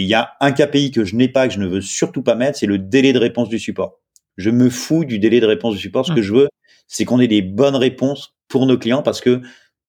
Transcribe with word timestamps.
il 0.00 0.06
y 0.06 0.14
a 0.14 0.32
un 0.40 0.52
KPI 0.52 0.90
que 0.90 1.04
je 1.04 1.16
n'ai 1.16 1.28
pas, 1.28 1.48
que 1.48 1.54
je 1.54 1.60
ne 1.60 1.66
veux 1.66 1.80
surtout 1.80 2.22
pas 2.22 2.34
mettre, 2.34 2.58
c'est 2.58 2.66
le 2.66 2.78
délai 2.78 3.12
de 3.12 3.18
réponse 3.18 3.48
du 3.48 3.58
support. 3.58 4.00
Je 4.36 4.50
me 4.50 4.70
fous 4.70 5.04
du 5.04 5.18
délai 5.18 5.40
de 5.40 5.46
réponse 5.46 5.74
du 5.74 5.80
support. 5.80 6.06
Ce 6.06 6.12
que 6.12 6.20
mmh. 6.20 6.22
je 6.22 6.32
veux, 6.32 6.48
c'est 6.86 7.04
qu'on 7.04 7.20
ait 7.20 7.28
des 7.28 7.42
bonnes 7.42 7.76
réponses 7.76 8.34
pour 8.48 8.66
nos 8.66 8.78
clients 8.78 9.02
parce 9.02 9.20
que 9.20 9.42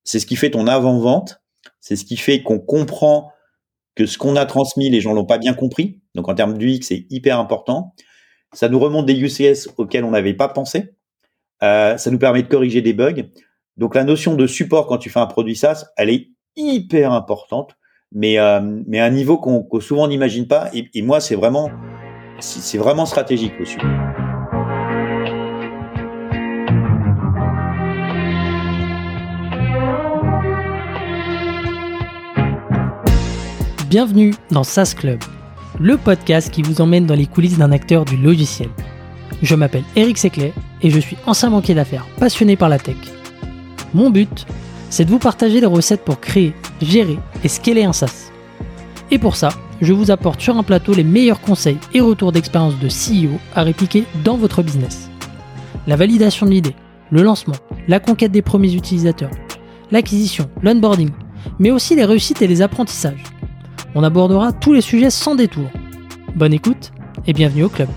c'est 0.04 0.20
ce 0.20 0.26
qui 0.26 0.36
fait 0.36 0.52
ton 0.52 0.68
avant-vente. 0.68 1.42
C'est 1.80 1.96
ce 1.96 2.06
qui 2.06 2.18
fait 2.18 2.42
qu'on 2.42 2.60
comprend 2.60 3.32
que 3.96 4.06
ce 4.06 4.18
qu'on 4.18 4.36
a 4.36 4.46
transmis, 4.46 4.90
les 4.90 5.02
gens 5.02 5.14
l'ont 5.14 5.26
pas 5.26 5.38
bien 5.38 5.54
compris. 5.54 6.02
Donc 6.16 6.30
en 6.30 6.34
termes 6.34 6.58
d'UX, 6.58 6.80
c'est 6.84 7.06
hyper 7.10 7.40
important. 7.40 7.94
Ça 8.54 8.70
nous 8.70 8.80
remonte 8.80 9.06
des 9.06 9.20
UCS 9.20 9.70
auxquels 9.78 10.04
on 10.04 10.12
n'avait 10.12 10.34
pas 10.34 10.48
pensé. 10.48 10.96
Euh, 11.62 11.98
ça 11.98 12.10
nous 12.10 12.18
permet 12.18 12.42
de 12.42 12.48
corriger 12.48 12.82
des 12.82 12.94
bugs. 12.94 13.30
Donc 13.78 13.96
la 13.96 14.04
notion 14.04 14.36
de 14.36 14.48
support 14.48 14.88
quand 14.88 14.98
tu 14.98 15.10
fais 15.10 15.20
un 15.20 15.28
produit 15.28 15.56
SaaS, 15.56 15.86
elle 15.96 16.10
est 16.10 16.30
hyper 16.56 17.12
importante, 17.14 17.78
mais 18.14 18.40
euh, 18.40 18.60
mais 18.88 19.00
à 19.00 19.06
un 19.06 19.12
niveau 19.12 19.38
qu'on 19.38 19.68
souvent 19.80 20.08
n'imagine 20.08 20.48
pas. 20.48 20.70
Et, 20.74 21.02
moi, 21.02 21.20
c'est 21.20 21.36
vraiment 21.36 21.70
c'est 22.40 22.78
vraiment 22.78 23.06
stratégique 23.06 23.54
aussi. 23.60 23.78
Bienvenue 33.90 34.36
dans 34.52 34.64
SaaS 34.64 34.94
Club, 34.96 35.20
le 35.80 35.98
podcast 35.98 36.52
qui 36.52 36.62
vous 36.62 36.80
emmène 36.80 37.08
dans 37.08 37.16
les 37.16 37.26
coulisses 37.26 37.58
d'un 37.58 37.72
acteur 37.72 38.06
du 38.06 38.18
logiciel. 38.18 38.70
Je 39.42 39.56
m'appelle 39.56 39.84
Eric 39.96 40.18
Seclet 40.18 40.54
et 40.84 40.92
je 40.92 41.00
suis 41.00 41.18
ancien 41.26 41.50
banquier 41.50 41.74
d'affaires 41.74 42.06
passionné 42.20 42.56
par 42.56 42.70
la 42.70 42.78
tech. 42.78 42.98
Mon 43.96 44.12
but, 44.12 44.46
c'est 44.90 45.06
de 45.06 45.10
vous 45.10 45.20
partager 45.20 45.60
les 45.60 45.66
recettes 45.66 46.04
pour 46.04 46.20
créer, 46.20 46.54
gérer 46.82 47.20
et 47.44 47.48
scaler 47.48 47.84
un 47.84 47.94
SaaS. 47.94 48.32
Et 49.12 49.20
pour 49.20 49.36
ça, 49.36 49.50
je 49.82 49.94
vous 49.94 50.12
apporte 50.12 50.42
sur 50.42 50.58
un 50.58 50.64
plateau 50.64 50.94
les 50.94 51.04
meilleurs 51.04 51.42
conseils 51.42 51.78
et 51.94 52.02
retours 52.02 52.32
d'expérience 52.32 52.78
de 52.80 52.88
CEO 52.88 53.40
à 53.56 53.64
répliquer 53.64 54.04
dans 54.24 54.38
votre 54.38 54.62
business. 54.62 55.10
La 55.88 55.96
validation 55.96 56.46
de 56.46 56.52
l'idée, 56.52 56.76
le 57.12 57.24
lancement, 57.24 57.56
la 57.88 58.00
conquête 58.00 58.32
des 58.32 58.42
premiers 58.42 58.74
utilisateurs, 58.74 59.32
l'acquisition, 59.92 60.50
l'onboarding, 60.62 61.12
mais 61.58 61.72
aussi 61.72 61.96
les 61.96 62.06
réussites 62.06 62.42
et 62.42 62.48
les 62.48 62.62
apprentissages 62.62 63.24
on 63.96 64.04
abordera 64.04 64.52
tous 64.54 64.74
les 64.74 64.82
sujets 64.82 65.10
sans 65.10 65.36
détour. 65.36 65.70
Bonne 66.36 66.54
écoute 66.54 66.92
et 67.26 67.34
bienvenue 67.34 67.64
au 67.64 67.70
club. 67.70 67.90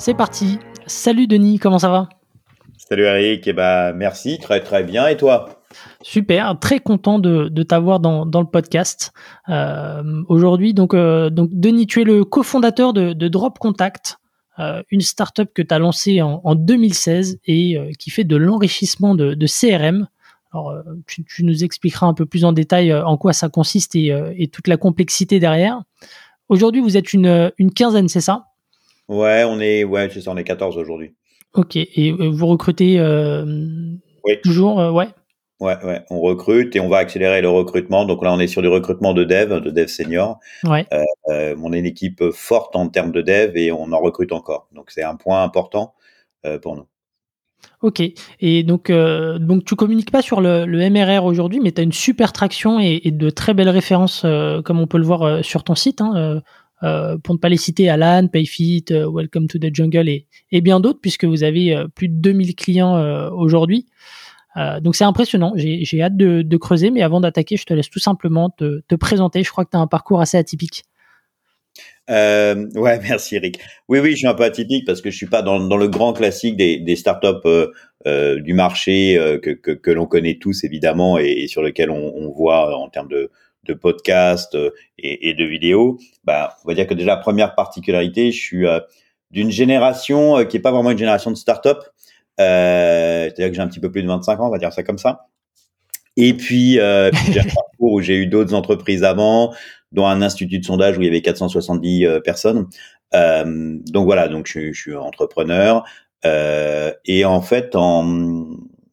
C'est 0.00 0.14
parti. 0.14 0.58
Salut 0.86 1.26
Denis, 1.26 1.58
comment 1.58 1.78
ça 1.78 1.90
va? 1.90 2.08
Salut 2.78 3.02
Eric, 3.02 3.46
et 3.46 3.50
eh 3.50 3.52
ben, 3.52 3.92
merci, 3.92 4.38
très 4.38 4.60
très 4.60 4.82
bien. 4.82 5.06
Et 5.08 5.18
toi? 5.18 5.62
Super, 6.00 6.58
très 6.58 6.80
content 6.80 7.18
de, 7.18 7.62
t'avoir 7.62 8.00
dans, 8.00 8.24
le 8.24 8.46
podcast. 8.46 9.12
Euh, 9.50 10.02
aujourd'hui, 10.28 10.72
donc, 10.72 10.94
euh, 10.94 11.28
donc, 11.28 11.50
Denis, 11.52 11.86
tu 11.86 12.00
es 12.00 12.04
le 12.04 12.24
cofondateur 12.24 12.94
de, 12.94 13.28
Drop 13.28 13.58
Contact, 13.58 14.16
euh, 14.58 14.82
une 14.90 15.02
startup 15.02 15.52
que 15.52 15.60
tu 15.60 15.74
as 15.74 15.78
lancée 15.78 16.22
en, 16.22 16.54
2016 16.54 17.38
et 17.44 17.76
qui 17.98 18.08
fait 18.08 18.24
de 18.24 18.36
l'enrichissement 18.36 19.14
de, 19.14 19.46
CRM. 19.46 20.08
Alors, 20.54 20.82
tu, 21.06 21.44
nous 21.44 21.62
expliqueras 21.62 22.06
un 22.06 22.14
peu 22.14 22.24
plus 22.24 22.46
en 22.46 22.52
détail 22.52 22.94
en 22.94 23.18
quoi 23.18 23.34
ça 23.34 23.50
consiste 23.50 23.94
et, 23.96 24.48
toute 24.50 24.66
la 24.66 24.78
complexité 24.78 25.40
derrière. 25.40 25.82
Aujourd'hui, 26.48 26.80
vous 26.80 26.96
êtes 26.96 27.12
une, 27.12 27.52
quinzaine, 27.76 28.08
c'est 28.08 28.22
ça? 28.22 28.46
Ouais, 29.10 29.44
on 29.46 29.60
est, 29.60 29.84
ouais, 29.84 30.08
c'est 30.10 30.20
ça, 30.20 30.30
on 30.30 30.36
est 30.36 30.44
14 30.44 30.78
aujourd'hui. 30.78 31.14
Ok, 31.54 31.76
et 31.76 32.12
vous 32.12 32.46
recrutez 32.46 32.96
toujours, 34.42 34.76
ouais 34.94 35.08
Ouais, 35.60 35.76
ouais, 35.84 36.02
on 36.08 36.20
recrute 36.20 36.74
et 36.74 36.80
on 36.80 36.88
va 36.88 36.96
accélérer 36.96 37.42
le 37.42 37.50
recrutement. 37.50 38.06
Donc 38.06 38.24
là, 38.24 38.32
on 38.32 38.40
est 38.40 38.46
sur 38.46 38.62
du 38.62 38.68
recrutement 38.68 39.12
de 39.12 39.24
dev, 39.24 39.60
de 39.60 39.70
dev 39.70 39.88
senior. 39.88 40.40
Ouais. 40.64 40.86
Euh, 40.94 41.04
euh 41.28 41.54
on 41.62 41.74
est 41.74 41.78
une 41.78 41.86
équipe 41.86 42.24
forte 42.32 42.74
en 42.76 42.88
termes 42.88 43.12
de 43.12 43.20
dev 43.20 43.54
et 43.56 43.70
on 43.70 43.92
en 43.92 44.00
recrute 44.00 44.32
encore. 44.32 44.68
Donc 44.72 44.90
c'est 44.90 45.02
un 45.02 45.16
point 45.16 45.42
important 45.42 45.94
euh, 46.46 46.58
pour 46.58 46.76
nous. 46.76 46.86
Ok. 47.82 48.02
Et 48.40 48.62
donc, 48.62 48.88
euh, 48.88 49.38
donc 49.38 49.66
tu 49.66 49.74
communiques 49.74 50.10
pas 50.10 50.22
sur 50.22 50.40
le, 50.40 50.64
le 50.64 50.88
MRR 50.88 51.26
aujourd'hui, 51.26 51.60
mais 51.60 51.72
tu 51.72 51.82
as 51.82 51.84
une 51.84 51.92
super 51.92 52.32
traction 52.32 52.80
et, 52.80 53.02
et, 53.04 53.10
de 53.10 53.28
très 53.28 53.52
belles 53.52 53.68
références, 53.68 54.22
euh, 54.24 54.62
comme 54.62 54.80
on 54.80 54.86
peut 54.86 54.98
le 54.98 55.04
voir 55.04 55.22
euh, 55.22 55.42
sur 55.42 55.62
ton 55.62 55.74
site. 55.74 56.00
Hein, 56.00 56.42
pour 56.80 57.34
ne 57.34 57.38
pas 57.38 57.48
les 57.48 57.56
citer, 57.56 57.88
Alan, 57.88 58.26
Payfit, 58.28 58.86
Welcome 58.90 59.48
to 59.48 59.58
the 59.58 59.74
Jungle 59.74 60.08
et, 60.08 60.26
et 60.50 60.60
bien 60.60 60.80
d'autres, 60.80 61.00
puisque 61.00 61.24
vous 61.24 61.42
avez 61.42 61.84
plus 61.94 62.08
de 62.08 62.14
2000 62.14 62.54
clients 62.54 63.30
aujourd'hui. 63.32 63.86
Euh, 64.56 64.80
donc 64.80 64.96
c'est 64.96 65.04
impressionnant, 65.04 65.52
j'ai 65.56 66.02
hâte 66.02 66.16
de, 66.16 66.56
creuser, 66.56 66.90
mais 66.90 67.02
avant 67.02 67.20
d'attaquer, 67.20 67.56
je 67.56 67.64
te 67.64 67.74
laisse 67.74 67.90
tout 67.90 68.00
simplement 68.00 68.50
te, 68.50 68.94
présenter. 68.96 69.42
Je 69.42 69.50
crois 69.50 69.64
que 69.64 69.70
tu 69.70 69.76
as 69.76 69.80
un 69.80 69.86
parcours 69.86 70.20
assez 70.20 70.36
atypique. 70.36 70.84
Euh, 72.10 72.66
ouais, 72.74 72.98
merci 73.02 73.36
Eric. 73.36 73.60
Oui, 73.88 74.00
oui, 74.00 74.12
je 74.12 74.16
suis 74.16 74.26
un 74.26 74.34
peu 74.34 74.42
atypique 74.42 74.84
parce 74.84 75.00
que 75.00 75.10
je 75.10 75.16
suis 75.16 75.26
pas 75.28 75.42
dans, 75.42 75.58
le 75.58 75.88
grand 75.88 76.12
classique 76.12 76.56
des, 76.56 76.78
des 76.78 76.96
startups 76.96 77.48
euh, 78.06 78.40
du 78.40 78.54
marché 78.54 79.38
que, 79.42 79.90
l'on 79.90 80.06
connaît 80.06 80.38
tous 80.40 80.64
évidemment 80.64 81.18
et, 81.18 81.46
sur 81.46 81.62
lequel 81.62 81.90
on, 81.90 82.30
voit 82.30 82.76
en 82.76 82.88
termes 82.88 83.08
de, 83.08 83.30
de 83.70 83.74
podcasts 83.74 84.56
et, 84.98 85.34
de 85.34 85.44
vidéos. 85.44 85.98
Bah, 86.24 86.56
on 86.64 86.68
va 86.68 86.74
dire 86.74 86.86
que 86.86 86.94
déjà 86.94 87.16
première 87.16 87.54
particularité, 87.54 88.32
je 88.32 88.40
suis 88.40 88.66
d'une 89.30 89.50
génération 89.50 90.44
qui 90.44 90.56
est 90.56 90.60
pas 90.60 90.72
vraiment 90.72 90.90
une 90.90 90.98
génération 90.98 91.30
de 91.30 91.36
startups. 91.36 91.68
Euh, 92.40 93.24
c'est-à-dire 93.24 93.48
que 93.48 93.54
j'ai 93.54 93.62
un 93.62 93.68
petit 93.68 93.80
peu 93.80 93.90
plus 93.90 94.02
de 94.02 94.08
25 94.08 94.40
ans, 94.40 94.48
on 94.48 94.50
va 94.50 94.58
dire 94.58 94.72
ça 94.72 94.82
comme 94.82 94.98
ça. 94.98 95.26
Et 96.16 96.34
puis, 96.34 96.78
euh, 96.78 97.10
j'ai 97.32 97.40
un 97.40 97.44
parcours 97.44 97.92
où 97.92 98.00
j'ai 98.00 98.16
eu 98.16 98.26
d'autres 98.26 98.54
entreprises 98.54 99.04
avant, 99.04 99.54
dont 99.92 100.06
un 100.06 100.22
institut 100.22 100.58
de 100.58 100.64
sondage 100.64 100.96
où 100.98 101.02
il 101.02 101.06
y 101.06 101.08
avait 101.08 101.22
470 101.22 102.06
euh, 102.06 102.20
personnes. 102.20 102.66
Euh, 103.14 103.78
donc 103.90 104.06
voilà, 104.06 104.28
donc 104.28 104.46
je, 104.46 104.72
suis 104.72 104.94
entrepreneur. 104.94 105.84
Euh, 106.24 106.92
et 107.04 107.24
en 107.24 107.42
fait, 107.42 107.76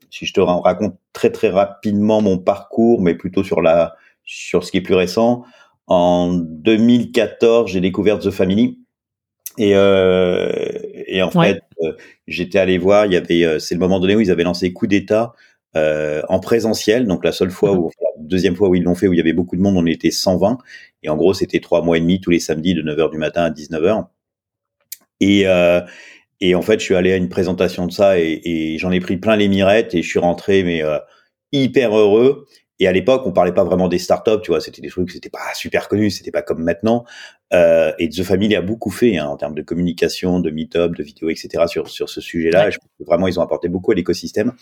si 0.09 0.25
je 0.25 0.33
te 0.33 0.39
raconte 0.39 0.95
très 1.13 1.31
très 1.31 1.49
rapidement 1.49 2.21
mon 2.21 2.37
parcours, 2.37 3.01
mais 3.01 3.15
plutôt 3.15 3.43
sur 3.43 3.61
la 3.61 3.95
sur 4.27 4.63
ce 4.63 4.71
qui 4.71 4.77
est 4.77 4.81
plus 4.81 4.93
récent, 4.93 5.43
en 5.87 6.33
2014, 6.33 7.71
j'ai 7.71 7.81
découvert 7.81 8.19
The 8.19 8.29
Family. 8.29 8.77
Et, 9.57 9.71
euh, 9.73 10.51
et 11.07 11.23
en 11.23 11.31
fait, 11.31 11.63
euh, 11.81 11.93
j'étais 12.27 12.59
allé 12.59 12.77
voir, 12.77 13.07
il 13.07 13.13
y 13.13 13.15
avait, 13.15 13.43
euh, 13.43 13.57
c'est 13.57 13.73
le 13.73 13.79
moment 13.79 13.99
donné 13.99 14.15
où 14.15 14.21
ils 14.21 14.29
avaient 14.29 14.43
lancé 14.43 14.71
Coup 14.71 14.85
d'État 14.85 15.33
euh, 15.75 16.21
en 16.29 16.39
présentiel. 16.39 17.07
Donc 17.07 17.23
la 17.23 17.31
seule 17.31 17.49
fois 17.49 17.73
mmh. 17.73 17.77
où, 17.77 17.91
la 18.01 18.23
deuxième 18.23 18.55
fois 18.55 18.69
où 18.69 18.75
ils 18.75 18.83
l'ont 18.83 18.95
fait, 18.95 19.07
où 19.07 19.13
il 19.13 19.17
y 19.17 19.21
avait 19.21 19.33
beaucoup 19.33 19.55
de 19.55 19.61
monde, 19.61 19.77
on 19.77 19.85
était 19.85 20.11
120. 20.11 20.59
Et 21.03 21.09
en 21.09 21.17
gros, 21.17 21.33
c'était 21.33 21.59
trois 21.59 21.81
mois 21.81 21.97
et 21.97 22.01
demi 22.01 22.21
tous 22.21 22.29
les 22.29 22.39
samedis 22.39 22.73
de 22.73 22.81
9h 22.81 23.11
du 23.11 23.17
matin 23.17 23.43
à 23.43 23.49
19h. 23.49 24.05
Et, 25.19 25.47
euh, 25.47 25.81
et 26.41 26.55
en 26.55 26.61
fait, 26.61 26.79
je 26.79 26.85
suis 26.85 26.95
allé 26.95 27.11
à 27.11 27.15
une 27.15 27.29
présentation 27.29 27.87
de 27.87 27.91
ça 27.91 28.19
et, 28.19 28.41
et 28.43 28.77
j'en 28.77 28.91
ai 28.91 28.99
pris 28.99 29.17
plein 29.17 29.35
les 29.35 29.47
mirettes 29.47 29.95
et 29.95 30.03
je 30.03 30.07
suis 30.07 30.19
rentré 30.19 30.63
mais 30.63 30.83
euh, 30.83 30.99
hyper 31.51 31.97
heureux. 31.97 32.47
Et 32.79 32.87
à 32.87 32.91
l'époque, 32.91 33.23
on 33.25 33.31
parlait 33.31 33.53
pas 33.53 33.63
vraiment 33.63 33.87
des 33.87 33.97
startups, 33.97 34.41
tu 34.43 34.51
vois, 34.51 34.61
c'était 34.61 34.81
des 34.81 34.89
trucs, 34.89 35.09
c'était 35.11 35.29
pas 35.29 35.53
super 35.55 35.87
connu, 35.87 36.09
c'était 36.11 36.31
pas 36.31 36.43
comme 36.43 36.63
maintenant. 36.63 37.05
Euh, 37.53 37.91
et 37.97 38.09
The 38.09 38.23
Family 38.23 38.55
a 38.55 38.61
beaucoup 38.61 38.91
fait 38.91 39.17
hein, 39.17 39.25
en 39.25 39.37
termes 39.37 39.55
de 39.55 39.61
communication, 39.61 40.39
de 40.39 40.51
meet-up, 40.51 40.95
de 40.95 41.03
vidéos, 41.03 41.29
etc. 41.29 41.63
sur 41.67 41.89
sur 41.89 42.09
ce 42.09 42.21
sujet-là. 42.21 42.69
Je 42.69 42.77
pense 42.77 42.89
que 42.99 43.03
vraiment, 43.05 43.27
ils 43.27 43.39
ont 43.39 43.43
apporté 43.43 43.67
beaucoup 43.69 43.91
à 43.91 43.95
l'écosystème. 43.95 44.53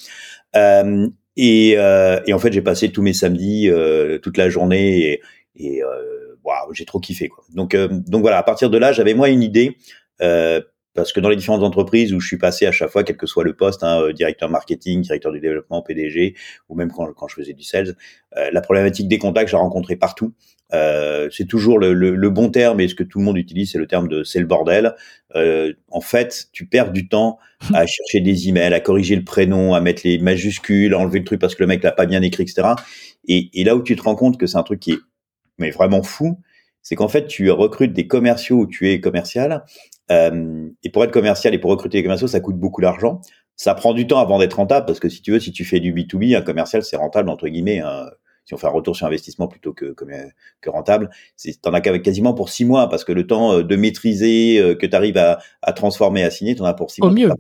Euh, 0.56 1.08
et, 1.38 1.74
euh, 1.78 2.22
et, 2.26 2.34
en 2.34 2.40
fait, 2.40 2.54
j'ai 2.54 2.62
passé 2.62 2.92
tous 2.92 3.02
mes 3.02 3.12
samedis, 3.14 3.70
euh, 3.70 4.20
toute 4.20 4.38
la 4.38 4.50
journée, 4.50 5.00
et, 5.00 5.22
et 5.58 5.84
euh, 5.84 6.38
wow, 6.46 6.72
j'ai 6.74 6.86
trop 6.86 7.00
kiffé. 7.00 7.28
Quoi. 7.28 7.44
Donc 7.54 7.74
euh, 7.74 7.90
donc 7.90 8.22
voilà, 8.22 8.38
à 8.38 8.44
partir 8.44 8.70
de 8.70 8.78
là, 8.78 8.94
j'avais 8.94 9.14
moi 9.14 9.30
une 9.30 9.44
idée 9.44 9.78
parce 10.96 11.14
que 11.14 11.20
dans 11.20 11.30
les 11.30 11.36
différentes 11.36 11.64
entreprises 11.64 12.14
où 12.14 12.20
je 12.20 12.28
suis 12.28 12.38
passé 12.38 12.66
à 12.66 12.72
chaque 12.72 12.90
fois, 12.90 13.04
quel 13.04 13.18
que 13.18 13.28
soit 13.28 13.44
le 13.44 13.54
poste, 13.54 13.84
hein, 13.84 14.02
euh, 14.02 14.14
directeur 14.14 14.50
marketing, 14.50 15.02
directeur 15.02 15.32
du 15.32 15.40
développement, 15.40 15.82
PDG, 15.82 16.36
ou 16.70 16.76
même 16.76 16.92
quand, 16.92 17.14
quand 17.14 17.28
je 17.28 17.36
faisais 17.36 17.54
du 17.54 17.64
sales, 17.64 17.96
euh, 18.38 18.50
la 18.52 18.62
problématique 18.62 19.08
des 19.08 19.20
contacts, 19.20 19.50
j'ai 19.50 19.58
rencontré 19.58 19.96
partout. 19.96 20.34
Euh, 20.74 21.30
c'est 21.32 21.46
toujours 21.46 21.78
le, 21.78 21.94
le, 21.94 22.16
le, 22.16 22.30
bon 22.30 22.50
terme, 22.50 22.80
et 22.80 22.88
ce 22.88 22.96
que 22.96 23.04
tout 23.04 23.20
le 23.20 23.26
monde 23.26 23.38
utilise, 23.38 23.72
c'est 23.72 23.78
le 23.78 23.88
terme 23.88 24.08
de 24.08 24.24
c'est 24.24 24.40
le 24.40 24.48
bordel. 24.48 24.96
Euh, 25.36 25.74
en 25.92 26.02
fait, 26.02 26.48
tu 26.54 26.66
perds 26.66 26.92
du 26.92 27.08
temps 27.08 27.38
à 27.74 27.86
chercher 27.86 28.22
des 28.22 28.50
emails, 28.50 28.74
à 28.74 28.80
corriger 28.80 29.16
le 29.16 29.24
prénom, 29.24 29.76
à 29.76 29.82
mettre 29.82 30.02
les 30.06 30.18
majuscules, 30.18 30.94
à 30.94 30.98
enlever 30.98 31.20
le 31.20 31.26
truc 31.26 31.40
parce 31.40 31.54
que 31.54 31.62
le 31.64 31.68
mec 31.68 31.84
l'a 31.84 31.92
pas 31.92 32.06
bien 32.06 32.22
écrit, 32.22 32.44
etc. 32.44 32.70
Et, 33.28 33.50
et 33.54 33.64
là 33.64 33.76
où 33.76 33.84
tu 33.84 33.96
te 33.96 34.02
rends 34.02 34.16
compte 34.16 34.40
que 34.40 34.48
c'est 34.48 34.58
un 34.58 34.64
truc 34.64 34.80
qui 34.80 34.94
est 34.94 35.00
mais 35.58 35.70
vraiment 35.70 36.04
fou, 36.04 36.40
c'est 36.82 36.96
qu'en 36.96 37.08
fait, 37.08 37.28
tu 37.28 37.50
recrutes 37.50 37.94
des 37.94 38.08
commerciaux 38.08 38.58
où 38.58 38.68
tu 38.68 38.90
es 38.90 39.00
commercial 39.00 39.64
euh, 40.12 40.70
et 40.84 40.90
pour 40.90 41.04
être 41.04 41.12
commercial 41.12 41.54
et 41.54 41.60
pour 41.60 41.72
recruter 41.72 41.98
des 41.98 42.04
commerciaux, 42.04 42.28
ça 42.28 42.40
coûte 42.40 42.58
beaucoup 42.58 42.82
d'argent. 42.82 43.22
Ça 43.56 43.74
prend 43.74 43.94
du 43.94 44.06
temps 44.06 44.20
avant 44.20 44.40
d'être 44.40 44.56
rentable 44.56 44.86
parce 44.86 45.00
que 45.00 45.10
si 45.10 45.22
tu 45.22 45.32
veux, 45.32 45.40
si 45.40 45.52
tu 45.52 45.64
fais 45.66 45.80
du 45.80 45.94
B2B, 45.94 46.36
un 46.36 46.42
commercial, 46.42 46.84
c'est 46.84 46.98
rentable 46.98 47.30
entre 47.30 47.48
guillemets. 47.48 47.80
Hein. 47.80 48.10
si 48.46 48.54
on 48.54 48.58
fait 48.58 48.68
un 48.68 48.72
retour 48.72 48.96
sur 48.96 49.08
investissement 49.08 49.48
plutôt 49.48 49.74
que, 49.74 49.94
que, 49.94 50.06
que 50.62 50.70
rentable, 50.70 51.10
t'en 51.62 51.74
as 51.74 51.82
quasiment 51.82 52.34
pour 52.34 52.50
six 52.50 52.66
mois 52.66 52.90
parce 52.90 53.04
que 53.06 53.14
le 53.14 53.26
temps 53.26 53.62
de 53.62 53.76
maîtriser, 53.76 54.76
que 54.80 54.86
tu 54.86 54.96
arrives 54.96 55.18
à, 55.18 55.40
à, 55.62 55.74
transformer, 55.74 56.24
à 56.24 56.30
signer, 56.30 56.56
t'en 56.56 56.66
as 56.66 56.74
pour 56.74 56.92
six 56.92 57.02
Au 57.02 57.06
mois. 57.06 57.14
mieux. 57.14 57.32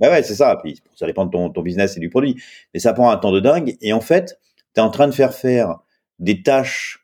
Ouais, 0.00 0.08
ouais, 0.08 0.22
c'est 0.22 0.36
ça. 0.36 0.56
Puis 0.62 0.80
ça 0.94 1.06
dépend 1.06 1.26
de 1.26 1.30
ton, 1.30 1.50
ton 1.50 1.62
business 1.62 1.96
et 1.96 2.00
du 2.00 2.08
produit, 2.10 2.40
mais 2.72 2.80
ça 2.80 2.92
prend 2.92 3.10
un 3.10 3.16
temps 3.16 3.32
de 3.32 3.40
dingue. 3.40 3.76
Et 3.80 3.92
en 3.92 4.00
fait, 4.00 4.38
tu 4.74 4.80
es 4.80 4.84
en 4.84 4.90
train 4.90 5.08
de 5.08 5.12
faire 5.12 5.34
faire 5.34 5.80
des 6.20 6.42
tâches 6.42 6.99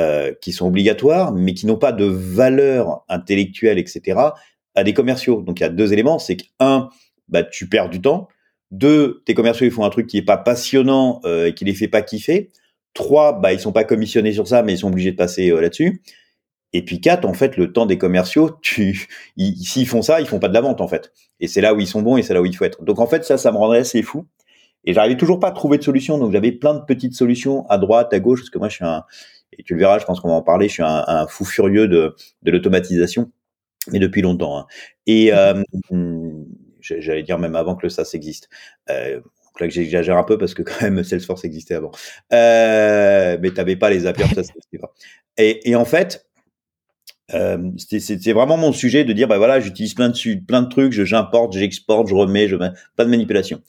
euh, 0.00 0.32
qui 0.40 0.52
sont 0.52 0.68
obligatoires, 0.68 1.32
mais 1.32 1.54
qui 1.54 1.66
n'ont 1.66 1.76
pas 1.76 1.90
de 1.90 2.04
valeur 2.04 3.04
intellectuelle, 3.08 3.78
etc., 3.78 4.16
à 4.76 4.84
des 4.84 4.94
commerciaux. 4.94 5.42
Donc 5.42 5.58
il 5.58 5.64
y 5.64 5.66
a 5.66 5.70
deux 5.70 5.92
éléments, 5.92 6.20
c'est 6.20 6.36
que 6.36 6.44
un, 6.60 6.88
bah, 7.28 7.42
tu 7.42 7.68
perds 7.68 7.90
du 7.90 8.00
temps. 8.00 8.28
Deux, 8.70 9.22
tes 9.24 9.34
commerciaux 9.34 9.66
ils 9.66 9.72
font 9.72 9.84
un 9.84 9.90
truc 9.90 10.06
qui 10.06 10.18
est 10.18 10.22
pas 10.22 10.36
passionnant 10.36 11.20
euh, 11.24 11.46
et 11.46 11.54
qui 11.54 11.64
les 11.64 11.74
fait 11.74 11.88
pas 11.88 12.02
kiffer. 12.02 12.50
Trois, 12.94 13.32
bah 13.40 13.52
ils 13.52 13.58
sont 13.58 13.72
pas 13.72 13.82
commissionnés 13.84 14.32
sur 14.32 14.46
ça, 14.46 14.62
mais 14.62 14.74
ils 14.74 14.78
sont 14.78 14.88
obligés 14.88 15.10
de 15.10 15.16
passer 15.16 15.50
euh, 15.50 15.60
là-dessus. 15.60 16.02
Et 16.72 16.84
puis 16.84 17.00
quatre, 17.00 17.24
en 17.24 17.34
fait, 17.34 17.56
le 17.56 17.72
temps 17.72 17.86
des 17.86 17.98
commerciaux, 17.98 18.50
tu, 18.62 19.08
s'ils 19.36 19.88
font 19.88 20.02
ça, 20.02 20.20
ils 20.20 20.28
font 20.28 20.38
pas 20.38 20.48
de 20.48 20.54
la 20.54 20.60
vente 20.60 20.80
en 20.80 20.86
fait. 20.88 21.12
Et 21.40 21.48
c'est 21.48 21.60
là 21.60 21.74
où 21.74 21.80
ils 21.80 21.88
sont 21.88 22.02
bons 22.02 22.16
et 22.16 22.22
c'est 22.22 22.34
là 22.34 22.42
où 22.42 22.46
il 22.46 22.54
faut 22.54 22.64
être. 22.64 22.84
Donc 22.84 23.00
en 23.00 23.06
fait, 23.08 23.24
ça, 23.24 23.36
ça 23.36 23.50
me 23.50 23.56
rendrait 23.56 23.78
assez 23.80 24.02
fou. 24.02 24.26
Et 24.84 24.92
j'arrivais 24.92 25.16
toujours 25.16 25.40
pas 25.40 25.48
à 25.48 25.52
trouver 25.52 25.78
de 25.78 25.82
solution. 25.82 26.18
Donc 26.18 26.32
j'avais 26.32 26.52
plein 26.52 26.74
de 26.74 26.84
petites 26.84 27.14
solutions 27.14 27.66
à 27.68 27.78
droite, 27.78 28.12
à 28.12 28.20
gauche, 28.20 28.40
parce 28.40 28.50
que 28.50 28.58
moi 28.58 28.68
je 28.68 28.76
suis 28.76 28.84
un, 28.84 29.04
et 29.52 29.62
tu 29.62 29.74
le 29.74 29.80
verras, 29.80 29.98
je 29.98 30.04
pense 30.04 30.20
qu'on 30.20 30.28
va 30.28 30.34
en 30.34 30.42
parler, 30.42 30.68
je 30.68 30.74
suis 30.74 30.82
un, 30.82 31.04
un 31.06 31.26
fou 31.26 31.44
furieux 31.44 31.88
de, 31.88 32.14
de 32.42 32.50
l'automatisation, 32.50 33.30
mais 33.90 33.98
depuis 33.98 34.22
longtemps. 34.22 34.58
Hein. 34.58 34.66
Et 35.06 35.32
euh, 35.32 35.62
j'allais 36.80 37.22
dire 37.22 37.38
même 37.38 37.56
avant 37.56 37.74
que 37.76 37.84
le 37.84 37.90
SaaS 37.90 38.10
existe. 38.14 38.48
Euh, 38.90 39.16
donc 39.16 39.60
là 39.60 39.66
que 39.66 39.72
j'exagère 39.72 40.16
un 40.16 40.24
peu 40.24 40.38
parce 40.38 40.54
que 40.54 40.62
quand 40.62 40.82
même 40.82 41.02
Salesforce 41.02 41.44
existait 41.44 41.74
avant. 41.74 41.90
Euh, 42.32 43.38
mais 43.40 43.50
t'avais 43.50 43.76
pas 43.76 43.90
les 43.90 44.00
Zapier, 44.00 44.26
ça. 44.34 44.42
Et, 45.36 45.70
et 45.70 45.76
en 45.76 45.84
fait, 45.84 46.28
euh, 47.34 47.70
c'est 47.76 48.32
vraiment 48.32 48.56
mon 48.56 48.72
sujet 48.72 49.04
de 49.04 49.12
dire 49.12 49.28
bah 49.28 49.36
voilà 49.36 49.60
j'utilise 49.60 49.92
plein 49.92 50.08
de 50.08 50.44
plein 50.46 50.62
de 50.62 50.68
trucs 50.68 50.92
j'importe 50.92 51.52
j'exporte 51.52 52.08
je 52.08 52.14
remets 52.14 52.48
je 52.48 52.56
mets 52.56 52.70
pas 52.96 53.04
de 53.04 53.10
manipulation 53.10 53.60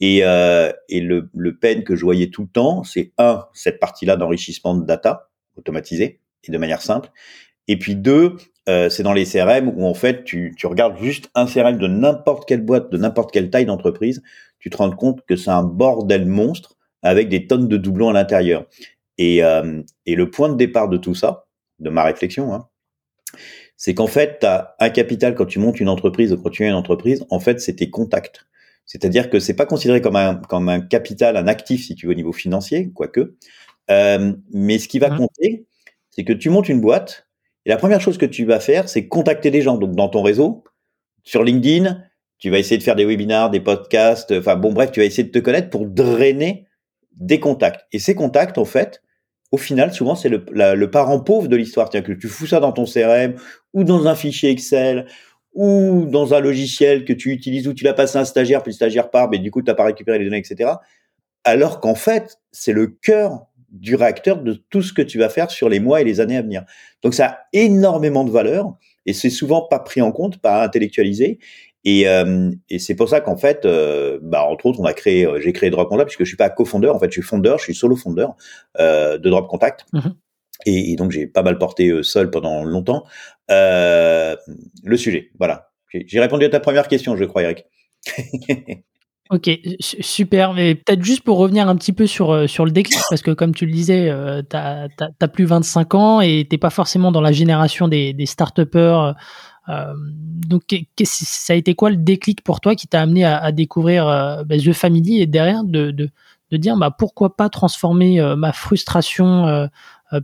et, 0.00 0.20
euh, 0.24 0.72
et 0.88 1.00
le, 1.00 1.28
le 1.34 1.56
peine 1.56 1.84
que 1.84 1.96
je 1.96 2.04
voyais 2.04 2.30
tout 2.30 2.42
le 2.42 2.48
temps, 2.48 2.84
c'est 2.84 3.12
un, 3.18 3.46
cette 3.52 3.80
partie-là 3.80 4.16
d'enrichissement 4.16 4.74
de 4.74 4.84
data 4.84 5.30
automatisé 5.56 6.20
et 6.44 6.52
de 6.52 6.58
manière 6.58 6.82
simple. 6.82 7.10
Et 7.66 7.78
puis 7.78 7.96
deux, 7.96 8.36
euh, 8.68 8.88
c'est 8.88 9.02
dans 9.02 9.12
les 9.12 9.24
CRM 9.24 9.68
où 9.76 9.86
en 9.86 9.94
fait 9.94 10.24
tu, 10.24 10.54
tu 10.56 10.66
regardes 10.66 10.98
juste 10.98 11.30
un 11.34 11.46
CRM 11.46 11.78
de 11.78 11.86
n'importe 11.86 12.46
quelle 12.46 12.62
boîte, 12.62 12.90
de 12.90 12.96
n'importe 12.96 13.32
quelle 13.32 13.50
taille 13.50 13.66
d'entreprise, 13.66 14.22
tu 14.58 14.70
te 14.70 14.76
rends 14.76 14.90
compte 14.90 15.24
que 15.26 15.36
c'est 15.36 15.50
un 15.50 15.62
bordel 15.62 16.26
monstre 16.26 16.76
avec 17.02 17.28
des 17.28 17.46
tonnes 17.46 17.68
de 17.68 17.76
doublons 17.76 18.08
à 18.08 18.12
l'intérieur. 18.12 18.66
Et, 19.18 19.42
euh, 19.42 19.82
et 20.06 20.14
le 20.14 20.30
point 20.30 20.48
de 20.48 20.56
départ 20.56 20.88
de 20.88 20.96
tout 20.96 21.14
ça, 21.14 21.46
de 21.78 21.90
ma 21.90 22.04
réflexion, 22.04 22.52
hein, 22.54 22.68
c'est 23.76 23.94
qu'en 23.94 24.06
fait, 24.06 24.40
tu 24.40 24.46
as 24.46 24.74
un 24.80 24.90
capital 24.90 25.34
quand 25.34 25.46
tu 25.46 25.58
montes 25.58 25.80
une 25.80 25.88
entreprise 25.88 26.32
ou 26.32 26.36
quand 26.42 26.50
tu 26.50 26.64
as 26.64 26.68
une 26.68 26.74
entreprise, 26.74 27.24
en 27.30 27.38
fait, 27.38 27.60
c'est 27.60 27.74
tes 27.74 27.90
contacts. 27.90 28.46
C'est-à-dire 28.88 29.30
que 29.30 29.38
c'est 29.38 29.54
pas 29.54 29.66
considéré 29.66 30.00
comme 30.00 30.16
un, 30.16 30.34
comme 30.34 30.68
un 30.68 30.80
capital, 30.80 31.36
un 31.36 31.46
actif, 31.46 31.86
si 31.86 31.94
tu 31.94 32.06
veux, 32.06 32.12
au 32.12 32.16
niveau 32.16 32.32
financier, 32.32 32.90
quoique. 32.92 33.36
Euh, 33.90 34.32
mais 34.50 34.78
ce 34.78 34.88
qui 34.88 34.98
va 34.98 35.10
mmh. 35.10 35.16
compter, 35.18 35.66
c'est 36.10 36.24
que 36.24 36.32
tu 36.32 36.50
montes 36.50 36.68
une 36.68 36.80
boîte 36.80 37.28
et 37.68 37.70
la 37.70 37.76
première 37.76 38.00
chose 38.00 38.16
que 38.16 38.26
tu 38.26 38.46
vas 38.46 38.60
faire, 38.60 38.88
c'est 38.88 39.08
contacter 39.08 39.50
des 39.50 39.60
gens. 39.60 39.76
Donc, 39.76 39.94
dans 39.94 40.08
ton 40.08 40.22
réseau, 40.22 40.64
sur 41.22 41.44
LinkedIn, 41.44 42.02
tu 42.38 42.48
vas 42.48 42.58
essayer 42.58 42.78
de 42.78 42.82
faire 42.82 42.96
des 42.96 43.04
webinars, 43.04 43.50
des 43.50 43.60
podcasts, 43.60 44.32
enfin, 44.32 44.56
bon, 44.56 44.72
bref, 44.72 44.90
tu 44.90 45.00
vas 45.00 45.06
essayer 45.06 45.24
de 45.24 45.30
te 45.30 45.38
connaître 45.38 45.68
pour 45.68 45.86
drainer 45.86 46.66
des 47.12 47.40
contacts. 47.40 47.86
Et 47.92 47.98
ces 47.98 48.14
contacts, 48.14 48.56
en 48.56 48.64
fait, 48.64 49.02
au 49.52 49.58
final, 49.58 49.92
souvent, 49.92 50.14
c'est 50.14 50.30
le, 50.30 50.46
le 50.50 50.90
parent 50.90 51.20
pauvre 51.20 51.48
de 51.48 51.56
l'histoire. 51.56 51.90
Que 51.90 52.12
tu 52.12 52.28
fous 52.28 52.46
ça 52.46 52.58
dans 52.58 52.72
ton 52.72 52.86
CRM 52.86 53.34
ou 53.74 53.84
dans 53.84 54.06
un 54.06 54.14
fichier 54.14 54.50
Excel 54.50 55.06
ou 55.54 56.06
dans 56.06 56.34
un 56.34 56.40
logiciel 56.40 57.04
que 57.04 57.12
tu 57.12 57.32
utilises 57.32 57.66
où 57.66 57.74
tu 57.74 57.84
l'as 57.84 57.94
passé 57.94 58.18
à 58.18 58.20
un 58.20 58.24
stagiaire, 58.24 58.62
puis 58.62 58.70
le 58.70 58.76
stagiaire 58.76 59.10
part, 59.10 59.28
mais 59.30 59.38
du 59.38 59.50
coup, 59.50 59.62
tu 59.62 59.66
n'as 59.66 59.74
pas 59.74 59.84
récupéré 59.84 60.18
les 60.18 60.24
données, 60.24 60.38
etc. 60.38 60.70
Alors 61.44 61.80
qu'en 61.80 61.94
fait, 61.94 62.38
c'est 62.52 62.72
le 62.72 62.86
cœur 62.86 63.46
du 63.70 63.94
réacteur 63.94 64.42
de 64.42 64.54
tout 64.70 64.82
ce 64.82 64.92
que 64.92 65.02
tu 65.02 65.18
vas 65.18 65.28
faire 65.28 65.50
sur 65.50 65.68
les 65.68 65.80
mois 65.80 66.00
et 66.00 66.04
les 66.04 66.20
années 66.20 66.36
à 66.36 66.42
venir. 66.42 66.64
Donc 67.02 67.14
ça 67.14 67.26
a 67.26 67.38
énormément 67.52 68.24
de 68.24 68.30
valeur 68.30 68.74
et 69.06 69.12
c'est 69.12 69.30
souvent 69.30 69.62
pas 69.62 69.78
pris 69.78 70.00
en 70.00 70.12
compte, 70.12 70.38
pas 70.38 70.62
intellectualisé. 70.62 71.38
Et, 71.84 72.08
euh, 72.08 72.50
et 72.68 72.78
c'est 72.78 72.94
pour 72.94 73.08
ça 73.08 73.20
qu'en 73.20 73.36
fait, 73.36 73.64
euh, 73.64 74.18
bah, 74.22 74.44
entre 74.44 74.66
autres, 74.66 74.80
on 74.80 74.84
a 74.84 74.92
créé, 74.92 75.24
euh, 75.24 75.40
j'ai 75.40 75.52
créé 75.52 75.70
Drop 75.70 75.88
Contact 75.88 76.08
puisque 76.08 76.24
je 76.24 76.28
suis 76.28 76.36
pas 76.36 76.50
cofondeur, 76.50 76.94
en 76.94 76.98
fait, 76.98 77.06
je 77.06 77.20
suis 77.20 77.22
fondeur, 77.22 77.58
je 77.58 77.64
suis 77.64 77.74
solo 77.74 77.96
fondeur 77.96 78.36
de 78.78 79.28
Drop 79.28 79.48
Contact. 79.48 79.86
Mm-hmm. 79.92 80.12
Et, 80.66 80.96
donc 80.96 81.12
j'ai 81.12 81.26
pas 81.26 81.42
mal 81.42 81.58
porté 81.58 81.88
euh, 81.88 82.02
seul 82.02 82.30
pendant 82.30 82.64
longtemps 82.64 83.04
euh, 83.50 84.36
le 84.82 84.96
sujet. 84.96 85.30
Voilà. 85.38 85.70
J'ai 85.92 86.20
répondu 86.20 86.44
à 86.44 86.50
ta 86.50 86.60
première 86.60 86.88
question, 86.88 87.16
je 87.16 87.24
crois, 87.24 87.42
Eric. 87.42 87.64
Ok, 89.30 89.50
super. 89.90 90.54
Mais 90.54 90.74
peut-être 90.74 91.02
juste 91.02 91.20
pour 91.20 91.36
revenir 91.36 91.68
un 91.68 91.76
petit 91.76 91.92
peu 91.92 92.06
sur, 92.06 92.30
euh, 92.30 92.46
sur 92.46 92.64
le 92.64 92.70
déclic, 92.70 92.98
parce 93.10 93.20
que 93.20 93.30
comme 93.30 93.54
tu 93.54 93.66
le 93.66 93.72
disais, 93.72 94.08
euh, 94.08 94.40
tu 94.40 94.56
as, 94.56 95.28
plus 95.28 95.44
25 95.44 95.94
ans 95.94 96.20
et 96.22 96.46
t'es 96.48 96.56
pas 96.56 96.70
forcément 96.70 97.12
dans 97.12 97.20
la 97.20 97.32
génération 97.32 97.88
des, 97.88 98.14
des 98.14 98.24
start-upers. 98.24 99.14
Donc, 99.66 100.62
ça 101.04 101.52
a 101.52 101.56
été 101.56 101.74
quoi 101.74 101.90
le 101.90 101.96
déclic 101.96 102.42
pour 102.42 102.62
toi 102.62 102.74
qui 102.74 102.88
t'a 102.88 103.02
amené 103.02 103.22
à, 103.22 103.52
découvrir 103.52 104.06
bah, 104.46 104.56
The 104.56 104.72
Family 104.72 105.20
et 105.20 105.26
derrière 105.26 105.62
de, 105.62 105.90
de, 105.90 106.08
de 106.50 106.56
dire 106.56 106.78
bah, 106.78 106.90
pourquoi 106.90 107.36
pas 107.36 107.50
transformer 107.50 108.18
ma 108.34 108.54
frustration 108.54 109.68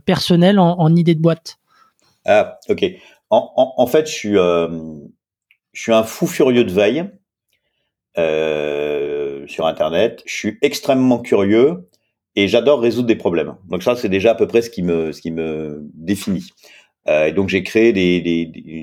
personnelle 0.05 0.59
en, 0.59 0.79
en, 0.79 0.95
idée 0.95 1.15
de 1.15 1.21
boîte 1.21 1.57
Ah, 2.25 2.59
ok. 2.69 2.85
En, 3.29 3.87
fait, 3.87 4.07
je 4.07 4.11
suis, 4.11 4.33
je 4.33 5.81
suis 5.81 5.93
un 5.93 6.03
fou 6.03 6.27
furieux 6.27 6.63
de 6.63 6.71
veille. 6.71 7.09
Euh, 8.17 9.45
sur 9.47 9.67
Internet. 9.67 10.23
Je 10.25 10.33
suis 10.33 10.57
extrêmement 10.61 11.19
curieux 11.19 11.89
et 12.35 12.47
j'adore 12.47 12.81
résoudre 12.81 13.07
des 13.07 13.15
problèmes. 13.15 13.55
Donc 13.69 13.83
ça, 13.83 13.95
c'est 13.95 14.09
déjà 14.09 14.31
à 14.31 14.35
peu 14.35 14.47
près 14.47 14.61
ce 14.61 14.69
qui 14.69 14.83
me, 14.83 15.11
ce 15.11 15.21
qui 15.21 15.31
me 15.31 15.81
définit. 15.93 16.49
Euh, 17.07 17.27
et 17.27 17.33
donc 17.33 17.49
j'ai 17.49 17.61
créé 17.63 17.93
des, 17.93 18.21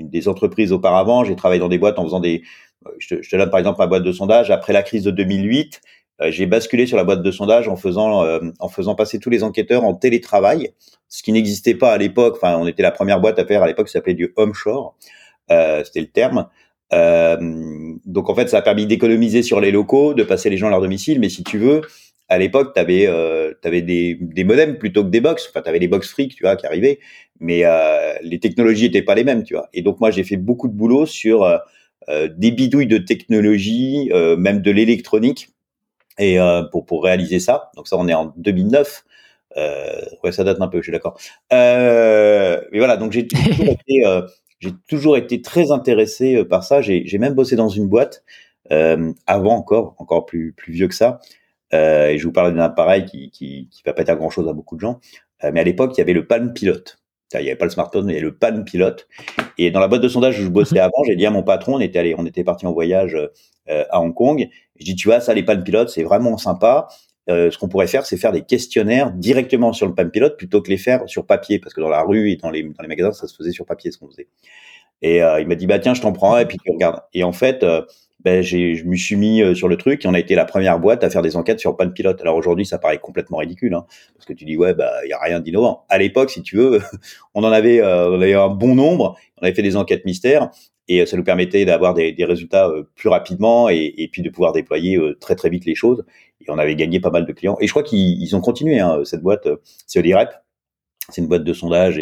des, 0.03 0.27
entreprises 0.27 0.71
auparavant. 0.71 1.23
J'ai 1.23 1.35
travaillé 1.35 1.59
dans 1.59 1.67
des 1.67 1.77
boîtes 1.77 1.99
en 1.99 2.03
faisant 2.03 2.19
des. 2.19 2.43
Je 2.99 3.15
te, 3.15 3.21
je 3.21 3.29
te 3.29 3.35
donne 3.35 3.49
par 3.49 3.59
exemple 3.59 3.79
ma 3.79 3.87
boîte 3.87 4.03
de 4.03 4.11
sondage. 4.11 4.51
Après 4.51 4.71
la 4.71 4.83
crise 4.83 5.03
de 5.03 5.11
2008, 5.11 5.81
euh, 5.81 6.02
j'ai 6.31 6.45
basculé 6.45 6.85
sur 6.85 6.97
la 6.97 7.03
boîte 7.03 7.23
de 7.23 7.31
sondage 7.31 7.67
en 7.67 7.75
faisant 7.75 8.23
euh, 8.23 8.39
en 8.59 8.69
faisant 8.69 8.95
passer 8.95 9.19
tous 9.19 9.29
les 9.29 9.43
enquêteurs 9.43 9.83
en 9.83 9.93
télétravail, 9.93 10.71
ce 11.09 11.23
qui 11.23 11.31
n'existait 11.31 11.75
pas 11.75 11.91
à 11.91 11.97
l'époque. 11.97 12.35
Enfin, 12.37 12.57
on 12.57 12.67
était 12.67 12.83
la 12.83 12.91
première 12.91 13.19
boîte 13.19 13.39
à 13.39 13.45
faire 13.45 13.63
à 13.63 13.67
l'époque, 13.67 13.89
ça 13.89 13.93
s'appelait 13.93 14.13
du 14.13 14.33
home 14.35 14.53
shore. 14.53 14.95
Euh, 15.51 15.83
C'était 15.83 16.01
le 16.01 16.07
terme. 16.07 16.47
Euh, 16.93 17.37
donc 18.05 18.29
en 18.29 18.35
fait, 18.35 18.49
ça 18.49 18.59
a 18.59 18.61
permis 18.61 18.85
d'économiser 18.85 19.41
sur 19.41 19.59
les 19.59 19.71
locaux, 19.71 20.13
de 20.13 20.23
passer 20.23 20.49
les 20.49 20.57
gens 20.57 20.67
à 20.67 20.71
leur 20.71 20.81
domicile. 20.81 21.19
Mais 21.19 21.29
si 21.29 21.43
tu 21.43 21.57
veux, 21.57 21.81
à 22.29 22.37
l'époque, 22.37 22.73
tu 22.73 22.79
avais, 22.79 23.07
euh, 23.07 23.53
avais 23.63 23.81
des, 23.81 24.17
des 24.19 24.43
modems 24.43 24.77
plutôt 24.77 25.03
que 25.03 25.09
des 25.09 25.21
box. 25.21 25.49
Enfin, 25.49 25.61
tu 25.61 25.69
avais 25.69 25.79
les 25.79 25.87
box 25.87 26.09
freak, 26.09 26.35
tu 26.35 26.43
vois, 26.43 26.55
qui 26.55 26.65
arrivaient. 26.65 26.99
Mais 27.39 27.61
euh, 27.65 28.13
les 28.21 28.39
technologies 28.39 28.85
n'étaient 28.85 29.01
pas 29.01 29.15
les 29.15 29.23
mêmes, 29.23 29.43
tu 29.43 29.53
vois. 29.53 29.69
Et 29.73 29.81
donc 29.81 29.99
moi, 29.99 30.11
j'ai 30.11 30.23
fait 30.23 30.37
beaucoup 30.37 30.67
de 30.67 30.73
boulot 30.73 31.05
sur 31.05 31.43
euh, 31.43 31.57
euh 32.09 32.29
des 32.35 32.51
bidouilles 32.51 32.87
de 32.87 32.97
technologie, 32.97 34.09
euh, 34.11 34.35
même 34.37 34.61
de 34.61 34.71
l'électronique, 34.71 35.49
et 36.17 36.39
euh, 36.39 36.63
pour 36.63 36.85
pour 36.85 37.03
réaliser 37.03 37.39
ça. 37.39 37.71
Donc 37.75 37.87
ça, 37.87 37.97
on 37.97 38.07
est 38.07 38.13
en 38.13 38.33
2009. 38.37 39.03
ouais, 40.23 40.31
ça 40.31 40.43
date 40.43 40.61
un 40.61 40.67
peu, 40.67 40.79
je 40.79 40.83
suis 40.83 40.91
d'accord. 40.91 41.17
mais 41.51 42.77
voilà, 42.77 42.97
donc 42.97 43.11
j'ai 43.11 43.21
été 43.21 44.03
j'ai 44.63 44.71
toujours 44.87 45.17
été 45.17 45.41
très 45.41 45.71
intéressé 45.71 46.35
euh, 46.35 46.45
par 46.45 46.63
ça. 46.63 46.81
J'ai 46.81 47.17
même 47.17 47.33
bossé 47.33 47.55
dans 47.57 47.67
une 47.67 47.87
boîte 47.87 48.23
euh, 48.71 49.11
avant 49.27 49.55
encore, 49.55 49.95
encore 49.97 50.25
plus 50.25 50.53
plus 50.53 50.71
vieux 50.71 50.87
que 50.87 50.95
ça. 50.95 51.19
Euh, 51.73 52.07
et 52.09 52.17
je 52.17 52.25
vous 52.25 52.31
parle 52.31 52.53
d'un 52.53 52.61
appareil 52.61 53.05
qui, 53.05 53.29
qui 53.31 53.67
qui 53.69 53.81
va 53.85 53.93
pas 53.93 54.03
dire 54.03 54.15
grand 54.15 54.29
chose 54.29 54.47
à 54.47 54.53
beaucoup 54.53 54.75
de 54.75 54.81
gens. 54.81 54.99
Euh, 55.43 55.51
mais 55.53 55.59
à 55.59 55.63
l'époque, 55.63 55.91
il 55.95 55.99
y 55.99 56.01
avait 56.01 56.13
le 56.13 56.25
Palm 56.25 56.53
Pilot. 56.53 56.83
Il 57.33 57.41
n'y 57.41 57.47
avait 57.47 57.57
pas 57.57 57.65
le 57.65 57.71
smartphone, 57.71 58.05
mais 58.05 58.13
il 58.13 58.15
y 58.15 58.19
avait 58.19 58.27
le 58.27 58.35
Palm 58.35 58.63
Pilot. 58.63 58.95
Et 59.57 59.71
dans 59.71 59.79
la 59.79 59.87
boîte 59.87 60.01
de 60.01 60.07
sondage 60.07 60.39
où 60.39 60.43
je 60.43 60.49
bossais 60.49 60.75
mhm. 60.75 60.81
avant, 60.81 61.03
j'ai 61.05 61.15
dit 61.15 61.25
à 61.25 61.31
mon 61.31 61.43
patron, 61.43 61.75
on 61.75 61.79
était 61.79 61.99
allé, 61.99 62.15
on 62.17 62.25
était 62.25 62.43
parti 62.43 62.65
en 62.65 62.73
voyage 62.73 63.15
euh, 63.15 63.27
à 63.67 64.01
Hong 64.01 64.13
Kong. 64.13 64.49
Je 64.79 64.85
dis, 64.85 64.95
tu 64.95 65.07
vois, 65.07 65.19
ça, 65.19 65.33
les 65.33 65.43
Palm 65.43 65.63
Pilot, 65.63 65.87
c'est 65.87 66.03
vraiment 66.03 66.37
sympa. 66.37 66.87
Euh, 67.29 67.49
ce 67.49 67.57
qu'on 67.57 67.69
pourrait 67.69 67.87
faire, 67.87 68.05
c'est 68.05 68.17
faire 68.17 68.33
des 68.33 68.41
questionnaires 68.41 69.11
directement 69.11 69.71
sur 69.71 69.87
le 69.87 69.95
PAM 69.95 70.11
pilote 70.11 70.37
plutôt 70.37 70.61
que 70.61 70.69
les 70.69 70.77
faire 70.77 71.03
sur 71.07 71.25
papier, 71.25 71.59
parce 71.59 71.73
que 71.73 71.79
dans 71.79 71.89
la 71.89 72.01
rue 72.01 72.31
et 72.31 72.35
dans 72.35 72.49
les, 72.49 72.63
dans 72.63 72.81
les 72.81 72.87
magasins, 72.87 73.13
ça 73.13 73.27
se 73.27 73.35
faisait 73.35 73.51
sur 73.51 73.65
papier 73.65 73.91
ce 73.91 73.97
qu'on 73.97 74.09
faisait. 74.09 74.27
Et 75.01 75.23
euh, 75.23 75.39
il 75.39 75.47
m'a 75.47 75.55
dit 75.55 75.67
bah 75.67 75.79
tiens, 75.79 75.93
je 75.93 76.01
t'en 76.01 76.11
prends 76.11 76.37
et 76.37 76.45
puis 76.45 76.57
tu 76.63 76.71
regardes. 76.71 77.01
Et 77.13 77.23
en 77.23 77.31
fait, 77.31 77.63
euh, 77.63 77.81
ben, 78.23 78.41
j'ai, 78.41 78.75
je 78.75 78.85
me 78.85 78.95
suis 78.95 79.17
mis 79.17 79.41
euh, 79.41 79.53
sur 79.53 79.67
le 79.67 79.75
truc 79.75 80.05
et 80.05 80.07
on 80.07 80.13
a 80.13 80.19
été 80.19 80.33
la 80.33 80.45
première 80.45 80.79
boîte 80.79 81.03
à 81.03 81.09
faire 81.09 81.21
des 81.21 81.35
enquêtes 81.35 81.59
sur 81.59 81.75
panne 81.75 81.93
pilote. 81.93 82.21
Alors 82.21 82.35
aujourd'hui, 82.35 82.65
ça 82.65 82.77
paraît 82.77 82.97
complètement 82.97 83.37
ridicule, 83.37 83.73
hein, 83.73 83.85
parce 84.15 84.25
que 84.25 84.33
tu 84.33 84.45
dis 84.45 84.55
ouais, 84.55 84.73
bah 84.73 84.91
il 85.05 85.09
y 85.09 85.13
a 85.13 85.19
rien 85.19 85.41
d'innovant. 85.41 85.85
À 85.89 85.97
l'époque, 85.97 86.29
si 86.29 86.41
tu 86.41 86.55
veux, 86.55 86.81
on 87.33 87.43
en 87.43 87.51
avait, 87.51 87.81
euh, 87.81 88.11
on 88.11 88.21
avait 88.21 88.33
un 88.33 88.49
bon 88.49 88.75
nombre. 88.75 89.17
On 89.41 89.43
avait 89.43 89.53
fait 89.53 89.61
des 89.61 89.75
enquêtes 89.75 90.05
mystères 90.05 90.51
et 90.87 91.01
euh, 91.01 91.05
ça 91.05 91.17
nous 91.17 91.23
permettait 91.23 91.65
d'avoir 91.65 91.93
des, 91.93 92.11
des 92.11 92.25
résultats 92.25 92.71
plus 92.95 93.09
rapidement 93.09 93.69
et, 93.69 93.93
et, 93.97 94.07
puis 94.07 94.21
de 94.21 94.29
pouvoir 94.29 94.53
déployer 94.53 94.99
très 95.19 95.35
très 95.35 95.49
vite 95.49 95.65
les 95.65 95.75
choses. 95.75 96.05
Et 96.41 96.49
on 96.49 96.57
avait 96.57 96.75
gagné 96.75 96.99
pas 96.99 97.11
mal 97.11 97.25
de 97.25 97.31
clients. 97.31 97.57
Et 97.61 97.67
je 97.67 97.71
crois 97.71 97.83
qu'ils 97.83 98.35
ont 98.35 98.41
continué 98.41 98.79
hein, 98.79 99.01
cette 99.05 99.21
boîte, 99.21 99.47
c'est 99.87 99.99
Olirep. 99.99 100.29
C'est 101.09 101.21
une 101.21 101.27
boîte 101.27 101.43
de 101.43 101.53
sondage 101.53 102.01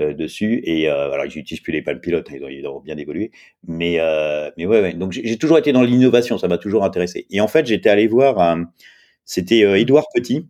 euh, 0.00 0.14
dessus. 0.14 0.60
Et 0.64 0.88
euh, 0.88 1.12
alors, 1.12 1.26
ils 1.26 1.36
n'utilisent 1.36 1.62
plus 1.62 1.72
les 1.72 1.82
palmes 1.82 2.00
pilotes, 2.00 2.28
ils 2.32 2.42
ont, 2.42 2.48
ils 2.48 2.66
ont 2.66 2.80
bien 2.80 2.96
évolué. 2.96 3.30
Mais, 3.66 3.96
euh, 4.00 4.50
mais 4.56 4.64
ouais, 4.64 4.80
ouais. 4.80 4.94
Donc, 4.94 5.12
j'ai 5.12 5.36
toujours 5.36 5.58
été 5.58 5.72
dans 5.72 5.82
l'innovation, 5.82 6.38
ça 6.38 6.48
m'a 6.48 6.58
toujours 6.58 6.84
intéressé. 6.84 7.26
Et 7.30 7.40
en 7.40 7.48
fait, 7.48 7.66
j'étais 7.66 7.90
allé 7.90 8.06
voir, 8.06 8.56
c'était 9.24 9.60
Edouard 9.80 10.06
Petit 10.14 10.46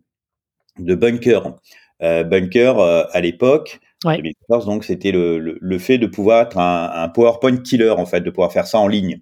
de 0.79 0.95
Bunker. 0.95 1.57
Bunker, 2.01 2.79
à 2.79 3.21
l'époque, 3.21 3.81
ouais. 4.05 4.17
2014, 4.17 4.67
donc 4.67 4.85
c'était 4.85 5.13
le, 5.13 5.39
le, 5.39 5.59
le, 5.61 5.79
fait 5.79 5.99
de 5.99 6.07
pouvoir 6.07 6.43
être 6.43 6.59
un, 6.59 6.91
un, 6.95 7.09
PowerPoint 7.09 7.57
killer, 7.59 7.91
en 7.91 8.07
fait, 8.07 8.21
de 8.21 8.31
pouvoir 8.31 8.53
faire 8.53 8.67
ça 8.67 8.79
en 8.79 8.89
ligne. 8.89 9.21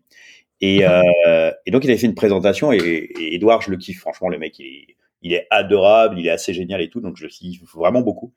Et, 0.60 0.84
euh, 1.26 1.50
et 1.66 1.70
donc, 1.70 1.84
il 1.84 1.90
avait 1.90 1.98
fait 1.98 2.06
une 2.06 2.14
présentation 2.14 2.72
et, 2.72 2.78
et 2.78 3.34
Edouard, 3.34 3.62
je 3.62 3.70
le 3.70 3.76
kiffe, 3.76 4.00
franchement, 4.00 4.28
le 4.28 4.38
mec, 4.38 4.58
il 4.58 4.66
est, 4.66 4.96
il 5.22 5.32
est 5.32 5.46
adorable, 5.50 6.18
il 6.18 6.26
est 6.26 6.30
assez 6.30 6.54
génial 6.54 6.80
et 6.80 6.88
tout, 6.88 7.00
donc 7.00 7.16
je 7.16 7.24
le 7.24 7.28
kiffe 7.28 7.62
vraiment 7.74 8.02
beaucoup. 8.02 8.32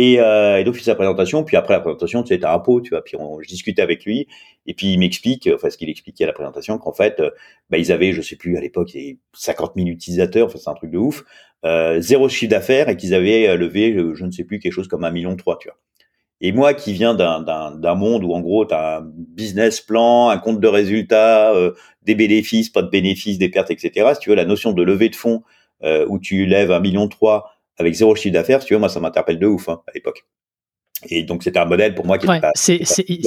Et, 0.00 0.20
euh, 0.20 0.60
et, 0.60 0.64
donc, 0.64 0.76
il 0.76 0.78
fait 0.78 0.84
sa 0.84 0.94
présentation. 0.94 1.42
Puis 1.42 1.56
après 1.56 1.74
la 1.74 1.80
présentation, 1.80 2.22
tu 2.22 2.28
sais, 2.28 2.38
t'as 2.38 2.54
un 2.54 2.60
pot, 2.60 2.80
tu 2.80 2.90
vois. 2.90 3.02
Puis 3.02 3.16
on, 3.18 3.40
je 3.40 3.48
discutais 3.48 3.82
avec 3.82 4.04
lui. 4.04 4.28
Et 4.64 4.74
puis 4.74 4.92
il 4.92 4.98
m'explique, 4.98 5.48
enfin, 5.52 5.70
ce 5.70 5.76
qu'il 5.76 5.88
expliquait 5.90 6.22
à 6.22 6.28
la 6.28 6.32
présentation, 6.32 6.78
qu'en 6.78 6.92
fait, 6.92 7.18
euh, 7.18 7.30
bah, 7.68 7.78
ils 7.78 7.90
avaient, 7.90 8.12
je 8.12 8.22
sais 8.22 8.36
plus, 8.36 8.56
à 8.56 8.60
l'époque, 8.60 8.94
il 8.94 9.00
y 9.00 9.04
avait 9.04 9.18
50 9.32 9.72
000 9.74 9.88
utilisateurs. 9.88 10.46
Enfin, 10.46 10.58
c'est 10.62 10.70
un 10.70 10.74
truc 10.74 10.92
de 10.92 10.98
ouf. 10.98 11.24
Euh, 11.64 12.00
zéro 12.00 12.28
chiffre 12.28 12.50
d'affaires 12.50 12.88
et 12.88 12.96
qu'ils 12.96 13.14
avaient 13.14 13.48
euh, 13.48 13.56
levé, 13.56 13.92
je 13.92 14.24
ne 14.24 14.30
sais 14.30 14.44
plus, 14.44 14.60
quelque 14.60 14.72
chose 14.72 14.86
comme 14.86 15.04
un 15.04 15.10
million 15.10 15.34
trois, 15.34 15.58
tu 15.58 15.68
vois. 15.68 15.76
Et 16.40 16.52
moi, 16.52 16.72
qui 16.72 16.92
viens 16.92 17.14
d'un 17.14 17.94
monde 17.96 18.22
où, 18.22 18.32
en 18.32 18.40
gros, 18.40 18.64
tu 18.64 18.72
as 18.72 18.98
un 18.98 19.10
business 19.12 19.80
plan, 19.80 20.28
un 20.28 20.38
compte 20.38 20.60
de 20.60 20.68
résultats, 20.68 21.52
euh, 21.52 21.72
des 22.02 22.14
bénéfices, 22.14 22.70
pas 22.70 22.82
de 22.82 22.88
bénéfices, 22.88 23.38
des 23.38 23.48
pertes, 23.48 23.72
etc. 23.72 24.12
Si 24.14 24.20
tu 24.20 24.30
veux, 24.30 24.36
la 24.36 24.44
notion 24.44 24.72
de 24.72 24.82
levée 24.84 25.08
de 25.08 25.16
fonds 25.16 25.42
où 26.08 26.18
tu 26.18 26.44
lèves 26.44 26.72
un 26.72 26.80
million 26.80 27.06
trois 27.06 27.52
avec 27.76 27.94
zéro 27.94 28.14
chiffre 28.14 28.32
d'affaires, 28.34 28.64
tu 28.64 28.74
vois, 28.74 28.80
moi, 28.80 28.88
ça 28.88 29.00
m'interpelle 29.00 29.38
de 29.38 29.46
ouf 29.46 29.68
hein, 29.68 29.80
à 29.88 29.92
l'époque. 29.94 30.26
Et 31.08 31.24
donc, 31.24 31.42
c'était 31.42 31.58
un 31.58 31.64
modèle 31.64 31.94
pour 31.94 32.06
moi 32.06 32.18
qui 32.18 32.28
ouais, 32.28 32.40
C'est 32.54 32.80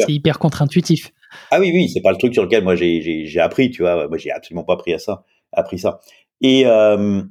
hyper 0.07 0.39
contre-intuitif. 0.39 1.11
Ah 1.49 1.59
oui, 1.59 1.71
oui, 1.73 1.89
c'est 1.89 2.01
pas 2.01 2.11
le 2.11 2.17
truc 2.17 2.33
sur 2.33 2.43
lequel 2.43 2.63
moi 2.63 2.75
j'ai 2.75 3.39
appris, 3.39 3.71
tu 3.71 3.81
vois. 3.81 4.07
Moi, 4.07 4.17
j'ai 4.17 4.31
absolument 4.31 4.63
pas 4.63 4.73
appris 4.73 4.93
à 4.93 4.99
ça, 4.99 5.23
appris 5.51 5.79
ça. 5.79 5.99
Et, 6.41 6.65
euh, 6.65 7.23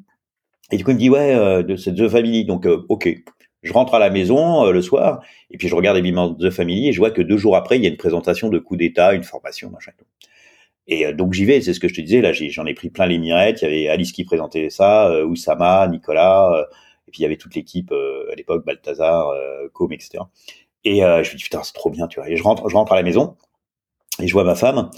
et 0.71 0.77
du 0.77 0.85
coup, 0.85 0.91
il 0.91 0.95
me 0.95 0.99
dit, 0.99 1.11
ouais, 1.11 1.35
euh, 1.35 1.62
de 1.62 1.77
cette 1.77 1.97
The 1.97 2.09
Family. 2.09 2.45
Donc, 2.45 2.67
euh, 2.67 2.85
ok. 2.89 3.09
Je 3.62 3.73
rentre 3.75 3.95
à 3.95 3.99
la 3.99 4.09
maison 4.09 4.65
euh, 4.65 4.73
le 4.73 4.81
soir, 4.81 5.23
et 5.50 5.59
puis 5.59 5.69
je 5.69 5.75
regarde 5.75 5.99
évidemment 5.99 6.35
The 6.35 6.50
Family, 6.50 6.89
et 6.89 6.93
je 6.93 6.99
vois 6.99 7.11
que 7.11 7.21
deux 7.21 7.37
jours 7.37 7.57
après, 7.57 7.77
il 7.77 7.83
y 7.83 7.87
a 7.87 7.91
une 7.91 7.99
présentation 7.99 8.49
de 8.49 8.59
coup 8.59 8.77
d'État, 8.77 9.12
une 9.12 9.23
formation, 9.23 9.69
machin. 9.71 9.93
Et 10.87 11.07
euh, 11.07 11.12
donc 11.12 11.33
j'y 11.35 11.45
vais, 11.45 11.61
c'est 11.61 11.75
ce 11.75 11.81
que 11.81 11.89
je 11.89 11.95
te 11.95 12.00
disais, 12.00 12.21
là 12.21 12.33
j'en 12.33 12.67
ai, 12.67 12.75
pris 12.75 12.91
plein 12.91 13.07
les 13.07 13.19
mirettes, 13.19 13.62
il 13.62 13.65
y 13.65 13.69
avait 13.69 13.89
Alice 13.89 14.12
qui 14.12 14.25
présentait 14.25 14.71
ça, 14.71 15.09
euh, 15.11 15.25
Oussama, 15.25 15.87
Nicolas, 15.89 16.67
et 17.07 17.11
puis 17.11 17.21
il 17.21 17.23
y 17.23 17.27
avait 17.27 17.37
toute 17.37 17.55
l'équipe 17.55 17.93
euh, 17.93 18.31
à 18.33 18.35
l'époque, 18.35 18.65
Balthazar, 18.65 19.29
euh, 19.29 19.69
Com, 19.73 19.93
etc. 19.93 20.25
Et 20.85 21.05
euh, 21.05 21.23
je 21.23 21.33
me 21.33 21.37
dis 21.37 21.45
putain 21.45 21.62
c'est 21.62 21.75
trop 21.75 21.91
bien, 21.91 22.09
tu 22.09 22.19
vois. 22.19 22.29
Et 22.29 22.37
je 22.37 22.43
rentre, 22.43 22.69
je 22.69 22.75
rentre 22.75 22.93
à 22.93 22.97
la 22.97 23.03
maison 23.03 23.37
et 24.21 24.27
je 24.27 24.33
vois 24.33 24.45
ma 24.45 24.55
femme. 24.55 24.91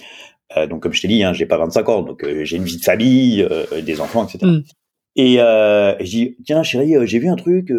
donc 0.68 0.82
comme 0.82 0.92
je 0.92 1.02
t'ai 1.02 1.08
dit, 1.08 1.22
hein, 1.24 1.32
j'ai 1.32 1.46
pas 1.46 1.58
25 1.58 1.88
ans, 1.88 2.02
donc 2.02 2.24
j'ai 2.42 2.56
une 2.56 2.64
vie 2.64 2.78
de 2.78 2.84
famille, 2.84 3.46
des 3.82 4.00
enfants, 4.00 4.24
etc. 4.26 4.38
Et, 5.16 5.36
euh, 5.38 5.94
et 5.98 6.06
je 6.06 6.10
dis 6.10 6.36
tiens 6.44 6.62
chérie, 6.62 6.94
j'ai 7.06 7.18
vu 7.18 7.28
un 7.28 7.36
truc, 7.36 7.72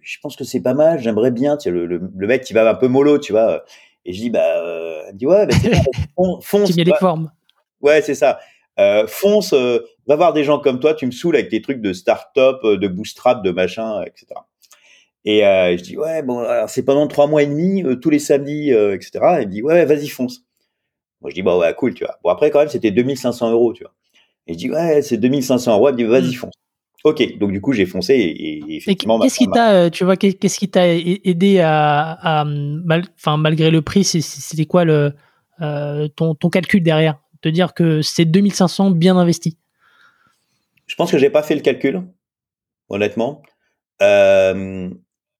je 0.00 0.16
pense 0.20 0.36
que 0.36 0.44
c'est 0.44 0.60
pas 0.60 0.74
mal, 0.74 1.00
j'aimerais 1.00 1.30
bien. 1.30 1.56
Tu 1.56 1.64
sais, 1.64 1.70
le, 1.70 1.86
le, 1.86 2.00
le, 2.16 2.26
mec 2.26 2.42
qui 2.42 2.52
va 2.52 2.68
un 2.68 2.74
peu 2.74 2.88
mollo, 2.88 3.18
tu 3.18 3.32
vois. 3.32 3.64
Et 4.04 4.12
je 4.12 4.20
dis 4.20 4.30
bah, 4.30 4.42
elle 5.06 5.14
me 5.14 5.18
dit 5.18 5.26
ouais, 5.26 5.46
bah, 5.46 5.54
fonce. 6.42 6.70
tu 6.70 6.76
mets 6.76 6.84
les 6.84 6.94
formes. 6.98 7.30
Ouais 7.80 8.02
c'est 8.02 8.14
ça. 8.14 8.38
Euh, 8.78 9.06
fonce, 9.06 9.52
euh, 9.52 9.78
va 10.06 10.16
voir 10.16 10.32
des 10.32 10.44
gens 10.44 10.58
comme 10.58 10.80
toi, 10.80 10.94
tu 10.94 11.06
me 11.06 11.10
saoules 11.10 11.36
avec 11.36 11.50
tes 11.50 11.60
trucs 11.60 11.80
de 11.80 11.92
start-up, 11.92 12.60
euh, 12.64 12.78
de 12.78 12.88
bootstrap, 12.88 13.44
de 13.44 13.50
machin, 13.50 14.02
etc. 14.02 14.26
Et 15.24 15.46
euh, 15.46 15.76
je 15.76 15.82
dis 15.82 15.96
ouais 15.96 16.22
bon 16.22 16.40
alors 16.40 16.68
c'est 16.68 16.84
pendant 16.84 17.06
trois 17.06 17.28
mois 17.28 17.44
et 17.44 17.46
demi 17.46 17.84
tous 18.00 18.10
les 18.10 18.18
samedis 18.18 18.70
etc. 18.72 19.10
Et 19.38 19.42
il 19.42 19.48
me 19.48 19.52
dit 19.52 19.62
ouais 19.62 19.84
vas-y 19.84 20.08
fonce. 20.08 20.44
Moi 21.20 21.30
je 21.30 21.34
dis 21.36 21.42
bah 21.42 21.56
ouais 21.56 21.72
cool 21.74 21.94
tu 21.94 22.04
vois. 22.04 22.18
Bon 22.24 22.30
après 22.30 22.50
quand 22.50 22.58
même 22.58 22.68
c'était 22.68 22.90
2500 22.90 23.52
euros 23.52 23.72
tu 23.72 23.84
vois. 23.84 23.94
Et 24.48 24.54
je 24.54 24.58
dis 24.58 24.70
ouais 24.70 25.00
c'est 25.02 25.18
2500 25.18 25.74
euros. 25.74 25.90
Il 25.90 25.92
me 25.92 25.96
dit 25.98 26.04
vas-y 26.04 26.30
mmh. 26.30 26.34
fonce. 26.34 26.54
Ok, 27.04 27.38
donc 27.38 27.50
du 27.52 27.60
coup 27.60 27.72
j'ai 27.72 27.86
foncé 27.86 28.14
et, 28.14 28.58
et 28.58 28.76
effectivement. 28.76 29.18
Qu'est-ce 29.18 29.38
qui 29.38 29.48
t'a, 29.48 29.90
tu 29.90 30.04
vois, 30.04 30.16
qu'est-ce 30.16 30.58
qui 30.58 30.68
t'a 30.68 30.86
aidé 30.86 31.58
à, 31.58 32.12
à 32.40 32.44
mal, 32.44 33.04
enfin 33.16 33.36
malgré 33.36 33.70
le 33.70 33.82
prix, 33.82 34.04
c'était 34.04 34.66
quoi 34.66 34.84
le 34.84 35.12
euh, 35.60 36.08
ton, 36.08 36.34
ton 36.34 36.48
calcul 36.48 36.82
derrière? 36.82 37.18
De 37.42 37.50
dire 37.50 37.74
que 37.74 38.02
c'est 38.02 38.24
2500 38.24 38.92
bien 38.92 39.16
investi 39.16 39.58
Je 40.86 40.94
pense 40.94 41.10
que 41.10 41.18
j'ai 41.18 41.30
pas 41.30 41.42
fait 41.42 41.56
le 41.56 41.60
calcul, 41.60 42.02
honnêtement. 42.88 43.42
Euh, 44.00 44.88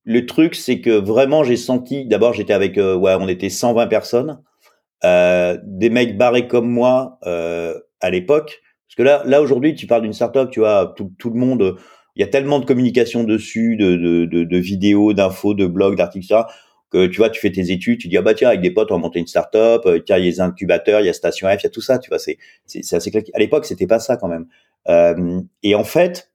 le 0.04 0.26
truc, 0.26 0.54
c'est 0.54 0.80
que 0.80 0.90
vraiment, 0.90 1.44
j'ai 1.44 1.56
senti. 1.56 2.04
D'abord, 2.06 2.32
j'étais 2.32 2.52
avec, 2.52 2.76
euh, 2.78 2.96
ouais, 2.96 3.14
on 3.18 3.28
était 3.28 3.50
120 3.50 3.86
personnes, 3.86 4.42
euh, 5.04 5.58
des 5.62 5.90
mecs 5.90 6.16
barrés 6.16 6.48
comme 6.48 6.68
moi 6.68 7.18
euh, 7.26 7.78
à 8.00 8.10
l'époque. 8.10 8.61
Parce 8.94 8.96
que 8.96 9.02
là, 9.02 9.22
là 9.24 9.40
aujourd'hui, 9.40 9.74
tu 9.74 9.86
parles 9.86 10.02
d'une 10.02 10.12
startup, 10.12 10.50
tu 10.50 10.60
vois, 10.60 10.92
tout, 10.96 11.12
tout 11.18 11.30
le 11.30 11.38
monde. 11.38 11.76
Il 12.14 12.20
y 12.20 12.24
a 12.24 12.28
tellement 12.28 12.58
de 12.58 12.66
communication 12.66 13.24
dessus, 13.24 13.76
de, 13.76 13.96
de, 13.96 14.26
de, 14.26 14.44
de 14.44 14.56
vidéos, 14.58 15.14
d'infos, 15.14 15.54
de 15.54 15.66
blogs, 15.66 15.96
d'articles, 15.96 16.26
ça 16.26 16.46
que 16.92 17.06
tu 17.06 17.16
vois, 17.16 17.30
tu 17.30 17.40
fais 17.40 17.50
tes 17.50 17.72
études, 17.72 17.98
tu 17.98 18.08
dis 18.08 18.18
ah 18.18 18.22
bah 18.22 18.34
tiens 18.34 18.48
avec 18.48 18.60
des 18.60 18.70
potes 18.70 18.90
on 18.90 18.96
va 18.96 19.00
monter 19.00 19.18
une 19.18 19.26
start-up, 19.26 19.82
euh, 19.86 19.98
tiens 19.98 20.18
il 20.18 20.24
y 20.24 20.28
a 20.28 20.30
les 20.30 20.40
incubateurs, 20.40 21.00
il 21.00 21.06
y 21.06 21.08
a 21.08 21.14
Station 21.14 21.48
F, 21.48 21.54
il 21.60 21.64
y 21.64 21.66
a 21.66 21.70
tout 21.70 21.80
ça, 21.80 21.98
tu 21.98 22.10
vois, 22.10 22.18
c'est 22.18 22.36
assez 22.92 23.10
clair. 23.10 23.22
À 23.32 23.38
l'époque 23.38 23.64
c'était 23.64 23.86
pas 23.86 23.98
ça 23.98 24.16
quand 24.16 24.28
même. 24.28 24.46
Euh, 24.88 25.40
et 25.62 25.74
en 25.74 25.84
fait, 25.84 26.30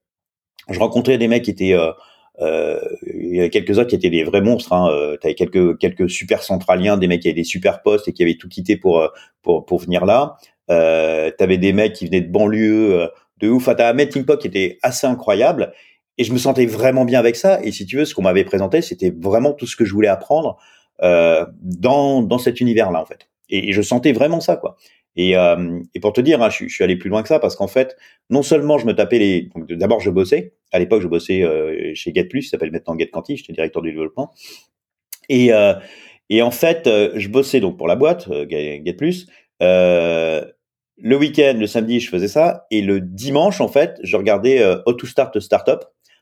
je 0.69 0.79
rencontrais 0.79 1.17
des 1.19 1.27
mecs 1.27 1.43
qui 1.43 1.51
étaient 1.51 1.73
euh, 1.73 1.91
euh, 2.39 2.79
il 3.05 3.35
y 3.35 3.39
avait 3.39 3.49
quelques 3.51 3.77
autres 3.77 3.89
qui 3.89 3.95
étaient 3.95 4.09
des 4.09 4.23
vrais 4.23 4.41
monstres. 4.41 4.73
Hein. 4.73 4.89
Euh, 4.91 5.17
tu 5.21 5.27
avais 5.27 5.35
quelques 5.35 5.77
quelques 5.77 6.09
super 6.09 6.41
centraliens, 6.41 6.97
des 6.97 7.07
mecs 7.07 7.21
qui 7.21 7.27
avaient 7.27 7.35
des 7.35 7.43
super 7.43 7.83
postes 7.83 8.07
et 8.07 8.13
qui 8.13 8.23
avaient 8.23 8.37
tout 8.37 8.49
quitté 8.49 8.77
pour 8.77 9.07
pour 9.43 9.65
pour 9.65 9.79
venir 9.79 10.05
là. 10.05 10.37
Euh, 10.69 11.31
tu 11.37 11.43
avais 11.43 11.57
des 11.57 11.73
mecs 11.73 11.93
qui 11.93 12.05
venaient 12.05 12.21
de 12.21 12.31
banlieue 12.31 13.09
de 13.39 13.49
ouf. 13.49 13.63
Enfin, 13.63 13.75
t'as 13.75 13.89
un 13.89 13.93
melting 13.93 14.25
pot 14.25 14.39
qui 14.39 14.47
était 14.47 14.77
assez 14.81 15.07
incroyable 15.07 15.73
et 16.17 16.23
je 16.23 16.33
me 16.33 16.37
sentais 16.37 16.65
vraiment 16.65 17.05
bien 17.05 17.19
avec 17.19 17.35
ça. 17.35 17.59
Et 17.63 17.71
si 17.71 17.85
tu 17.85 17.97
veux, 17.97 18.05
ce 18.05 18.15
qu'on 18.15 18.23
m'avait 18.23 18.43
présenté, 18.43 18.81
c'était 18.81 19.13
vraiment 19.15 19.53
tout 19.53 19.67
ce 19.67 19.75
que 19.75 19.85
je 19.85 19.93
voulais 19.93 20.07
apprendre 20.07 20.57
euh, 21.03 21.45
dans, 21.61 22.21
dans 22.21 22.39
cet 22.39 22.59
univers-là, 22.59 23.01
en 23.01 23.05
fait. 23.05 23.29
Et, 23.49 23.71
je 23.71 23.81
sentais 23.81 24.11
vraiment 24.11 24.39
ça, 24.39 24.57
quoi. 24.57 24.77
Et, 25.15 25.37
euh, 25.37 25.79
et 25.95 25.99
pour 25.99 26.13
te 26.13 26.21
dire, 26.21 26.41
hein, 26.41 26.49
je, 26.49 26.65
je, 26.67 26.73
suis 26.73 26.83
allé 26.83 26.95
plus 26.95 27.09
loin 27.09 27.23
que 27.23 27.27
ça 27.27 27.39
parce 27.39 27.55
qu'en 27.55 27.67
fait, 27.67 27.95
non 28.29 28.43
seulement 28.43 28.77
je 28.77 28.85
me 28.85 28.93
tapais 28.93 29.17
les. 29.17 29.49
D'abord, 29.69 29.99
je 29.99 30.11
bossais. 30.11 30.53
À 30.71 30.79
l'époque, 30.79 31.01
je 31.01 31.07
bossais 31.07 31.43
euh, 31.43 31.91
chez 31.95 32.13
GetPlus, 32.13 32.41
qui 32.41 32.49
s'appelle 32.49 32.71
maintenant 32.71 32.95
GetQuanti, 32.97 33.37
j'étais 33.37 33.53
directeur 33.53 33.81
du 33.81 33.91
développement. 33.91 34.31
Et, 35.29 35.53
euh, 35.53 35.73
et 36.29 36.41
en 36.41 36.51
fait, 36.51 36.87
euh, 36.87 37.11
je 37.15 37.29
bossais 37.29 37.59
donc 37.59 37.77
pour 37.77 37.87
la 37.87 37.95
boîte, 37.95 38.27
euh, 38.29 38.45
GetPlus. 38.47 39.27
Euh, 39.61 40.45
le 40.97 41.15
week-end, 41.15 41.55
le 41.59 41.67
samedi, 41.67 41.99
je 41.99 42.09
faisais 42.09 42.27
ça. 42.27 42.65
Et 42.71 42.81
le 42.81 42.99
dimanche, 42.99 43.61
en 43.61 43.67
fait, 43.67 43.99
je 44.03 44.17
regardais 44.17 44.61
euh, 44.61 44.81
How 44.85 44.93
to 44.93 45.07
Start 45.07 45.35
a 45.35 45.41
Startup 45.41 45.79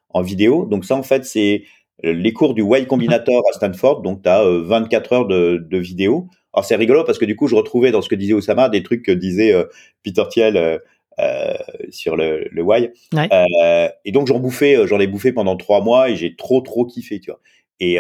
en 0.09 0.21
vidéo. 0.21 0.65
Donc 0.65 0.85
ça, 0.85 0.95
en 0.95 1.03
fait, 1.03 1.25
c'est 1.25 1.63
euh, 2.03 2.13
les 2.13 2.33
cours 2.33 2.53
du 2.53 2.63
Y 2.63 2.87
Combinator 2.87 3.41
à 3.49 3.53
Stanford. 3.53 4.01
Donc 4.01 4.23
tu 4.23 4.29
as 4.29 4.43
24 4.43 5.13
heures 5.13 5.27
de, 5.27 5.65
de 5.69 5.77
vidéo. 5.77 6.27
Alors 6.55 6.65
c'est 6.65 6.77
rigolo 6.77 7.03
parce 7.03 7.17
que 7.17 7.25
du 7.25 7.35
coup, 7.35 7.47
je 7.47 7.55
retrouvais 7.55 7.91
dans 7.91 8.01
ce 8.01 8.07
que 8.07 8.15
disait 8.15 8.33
Osama 8.33 8.69
des 8.69 8.81
trucs 8.81 9.03
que 9.03 9.11
disait 9.11 9.53
euh, 9.53 9.65
Peter 10.03 10.23
Thiel 10.29 10.79
euh, 11.19 11.53
sur 11.89 12.15
le, 12.15 12.47
le 12.49 12.63
Y. 12.63 12.93
Ouais. 13.13 13.29
Euh, 13.31 13.89
et 14.05 14.11
donc 14.13 14.27
j'en 14.27 14.39
bouffais, 14.39 14.87
j'en 14.87 14.99
ai 15.01 15.07
bouffé 15.07 15.33
pendant 15.33 15.57
trois 15.57 15.81
mois 15.81 16.09
et 16.09 16.15
j'ai 16.15 16.35
trop 16.35 16.61
trop 16.61 16.85
kiffé, 16.85 17.19
tu 17.19 17.29
vois. 17.29 17.41
Et, 17.81 17.97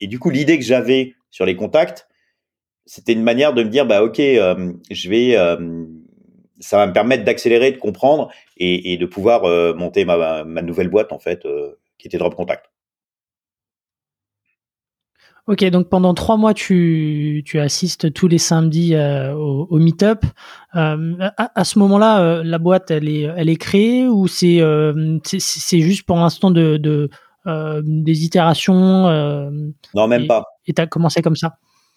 et 0.00 0.06
du 0.06 0.18
coup, 0.18 0.30
l'idée 0.30 0.58
que 0.58 0.64
j'avais 0.64 1.14
sur 1.30 1.44
les 1.44 1.54
contacts, 1.54 2.08
c'était 2.86 3.12
une 3.12 3.22
manière 3.22 3.52
de 3.52 3.62
me 3.62 3.68
dire, 3.68 3.84
bah 3.84 4.02
ok, 4.02 4.16
je 4.16 5.08
vais 5.10 5.36
ça 6.62 6.76
va 6.76 6.86
me 6.86 6.92
permettre 6.92 7.24
d'accélérer, 7.24 7.72
de 7.72 7.78
comprendre 7.78 8.30
et, 8.56 8.92
et 8.92 8.96
de 8.96 9.06
pouvoir 9.06 9.44
euh, 9.44 9.74
monter 9.74 10.04
ma, 10.04 10.44
ma, 10.44 10.62
nouvelle 10.62 10.88
boîte 10.88 11.12
en 11.12 11.18
fait, 11.18 11.44
euh, 11.44 11.72
qui 11.98 12.06
était 12.06 12.18
Drop 12.18 12.34
Contact. 12.34 12.66
Ok, 15.48 15.64
donc 15.70 15.88
pendant 15.88 16.14
trois 16.14 16.36
mois, 16.36 16.54
tu, 16.54 17.42
tu 17.44 17.58
assistes 17.58 18.12
tous 18.12 18.28
les 18.28 18.38
samedis 18.38 18.94
euh, 18.94 19.34
au, 19.34 19.66
au 19.70 19.78
meet-up. 19.80 20.24
À, 20.72 20.96
à, 21.36 21.64
ce 21.64 21.80
moment-là, 21.80 22.44
la 22.44 22.58
boîte, 22.58 22.92
elle 22.92 23.08
est, 23.08 23.22
elle 23.36 23.48
est 23.48 23.56
créée 23.56 24.06
ou 24.06 24.28
c'est 24.28 24.60
c'est 25.24 25.80
juste 25.80 26.06
pour 26.06 26.16
l'instant 26.16 26.52
de, 26.52 26.76
de 26.76 27.10
des 27.82 28.24
itérations 28.24 29.10
Non, 29.94 30.06
même 30.06 30.22
et, 30.22 30.26
pas. 30.28 30.44
Et 30.66 30.74
tu 30.74 30.80
as 30.80 30.86
commencé 30.86 31.22
comme 31.22 31.34
ça? 31.34 31.56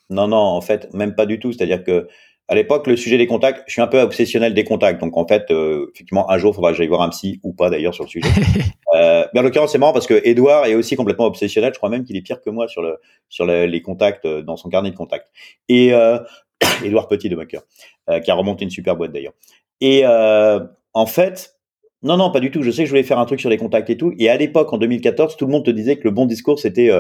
Non, 0.10 0.28
non, 0.28 0.38
en 0.38 0.62
fait, 0.62 0.92
même 0.96 1.14
pas 1.14 1.28
du 1.28 1.40
tout. 1.40 1.52
C'est-à-dire 1.52 1.84
que 1.84 2.08
à 2.48 2.56
l'époque, 2.56 2.86
le 2.86 2.96
sujet 2.96 3.18
des 3.18 3.26
contacts, 3.26 3.64
je 3.68 3.74
suis 3.74 3.82
un 3.82 3.88
peu 3.88 4.00
obsessionnel 4.00 4.54
des 4.54 4.64
contacts. 4.64 5.02
Donc, 5.02 5.18
en 5.18 5.26
fait, 5.26 5.50
euh, 5.50 5.92
effectivement, 5.96 6.30
un 6.30 6.38
jour, 6.38 6.52
il 6.52 6.56
faudra 6.56 6.72
que 6.72 6.78
j'aille 6.78 6.88
voir 6.88 7.02
un 7.02 7.10
psy 7.10 7.40
ou 7.44 7.54
pas 7.54 7.72
d'ailleurs 7.72 7.96
sur 7.96 8.04
le 8.04 8.10
sujet. 8.10 8.30
euh, 8.96 9.26
mais 9.34 9.40
en 9.40 9.44
l'occurrence, 9.44 9.72
c'est 9.72 9.80
marrant 9.80 9.94
parce 9.94 10.06
que 10.06 10.22
Edouard 10.24 10.66
est 10.66 10.76
aussi 10.76 10.96
complètement 10.96 11.26
obsessionnel. 11.26 11.74
Je 11.74 11.80
crois 11.80 11.90
même 11.90 12.04
qu'il 12.04 12.16
est 12.16 12.22
pire 12.22 12.42
que 12.42 12.52
moi 12.52 12.68
sur, 12.68 12.84
le, 12.84 12.98
sur 13.30 13.46
les 13.48 13.82
contacts 13.82 14.26
euh, 14.26 14.44
dans 14.44 14.58
son 14.58 14.70
carnet 14.70 14.92
de 14.92 14.96
contacts. 14.96 15.28
Et 15.70 15.92
euh, 15.94 16.20
Edouard 16.84 17.08
Petit 17.08 17.30
de 17.30 17.36
Mocker, 17.36 17.62
euh, 18.10 18.20
qui 18.20 18.30
a 18.30 18.36
remonté 18.36 18.64
une 18.64 18.70
super 18.70 18.96
boîte 18.96 19.12
d'ailleurs. 19.12 19.34
Et 19.82 20.02
euh, 20.06 20.60
en 20.94 21.08
fait, 21.08 21.56
non, 22.04 22.18
non, 22.18 22.32
pas 22.32 22.40
du 22.40 22.52
tout. 22.52 22.62
Je 22.62 22.70
sais 22.70 22.84
que 22.84 22.86
je 22.86 22.92
voulais 22.92 23.04
faire 23.04 23.20
un 23.20 23.26
truc 23.26 23.40
sur 23.40 23.50
les 23.50 23.58
contacts 23.58 23.90
et 23.90 23.98
tout. 23.98 24.14
Et 24.20 24.30
à 24.30 24.38
l'époque, 24.38 24.72
en 24.72 24.78
2014, 24.78 25.36
tout 25.36 25.46
le 25.46 25.52
monde 25.52 25.66
te 25.66 25.72
disait 25.72 25.98
que 25.98 26.04
le 26.04 26.12
bon 26.12 26.28
discours, 26.28 26.60
c'était 26.60 26.92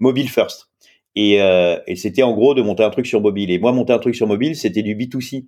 mobile 0.00 0.30
first. 0.30 0.68
Et, 1.16 1.40
euh, 1.40 1.78
et 1.86 1.96
c'était 1.96 2.22
en 2.22 2.32
gros 2.32 2.54
de 2.54 2.62
monter 2.62 2.82
un 2.82 2.90
truc 2.90 3.06
sur 3.06 3.20
mobile. 3.20 3.50
Et 3.50 3.58
moi, 3.58 3.72
monter 3.72 3.92
un 3.92 3.98
truc 3.98 4.14
sur 4.14 4.26
mobile, 4.26 4.56
c'était 4.56 4.82
du 4.82 4.96
B2C. 4.96 5.46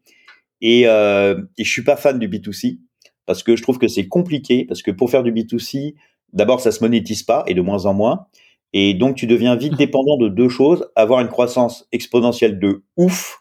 Et, 0.60 0.86
euh, 0.86 1.40
et 1.58 1.64
je 1.64 1.70
suis 1.70 1.82
pas 1.82 1.96
fan 1.96 2.18
du 2.18 2.28
B2C 2.28 2.78
parce 3.26 3.42
que 3.42 3.56
je 3.56 3.62
trouve 3.62 3.78
que 3.78 3.88
c'est 3.88 4.06
compliqué. 4.06 4.64
Parce 4.64 4.82
que 4.82 4.90
pour 4.90 5.10
faire 5.10 5.22
du 5.22 5.32
B2C, 5.32 5.94
d'abord, 6.32 6.60
ça 6.60 6.72
se 6.72 6.82
monétise 6.82 7.22
pas 7.22 7.44
et 7.46 7.54
de 7.54 7.60
moins 7.60 7.86
en 7.86 7.94
moins. 7.94 8.26
Et 8.72 8.94
donc, 8.94 9.16
tu 9.16 9.26
deviens 9.26 9.56
vite 9.56 9.74
dépendant 9.78 10.16
de 10.16 10.28
deux 10.28 10.48
choses 10.48 10.88
avoir 10.96 11.20
une 11.20 11.28
croissance 11.28 11.88
exponentielle 11.92 12.58
de 12.58 12.84
ouf, 12.96 13.38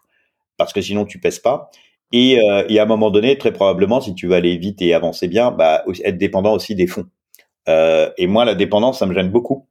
parce 0.58 0.74
que 0.74 0.82
sinon, 0.82 1.06
tu 1.06 1.20
pèses 1.20 1.40
pas. 1.40 1.70
Et, 2.12 2.40
euh, 2.40 2.66
et 2.70 2.80
à 2.80 2.84
un 2.84 2.86
moment 2.86 3.12
donné, 3.12 3.38
très 3.38 3.52
probablement, 3.52 4.00
si 4.00 4.16
tu 4.16 4.28
veux 4.28 4.36
aller 4.36 4.58
vite 4.58 4.82
et 4.82 4.94
avancer 4.94 5.28
bien, 5.28 5.52
bah, 5.52 5.84
être 6.04 6.18
dépendant 6.18 6.54
aussi 6.54 6.76
des 6.76 6.88
fonds. 6.88 7.06
Euh, 7.68 8.10
et 8.18 8.28
moi, 8.28 8.46
la 8.46 8.56
dépendance, 8.56 9.00
ça 9.00 9.06
me 9.06 9.14
gêne 9.14 9.30
beaucoup. 9.30 9.68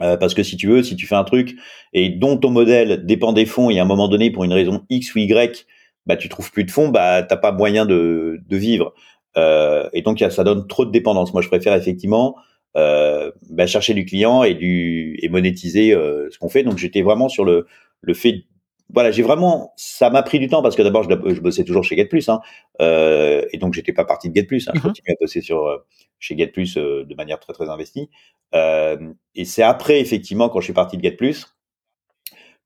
Euh, 0.00 0.16
parce 0.16 0.34
que 0.34 0.42
si 0.42 0.56
tu 0.56 0.68
veux, 0.68 0.82
si 0.82 0.96
tu 0.96 1.06
fais 1.06 1.14
un 1.14 1.24
truc 1.24 1.54
et 1.92 2.08
dont 2.08 2.38
ton 2.38 2.50
modèle 2.50 3.04
dépend 3.04 3.32
des 3.32 3.44
fonds 3.44 3.68
et 3.70 3.78
à 3.78 3.82
un 3.82 3.86
moment 3.86 4.08
donné, 4.08 4.30
pour 4.30 4.44
une 4.44 4.52
raison 4.52 4.84
X 4.88 5.14
ou 5.14 5.18
Y, 5.18 5.66
bah, 6.06 6.16
tu 6.16 6.28
trouves 6.28 6.50
plus 6.50 6.64
de 6.64 6.70
fonds, 6.70 6.88
bah, 6.88 7.22
t'as 7.22 7.36
pas 7.36 7.52
moyen 7.52 7.84
de, 7.84 8.40
de 8.48 8.56
vivre. 8.56 8.94
Euh, 9.36 9.88
et 9.92 10.02
donc, 10.02 10.18
ça 10.18 10.44
donne 10.44 10.66
trop 10.66 10.84
de 10.84 10.90
dépendance. 10.90 11.32
Moi, 11.32 11.42
je 11.42 11.48
préfère 11.48 11.74
effectivement 11.74 12.36
euh, 12.76 13.30
bah, 13.50 13.66
chercher 13.66 13.94
du 13.94 14.04
client 14.04 14.42
et, 14.42 14.54
du, 14.54 15.18
et 15.22 15.28
monétiser 15.28 15.94
euh, 15.94 16.28
ce 16.30 16.38
qu'on 16.38 16.48
fait. 16.48 16.62
Donc, 16.64 16.78
j'étais 16.78 17.02
vraiment 17.02 17.28
sur 17.28 17.44
le, 17.44 17.66
le 18.00 18.14
fait 18.14 18.44
voilà, 18.92 19.10
j'ai 19.10 19.22
vraiment, 19.22 19.72
ça 19.76 20.10
m'a 20.10 20.22
pris 20.22 20.38
du 20.38 20.48
temps 20.48 20.62
parce 20.62 20.76
que 20.76 20.82
d'abord, 20.82 21.02
je, 21.02 21.34
je, 21.34 21.40
bossais 21.40 21.64
toujours 21.64 21.82
chez 21.82 21.96
GetPlus, 21.96 22.24
hein, 22.28 22.40
euh, 22.80 23.42
et 23.52 23.58
donc 23.58 23.72
j'étais 23.72 23.92
pas 23.92 24.04
parti 24.04 24.28
de 24.28 24.34
GetPlus. 24.34 24.64
Hein, 24.66 24.72
Je 24.74 24.78
mm-hmm. 24.78 24.82
continuais 24.82 25.12
à 25.12 25.16
bosser 25.20 25.40
sur 25.40 25.66
euh, 25.66 25.78
chez 26.18 26.36
GetPlus 26.36 26.76
euh, 26.76 27.04
de 27.04 27.14
manière 27.14 27.40
très 27.40 27.52
très 27.54 27.70
investie. 27.70 28.10
Euh, 28.54 29.12
et 29.34 29.44
c'est 29.44 29.62
après, 29.62 30.00
effectivement, 30.00 30.48
quand 30.48 30.60
je 30.60 30.64
suis 30.64 30.72
parti 30.72 30.96
de 30.96 31.02
GetPlus, 31.02 31.46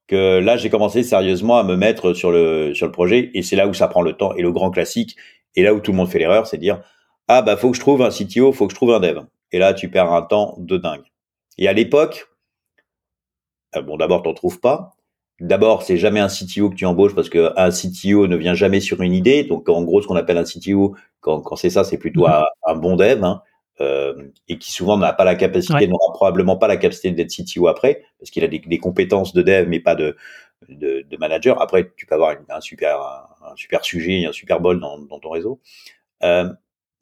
que 0.09 0.39
là, 0.39 0.57
j'ai 0.57 0.71
commencé 0.71 1.03
sérieusement 1.03 1.59
à 1.59 1.65
me 1.65 1.77
mettre 1.77 2.13
sur 2.13 2.31
le 2.31 2.75
sur 2.75 2.87
le 2.87 2.93
projet. 2.93 3.31
Et 3.35 3.43
c'est 3.43 3.57
là 3.57 3.67
où 3.67 3.75
ça 3.75 3.89
prend 3.89 4.03
le 4.03 4.13
temps. 4.13 4.35
Et 4.35 4.43
le 4.43 4.53
grand 4.53 4.71
classique, 4.71 5.17
et 5.57 5.63
là 5.63 5.75
où 5.75 5.81
tout 5.81 5.91
le 5.93 5.97
monde 5.97 6.09
fait 6.09 6.19
l'erreur, 6.19 6.47
c'est 6.47 6.59
de 6.59 6.63
dire 6.63 6.83
ah 7.29 7.43
bah 7.43 7.57
faut 7.57 7.71
que 7.71 7.77
je 7.77 7.81
trouve 7.81 8.03
un 8.03 8.11
CTO, 8.11 8.53
faut 8.53 8.67
que 8.67 8.73
je 8.73 8.77
trouve 8.77 8.93
un 8.95 9.01
dev. 9.01 9.21
Et 9.53 9.59
là, 9.59 9.75
tu 9.75 9.91
perds 9.91 10.13
un 10.13 10.23
temps 10.23 10.55
de 10.59 10.77
dingue. 10.77 11.05
Et 11.59 11.69
à 11.69 11.73
l'époque, 11.73 12.29
euh, 13.77 13.83
bon, 13.83 13.97
d'abord, 13.97 14.23
t'en 14.23 14.35
trouves 14.35 14.61
pas. 14.61 14.97
D'abord, 15.41 15.83
c'est 15.83 15.99
jamais 15.99 16.21
un 16.21 16.29
CTO 16.29 16.71
que 16.71 16.77
tu 16.77 16.87
embauches 16.87 17.15
parce 17.15 17.29
que 17.29 17.53
un 17.57 17.71
CTO 17.71 18.27
ne 18.27 18.37
vient 18.37 18.55
jamais 18.55 18.81
sur 18.81 19.03
une 19.03 19.13
idée. 19.13 19.45
Donc, 19.45 19.69
en 19.69 19.83
gros, 19.83 20.01
ce 20.01 20.07
qu'on 20.07 20.17
appelle 20.17 20.39
un 20.39 20.45
CTO, 20.45 20.97
quand, 21.21 21.41
quand 21.43 21.57
c'est 21.57 21.71
ça, 21.71 21.85
c'est 21.85 21.99
plutôt 21.99 22.27
mm-hmm. 22.27 22.45
un, 22.67 22.77
bon 22.77 22.97
dev 22.97 23.23
hein, 23.23 23.43
euh, 23.81 24.15
et 24.49 24.59
qui 24.59 24.73
souvent 24.73 24.97
n'a 24.97 25.13
pas 25.13 25.25
la 25.25 25.35
capacité, 25.35 25.75
ouais. 25.75 25.87
n'aura 25.87 26.13
probablement 26.15 26.57
pas 26.57 26.67
la 26.67 26.77
capacité 26.77 27.11
d'être 27.11 27.31
CTO 27.31 27.69
après 27.69 28.05
parce 28.19 28.31
qu'il 28.31 28.43
a 28.43 28.49
des, 28.49 28.59
des, 28.59 28.79
compétences 28.79 29.35
de 29.35 29.43
dev 29.43 29.69
mais 29.69 29.81
pas 29.81 29.95
de, 29.95 30.17
de, 30.69 31.05
de, 31.09 31.17
manager. 31.19 31.61
Après, 31.61 31.93
tu 31.97 32.07
peux 32.07 32.15
avoir 32.15 32.37
un 32.49 32.61
super 32.61 33.01
un, 33.01 33.51
un, 33.53 33.57
super 33.57 33.85
sujet, 33.85 34.25
un 34.25 34.33
super 34.33 34.61
bol 34.61 34.81
dans, 34.81 34.99
dans 34.99 35.19
ton 35.19 35.31
réseau. 35.31 35.61
Euh, 36.23 36.49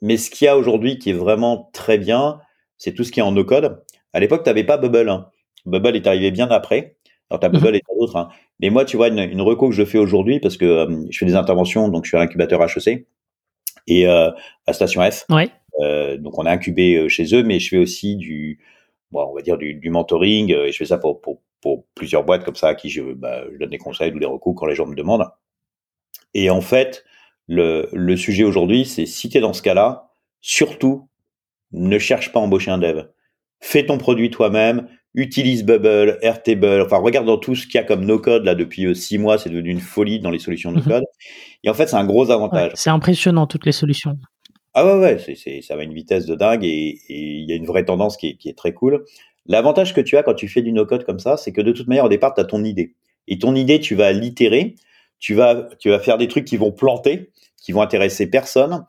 mais 0.02 0.16
ce 0.16 0.30
qu'il 0.30 0.46
y 0.46 0.48
a 0.48 0.56
aujourd'hui 0.56 0.98
qui 0.98 1.10
est 1.10 1.14
vraiment 1.14 1.70
très 1.72 1.96
bien, 1.96 2.40
c'est 2.76 2.92
tout 2.92 3.04
ce 3.04 3.12
qui 3.12 3.20
est 3.20 3.22
en 3.22 3.32
no-code. 3.32 3.82
À 4.12 4.20
l'époque, 4.20 4.42
tu 4.42 4.50
n'avais 4.50 4.64
pas 4.64 4.76
Bubble. 4.76 5.08
Hein. 5.08 5.30
Bubble 5.66 5.96
est 5.96 6.06
arrivé 6.06 6.30
bien 6.30 6.48
après. 6.48 6.96
Alors, 7.30 7.40
tu 7.40 7.46
as 7.46 7.48
Bubble 7.48 7.72
mmh. 7.72 7.74
et 7.76 7.80
t'as 7.80 7.94
d'autres. 7.98 8.16
Hein. 8.16 8.28
Mais 8.60 8.70
moi, 8.70 8.84
tu 8.84 8.96
vois, 8.96 9.08
une, 9.08 9.18
une 9.20 9.40
reco 9.40 9.68
que 9.68 9.74
je 9.74 9.84
fais 9.84 9.98
aujourd'hui, 9.98 10.40
parce 10.40 10.56
que 10.56 10.64
euh, 10.64 11.06
je 11.10 11.18
fais 11.18 11.26
des 11.26 11.36
interventions, 11.36 11.88
donc 11.88 12.04
je 12.04 12.10
suis 12.10 12.16
à 12.16 12.20
l'incubateur 12.20 12.60
HEC 12.62 13.06
et 13.86 14.06
euh, 14.06 14.30
à 14.66 14.72
Station 14.72 15.02
F. 15.08 15.24
Ouais. 15.30 15.50
Euh, 15.80 16.16
donc, 16.16 16.38
on 16.38 16.46
est 16.46 16.50
incubé 16.50 16.96
euh, 16.96 17.08
chez 17.08 17.34
eux, 17.34 17.42
mais 17.42 17.58
je 17.58 17.68
fais 17.68 17.78
aussi 17.78 18.16
du, 18.16 18.60
bon, 19.10 19.26
on 19.30 19.34
va 19.34 19.42
dire 19.42 19.58
du, 19.58 19.74
du 19.74 19.90
mentoring, 19.90 20.52
et 20.52 20.72
je 20.72 20.76
fais 20.76 20.84
ça 20.84 20.98
pour, 20.98 21.20
pour, 21.20 21.40
pour, 21.60 21.84
plusieurs 21.94 22.24
boîtes 22.24 22.44
comme 22.44 22.56
ça, 22.56 22.68
à 22.68 22.74
qui 22.74 22.90
je, 22.90 23.02
bah, 23.02 23.44
je 23.52 23.58
donne 23.58 23.70
des 23.70 23.78
conseils 23.78 24.12
ou 24.12 24.18
des 24.18 24.26
recours 24.26 24.54
quand 24.54 24.66
les 24.66 24.74
gens 24.74 24.86
me 24.86 24.94
demandent. 24.94 25.26
Et 26.34 26.50
en 26.50 26.60
fait, 26.60 27.04
le, 27.46 27.88
le 27.92 28.16
sujet 28.16 28.44
aujourd'hui, 28.44 28.84
c'est 28.84 29.06
si 29.06 29.28
tu 29.28 29.38
es 29.38 29.40
dans 29.40 29.52
ce 29.52 29.62
cas-là, 29.62 30.10
surtout, 30.40 31.08
ne 31.72 31.98
cherche 31.98 32.32
pas 32.32 32.40
à 32.40 32.42
embaucher 32.42 32.70
un 32.70 32.78
dev. 32.78 33.04
Fais 33.60 33.86
ton 33.86 33.98
produit 33.98 34.30
toi-même, 34.30 34.88
utilise 35.14 35.64
Bubble, 35.64 36.18
Airtable, 36.22 36.82
enfin 36.82 36.98
regarde 36.98 37.26
dans 37.26 37.38
tout 37.38 37.54
ce 37.54 37.66
qu'il 37.66 37.76
y 37.76 37.78
a 37.78 37.84
comme 37.84 38.04
no-code 38.04 38.44
là 38.44 38.54
depuis 38.54 38.86
euh, 38.86 38.94
six 38.94 39.18
mois, 39.18 39.38
c'est 39.38 39.50
devenu 39.50 39.70
une 39.70 39.80
folie 39.80 40.20
dans 40.20 40.30
les 40.30 40.38
solutions 40.38 40.70
mhm. 40.70 40.78
no-code. 40.78 41.04
Et 41.62 41.70
en 41.70 41.74
fait, 41.74 41.86
c'est 41.86 41.96
un 41.96 42.04
gros 42.04 42.30
avantage. 42.30 42.70
Ouais, 42.70 42.76
c'est 42.76 42.90
impressionnant 42.90 43.46
toutes 43.46 43.66
les 43.66 43.72
solutions. 43.72 44.18
Ah 44.74 44.84
ouais, 44.84 45.00
ouais, 45.00 45.18
c'est, 45.18 45.36
c'est, 45.36 45.62
ça 45.62 45.76
va 45.76 45.82
à 45.82 45.84
une 45.84 45.94
vitesse 45.94 46.26
de 46.26 46.34
dingue 46.34 46.64
et 46.64 46.98
il 47.08 47.48
y 47.48 47.52
a 47.52 47.54
une 47.54 47.66
vraie 47.66 47.84
tendance 47.84 48.16
qui 48.16 48.30
est, 48.30 48.34
qui 48.34 48.48
est 48.48 48.58
très 48.58 48.72
cool. 48.72 49.04
L'avantage 49.46 49.94
que 49.94 50.00
tu 50.00 50.16
as 50.16 50.22
quand 50.22 50.34
tu 50.34 50.48
fais 50.48 50.62
du 50.62 50.72
no-code 50.72 51.04
comme 51.04 51.20
ça, 51.20 51.36
c'est 51.36 51.52
que 51.52 51.60
de 51.60 51.70
toute 51.70 51.86
manière, 51.86 52.06
au 52.06 52.08
départ, 52.08 52.34
tu 52.34 52.40
as 52.40 52.44
ton 52.44 52.64
idée. 52.64 52.94
Et 53.28 53.38
ton 53.38 53.54
idée, 53.54 53.78
tu 53.78 53.94
vas 53.94 54.12
l'itérer, 54.12 54.74
tu 55.20 55.34
vas, 55.34 55.68
tu 55.78 55.90
vas 55.90 56.00
faire 56.00 56.18
des 56.18 56.28
trucs 56.28 56.44
qui 56.44 56.56
vont 56.56 56.72
planter, 56.72 57.30
qui 57.62 57.72
vont 57.72 57.82
intéresser 57.82 58.28
personne. 58.28 58.84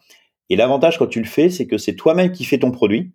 Et 0.49 0.55
l'avantage 0.55 0.97
quand 0.97 1.07
tu 1.07 1.19
le 1.19 1.27
fais, 1.27 1.49
c'est 1.49 1.67
que 1.67 1.77
c'est 1.77 1.95
toi-même 1.95 2.31
qui 2.31 2.45
fais 2.45 2.57
ton 2.57 2.71
produit. 2.71 3.11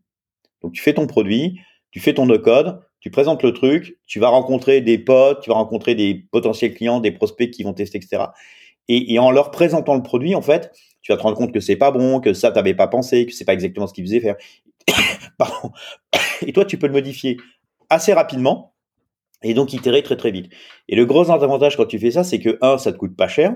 Donc 0.62 0.73
tu 0.73 0.83
fais 0.83 0.94
ton 0.94 1.07
produit, 1.07 1.59
tu 1.90 2.01
fais 2.01 2.14
ton 2.14 2.27
no-code, 2.27 2.81
tu 3.00 3.10
présentes 3.10 3.42
le 3.42 3.52
truc, 3.52 3.98
tu 4.06 4.20
vas 4.20 4.28
rencontrer 4.28 4.80
des 4.80 4.98
potes, 4.98 5.42
tu 5.42 5.50
vas 5.50 5.56
rencontrer 5.56 5.94
des 5.94 6.14
potentiels 6.30 6.74
clients, 6.74 7.00
des 7.00 7.12
prospects 7.12 7.50
qui 7.50 7.62
vont 7.62 7.72
tester, 7.72 7.98
etc. 7.98 8.24
Et, 8.88 9.18
en 9.18 9.30
leur 9.30 9.50
présentant 9.50 9.94
le 9.94 10.02
produit, 10.02 10.34
en 10.34 10.42
fait, 10.42 10.72
tu 11.00 11.12
vas 11.12 11.16
te 11.16 11.22
rendre 11.22 11.36
compte 11.36 11.52
que 11.52 11.60
c'est 11.60 11.76
pas 11.76 11.92
bon, 11.92 12.20
que 12.20 12.34
ça 12.34 12.50
t'avais 12.50 12.74
pas 12.74 12.88
pensé, 12.88 13.24
que 13.24 13.32
c'est 13.32 13.44
pas 13.44 13.54
exactement 13.54 13.86
ce 13.86 13.94
qu'ils 13.94 14.04
faisaient 14.04 14.20
faire. 14.20 14.36
Et 16.46 16.52
toi, 16.52 16.64
tu 16.64 16.76
peux 16.76 16.86
le 16.86 16.92
modifier 16.92 17.36
assez 17.88 18.12
rapidement 18.12 18.74
et 19.42 19.54
donc 19.54 19.72
itérer 19.72 20.02
très 20.02 20.16
très 20.16 20.30
vite. 20.30 20.52
Et 20.88 20.96
le 20.96 21.06
gros 21.06 21.30
avantage 21.30 21.76
quand 21.76 21.86
tu 21.86 21.98
fais 21.98 22.10
ça, 22.10 22.24
c'est 22.24 22.40
que 22.40 22.58
un, 22.60 22.78
ça 22.78 22.92
te 22.92 22.98
coûte 22.98 23.16
pas 23.16 23.28
cher, 23.28 23.54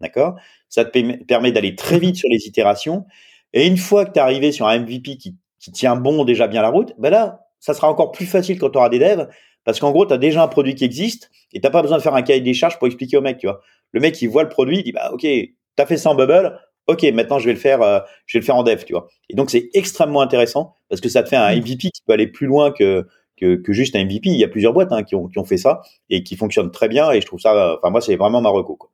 d'accord? 0.00 0.34
Ça 0.68 0.84
te 0.84 1.24
permet 1.24 1.52
d'aller 1.52 1.76
très 1.76 1.98
vite 1.98 2.16
sur 2.16 2.28
les 2.28 2.46
itérations. 2.46 3.06
Et 3.52 3.66
une 3.66 3.76
fois 3.76 4.04
que 4.04 4.12
tu 4.12 4.18
es 4.18 4.22
arrivé 4.22 4.52
sur 4.52 4.66
un 4.66 4.78
MVP 4.80 5.16
qui, 5.16 5.36
qui 5.58 5.70
tient 5.70 5.96
bon 5.96 6.24
déjà 6.24 6.48
bien 6.48 6.62
la 6.62 6.70
route, 6.70 6.92
ben 6.98 7.10
là, 7.10 7.46
ça 7.62 7.74
sera 7.74 7.88
encore 7.88 8.10
plus 8.10 8.26
facile 8.26 8.58
quand 8.58 8.70
tu 8.70 8.78
auras 8.78 8.88
des 8.88 8.98
devs, 8.98 9.28
parce 9.64 9.78
qu'en 9.78 9.92
gros, 9.92 10.04
tu 10.04 10.12
as 10.12 10.18
déjà 10.18 10.42
un 10.42 10.48
produit 10.48 10.74
qui 10.74 10.84
existe 10.84 11.30
et 11.52 11.60
t'as 11.60 11.70
pas 11.70 11.80
besoin 11.80 11.96
de 11.96 12.02
faire 12.02 12.14
un 12.14 12.22
cahier 12.22 12.40
des 12.40 12.54
charges 12.54 12.76
pour 12.78 12.88
expliquer 12.88 13.16
au 13.16 13.20
mec, 13.20 13.38
tu 13.38 13.46
vois. 13.46 13.60
Le 13.92 14.00
mec, 14.00 14.20
il 14.20 14.28
voit 14.28 14.42
le 14.42 14.48
produit, 14.48 14.78
il 14.78 14.82
dit, 14.82 14.92
bah, 14.92 15.10
ok, 15.12 15.20
tu 15.20 15.54
as 15.78 15.86
fait 15.86 15.96
ça 15.96 16.10
en 16.10 16.16
bubble, 16.16 16.58
ok, 16.88 17.04
maintenant 17.14 17.38
je 17.38 17.46
vais 17.46 17.52
le 17.52 17.58
faire, 17.58 17.80
euh, 17.80 18.00
je 18.26 18.36
vais 18.36 18.40
le 18.40 18.44
faire 18.44 18.56
en 18.56 18.64
dev, 18.64 18.82
tu 18.84 18.94
vois. 18.94 19.06
Et 19.30 19.36
donc, 19.36 19.50
c'est 19.50 19.70
extrêmement 19.74 20.22
intéressant 20.22 20.74
parce 20.88 21.00
que 21.00 21.08
ça 21.08 21.22
te 21.22 21.28
fait 21.28 21.36
un 21.36 21.54
MVP 21.54 21.90
qui 21.90 22.02
peut 22.04 22.12
aller 22.12 22.26
plus 22.26 22.48
loin 22.48 22.72
que, 22.72 23.06
que, 23.36 23.54
que 23.54 23.72
juste 23.72 23.94
un 23.94 24.04
MVP. 24.04 24.30
Il 24.30 24.38
y 24.38 24.44
a 24.44 24.48
plusieurs 24.48 24.72
boîtes 24.72 24.90
hein, 24.90 25.04
qui, 25.04 25.14
ont, 25.14 25.28
qui 25.28 25.38
ont 25.38 25.44
fait 25.44 25.56
ça 25.56 25.82
et 26.10 26.24
qui 26.24 26.34
fonctionnent 26.34 26.72
très 26.72 26.88
bien 26.88 27.12
et 27.12 27.20
je 27.20 27.26
trouve 27.26 27.38
ça, 27.38 27.76
enfin, 27.78 27.90
moi, 27.90 28.00
c'est 28.00 28.16
vraiment 28.16 28.40
ma 28.40 28.50
reco, 28.50 28.74
quoi. 28.74 28.90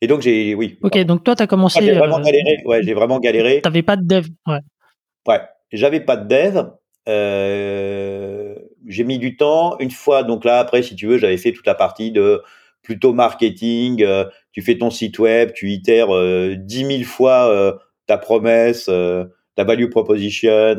Et 0.00 0.06
donc, 0.06 0.22
j'ai, 0.22 0.54
oui. 0.54 0.78
Ok, 0.82 0.96
donc 1.00 1.24
toi, 1.24 1.36
tu 1.36 1.42
as 1.42 1.46
commencé. 1.46 1.78
Ah, 1.78 1.84
j'ai 1.84 1.92
vraiment 1.92 2.20
euh... 2.20 2.22
galéré, 2.22 2.62
ouais, 2.64 2.82
j'ai 2.82 2.94
vraiment 2.94 3.20
galéré. 3.20 3.60
T'avais 3.60 3.82
pas 3.82 3.96
de 3.96 4.06
dev, 4.06 4.28
ouais. 4.46 4.60
Ouais, 5.28 5.40
j'avais 5.72 6.00
pas 6.00 6.16
de 6.16 6.28
dev. 6.28 6.70
Euh, 7.08 8.54
j'ai 8.86 9.04
mis 9.04 9.18
du 9.18 9.36
temps. 9.36 9.78
Une 9.78 9.90
fois, 9.90 10.22
donc 10.22 10.44
là, 10.44 10.58
après, 10.58 10.82
si 10.82 10.94
tu 10.96 11.06
veux, 11.06 11.18
j'avais 11.18 11.36
fait 11.36 11.52
toute 11.52 11.66
la 11.66 11.74
partie 11.74 12.12
de 12.12 12.42
plutôt 12.82 13.12
marketing. 13.12 14.02
Euh, 14.02 14.24
tu 14.52 14.62
fais 14.62 14.78
ton 14.78 14.90
site 14.90 15.18
web, 15.18 15.52
tu 15.54 15.70
itères 15.70 16.14
euh, 16.14 16.56
10 16.56 16.86
000 16.86 17.02
fois 17.04 17.50
euh, 17.50 17.72
ta 18.06 18.18
promesse, 18.18 18.86
euh, 18.88 19.24
ta 19.56 19.64
value 19.64 19.88
proposition. 19.88 20.76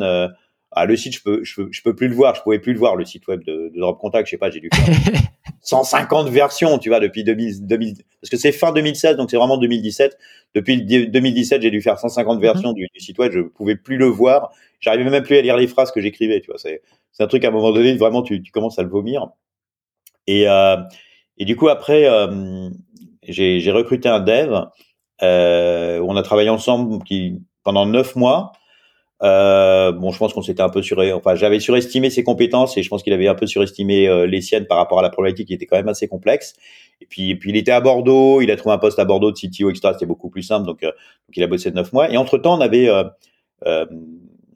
ah, 0.71 0.85
le 0.85 0.95
site, 0.95 1.15
je 1.15 1.23
peux, 1.23 1.43
je 1.43 1.55
peux, 1.55 1.67
je 1.71 1.81
peux 1.81 1.95
plus 1.95 2.07
le 2.07 2.15
voir. 2.15 2.35
Je 2.35 2.41
pouvais 2.41 2.59
plus 2.59 2.73
le 2.73 2.79
voir, 2.79 2.95
le 2.95 3.05
site 3.05 3.27
web 3.27 3.43
de, 3.43 3.71
de 3.73 3.79
Drop 3.79 3.99
Contact. 3.99 4.27
Je 4.27 4.31
sais 4.31 4.37
pas, 4.37 4.49
j'ai 4.49 4.59
dû 4.59 4.69
faire 4.73 5.21
150 5.61 6.29
versions, 6.29 6.79
tu 6.79 6.89
vois, 6.89 6.99
depuis 6.99 7.23
2000, 7.23 7.65
2000 7.67 7.95
parce 8.21 8.29
que 8.29 8.37
c'est 8.37 8.51
fin 8.51 8.71
2016, 8.71 9.17
donc 9.17 9.31
c'est 9.31 9.37
vraiment 9.37 9.57
2017. 9.57 10.17
Depuis 10.53 10.83
2017, 10.83 11.61
j'ai 11.61 11.71
dû 11.71 11.81
faire 11.81 11.97
150 11.97 12.37
mm-hmm. 12.37 12.41
versions 12.41 12.73
du, 12.73 12.87
du, 12.93 12.99
site 12.99 13.17
web. 13.19 13.31
Je 13.31 13.41
pouvais 13.41 13.75
plus 13.75 13.97
le 13.97 14.05
voir. 14.05 14.51
J'arrivais 14.81 15.09
même 15.09 15.23
plus 15.23 15.37
à 15.37 15.41
lire 15.41 15.57
les 15.57 15.67
phrases 15.67 15.91
que 15.91 16.01
j'écrivais. 16.01 16.41
Tu 16.41 16.47
vois, 16.47 16.59
c'est 16.59 16.81
c'est 17.11 17.23
un 17.23 17.27
truc 17.27 17.43
à 17.45 17.49
un 17.49 17.51
moment 17.51 17.71
donné, 17.71 17.95
vraiment, 17.95 18.21
tu, 18.23 18.41
tu 18.41 18.51
commences 18.51 18.79
à 18.79 18.83
le 18.83 18.89
vomir. 18.89 19.27
Et 20.27 20.49
euh, 20.49 20.77
et 21.37 21.45
du 21.45 21.55
coup 21.55 21.69
après, 21.69 22.07
euh, 22.07 22.69
j'ai 23.23 23.71
recruté 23.71 24.09
un 24.09 24.19
dev. 24.19 24.65
Euh, 25.23 25.99
on 26.05 26.15
a 26.17 26.23
travaillé 26.23 26.49
ensemble 26.49 27.03
qui 27.03 27.39
pendant 27.63 27.85
neuf 27.85 28.15
mois. 28.15 28.53
Euh, 29.23 29.91
bon, 29.91 30.11
je 30.11 30.17
pense 30.17 30.33
qu'on 30.33 30.41
s'était 30.41 30.63
un 30.63 30.69
peu 30.69 30.81
sur, 30.81 30.99
enfin, 31.13 31.35
j'avais 31.35 31.59
surestimé 31.59 32.09
ses 32.09 32.23
compétences 32.23 32.75
et 32.77 32.83
je 32.83 32.89
pense 32.89 33.03
qu'il 33.03 33.13
avait 33.13 33.27
un 33.27 33.35
peu 33.35 33.45
surestimé 33.45 34.07
euh, 34.07 34.25
les 34.25 34.41
siennes 34.41 34.65
par 34.65 34.77
rapport 34.77 34.97
à 34.99 35.03
la 35.03 35.11
problématique 35.11 35.47
qui 35.47 35.53
était 35.53 35.67
quand 35.67 35.77
même 35.77 35.89
assez 35.89 36.07
complexe. 36.07 36.55
Et 37.01 37.05
puis, 37.05 37.35
puis 37.35 37.51
il 37.51 37.57
était 37.57 37.71
à 37.71 37.81
Bordeaux, 37.81 38.41
il 38.41 38.49
a 38.49 38.55
trouvé 38.55 38.73
un 38.73 38.79
poste 38.79 38.97
à 38.97 39.05
Bordeaux 39.05 39.31
de 39.31 39.37
CTO, 39.37 39.69
etc. 39.69 39.89
C'était 39.93 40.07
beaucoup 40.07 40.29
plus 40.29 40.41
simple, 40.43 40.65
donc, 40.65 40.83
euh, 40.83 40.87
donc 40.87 41.35
il 41.35 41.43
a 41.43 41.47
bossé 41.47 41.71
neuf 41.71 41.93
mois. 41.93 42.11
Et 42.11 42.17
entre 42.17 42.37
temps, 42.39 42.57
on 42.57 42.61
avait, 42.61 42.89
euh, 42.89 43.85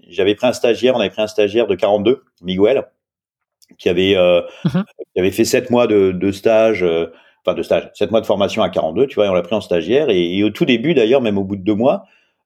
j'avais 0.10 0.36
pris 0.36 0.48
un 0.48 0.54
stagiaire, 0.54 0.96
on 0.96 1.00
avait 1.00 1.10
pris 1.10 1.22
un 1.22 1.28
stagiaire 1.28 1.68
de 1.68 1.76
42, 1.76 2.24
Miguel, 2.41 2.86
qui 3.78 3.89
avait, 3.89 4.15
mhm. 4.65 4.84
qui 5.13 5.20
avait 5.20 5.32
fait 5.32 5.46
sept 5.46 5.70
mois 5.70 5.88
de, 5.88 6.12
de 6.12 6.32
stage 6.32 6.86
enfin 7.46 7.56
de 7.56 7.62
stage, 7.62 7.89
sept 7.94 8.12
mois 8.12 8.22
de 8.22 8.26
formation 8.26 8.63
à 8.63 8.70
42, 8.70 9.08
tu 9.08 9.15
vois, 9.15 9.28
et 9.28 9.30
on 9.30 9.34
l'a 9.34 9.41
pris 9.41 9.56
en 9.56 9.62
stagiaire. 9.62 10.10
Et, 10.10 10.38
et 10.38 10.44
au 10.44 10.50
tout 10.50 10.65
début, 10.65 10.94
d'ailleurs, 10.94 11.22
même 11.22 11.38
au 11.38 11.44
bout 11.44 11.56
de 11.56 11.63
deux 11.63 11.76
mois, 11.76 12.06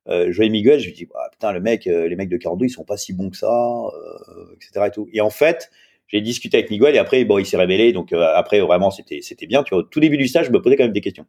euh, 0.10 0.28
je 0.32 0.36
voyais 0.36 0.50
Miguel, 0.50 0.80
je 0.80 0.88
lui 0.88 0.94
dis, 0.94 1.08
ah, 1.16 1.30
putain, 1.32 1.52
le 1.52 1.62
mec, 1.62 1.88
euh, 1.88 2.08
les 2.08 2.16
mecs 2.16 2.30
de 2.30 2.38
42, 2.38 2.66
ils 2.66 2.70
sont 2.70 2.84
pas 2.84 2.98
si 2.98 3.14
bons 3.14 3.30
que 3.30 3.38
ça, 3.38 3.48
euh, 3.48 4.56
etc. 4.56 4.88
Et, 4.88 4.92
tout. 4.92 5.08
et 5.14 5.22
en 5.22 5.30
fait, 5.30 5.70
j'ai 6.08 6.22
discuté 6.22 6.58
avec 6.58 6.72
Miguel 6.72 6.96
et 6.96 6.98
après, 6.98 7.24
bon, 7.26 7.38
il 7.38 7.46
s'est 7.46 7.58
révélé. 7.58 7.94
Donc 7.94 8.12
euh, 8.12 8.34
après, 8.36 8.60
vraiment, 8.60 8.90
c'était 8.92 9.20
c'était 9.22 9.46
bien. 9.46 9.64
Tu 9.64 9.74
vois, 9.74 9.80
au 9.80 9.84
tout 9.84 10.00
début 10.00 10.18
du 10.18 10.28
stage, 10.28 10.48
je 10.48 10.52
me 10.52 10.62
posais 10.62 10.76
quand 10.76 10.84
même 10.84 10.94
des 10.94 11.02
questions. 11.02 11.26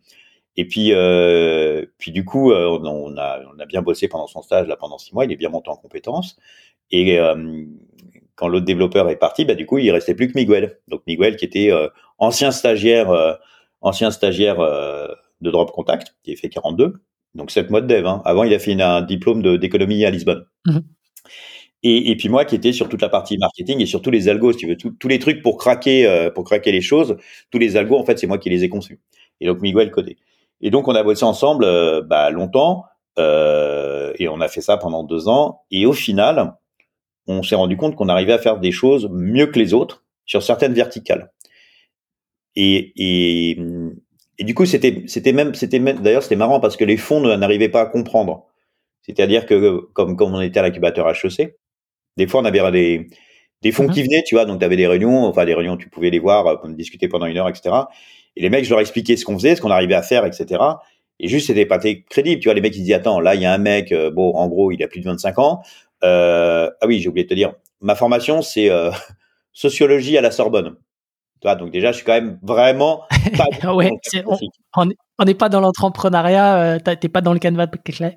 Et 0.56 0.66
puis, 0.66 0.92
euh, 0.92 1.86
puis 1.98 2.12
du 2.12 2.24
coup, 2.24 2.52
on, 2.52 2.84
on, 2.84 3.16
a, 3.16 3.40
on 3.54 3.58
a 3.58 3.66
bien 3.66 3.82
bossé 3.82 4.08
pendant 4.08 4.26
son 4.26 4.42
stage 4.42 4.66
là 4.66 4.76
pendant 4.76 4.98
six 4.98 5.14
mois. 5.14 5.24
Il 5.24 5.32
est 5.32 5.36
bien 5.36 5.48
monté 5.48 5.70
en 5.70 5.76
compétences. 5.76 6.36
Et 6.90 7.18
quand 8.34 8.48
l'autre 8.48 8.66
développeur 8.66 9.08
est 9.10 9.16
parti, 9.16 9.44
bah 9.44 9.54
du 9.54 9.64
coup, 9.64 9.78
il 9.78 9.90
restait 9.92 10.14
plus 10.14 10.26
que 10.26 10.36
Miguel. 10.36 10.78
Donc 10.88 11.02
Miguel, 11.06 11.36
qui 11.36 11.44
était 11.44 11.70
ancien 12.18 12.50
stagiaire, 12.50 13.38
ancien 13.80 14.10
stagiaire 14.10 14.58
de 14.58 15.50
Drop 15.50 15.70
Contact, 15.70 16.16
qui 16.24 16.32
a 16.32 16.36
fait 16.36 16.48
42 16.48 17.00
donc 17.34 17.50
7 17.50 17.70
mois 17.70 17.80
de 17.80 17.86
dev. 17.86 18.06
Hein. 18.06 18.22
Avant, 18.24 18.44
il 18.44 18.52
a 18.54 18.58
fait 18.58 18.80
un 18.80 19.02
diplôme 19.02 19.58
d'économie 19.58 20.04
à 20.04 20.10
Lisbonne. 20.10 20.46
Mhm. 20.66 20.82
Et, 21.82 22.10
et, 22.10 22.16
puis 22.16 22.28
moi 22.28 22.44
qui 22.44 22.54
étais 22.56 22.72
sur 22.72 22.90
toute 22.90 23.00
la 23.00 23.08
partie 23.08 23.38
marketing 23.38 23.80
et 23.80 23.86
sur 23.86 24.02
tous 24.02 24.10
les 24.10 24.28
algos, 24.28 24.52
si 24.52 24.58
tu 24.58 24.66
veux, 24.66 24.76
tous 24.76 25.08
les 25.08 25.18
trucs 25.18 25.42
pour 25.42 25.56
craquer, 25.56 26.06
euh, 26.06 26.30
pour 26.30 26.44
craquer 26.44 26.72
les 26.72 26.82
choses, 26.82 27.16
tous 27.50 27.58
les 27.58 27.76
algos, 27.76 27.96
en 27.96 28.04
fait, 28.04 28.18
c'est 28.18 28.26
moi 28.26 28.36
qui 28.36 28.50
les 28.50 28.64
ai 28.64 28.68
conçus. 28.68 29.00
Et 29.40 29.46
donc 29.46 29.62
Miguel 29.62 29.90
codé. 29.90 30.18
Et 30.60 30.70
donc 30.70 30.88
on 30.88 30.94
a 30.94 31.02
bossé 31.02 31.24
ensemble 31.24 31.64
euh, 31.64 32.02
bah, 32.02 32.30
longtemps, 32.30 32.84
euh, 33.18 34.12
et 34.18 34.28
on 34.28 34.40
a 34.40 34.48
fait 34.48 34.60
ça 34.60 34.76
pendant 34.76 35.04
deux 35.04 35.28
ans. 35.28 35.62
Et 35.70 35.86
au 35.86 35.92
final, 35.92 36.54
on 37.26 37.42
s'est 37.42 37.54
rendu 37.54 37.76
compte 37.76 37.96
qu'on 37.96 38.08
arrivait 38.08 38.32
à 38.32 38.38
faire 38.38 38.58
des 38.58 38.72
choses 38.72 39.08
mieux 39.10 39.46
que 39.46 39.58
les 39.58 39.74
autres 39.74 40.04
sur 40.26 40.42
certaines 40.42 40.74
verticales. 40.74 41.32
Et, 42.56 42.92
et, 42.96 43.58
et 44.38 44.44
du 44.44 44.54
coup, 44.54 44.66
c'était, 44.66 45.04
c'était 45.06 45.32
même, 45.32 45.54
c'était 45.54 45.78
même, 45.78 46.00
d'ailleurs, 46.00 46.22
c'était 46.22 46.36
marrant 46.36 46.60
parce 46.60 46.76
que 46.76 46.84
les 46.84 46.96
fonds 46.96 47.20
n'arrivaient 47.20 47.68
pas 47.68 47.82
à 47.82 47.86
comprendre. 47.86 48.46
C'est-à-dire 49.02 49.46
que, 49.46 49.80
comme, 49.92 50.16
comme 50.16 50.34
on 50.34 50.40
était 50.40 50.60
à 50.60 50.62
l'incubateur 50.62 51.08
HEC, 51.08 51.56
des 52.16 52.26
fois, 52.26 52.40
on 52.40 52.44
avait 52.44 52.70
des, 52.70 53.08
des 53.62 53.72
fonds 53.72 53.84
mhm. 53.84 53.92
qui 53.92 54.02
venaient, 54.02 54.22
tu 54.26 54.34
vois, 54.34 54.44
donc 54.44 54.60
tu 54.60 54.64
avais 54.64 54.76
des 54.76 54.86
réunions, 54.86 55.24
enfin, 55.24 55.44
des 55.44 55.54
réunions, 55.54 55.76
tu 55.76 55.88
pouvais 55.88 56.10
les 56.10 56.18
voir, 56.18 56.46
euh, 56.46 56.72
discuter 56.72 57.08
pendant 57.08 57.26
une 57.26 57.36
heure, 57.36 57.48
etc. 57.48 57.70
Et 58.36 58.42
les 58.42 58.50
mecs, 58.50 58.64
je 58.64 58.70
leur 58.70 58.80
expliquais 58.80 59.16
ce 59.16 59.24
qu'on 59.24 59.36
faisait, 59.38 59.56
ce 59.56 59.60
qu'on 59.60 59.70
arrivait 59.70 59.94
à 59.94 60.02
faire, 60.02 60.24
etc. 60.24 60.62
Et 61.18 61.28
juste, 61.28 61.48
c'était 61.48 61.66
pas 61.66 61.78
crédible, 61.78 62.40
tu 62.40 62.48
vois, 62.48 62.54
les 62.54 62.60
mecs, 62.60 62.74
ils 62.76 62.82
disaient, 62.82 62.94
attends, 62.94 63.20
là, 63.20 63.34
il 63.34 63.42
y 63.42 63.46
a 63.46 63.52
un 63.52 63.58
mec, 63.58 63.92
euh, 63.92 64.10
bon, 64.10 64.32
en 64.34 64.48
gros, 64.48 64.70
il 64.70 64.82
a 64.82 64.88
plus 64.88 65.00
de 65.00 65.06
25 65.06 65.38
ans. 65.38 65.62
Euh, 66.02 66.70
ah 66.80 66.86
oui, 66.86 67.00
j'ai 67.00 67.08
oublié 67.08 67.24
de 67.24 67.28
te 67.28 67.34
dire, 67.34 67.52
ma 67.80 67.94
formation, 67.94 68.42
c'est 68.42 68.70
euh, 68.70 68.90
sociologie 69.52 70.16
à 70.16 70.20
la 70.20 70.30
Sorbonne 70.30 70.76
donc 71.42 71.70
déjà, 71.70 71.92
je 71.92 71.96
suis 71.96 72.04
quand 72.04 72.12
même 72.12 72.38
vraiment 72.42 73.04
pas 73.62 73.74
ouais, 73.74 73.90
on 74.76 75.24
n'est 75.24 75.34
pas 75.34 75.48
dans 75.48 75.60
l'entrepreneuriat, 75.60 76.78
tu 76.84 76.90
euh, 76.90 76.94
t'es 76.96 77.08
pas 77.08 77.20
dans 77.20 77.32
le 77.32 77.38
canevas 77.38 77.66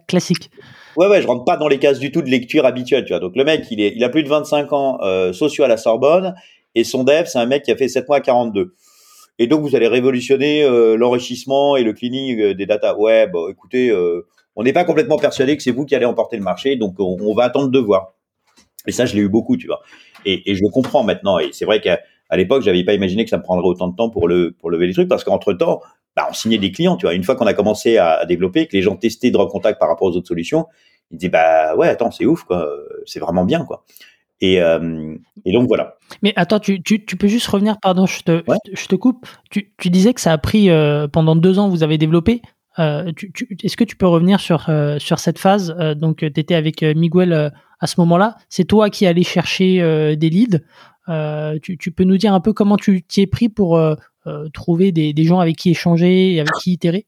classique. 0.07 0.49
Ouais, 0.97 1.07
ouais, 1.07 1.21
je 1.21 1.27
rentre 1.27 1.45
pas 1.45 1.57
dans 1.57 1.67
les 1.67 1.79
cases 1.79 1.99
du 1.99 2.11
tout 2.11 2.21
de 2.21 2.29
lecture 2.29 2.65
habituelle, 2.65 3.05
tu 3.05 3.13
vois. 3.13 3.19
Donc 3.19 3.35
le 3.35 3.43
mec, 3.43 3.65
il, 3.71 3.81
est, 3.81 3.93
il 3.95 4.03
a 4.03 4.09
plus 4.09 4.23
de 4.23 4.29
25 4.29 4.73
ans, 4.73 4.99
sociaux 5.33 5.63
à 5.63 5.67
la 5.67 5.77
Sorbonne, 5.77 6.35
et 6.75 6.83
son 6.83 7.03
dev, 7.03 7.25
c'est 7.25 7.39
un 7.39 7.45
mec 7.45 7.63
qui 7.63 7.71
a 7.71 7.75
fait 7.75 7.87
7 7.87 8.07
mois 8.07 8.17
à 8.17 8.21
42. 8.21 8.73
Et 9.39 9.47
donc 9.47 9.61
vous 9.61 9.75
allez 9.75 9.87
révolutionner 9.87 10.63
euh, 10.63 10.95
l'enrichissement 10.95 11.75
et 11.75 11.83
le 11.83 11.93
cleaning 11.93 12.39
euh, 12.39 12.53
des 12.53 12.65
data. 12.65 12.97
Ouais, 12.97 13.27
bon, 13.27 13.49
écoutez, 13.49 13.93
on 14.55 14.63
n'est 14.63 14.73
pas 14.73 14.83
complètement 14.83 15.17
persuadé 15.17 15.57
que 15.57 15.63
c'est 15.63 15.71
vous 15.71 15.85
qui 15.85 15.95
allez 15.95 16.05
emporter 16.05 16.37
le 16.37 16.43
marché, 16.43 16.75
donc 16.75 16.95
on, 16.99 17.33
va 17.33 17.45
attendre 17.45 17.69
de 17.69 17.79
voir. 17.79 18.13
Et 18.85 18.91
ça, 18.91 19.05
je 19.05 19.15
l'ai 19.15 19.21
eu 19.21 19.29
beaucoup, 19.29 19.57
tu 19.57 19.67
vois. 19.67 19.81
Et, 20.25 20.53
je 20.53 20.59
le 20.61 20.69
comprends 20.71 21.03
maintenant. 21.03 21.39
Et 21.39 21.49
c'est 21.53 21.65
vrai 21.65 21.81
qu'à 21.81 21.99
à 22.29 22.37
l'époque, 22.37 22.63
j'avais 22.63 22.83
pas 22.83 22.93
imaginé 22.93 23.23
que 23.23 23.29
ça 23.29 23.37
me 23.37 23.43
prendrait 23.43 23.67
autant 23.67 23.87
de 23.87 23.95
temps 23.95 24.09
pour 24.09 24.27
lever 24.27 24.87
les 24.87 24.93
trucs 24.93 25.07
parce 25.07 25.23
qu'entre 25.23 25.53
temps, 25.53 25.81
bah, 26.15 26.27
on 26.29 26.33
signait 26.33 26.57
des 26.57 26.71
clients. 26.71 26.97
Tu 26.97 27.05
vois, 27.05 27.13
une 27.13 27.23
fois 27.23 27.35
qu'on 27.35 27.45
a 27.47 27.53
commencé 27.53 27.97
à, 27.97 28.25
développer, 28.25 28.67
que 28.67 28.75
les 28.75 28.81
gens 28.81 28.95
testaient 28.95 29.31
Drop 29.31 29.49
Contact 29.49 29.79
par 29.79 29.89
rapport 29.89 30.07
aux 30.07 30.15
autres 30.15 30.27
solutions, 30.27 30.67
ils 31.11 31.17
disaient 31.17 31.29
bah 31.29 31.75
ouais, 31.75 31.87
attends, 31.87 32.11
c'est 32.11 32.25
ouf 32.25 32.43
quoi, 32.43 32.67
c'est 33.05 33.19
vraiment 33.19 33.45
bien 33.45 33.65
quoi. 33.65 33.83
Et, 34.43 34.61
euh, 34.61 35.15
et, 35.45 35.53
donc 35.53 35.69
voilà. 35.69 35.95
Mais 36.21 36.33
attends, 36.35 36.59
tu, 36.59 36.83
tu, 36.83 37.05
tu, 37.05 37.15
peux 37.15 37.29
juste 37.29 37.47
revenir, 37.47 37.79
pardon, 37.79 38.05
je 38.05 38.23
te, 38.23 38.43
je 38.73 38.87
te 38.87 38.95
coupe. 38.95 39.25
Tu, 39.49 39.73
tu, 39.77 39.89
disais 39.89 40.13
que 40.13 40.19
ça 40.19 40.33
a 40.33 40.37
pris 40.37 40.69
euh, 40.69 41.07
pendant 41.07 41.37
deux 41.37 41.59
ans, 41.59 41.69
vous 41.69 41.81
avez 41.81 41.97
développé. 41.97 42.41
Euh, 42.77 43.09
Est-ce 43.63 43.77
que 43.77 43.85
tu 43.85 43.95
peux 43.95 44.05
revenir 44.05 44.41
sur, 44.41 44.69
sur 44.97 45.19
cette 45.19 45.39
phase 45.39 45.73
Donc, 45.95 46.17
tu 46.17 46.25
étais 46.25 46.55
avec 46.55 46.81
Miguel 46.81 47.53
à 47.79 47.87
ce 47.87 47.97
moment-là. 48.01 48.35
C'est 48.49 48.65
toi 48.65 48.89
qui 48.89 49.05
allais 49.05 49.23
chercher 49.23 50.17
des 50.17 50.29
leads. 50.29 50.59
Tu, 51.61 51.77
tu, 51.77 51.91
peux 51.91 52.03
nous 52.03 52.17
dire 52.17 52.33
un 52.33 52.41
peu 52.41 52.51
comment 52.51 52.75
tu 52.75 53.01
t'y 53.01 53.21
es 53.21 53.27
pris 53.27 53.47
pour 53.47 53.79
trouver 54.53 54.91
des, 54.91 55.13
des, 55.13 55.23
gens 55.23 55.39
avec 55.39 55.55
qui 55.55 55.69
échanger 55.69 56.33
et 56.33 56.41
avec 56.41 56.51
qui 56.61 56.73
itérer? 56.73 57.05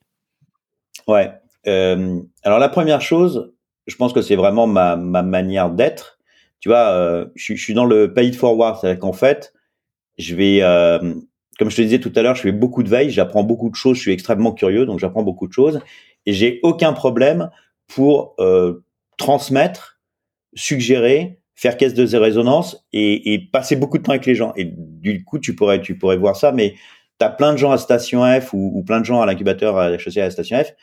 Ouais. 1.05 1.33
alors 1.65 2.59
la 2.59 2.69
première 2.69 3.01
chose, 3.01 3.51
je 3.87 3.95
pense 3.97 4.13
que 4.13 4.21
c'est 4.21 4.37
vraiment 4.37 4.67
ma, 4.67 4.95
ma 4.95 5.21
manière 5.21 5.69
d'être. 5.69 6.14
Tu 6.59 6.69
vois, 6.69 7.27
je, 7.35 7.53
je, 7.53 7.61
suis 7.61 7.73
dans 7.73 7.85
le 7.85 8.13
paid 8.13 8.35
forward, 8.35 8.79
c'est-à-dire 8.79 8.99
qu'en 8.99 9.13
fait, 9.13 9.53
je 10.17 10.35
vais, 10.35 10.61
comme 11.59 11.69
je 11.69 11.75
te 11.75 11.81
disais 11.81 11.99
tout 11.99 12.11
à 12.15 12.21
l'heure, 12.21 12.35
je 12.35 12.41
fais 12.41 12.51
beaucoup 12.51 12.83
de 12.83 12.89
veille, 12.89 13.11
j'apprends 13.11 13.43
beaucoup 13.43 13.69
de 13.69 13.75
choses, 13.75 13.97
je 13.97 14.01
suis 14.01 14.11
extrêmement 14.11 14.51
curieux, 14.51 14.85
donc 14.85 14.99
j'apprends 14.99 15.23
beaucoup 15.23 15.47
de 15.47 15.53
choses, 15.53 15.79
et 16.25 16.33
j'ai 16.33 16.59
aucun 16.63 16.93
problème 16.93 17.51
pour 17.87 18.35
transmettre, 19.17 19.99
suggérer, 20.55 21.39
faire 21.55 21.77
caisse 21.77 21.93
de 21.93 22.17
résonance 22.17 22.85
et, 22.93 23.49
passer 23.51 23.75
beaucoup 23.75 23.97
de 23.97 24.03
temps 24.03 24.11
avec 24.11 24.25
les 24.25 24.35
gens. 24.35 24.53
Et 24.55 24.65
du 24.75 25.23
coup, 25.23 25.39
tu 25.39 25.55
pourrais, 25.55 25.81
tu 25.81 25.97
pourrais 25.97 26.17
voir 26.17 26.35
ça, 26.35 26.51
mais 26.51 26.75
tu 27.19 27.25
as 27.25 27.29
plein 27.29 27.53
de 27.53 27.57
gens 27.57 27.71
à 27.71 27.77
Station 27.77 28.23
F 28.39 28.53
ou, 28.53 28.71
ou 28.75 28.83
plein 28.83 28.99
de 28.99 29.05
gens 29.05 29.21
à 29.21 29.25
l'incubateur 29.25 29.77
à 29.77 29.91
HEC 29.91 30.17
à 30.17 30.29
Station 30.29 30.61
F 30.61 30.73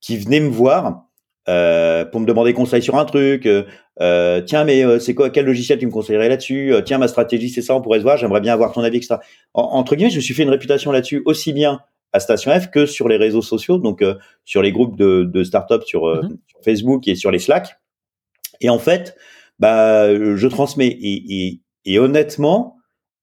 qui 0.00 0.16
venaient 0.16 0.40
me 0.40 0.48
voir 0.48 1.06
euh, 1.50 2.04
pour 2.04 2.20
me 2.20 2.26
demander 2.26 2.52
conseil 2.52 2.80
sur 2.80 2.96
un 2.96 3.04
truc. 3.04 3.44
Euh, 3.44 3.64
euh 4.00 4.40
tiens, 4.40 4.64
mais 4.64 4.84
euh, 4.84 5.00
c'est 5.00 5.14
quoi, 5.14 5.30
quel 5.30 5.46
logiciel 5.46 5.78
tu 5.78 5.86
me 5.86 5.90
conseillerais 5.90 6.28
là-dessus 6.28 6.74
Tiens, 6.84 6.98
ma 6.98 7.08
stratégie, 7.08 7.48
c'est 7.48 7.62
ça, 7.62 7.74
on 7.74 7.82
pourrait 7.82 7.98
se 7.98 8.04
voir. 8.04 8.16
J'aimerais 8.16 8.40
bien 8.40 8.52
avoir 8.52 8.72
ton 8.72 8.82
avis, 8.82 8.98
etc. 8.98 9.16
entre 9.54 9.96
guillemets, 9.96 10.10
je 10.10 10.16
me 10.16 10.20
suis 10.20 10.34
fait 10.34 10.44
une 10.44 10.50
réputation 10.50 10.92
là-dessus 10.92 11.22
aussi 11.24 11.52
bien 11.52 11.80
à 12.12 12.20
Station 12.20 12.52
F 12.52 12.70
que 12.70 12.86
sur 12.86 13.08
les 13.08 13.16
réseaux 13.16 13.42
sociaux, 13.42 13.78
donc 13.78 14.04
sur 14.44 14.62
les 14.62 14.72
groupes 14.72 14.96
de, 14.96 15.24
de 15.24 15.44
startups 15.44 15.84
sur, 15.86 16.02
mm-hmm. 16.02 16.28
sur 16.46 16.60
Facebook 16.64 17.08
et 17.08 17.14
sur 17.14 17.30
les 17.30 17.38
Slack. 17.38 17.76
Et 18.60 18.70
en 18.70 18.78
fait, 18.78 19.16
bah, 19.58 20.14
je 20.14 20.46
transmets. 20.46 20.88
Et, 20.88 21.46
et, 21.46 21.60
et 21.84 21.98
honnêtement, 21.98 22.76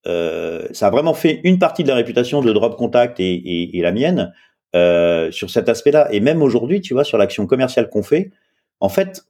ça 0.05 0.87
a 0.87 0.89
vraiment 0.89 1.13
fait 1.13 1.39
une 1.43 1.59
partie 1.59 1.83
de 1.83 1.89
la 1.89 1.95
réputation 1.95 2.41
de 2.41 2.51
Drop 2.51 2.75
Contact 2.75 3.19
et 3.19 3.69
la 3.73 3.91
mienne 3.91 4.33
euh, 4.75 5.31
sur 5.31 5.49
cet 5.49 5.69
aspect-là. 5.69 6.07
Et 6.11 6.19
même 6.19 6.41
aujourd'hui, 6.41 6.81
tu 6.81 6.93
vois, 6.93 7.03
sur 7.03 7.17
l'action 7.17 7.45
commerciale 7.47 7.89
qu'on 7.89 8.03
fait, 8.03 8.31
en 8.79 8.89
fait, 8.89 9.25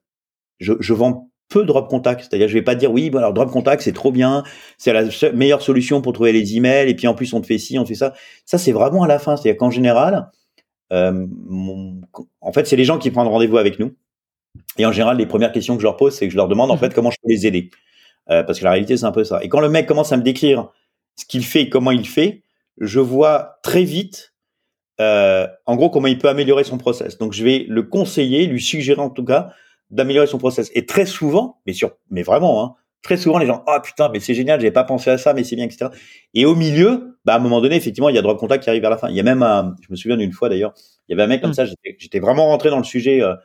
je, 0.59 0.73
je 0.79 0.93
vends 0.93 1.29
peu 1.49 1.63
Drop 1.63 1.87
Contact. 1.89 2.21
C'est-à-dire, 2.21 2.47
je 2.47 2.53
vais 2.53 2.61
pas 2.61 2.75
dire 2.75 2.91
oui, 2.91 3.09
bon, 3.09 3.19
alors 3.19 3.33
Drop 3.33 3.51
Contact, 3.51 3.81
c'est 3.81 3.93
trop 3.93 4.11
bien, 4.11 4.43
c'est 4.77 4.93
la 4.93 5.03
meilleure 5.33 5.61
solution 5.61 6.01
pour 6.01 6.13
trouver 6.13 6.31
les 6.31 6.55
emails, 6.55 6.89
et 6.89 6.95
puis 6.95 7.07
en 7.07 7.13
plus, 7.13 7.33
on 7.33 7.41
te 7.41 7.47
fait 7.47 7.57
ci, 7.57 7.79
on 7.79 7.83
te 7.83 7.89
fait 7.89 7.95
ça. 7.95 8.13
Ça, 8.45 8.57
c'est 8.57 8.71
vraiment 8.71 9.03
à 9.03 9.07
la 9.07 9.19
fin. 9.19 9.37
C'est-à-dire 9.37 9.57
qu'en 9.57 9.71
général, 9.71 10.29
euh, 10.93 11.25
mon, 11.45 12.01
en 12.41 12.51
fait, 12.51 12.67
c'est 12.67 12.75
les 12.75 12.85
gens 12.85 12.97
qui 12.97 13.11
prennent 13.11 13.27
rendez-vous 13.27 13.57
avec 13.57 13.79
nous. 13.79 13.93
Et 14.77 14.85
en 14.85 14.91
général, 14.91 15.17
les 15.17 15.25
premières 15.25 15.51
questions 15.51 15.75
que 15.75 15.81
je 15.81 15.87
leur 15.87 15.97
pose, 15.97 16.15
c'est 16.15 16.27
que 16.27 16.31
je 16.31 16.37
leur 16.37 16.47
demande 16.47 16.71
en 16.71 16.75
mhm. 16.75 16.79
fait 16.79 16.93
comment 16.93 17.11
je 17.11 17.17
peux 17.21 17.29
les 17.29 17.45
aider. 17.45 17.69
Euh, 18.29 18.43
parce 18.43 18.59
que 18.59 18.63
la 18.63 18.71
réalité, 18.71 18.97
c'est 18.97 19.05
un 19.05 19.11
peu 19.11 19.23
ça. 19.23 19.43
Et 19.43 19.49
quand 19.49 19.59
le 19.59 19.69
mec 19.69 19.85
commence 19.85 20.11
à 20.11 20.17
me 20.17 20.23
décrire 20.23 20.69
ce 21.15 21.25
qu'il 21.25 21.45
fait 21.45 21.63
et 21.63 21.69
comment 21.69 21.91
il 21.91 22.07
fait, 22.07 22.43
je 22.79 22.99
vois 22.99 23.59
très 23.63 23.83
vite, 23.83 24.33
euh, 24.99 25.47
en 25.65 25.75
gros, 25.75 25.89
comment 25.89 26.07
il 26.07 26.17
peut 26.17 26.29
améliorer 26.29 26.63
son 26.63 26.77
process. 26.77 27.17
Donc, 27.17 27.33
je 27.33 27.43
vais 27.43 27.65
le 27.67 27.83
conseiller, 27.83 28.45
lui 28.47 28.61
suggérer 28.61 29.01
en 29.01 29.09
tout 29.09 29.23
cas 29.23 29.49
d'améliorer 29.89 30.27
son 30.27 30.37
process. 30.37 30.71
Et 30.73 30.85
très 30.85 31.05
souvent, 31.05 31.59
mais 31.65 31.73
sur, 31.73 31.91
mais 32.09 32.23
vraiment, 32.23 32.63
hein, 32.63 32.75
très 33.01 33.17
souvent, 33.17 33.37
les 33.37 33.45
gens, 33.45 33.63
ah 33.67 33.75
oh, 33.77 33.81
putain, 33.81 34.09
mais 34.11 34.19
c'est 34.19 34.33
génial, 34.33 34.59
j'avais 34.59 34.71
pas 34.71 34.83
pensé 34.83 35.09
à 35.09 35.17
ça, 35.17 35.33
mais 35.33 35.43
c'est 35.43 35.55
bien, 35.55 35.65
etc. 35.65 35.91
Et 36.33 36.45
au 36.45 36.55
milieu, 36.55 37.17
bah, 37.25 37.33
à 37.33 37.37
un 37.37 37.39
moment 37.39 37.61
donné, 37.61 37.75
effectivement, 37.75 38.09
il 38.09 38.15
y 38.15 38.19
a 38.19 38.21
droit 38.21 38.35
contact 38.37 38.63
qui 38.63 38.69
arrive 38.69 38.81
vers 38.81 38.91
la 38.91 38.97
fin. 38.97 39.09
Il 39.09 39.15
y 39.15 39.19
a 39.19 39.23
même 39.23 39.43
un, 39.43 39.75
je 39.81 39.87
me 39.89 39.95
souviens 39.95 40.17
d'une 40.17 40.33
fois 40.33 40.49
d'ailleurs, 40.49 40.73
il 41.07 41.11
y 41.11 41.13
avait 41.13 41.23
un 41.23 41.27
mec 41.27 41.41
comme 41.41 41.51
mm. 41.51 41.53
ça, 41.53 41.65
j'étais 41.65 42.19
vraiment 42.19 42.47
rentré 42.47 42.69
dans 42.69 42.77
le 42.77 42.83
sujet. 42.83 43.21
Euh, 43.21 43.35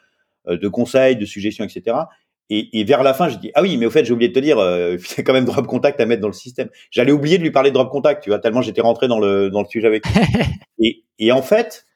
euh, 0.48 0.58
de 0.58 0.66
conseils, 0.66 1.14
de 1.16 1.24
suggestions, 1.24 1.64
etc. 1.64 1.96
Et, 2.50 2.80
et, 2.80 2.84
vers 2.84 3.02
la 3.02 3.14
fin, 3.14 3.28
je 3.28 3.38
dis 3.38 3.50
ah 3.54 3.62
oui, 3.62 3.76
mais 3.78 3.86
au 3.86 3.90
fait, 3.90 4.04
j'ai 4.04 4.12
oublié 4.12 4.28
de 4.28 4.34
te 4.34 4.40
dire, 4.40 4.58
euh, 4.58 4.96
il 5.18 5.24
quand 5.24 5.32
même 5.32 5.44
Drop 5.46 5.66
Contact 5.66 6.00
à 6.00 6.06
mettre 6.06 6.22
dans 6.22 6.28
le 6.28 6.34
système. 6.34 6.68
J'allais 6.90 7.12
oublier 7.12 7.38
de 7.38 7.42
lui 7.42 7.50
parler 7.50 7.70
de 7.70 7.74
Drop 7.74 7.90
Contact, 7.90 8.22
tu 8.22 8.30
vois, 8.30 8.38
tellement 8.40 8.62
j'étais 8.62 8.82
rentré 8.82 9.08
dans 9.08 9.20
le 9.20 9.50
dans 9.50 9.62
le 9.62 9.68
sujet 9.68 9.86
avec. 9.86 10.04
et, 10.78 11.04
et 11.18 11.32
en 11.32 11.42
fait, 11.42 11.86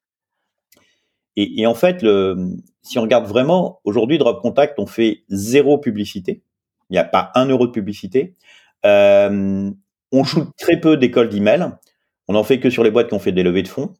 Et, 1.37 1.61
et 1.61 1.67
en 1.67 1.75
fait, 1.75 2.03
le, 2.03 2.37
si 2.83 2.99
on 2.99 3.03
regarde 3.03 3.27
vraiment, 3.27 3.81
aujourd'hui, 3.85 4.19
Drop 4.19 4.41
Contact, 4.41 4.79
on 4.79 4.87
fait 4.87 5.25
zéro 5.29 5.79
publicité. 5.79 6.43
Il 6.91 6.95
n'y 6.95 6.99
a 6.99 7.05
pas 7.05 7.31
un 7.35 7.47
euro 7.47 7.67
de 7.67 7.73
publicité. 7.73 8.37
Euh, 8.87 9.71
on 10.13 10.25
shoot 10.25 10.49
très 10.59 10.81
peu 10.81 10.97
d'écoles 10.97 11.29
d'email. 11.29 11.71
On 12.29 12.35
en 12.37 12.45
fait 12.45 12.61
que 12.61 12.71
sur 12.71 12.85
les 12.85 12.91
boîtes 12.91 13.09
qui 13.09 13.15
ont 13.15 13.19
fait 13.19 13.33
des 13.33 13.43
levées 13.43 13.63
de 13.63 13.69
fonds. 13.69 13.95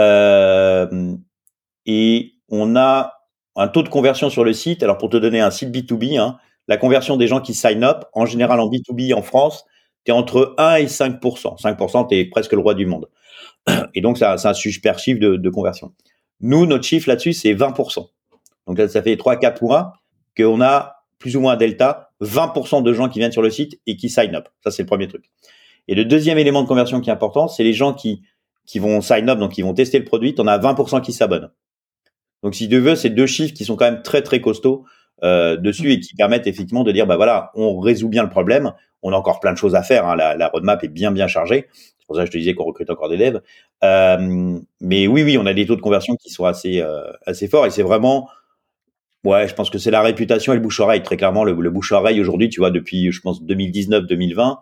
Euh, 0.00 1.14
et 1.86 2.32
on 2.48 2.76
a 2.76 3.13
un 3.56 3.68
taux 3.68 3.82
de 3.82 3.88
conversion 3.88 4.30
sur 4.30 4.44
le 4.44 4.52
site. 4.52 4.82
Alors, 4.82 4.98
pour 4.98 5.10
te 5.10 5.16
donner 5.16 5.40
un 5.40 5.50
site 5.50 5.70
B2B, 5.70 6.18
hein, 6.18 6.38
la 6.68 6.76
conversion 6.76 7.16
des 7.16 7.26
gens 7.26 7.40
qui 7.40 7.54
sign 7.54 7.84
up, 7.84 8.04
en 8.12 8.26
général 8.26 8.60
en 8.60 8.68
B2B 8.68 9.14
en 9.14 9.22
France, 9.22 9.64
tu 10.04 10.12
es 10.12 10.14
entre 10.14 10.54
1 10.58 10.76
et 10.76 10.86
5% 10.86 11.58
5 11.58 12.08
tu 12.08 12.16
es 12.16 12.24
presque 12.26 12.52
le 12.52 12.60
roi 12.60 12.74
du 12.74 12.86
monde. 12.86 13.08
Et 13.94 14.00
donc, 14.00 14.18
c'est 14.18 14.24
un, 14.24 14.54
super 14.54 14.98
chiffre 14.98 15.20
de, 15.20 15.50
conversion. 15.50 15.92
Nous, 16.40 16.66
notre 16.66 16.84
chiffre 16.84 17.08
là-dessus, 17.08 17.32
c'est 17.32 17.54
20% 17.54 18.06
Donc, 18.66 18.78
ça 18.78 19.02
fait 19.02 19.14
3-4 19.14 19.62
mois 19.62 19.94
qu'on 20.36 20.60
a 20.60 21.04
plus 21.18 21.36
ou 21.36 21.40
moins 21.40 21.54
un 21.54 21.56
delta, 21.56 22.10
20% 22.20 22.82
de 22.82 22.92
gens 22.92 23.08
qui 23.08 23.18
viennent 23.18 23.32
sur 23.32 23.40
le 23.40 23.50
site 23.50 23.80
et 23.86 23.96
qui 23.96 24.10
sign 24.10 24.34
up. 24.34 24.48
Ça, 24.62 24.70
c'est 24.70 24.82
le 24.82 24.86
premier 24.86 25.08
truc. 25.08 25.24
Et 25.88 25.94
le 25.94 26.04
deuxième 26.04 26.38
élément 26.38 26.62
de 26.62 26.68
conversion 26.68 27.00
qui 27.00 27.08
est 27.08 27.12
important, 27.12 27.48
c'est 27.48 27.62
les 27.62 27.72
gens 27.72 27.94
qui, 27.94 28.22
qui 28.66 28.78
vont 28.78 29.00
sign 29.00 29.28
up, 29.30 29.38
donc 29.38 29.52
qui 29.52 29.62
vont 29.62 29.74
tester 29.74 29.98
le 29.98 30.04
produit. 30.04 30.34
On 30.38 30.46
a 30.46 30.58
20% 30.58 31.00
qui 31.00 31.12
s'abonnent. 31.12 31.50
Donc, 32.44 32.54
si 32.54 32.68
tu 32.68 32.78
veux, 32.78 32.94
c'est 32.94 33.08
deux 33.08 33.26
chiffres 33.26 33.54
qui 33.54 33.64
sont 33.64 33.74
quand 33.74 33.86
même 33.86 34.02
très, 34.02 34.20
très 34.20 34.42
costauds 34.42 34.84
euh, 35.22 35.56
dessus 35.56 35.90
et 35.92 35.98
qui 35.98 36.14
permettent 36.14 36.46
effectivement 36.46 36.84
de 36.84 36.92
dire, 36.92 37.06
bah 37.06 37.16
voilà, 37.16 37.50
on 37.54 37.80
résout 37.80 38.10
bien 38.10 38.22
le 38.22 38.28
problème. 38.28 38.74
On 39.02 39.12
a 39.12 39.16
encore 39.16 39.40
plein 39.40 39.54
de 39.54 39.56
choses 39.56 39.74
à 39.74 39.82
faire. 39.82 40.06
Hein. 40.06 40.14
La, 40.14 40.48
roadmap 40.48 40.84
est 40.84 40.88
bien, 40.88 41.10
bien 41.10 41.26
chargée. 41.26 41.68
C'est 41.72 42.06
pour 42.06 42.16
ça 42.16 42.22
que 42.22 42.26
je 42.26 42.32
te 42.32 42.36
disais 42.36 42.54
qu'on 42.54 42.64
recrute 42.64 42.90
encore 42.90 43.08
des 43.08 43.16
devs. 43.16 43.40
Euh, 43.82 44.58
mais 44.82 45.06
oui, 45.06 45.22
oui, 45.22 45.38
on 45.38 45.46
a 45.46 45.54
des 45.54 45.64
taux 45.64 45.74
de 45.74 45.80
conversion 45.80 46.16
qui 46.16 46.28
sont 46.28 46.44
assez, 46.44 46.82
euh, 46.82 47.10
assez 47.24 47.48
forts 47.48 47.64
et 47.64 47.70
c'est 47.70 47.82
vraiment, 47.82 48.28
ouais, 49.24 49.48
je 49.48 49.54
pense 49.54 49.70
que 49.70 49.78
c'est 49.78 49.90
la 49.90 50.02
réputation 50.02 50.52
et 50.52 50.56
le 50.56 50.62
bouche-oreille. 50.62 51.02
Très 51.02 51.16
clairement, 51.16 51.44
le, 51.44 51.54
le 51.54 51.70
bouche-oreille 51.70 52.20
aujourd'hui, 52.20 52.50
tu 52.50 52.60
vois, 52.60 52.70
depuis, 52.70 53.10
je 53.10 53.22
pense, 53.22 53.42
2019-2020, 53.42 54.58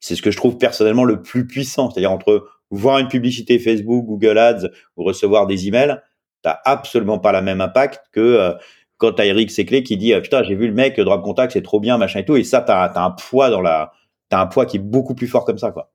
c'est 0.00 0.16
ce 0.16 0.20
que 0.20 0.30
je 0.30 0.36
trouve 0.36 0.58
personnellement 0.58 1.04
le 1.04 1.22
plus 1.22 1.46
puissant. 1.46 1.90
C'est-à-dire 1.90 2.12
entre 2.12 2.46
voir 2.70 2.98
une 2.98 3.08
publicité 3.08 3.58
Facebook, 3.58 4.04
Google 4.04 4.36
Ads 4.36 4.68
ou 4.98 5.04
recevoir 5.04 5.46
des 5.46 5.66
emails, 5.66 5.98
t'as 6.46 6.60
absolument 6.64 7.18
pas 7.18 7.32
la 7.32 7.42
même 7.42 7.60
impact 7.60 8.04
que 8.12 8.20
euh, 8.20 8.52
quand 8.98 9.12
t'as 9.12 9.24
Eric 9.24 9.50
Seclé 9.50 9.82
qui 9.82 9.96
dit 9.96 10.14
putain 10.22 10.44
j'ai 10.44 10.54
vu 10.54 10.68
le 10.68 10.74
mec 10.74 11.00
drop 11.00 11.22
contact 11.24 11.52
c'est 11.52 11.62
trop 11.62 11.80
bien 11.80 11.98
machin 11.98 12.20
et 12.20 12.24
tout 12.24 12.36
et 12.36 12.44
ça 12.44 12.60
t'as 12.60 12.84
as 12.84 13.04
un 13.04 13.10
poids 13.10 13.50
dans 13.50 13.60
la 13.60 13.90
t'as 14.28 14.40
un 14.40 14.46
poids 14.46 14.64
qui 14.64 14.76
est 14.76 14.80
beaucoup 14.80 15.16
plus 15.16 15.26
fort 15.26 15.44
comme 15.44 15.58
ça 15.58 15.72
quoi. 15.72 15.90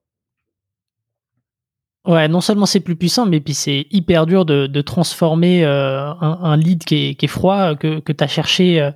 Ouais, 2.07 2.27
non 2.27 2.41
seulement 2.41 2.65
c'est 2.65 2.79
plus 2.79 2.95
puissant, 2.95 3.27
mais 3.27 3.39
puis 3.39 3.53
c'est 3.53 3.85
hyper 3.91 4.25
dur 4.25 4.43
de, 4.43 4.65
de 4.65 4.81
transformer 4.81 5.63
euh, 5.63 6.09
un, 6.09 6.39
un, 6.41 6.57
lead 6.57 6.83
qui 6.83 7.09
est, 7.09 7.15
qui 7.15 7.25
est 7.25 7.27
froid, 7.27 7.75
que, 7.75 7.99
que 7.99 8.11
tu 8.11 8.23
as 8.23 8.27
cherché 8.27 8.81
euh, 8.81 8.89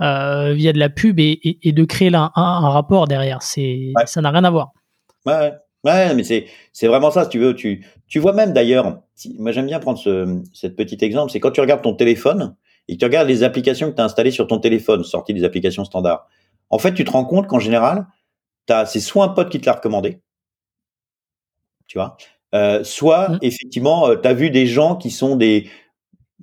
euh, 0.00 0.52
via 0.52 0.72
de 0.72 0.78
la 0.78 0.88
pub 0.88 1.18
et, 1.18 1.40
et, 1.42 1.58
et 1.68 1.72
de 1.72 1.84
créer 1.84 2.08
là 2.08 2.30
un, 2.36 2.42
un, 2.42 2.70
rapport 2.70 3.08
derrière. 3.08 3.42
C'est 3.42 3.92
Ça 4.06 4.20
n'a 4.20 4.30
rien 4.30 4.44
à 4.44 4.50
voir. 4.50 4.70
Ouais, 5.26 5.50
ouais 5.82 6.14
mais 6.14 6.22
c'est, 6.22 6.46
c'est 6.72 6.86
vraiment 6.86 7.10
ça, 7.10 7.24
si 7.24 7.30
tu 7.30 7.40
veux. 7.40 7.56
Tu, 7.56 7.84
tu 8.12 8.18
vois 8.18 8.34
même 8.34 8.52
d'ailleurs, 8.52 9.00
moi 9.38 9.52
j'aime 9.52 9.64
bien 9.64 9.80
prendre 9.80 9.98
ce 9.98 10.42
cette 10.52 10.76
petit 10.76 11.02
exemple, 11.02 11.32
c'est 11.32 11.40
quand 11.40 11.50
tu 11.50 11.62
regardes 11.62 11.80
ton 11.80 11.94
téléphone 11.94 12.54
et 12.86 12.92
que 12.92 12.98
tu 12.98 13.06
regardes 13.06 13.26
les 13.26 13.42
applications 13.42 13.90
que 13.90 13.96
tu 13.96 14.02
as 14.02 14.04
installées 14.04 14.30
sur 14.30 14.46
ton 14.46 14.58
téléphone, 14.58 15.02
sorties 15.02 15.32
des 15.32 15.44
applications 15.44 15.86
standards. 15.86 16.28
En 16.68 16.76
fait, 16.78 16.92
tu 16.92 17.04
te 17.04 17.10
rends 17.10 17.24
compte 17.24 17.46
qu'en 17.46 17.58
général, 17.58 18.06
c'est 18.68 19.00
soit 19.00 19.24
un 19.24 19.28
pote 19.28 19.48
qui 19.48 19.62
te 19.62 19.64
l'a 19.64 19.72
recommandé, 19.72 20.20
tu 21.86 21.96
vois, 21.96 22.18
euh, 22.54 22.84
soit 22.84 23.30
mmh. 23.30 23.38
effectivement, 23.40 24.08
euh, 24.08 24.16
tu 24.16 24.28
as 24.28 24.34
vu 24.34 24.50
des 24.50 24.66
gens 24.66 24.94
qui 24.96 25.10
sont 25.10 25.34
des, 25.34 25.70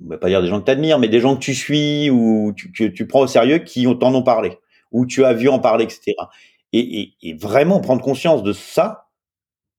on 0.04 0.08
va 0.08 0.18
pas 0.18 0.26
dire 0.26 0.42
des 0.42 0.48
gens 0.48 0.58
que 0.58 0.64
tu 0.64 0.72
admires, 0.72 0.98
mais 0.98 1.06
des 1.06 1.20
gens 1.20 1.36
que 1.36 1.40
tu 1.40 1.54
suis 1.54 2.10
ou 2.10 2.52
tu, 2.56 2.72
que 2.72 2.82
tu 2.82 3.06
prends 3.06 3.20
au 3.20 3.26
sérieux 3.28 3.58
qui 3.58 3.86
t'en 4.00 4.12
ont 4.12 4.24
parlé, 4.24 4.58
ou 4.90 5.06
tu 5.06 5.24
as 5.24 5.34
vu 5.34 5.48
en 5.48 5.60
parler, 5.60 5.84
etc. 5.84 6.14
Et, 6.72 7.00
et, 7.00 7.14
et 7.22 7.34
vraiment 7.34 7.78
prendre 7.78 8.02
conscience 8.02 8.42
de 8.42 8.52
ça, 8.52 9.06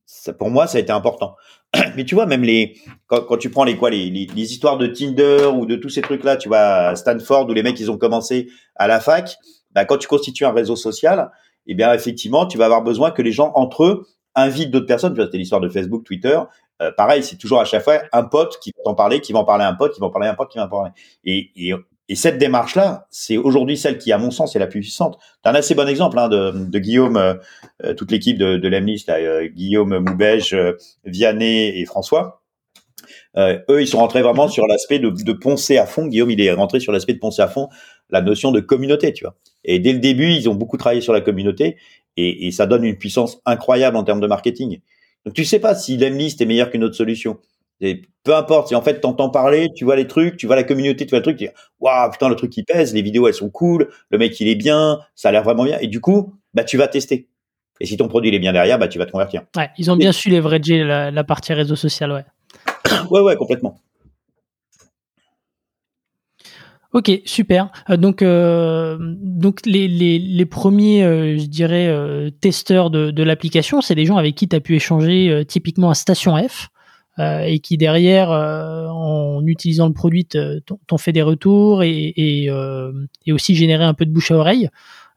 ça, 0.06 0.34
pour 0.34 0.49
moi, 0.49 0.67
ça 0.67 0.77
a 0.77 0.82
été 0.82 0.91
important. 0.91 1.36
Mais 1.95 2.03
tu 2.03 2.15
vois, 2.15 2.25
même 2.25 2.43
les 2.43 2.77
quand, 3.07 3.21
quand 3.21 3.38
tu 3.38 3.49
prends 3.49 3.63
les 3.63 3.77
quoi, 3.77 3.89
les, 3.89 4.10
les, 4.10 4.25
les, 4.25 4.51
histoires 4.51 4.77
de 4.77 4.88
Tinder 4.88 5.49
ou 5.53 5.65
de 5.65 5.75
tous 5.75 5.89
ces 5.89 6.01
trucs-là, 6.01 6.38
tu 6.38 6.49
vois, 6.49 6.95
Stanford 6.95 7.47
où 7.49 7.53
les 7.53 7.63
mecs 7.63 7.79
ils 7.79 7.89
ont 7.89 7.97
commencé 7.97 8.49
à 8.75 8.88
la 8.88 8.99
fac, 8.99 9.38
bah, 9.71 9.86
quand 9.86 9.97
tu 9.97 10.07
constitues 10.07 10.45
un 10.45 10.51
réseau 10.51 10.75
social, 10.75 11.31
eh 11.67 11.73
bien 11.73 11.93
effectivement, 11.93 12.45
tu 12.45 12.57
vas 12.57 12.65
avoir 12.65 12.84
besoin 12.84 13.12
que 13.12 13.21
les 13.21 13.31
gens 13.31 13.51
entre 13.55 13.84
eux 13.86 14.07
invite 14.36 14.71
d'autres 14.71 14.86
personnes. 14.86 15.13
Tu 15.13 15.17
vois, 15.17 15.25
c'était 15.25 15.38
l'histoire 15.38 15.62
de 15.62 15.69
Facebook, 15.69 16.03
Twitter. 16.03 16.39
Euh, 16.81 16.91
pareil, 16.97 17.23
c'est 17.23 17.38
toujours 17.38 17.62
à 17.62 17.65
chaque 17.65 17.84
fois 17.84 18.01
un 18.12 18.23
pote 18.23 18.57
qui 18.60 18.71
va 18.75 18.84
t'en 18.84 18.95
parler, 18.95 19.21
qui 19.21 19.34
va 19.34 19.39
en 19.39 19.45
parler 19.45 19.63
à 19.63 19.69
un 19.69 19.75
pote, 19.75 19.93
qui 19.93 19.99
va 19.99 20.07
en 20.07 20.10
parler 20.10 20.27
à 20.27 20.31
un 20.31 20.36
pote, 20.36 20.49
qui 20.49 20.57
va 20.57 20.65
en 20.65 20.69
parler. 20.69 20.91
Et, 21.23 21.51
et, 21.55 21.73
et 22.12 22.15
cette 22.15 22.38
démarche-là, 22.38 23.08
c'est 23.10 23.38
aujourd'hui 23.38 23.78
celle 23.78 23.97
qui, 23.97 24.12
à 24.12 24.17
mon 24.17 24.32
sens, 24.32 24.54
est 24.54 24.60
la 24.60 24.67
plus 24.67 24.82
puissante. 24.82 25.17
Tu 25.45 25.50
un 25.50 25.56
assez 25.56 25.76
bon 25.76 25.88
exemple 25.88 26.19
hein, 26.19 26.28
de, 26.28 26.52
de, 26.52 26.80
Guillaume, 26.80 27.15
euh, 27.15 27.36
euh 27.86 27.93
toute 27.93 28.12
l'équipe 28.12 28.38
de, 28.38 28.58
de 28.58 28.69
euh, 29.12 29.47
Guillaume 29.47 29.97
Moubège, 29.97 30.54
euh, 30.54 30.74
Vianney 31.06 31.69
et 31.80 31.86
François. 31.86 32.43
eux, 33.38 33.82
ils 33.82 33.88
sont 33.88 34.00
rentrés 34.00 34.24
vraiment 34.24 34.50
sur 34.50 34.67
l'aspect 34.67 35.00
de, 35.00 35.10
de 35.10 35.32
poncer 35.32 35.78
à 35.78 35.86
fond. 35.86 36.06
Guillaume, 36.06 36.32
il 36.32 36.41
est 36.41 36.52
rentré 36.52 36.82
sur 36.82 36.91
l'aspect 36.91 37.13
de 37.13 37.19
poncer 37.19 37.43
à 37.43 37.47
fond 37.47 37.69
la 38.10 38.21
notion 38.21 38.52
de 38.52 38.60
communauté, 38.60 39.13
tu 39.13 39.24
vois. 39.24 39.38
Et 39.63 39.80
dès 39.80 39.93
le 39.93 40.00
début, 40.00 40.34
ils 40.34 40.50
ont 40.50 40.56
beaucoup 40.56 40.76
travaillé 40.76 41.00
sur 41.00 41.13
la 41.13 41.21
communauté 41.21 41.78
et, 42.17 42.45
et, 42.45 42.52
ça 42.52 42.65
donne 42.65 42.84
une 42.84 42.97
puissance 42.97 43.39
incroyable 43.45 43.95
en 43.95 44.04
termes 44.04 44.19
de 44.19 44.28
marketing. 44.28 44.82
Donc 45.26 45.34
tu 45.34 45.45
sais 45.45 45.60
pas 45.60 45.76
si 45.76 45.95
l'Emlist 45.95 46.41
est 46.41 46.45
meilleur 46.45 46.71
qu'une 46.71 46.84
autre 46.84 46.95
solution. 46.95 47.39
Et 47.82 48.04
peu 48.24 48.36
importe, 48.36 48.67
si 48.67 48.76
en 48.76 48.82
fait 48.82 49.02
t'entends 49.02 49.30
parler, 49.30 49.70
tu 49.76 49.86
vois 49.86 49.96
les 49.96 50.08
trucs, 50.08 50.38
tu 50.38 50.46
vois 50.46 50.56
la 50.56 50.63
communauté, 50.63 51.06
tu 51.06 51.10
vois 51.10 51.20
le 51.20 51.24
truc, 51.24 51.38
tu 51.38 51.46
dis 51.46 51.52
waouh 51.80 52.12
putain 52.12 52.30
le 52.30 52.36
truc 52.36 52.52
qui 52.52 52.63
pèse, 52.63 52.94
les 52.94 53.02
vidéos 53.02 53.28
elles 53.28 53.34
sont 53.34 53.50
cool, 53.50 53.89
le 54.12 54.17
mec 54.20 54.39
il 54.39 54.48
est 54.48 54.56
bien, 54.56 55.00
ça 55.15 55.30
a 55.30 55.32
l'air 55.32 55.44
vraiment 55.44 55.63
bien, 55.63 55.80
et 55.80 55.88
du 55.88 56.00
coup 56.00 56.36
bah 56.54 56.63
tu 56.63 56.78
vas 56.78 56.88
tester. 56.88 57.28
Et 57.80 57.88
si 57.88 57.98
ton 57.98 58.08
produit 58.08 58.30
il 58.30 58.36
est 58.36 58.39
bien 58.39 58.54
derrière, 58.54 58.78
bah 58.78 58.88
tu 58.88 59.00
vas 59.00 59.08
te 59.08 59.12
convertir. 59.12 59.41
Ouais, 59.58 59.70
ils 59.80 59.89
ont 59.89 59.96
bien 59.96 60.12
su 60.12 60.30
leverager 60.30 60.84
la, 60.84 61.10
la 61.10 61.24
partie 61.24 61.54
réseau 61.54 61.76
social, 61.76 62.12
ouais. 62.12 62.26
ouais 63.10 63.22
ouais 63.22 63.36
complètement. 63.36 63.80
Ok, 66.94 67.10
super. 67.26 67.72
Euh, 67.89 67.96
donc, 67.96 68.22
euh, 68.22 68.98
donc 69.00 69.62
les, 69.65 69.88
les, 69.88 70.20
les 70.20 70.46
premiers, 70.46 71.04
euh, 71.04 71.38
je 71.38 71.46
dirais, 71.46 71.89
testeurs 72.41 72.91
de, 72.91 73.12
de 73.12 73.24
l'application, 73.24 73.82
c'est 73.82 73.96
des 73.96 74.06
gens 74.06 74.17
avec 74.17 74.36
qui 74.36 74.48
tu 74.48 74.56
as 74.56 74.60
pu 74.60 74.76
échanger 74.76 75.44
typiquement 75.48 75.89
à 75.89 75.96
Station 75.96 76.38
F 76.38 76.70
et 77.45 77.60
qui 77.60 77.77
derrière, 77.77 78.29
en 78.31 79.45
utilisant 79.45 79.88
le 79.88 79.93
produit, 79.93 80.25
t'ont 80.25 80.97
fait 80.97 81.12
des 81.12 81.21
retours 81.21 81.84
et, 81.84 82.13
et, 82.15 83.31
aussi 83.31 83.55
généré 83.55 83.84
un 83.84 83.93
peu 83.93 84.05
de 84.05 84.12
bouche 84.12 84.31
à 84.31 84.36
oreille. 84.36 84.69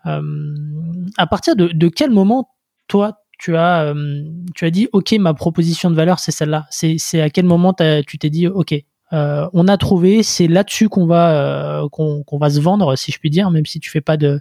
à 0.04 1.26
partir 1.26 1.56
de, 1.56 1.88
quel 1.88 2.10
moment, 2.10 2.48
toi, 2.88 3.20
tu 3.38 3.56
as, 3.56 3.94
tu 4.54 4.64
as 4.64 4.70
dit, 4.70 4.88
OK, 4.92 5.12
ma 5.12 5.34
proposition 5.34 5.90
de 5.90 5.96
valeur, 5.96 6.18
c'est 6.18 6.32
celle-là. 6.32 6.66
C'est 6.70 7.20
à 7.20 7.30
quel 7.30 7.44
moment 7.44 7.74
tu 8.06 8.18
t'es 8.18 8.30
dit, 8.30 8.48
OK, 8.48 8.74
euh, 9.14 9.48
on 9.52 9.68
a 9.68 9.76
trouvé, 9.76 10.22
c'est 10.22 10.48
là-dessus 10.48 10.88
qu'on 10.88 11.06
va 11.06 11.82
euh, 11.82 11.88
va 12.32 12.50
se 12.50 12.60
vendre, 12.60 12.96
si 12.96 13.12
je 13.12 13.18
puis 13.18 13.30
dire, 13.30 13.50
même 13.50 13.66
si 13.66 13.78
tu 13.78 13.90
fais 13.90 14.00
pas 14.00 14.16
de 14.16 14.40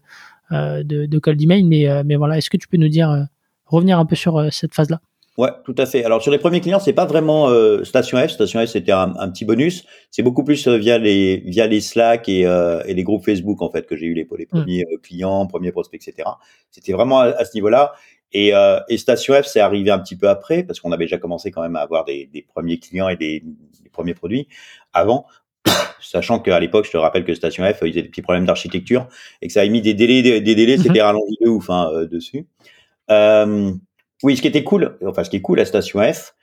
euh, 0.52 0.84
de, 0.84 1.06
de 1.06 1.20
call 1.20 1.36
d'email, 1.36 1.64
mais 1.64 2.04
mais 2.04 2.16
voilà, 2.16 2.38
est-ce 2.38 2.50
que 2.50 2.58
tu 2.58 2.68
peux 2.68 2.78
nous 2.78 2.88
dire 2.88 3.28
revenir 3.66 4.00
un 4.00 4.06
peu 4.06 4.16
sur 4.16 4.52
cette 4.52 4.74
phase-là? 4.74 5.02
Ouais, 5.38 5.50
tout 5.66 5.74
à 5.78 5.86
fait. 5.88 6.04
Alors 6.04 6.22
sur 6.22 6.32
les 6.32 6.38
premiers 6.38 6.62
clients, 6.62 6.80
c'est 6.80 6.94
pas 6.94 7.06
vraiment 7.06 7.50
Station 7.84 8.20
F. 8.20 8.32
Station 8.32 8.64
F, 8.64 8.70
c'était 8.70 8.92
un, 8.92 9.10
petit 9.30 9.46
bonus. 9.46 9.84
C'est 10.12 10.22
beaucoup 10.22 10.44
plus 10.44 10.68
via 10.68 11.00
les 11.00 11.38
via 11.38 11.66
les 11.66 11.82
Slack 11.82 12.30
et, 12.30 12.42
et 12.42 12.94
les 12.94 13.04
groupes 13.04 13.26
Facebook 13.26 13.62
en 13.64 13.72
fait 13.72 13.88
que 13.88 13.96
j'ai 13.96 14.06
eu 14.06 14.14
les, 14.14 14.28
les 14.38 14.46
mmh. 14.46 14.48
premiers 14.48 14.86
clients, 15.02 15.48
premiers 15.48 15.72
prospects, 15.72 16.08
etc. 16.08 16.30
C'était 16.70 16.94
vraiment 16.94 17.22
à, 17.22 17.46
ce 17.46 17.56
niveau-là. 17.56 17.94
Et, 18.32 18.54
et 18.90 18.98
Station 19.00 19.34
F, 19.34 19.48
c'est 19.48 19.60
arrivé 19.60 19.90
un 19.90 19.98
petit 19.98 20.16
peu 20.16 20.30
après 20.30 20.62
parce 20.62 20.80
qu'on 20.80 20.92
avait 20.92 21.06
déjà 21.06 21.18
commencé 21.18 21.50
quand 21.50 21.64
même 21.64 21.78
à 21.78 21.82
avoir 21.82 22.06
des, 22.06 22.30
des 22.32 22.44
premiers 22.44 22.78
clients 22.78 23.10
et 23.10 23.18
des, 23.18 23.44
premiers 23.94 24.14
produits 24.14 24.50
avant, 24.92 25.26
sachant 26.02 26.40
qu'à 26.40 26.60
l'époque, 26.60 26.86
je 26.86 26.92
te 26.92 26.98
rappelle 26.98 27.24
que 27.24 27.34
Station 27.34 27.64
F, 27.64 27.80
ils 27.84 27.92
avaient 27.92 28.02
des 28.02 28.10
petits 28.10 28.22
problèmes 28.22 28.46
d'architecture 28.46 29.08
et 29.42 29.48
que 29.48 29.54
ça 29.54 29.62
a 29.62 29.68
mis 29.68 29.82
des 29.82 29.94
délais, 29.94 30.22
des, 30.22 30.56
délais, 30.56 30.78
c'était 30.78 31.00
mhm. 31.00 31.06
rallongé 31.06 31.36
de 31.40 31.48
ouf 31.48 31.70
hein, 31.70 31.90
euh, 31.94 32.06
dessus. 32.06 32.46
Euh, 33.10 33.72
oui, 34.24 34.38
ce 34.38 34.42
qui 34.42 34.48
était 34.48 34.64
cool, 34.64 34.98
enfin 35.06 35.24
ce 35.24 35.30
qui 35.30 35.36
est 35.36 35.42
cool 35.42 35.60
à 35.60 35.66
Station 35.66 36.02
F, 36.02 36.34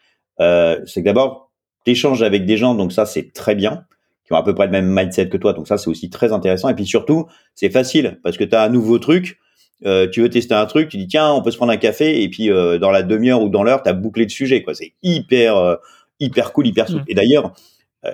euh, 0.41 0.79
c'est 0.87 1.01
que 1.01 1.07
d'abord, 1.07 1.51
tu 1.85 1.93
échanges 1.93 2.23
avec 2.23 2.45
des 2.45 2.57
gens, 2.57 2.75
donc 2.75 2.93
ça 2.93 3.07
c'est 3.07 3.33
très 3.33 3.55
bien, 3.55 3.85
qui 4.25 4.33
ont 4.35 4.37
à 4.37 4.43
peu 4.43 4.55
près 4.55 4.67
le 4.67 4.73
même 4.73 4.87
mindset 4.87 5.29
que 5.29 5.39
toi, 5.39 5.55
donc 5.55 5.67
ça 5.67 5.79
c'est 5.79 5.89
aussi 5.89 6.11
très 6.11 6.33
intéressant. 6.33 6.69
Et 6.69 6.75
puis 6.75 6.87
surtout, 6.87 7.27
c'est 7.55 7.71
facile 7.71 8.21
parce 8.23 8.37
que 8.37 8.45
tu 8.45 8.55
as 8.55 8.63
un 8.63 8.69
nouveau 8.69 8.99
truc. 8.99 9.39
Euh, 9.87 10.07
tu 10.11 10.21
veux 10.21 10.29
tester 10.29 10.55
un 10.55 10.67
truc, 10.67 10.91
tu 10.91 10.99
dis 10.99 11.07
tiens, 11.07 11.33
on 11.33 11.43
peut 11.43 11.51
se 11.51 11.57
prendre 11.57 11.73
un 11.73 11.79
café, 11.79 12.23
et 12.23 12.29
puis 12.29 12.51
euh, 12.51 12.79
dans 12.79 12.91
la 12.91 13.03
demi-heure 13.03 13.43
ou 13.43 13.49
dans 13.49 13.63
l'heure, 13.63 13.83
tu 13.83 13.89
as 13.89 13.95
bouclé 13.95 14.25
le 14.25 14.29
sujet. 14.29 14.63
quoi. 14.63 14.75
C'est 14.75 14.93
hyper 15.03 15.79
hyper 16.21 16.53
cool, 16.53 16.67
hyper 16.67 16.87
souple. 16.87 17.05
Mm. 17.05 17.09
Et 17.09 17.15
d'ailleurs, 17.15 17.55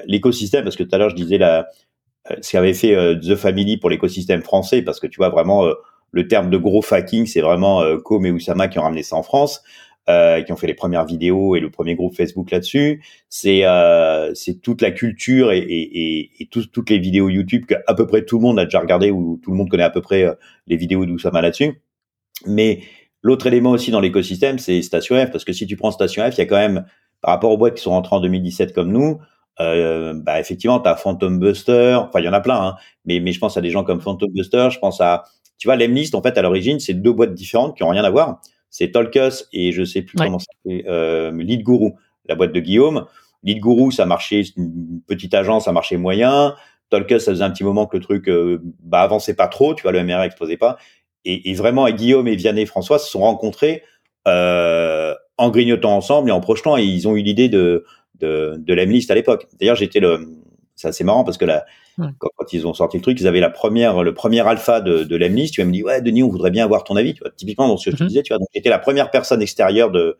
l'écosystème, 0.06 0.62
parce 0.62 0.76
que 0.76 0.84
tout 0.84 0.94
à 0.94 0.98
l'heure 0.98 1.10
je 1.10 1.16
disais 1.16 1.38
la, 1.38 1.66
ce 2.40 2.52
qu'avait 2.52 2.72
fait 2.72 3.18
The 3.18 3.34
Family 3.34 3.78
pour 3.78 3.90
l'écosystème 3.90 4.42
français, 4.42 4.82
parce 4.82 5.00
que 5.00 5.08
tu 5.08 5.16
vois 5.16 5.28
vraiment 5.28 5.68
le 6.16 6.28
terme 6.28 6.50
de 6.50 6.56
gros 6.56 6.82
fucking, 6.82 7.26
c'est 7.26 7.40
vraiment 7.40 7.82
Com 8.04 8.24
et 8.26 8.30
Oussama 8.30 8.68
qui 8.68 8.78
ont 8.78 8.82
ramené 8.82 9.02
ça 9.02 9.16
en 9.16 9.22
France. 9.22 9.62
euh, 10.08 10.40
qui 10.42 10.52
ont 10.52 10.56
fait 10.56 10.68
les 10.68 10.74
premières 10.74 11.04
vidéos 11.04 11.56
et 11.56 11.60
le 11.60 11.70
premier 11.70 11.96
groupe 11.96 12.14
Facebook 12.14 12.50
là-dessus. 12.50 13.02
C'est 13.28 13.62
euh, 13.64 14.32
toute 14.62 14.80
la 14.80 14.92
culture 14.92 15.50
et, 15.52 16.30
toutes 16.50 16.90
les 16.90 16.98
vidéos 16.98 17.28
YouTube 17.28 17.66
que 17.66 17.74
à 17.88 17.94
peu 17.94 18.06
près 18.06 18.24
tout 18.24 18.36
le 18.36 18.42
monde 18.42 18.58
a 18.58 18.64
déjà 18.64 18.78
regardé 18.80 19.10
ou 19.10 19.40
tout 19.42 19.50
le 19.50 19.56
monde 19.56 19.68
connaît 19.68 19.82
à 19.82 19.90
peu 19.90 20.00
près 20.00 20.22
euh, 20.22 20.34
les 20.68 20.76
vidéos 20.76 21.06
d'Oussama 21.06 21.40
là-dessus. 21.40 21.82
Mais 22.46 22.82
l'autre 23.22 23.46
élément 23.46 23.70
aussi 23.70 23.90
dans 23.90 24.00
l'écosystème, 24.00 24.58
c'est 24.58 24.80
Station 24.82 25.16
F, 25.16 25.30
parce 25.32 25.44
que 25.44 25.52
si 25.52 25.66
tu 25.66 25.76
prends 25.76 25.90
Station 25.90 26.22
F, 26.30 26.36
il 26.36 26.38
y 26.38 26.42
a 26.42 26.46
quand 26.46 26.56
même, 26.56 26.86
par 27.20 27.32
rapport 27.32 27.50
aux 27.50 27.58
boîtes 27.58 27.74
qui 27.74 27.82
sont 27.82 27.90
rentrées 27.90 28.14
en 28.14 28.20
2017 28.20 28.74
comme 28.74 28.92
nous, 28.92 29.18
euh, 29.58 30.14
bah 30.14 30.38
effectivement, 30.38 30.80
tu 30.80 30.88
as 30.88 30.96
Phantom 30.96 31.38
Buster, 31.40 31.98
enfin 31.98 32.20
il 32.20 32.26
y 32.26 32.28
en 32.28 32.32
a 32.32 32.40
plein, 32.40 32.62
hein, 32.62 32.76
mais 33.06 33.32
je 33.32 33.38
pense 33.40 33.56
à 33.56 33.62
des 33.62 33.70
gens 33.70 33.84
comme 33.84 34.00
Phantom 34.00 34.30
Buster, 34.30 34.68
je 34.70 34.78
pense 34.78 35.00
à, 35.00 35.24
tu 35.58 35.68
vois, 35.68 35.76
Lemlist, 35.76 36.14
en 36.14 36.22
fait, 36.22 36.36
à 36.38 36.42
l'origine, 36.42 36.80
c'est 36.80 36.94
deux 36.94 37.12
boîtes 37.12 37.34
différentes 37.34 37.76
qui 37.76 37.82
ont 37.82 37.88
rien 37.88 38.04
à 38.04 38.10
voir 38.10 38.40
c'est 38.76 38.90
Tolkus 38.90 39.48
et 39.54 39.72
je 39.72 39.84
sais 39.84 40.02
plus 40.02 40.16
comment 40.16 40.38
ça 40.38 40.46
s'appelle, 40.52 40.84
euh, 40.86 41.32
Lead 41.32 41.62
Guru, 41.62 41.92
la 42.26 42.34
boîte 42.34 42.52
de 42.52 42.60
Guillaume. 42.60 43.06
Lead 43.42 43.60
Guru, 43.60 43.90
ça 43.90 44.04
marchait, 44.04 44.42
une 44.56 45.00
petite 45.06 45.32
agence, 45.32 45.64
ça 45.64 45.72
marchait 45.72 45.96
moyen. 45.96 46.54
Tolkus, 46.90 47.20
ça 47.20 47.32
faisait 47.32 47.44
un 47.44 47.50
petit 47.50 47.64
moment 47.64 47.86
que 47.86 47.96
le 47.96 48.02
truc 48.02 48.28
euh, 48.28 48.60
bah, 48.82 49.00
avançait 49.00 49.34
pas 49.34 49.48
trop, 49.48 49.74
tu 49.74 49.82
vois, 49.82 49.92
le 49.92 50.04
MRR 50.04 50.22
explosait 50.22 50.58
pas. 50.58 50.76
Et, 51.24 51.50
et 51.50 51.54
vraiment, 51.54 51.88
Guillaume 51.88 52.28
et 52.28 52.36
Vianney 52.36 52.62
et 52.62 52.66
François 52.66 52.98
se 52.98 53.08
sont 53.08 53.20
rencontrés 53.20 53.82
euh, 54.28 55.14
en 55.38 55.48
grignotant 55.48 55.96
ensemble 55.96 56.28
et 56.28 56.32
en 56.32 56.40
projetant, 56.40 56.76
et 56.76 56.84
ils 56.84 57.08
ont 57.08 57.16
eu 57.16 57.22
l'idée 57.22 57.48
de, 57.48 57.84
de, 58.20 58.56
de 58.58 58.74
l'Emlist 58.74 59.10
à 59.10 59.14
l'époque. 59.14 59.46
D'ailleurs, 59.58 59.76
j'étais 59.76 60.00
le, 60.00 60.28
c'est 60.74 60.88
assez 60.88 61.02
marrant 61.02 61.24
parce 61.24 61.38
que 61.38 61.46
quand, 62.18 62.52
ils 62.52 62.66
ont 62.66 62.74
sorti 62.74 62.98
le 62.98 63.02
truc, 63.02 63.20
ils 63.20 63.26
avaient 63.26 63.40
la 63.40 63.50
première, 63.50 64.02
le 64.02 64.12
premier 64.12 64.46
alpha 64.46 64.80
de, 64.80 65.04
de 65.04 65.16
l'Emlist. 65.16 65.54
Tu 65.54 65.60
vas 65.60 65.66
me 65.66 65.72
dire, 65.72 65.86
ouais, 65.86 66.02
Denis, 66.02 66.22
on 66.22 66.28
voudrait 66.28 66.50
bien 66.50 66.64
avoir 66.64 66.84
ton 66.84 66.96
avis. 66.96 67.14
Tu 67.14 67.20
vois, 67.20 67.30
typiquement, 67.30 67.68
dans 67.68 67.76
ce 67.76 67.86
que 67.86 67.90
je 67.92 67.96
te 67.96 68.02
mhm. 68.02 68.08
disais, 68.08 68.22
tu 68.22 68.32
vois, 68.32 68.38
donc 68.38 68.48
j'étais 68.54 68.68
la 68.68 68.78
première 68.78 69.10
personne 69.10 69.40
extérieure 69.42 69.90
de, 69.90 70.18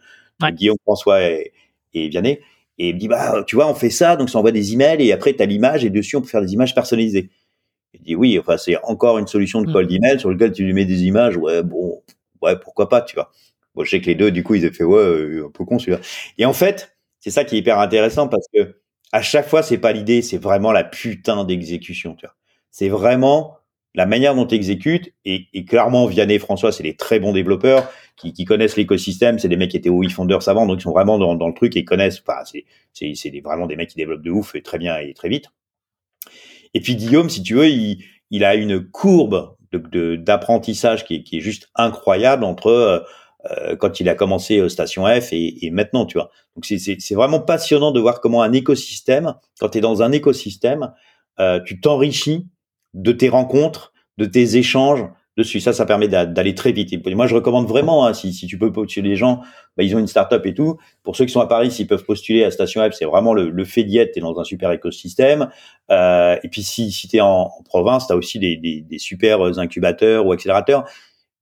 Guillaume, 0.53 0.77
François 0.85 1.23
et, 1.23 1.53
et 1.95 2.09
Vianney. 2.09 2.41
Et 2.79 2.91
il 2.91 2.95
me 2.95 3.01
dit, 3.01 3.09
bah, 3.09 3.43
tu 3.47 3.57
vois, 3.57 3.69
on 3.69 3.75
fait 3.75 3.91
ça, 3.91 4.17
donc 4.17 4.31
ça 4.31 4.39
envoie 4.39 4.53
des 4.53 4.73
emails 4.73 5.03
et 5.03 5.13
après, 5.13 5.35
tu 5.35 5.43
as 5.43 5.47
l'image 5.47 5.85
et 5.85 5.91
dessus, 5.91 6.17
on 6.17 6.21
peut 6.21 6.29
faire 6.29 6.43
des 6.43 6.53
images 6.53 6.75
personnalisées. 6.75 7.31
Il 7.95 8.03
dit, 8.03 8.15
oui, 8.15 8.39
enfin, 8.39 8.59
c'est 8.59 8.77
encore 8.85 9.19
une 9.19 9.27
solution 9.27 9.63
de 9.63 9.71
mm. 9.71 9.73
call 9.73 9.87
d'email 9.87 10.21
sur 10.21 10.31
lequel 10.31 10.53
tu 10.53 10.65
lui 10.65 10.75
mets 10.75 10.85
des 10.85 11.05
images. 11.05 11.37
Ouais, 11.37 11.63
bon, 11.63 12.03
ouais, 12.43 12.59
pourquoi 12.59 12.89
pas, 12.89 13.01
tu 13.01 13.15
vois. 13.17 13.31
Bon, 13.75 13.85
je 13.85 13.91
sais 13.91 14.01
que 14.01 14.07
les 14.07 14.15
deux, 14.15 14.31
du 14.31 14.43
coup, 14.43 14.55
ils 14.55 14.67
ont 14.67 14.73
fait, 14.73 14.85
ouais, 14.85 14.99
euh, 14.99 15.47
un 15.47 15.51
peu 15.51 15.65
con 15.65 15.79
celui-là. 15.79 16.01
Et 16.39 16.45
en 16.45 16.53
fait, 16.53 16.97
c'est 17.21 17.31
ça 17.31 17.45
qui 17.45 17.57
est 17.57 17.59
hyper 17.59 17.79
intéressant 17.79 18.29
parce 18.29 18.47
que 18.53 18.77
à 19.13 19.23
chaque 19.23 19.49
fois, 19.49 19.63
c'est 19.63 19.79
pas 19.79 19.93
l'idée, 19.93 20.23
c'est 20.23 20.39
vraiment 20.39 20.73
la 20.73 20.85
putain 20.85 21.45
d'exécution. 21.45 22.17
C'est 22.71 22.89
vraiment 22.89 23.57
la 23.95 24.05
manière 24.07 24.35
dont 24.35 24.47
tu 24.47 24.55
exécutes. 24.55 25.13
Et, 25.25 25.65
clairement, 25.65 26.07
Vianney 26.07 26.35
et 26.35 26.39
François, 26.39 26.71
c'est 26.71 26.83
des 26.83 26.97
très 26.97 27.19
bons 27.19 27.33
développeurs 27.33 27.91
qui, 28.17 28.45
connaissent 28.45 28.77
l'écosystème. 28.77 29.39
C'est 29.39 29.49
des 29.49 29.57
mecs 29.57 29.71
qui 29.71 29.77
étaient 29.77 29.89
UI 29.89 30.11
Founders 30.11 30.49
avant, 30.49 30.67
donc 30.67 30.81
ils 30.81 30.83
sont 30.83 30.93
vraiment 30.93 31.19
dans, 31.19 31.49
le 31.49 31.55
truc 31.55 31.77
et 31.77 31.85
connaissent. 31.85 32.23
Enfin, 32.27 32.43
c'est, 32.45 33.43
vraiment 33.43 33.67
des 33.67 33.77
mecs 33.77 33.91
qui 33.91 33.97
développent 33.97 34.23
de 34.23 34.31
ouf 34.31 34.55
et 34.55 34.63
très 34.63 34.79
bien 34.79 34.99
et 34.99 35.15
très 35.15 35.29
vite. 35.29 35.47
Et 36.75 36.81
puis 36.81 36.97
Guillaume, 36.97 37.31
si 37.31 37.43
tu 37.43 37.55
veux, 37.55 37.69
il, 37.69 38.45
a 38.45 38.55
une 38.55 38.87
courbe 38.87 39.57
d'apprentissage 39.73 41.05
qui 41.05 41.17
est, 41.17 41.23
qui 41.23 41.39
est 41.39 41.41
juste 41.41 41.71
incroyable 41.75 42.45
entre 42.45 42.69
euh, 42.69 43.01
euh, 43.51 43.77
quand 43.77 44.01
il 44.01 44.09
a 44.09 44.15
commencé 44.15 44.59
euh, 44.59 44.69
Station 44.69 45.05
F 45.07 45.33
et, 45.33 45.71
maintenant, 45.71 46.07
tu 46.07 46.19
vois. 46.19 46.31
Donc 46.55 46.65
c'est 46.65 47.15
vraiment 47.15 47.41
passionnant 47.41 47.93
de 47.93 48.01
voir 48.01 48.21
comment 48.21 48.43
un 48.43 48.53
écosystème, 48.53 49.35
quand 49.61 49.71
tu 49.71 49.79
es 49.79 49.81
dans 49.81 50.03
un 50.03 50.13
écosystème, 50.13 50.93
euh, 51.39 51.61
tu 51.65 51.81
t'enrichis 51.81 52.47
de 52.95 53.13
tes 53.13 53.29
rencontres, 53.29 53.93
de 54.17 54.25
tes 54.25 54.57
échanges 54.57 55.05
dessus. 55.37 55.61
Ça, 55.61 55.75
ça 55.75 55.85
permet 55.85 56.09
d'aller 56.09 56.55
très 56.55 56.73
vite. 56.73 56.93
Et 56.93 57.15
moi, 57.15 57.27
je 57.27 57.35
recommande 57.35 57.67
vraiment, 57.67 58.07
hein, 58.07 58.15
si, 58.15 58.33
si, 58.33 58.47
tu 58.47 58.59
peux 58.59 58.73
postuler 58.73 59.11
les 59.11 59.17
gens, 59.17 59.43
bah, 59.77 59.83
ils 59.83 59.95
ont 59.95 59.99
une 59.99 60.07
startup 60.07 60.45
et 60.47 60.55
tout. 60.55 60.79
Pour 61.03 61.15
ceux 61.15 61.27
qui 61.27 61.33
sont 61.33 61.41
à 61.41 61.47
Paris, 61.47 61.71
s'ils 61.71 61.87
peuvent 61.87 62.05
postuler 62.05 62.43
à 62.43 62.51
Station 62.51 62.89
F, 62.89 62.95
c'est 62.95 63.05
vraiment 63.05 63.35
le, 63.35 63.51
le 63.51 63.65
fait 63.65 63.85
d'y 63.85 63.99
être, 63.99 64.13
tu 64.13 64.21
dans 64.21 64.39
un 64.41 64.45
super 64.45 64.73
écosystème. 64.73 65.51
Euh, 65.91 66.37
et 66.43 66.49
puis 66.49 66.63
si, 66.63 66.91
si 66.91 67.09
tu 67.09 67.17
es 67.17 67.21
en, 67.21 67.51
province, 67.67 68.07
tu 68.07 68.15
as 68.15 68.17
aussi 68.17 68.39
des, 68.39 68.57
des, 68.57 68.81
des 68.81 68.99
super 68.99 69.43
incubateurs 69.59 70.25
ou 70.25 70.33
accélérateurs 70.33 70.85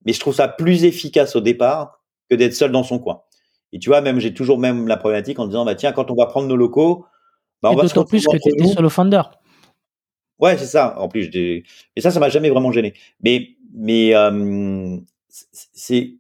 mais 0.05 0.13
je 0.13 0.21
trouve 0.21 0.35
ça 0.35 0.49
plus 0.49 0.85
efficace 0.85 1.37
au 1.37 1.41
départ 1.41 2.01
que 2.31 2.35
d'être 2.35 2.55
seul 2.55 2.73
dans 2.73 2.83
son 2.83 2.99
coin. 2.99 3.23
Et 3.73 3.79
tu 3.79 3.91
vois, 3.91 4.01
même 4.01 4.21
j'ai 4.21 4.33
toujours 4.33 4.59
même 4.59 4.87
la 4.87 4.97
problématique 4.97 5.39
en 5.39 5.47
disant 5.47 5.65
bah 5.65 5.75
tiens, 5.75 5.93
quand 5.93 6.11
on 6.11 6.15
va 6.15 6.27
prendre 6.27 6.47
nos 6.47 6.57
locaux, 6.57 7.07
bah, 7.63 7.71
on 7.73 7.75
va 7.75 7.83
d'autant 7.83 8.05
plus 8.05 8.25
que 8.25 8.37
tu 8.37 8.51
étais 8.51 8.67
solo 8.69 8.89
founder. 8.89 9.23
Ouais, 10.39 10.57
c'est 10.59 10.67
ça. 10.67 10.99
En 10.99 11.09
plus, 11.09 11.31
et 11.35 11.65
ça, 11.99 12.11
ça 12.11 12.21
m'a 12.21 12.29
jamais 12.29 12.51
vraiment 12.51 12.73
gêné. 12.73 12.95
Mais 13.23 13.57
mais 13.75 14.15
euh, 14.15 14.97
c'est 15.29 16.15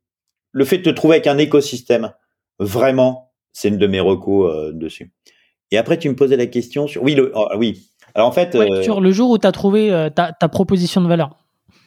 le 0.51 0.65
fait 0.65 0.79
de 0.79 0.83
te 0.83 0.91
trouver 0.91 1.17
avec 1.17 1.27
un 1.27 1.39
écosystème 1.39 2.13
vraiment, 2.59 3.33
c'est 3.53 3.69
une 3.69 3.79
de 3.79 3.87
mes 3.87 4.01
recos 4.01 4.53
euh, 4.53 4.73
dessus. 4.73 5.13
Et 5.71 5.79
après, 5.79 5.99
tu 5.99 6.09
me 6.09 6.17
posais 6.17 6.37
la 6.37 6.47
question 6.47 6.87
sur 6.87 7.03
oui, 7.03 7.15
le, 7.15 7.33
oh, 7.35 7.49
oui. 7.57 7.91
Alors 8.15 8.29
en 8.29 8.33
fait, 8.33 8.55
euh, 8.55 8.83
sur 8.83 9.01
le 9.01 9.11
jour 9.13 9.31
où 9.31 9.39
tu 9.39 9.47
as 9.47 9.53
trouvé 9.53 10.09
ta, 10.15 10.33
ta, 10.33 10.49
proposition 10.49 11.01
de 11.01 11.09
valeur. 11.09 11.37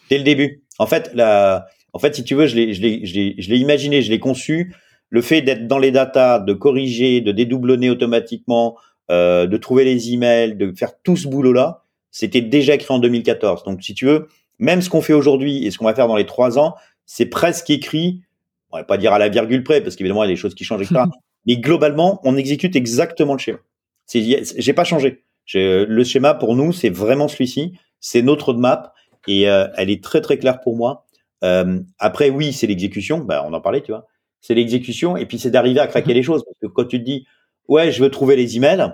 Dès 0.10 0.18
le 0.18 0.24
début. 0.24 0.64
En 0.80 0.86
fait, 0.86 1.12
la, 1.14 1.68
en 1.98 2.00
fait, 2.00 2.14
si 2.14 2.24
tu 2.24 2.36
veux, 2.36 2.46
je 2.46 2.56
l'ai, 2.56 2.76
je 2.76 2.82
l'ai, 2.84 3.02
je 3.04 3.50
l'ai, 3.50 3.58
imaginé, 3.58 4.04
je 4.04 4.12
l'ai 4.12 4.20
conçu. 4.20 4.76
Le 5.10 5.24
fait 5.24 5.42
d'être 5.42 5.66
dans 5.66 5.80
les 5.80 5.90
datas, 5.90 6.38
de 6.38 6.54
corriger, 6.54 7.22
de 7.22 7.32
dédoublonner 7.32 7.90
automatiquement, 7.90 8.78
euh, 9.10 9.48
de 9.48 9.58
trouver 9.58 9.84
les 9.84 10.14
emails, 10.14 10.56
de 10.56 10.72
faire 10.78 10.92
tout 11.02 11.18
ce 11.18 11.28
boulot-là, 11.28 11.86
c'était 12.12 12.42
déjà 12.42 12.78
créé 12.78 12.96
en 12.96 13.00
2014. 13.00 13.64
Donc, 13.64 13.82
si 13.82 13.96
tu 13.96 14.06
veux, 14.06 14.28
même 14.60 14.84
ce 14.84 14.92
qu'on 14.92 15.02
fait 15.02 15.14
aujourd'hui 15.14 15.66
et 15.66 15.72
ce 15.72 15.80
qu'on 15.80 15.86
va 15.86 15.96
faire 15.96 16.08
dans 16.08 16.16
les 16.16 16.28
trois 16.28 16.60
ans, 16.60 16.76
c'est 17.08 17.26
presque 17.26 17.72
écrit. 17.72 18.22
On 18.70 18.78
va 18.78 18.84
pas 18.84 18.98
dire 18.98 19.12
à 19.12 19.18
la 19.18 19.30
virgule 19.30 19.64
près, 19.64 19.82
parce 19.82 19.96
qu'évidemment, 19.96 20.24
il 20.24 20.28
y 20.28 20.30
a 20.30 20.34
des 20.34 20.40
choses 20.40 20.54
qui 20.54 20.66
changent, 20.66 20.84
etc. 20.84 21.02
Mais 21.48 21.58
globalement, 21.58 22.22
on 22.24 22.38
exécute 22.38 22.76
exactement 22.76 23.34
le 23.34 23.40
schéma. 23.40 23.58
C'est, 24.06 24.22
j'ai 24.56 24.74
pas 24.74 24.84
changé. 24.84 25.24
le 25.56 26.04
schéma 26.04 26.36
pour 26.36 26.56
nous, 26.56 26.74
c'est 26.74 26.92
vraiment 26.92 27.28
celui-ci. 27.28 27.74
C'est 28.00 28.22
notre 28.22 28.52
roadmap 28.52 28.94
et 29.28 29.50
euh, 29.50 29.68
elle 29.78 29.90
est 29.90 30.04
très 30.04 30.22
très 30.22 30.38
claire 30.38 30.62
pour 30.62 30.76
moi. 30.76 31.07
Euh, 31.44 31.80
après, 32.00 32.30
oui, 32.30 32.54
c'est 32.54 32.68
l'exécution. 32.68 33.20
Bah, 33.20 33.44
on 33.48 33.54
en 33.54 33.62
parlait, 33.62 33.82
tu 33.82 33.92
vois. 33.92 34.06
C'est 34.42 34.54
l'exécution 34.54 35.18
et 35.18 35.26
puis 35.26 35.40
c'est 35.40 35.52
d'arriver 35.52 35.80
à 35.80 35.88
craquer 35.88 36.12
mhm. 36.12 36.18
les 36.18 36.24
choses. 36.24 36.44
Parce 36.44 36.58
que 36.62 36.68
quand 36.68 36.86
tu 36.86 37.00
te 37.00 37.06
dis, 37.06 37.26
ouais, 37.68 37.92
je 37.92 38.04
veux 38.04 38.10
trouver 38.10 38.36
les 38.36 38.58
emails, 38.58 38.94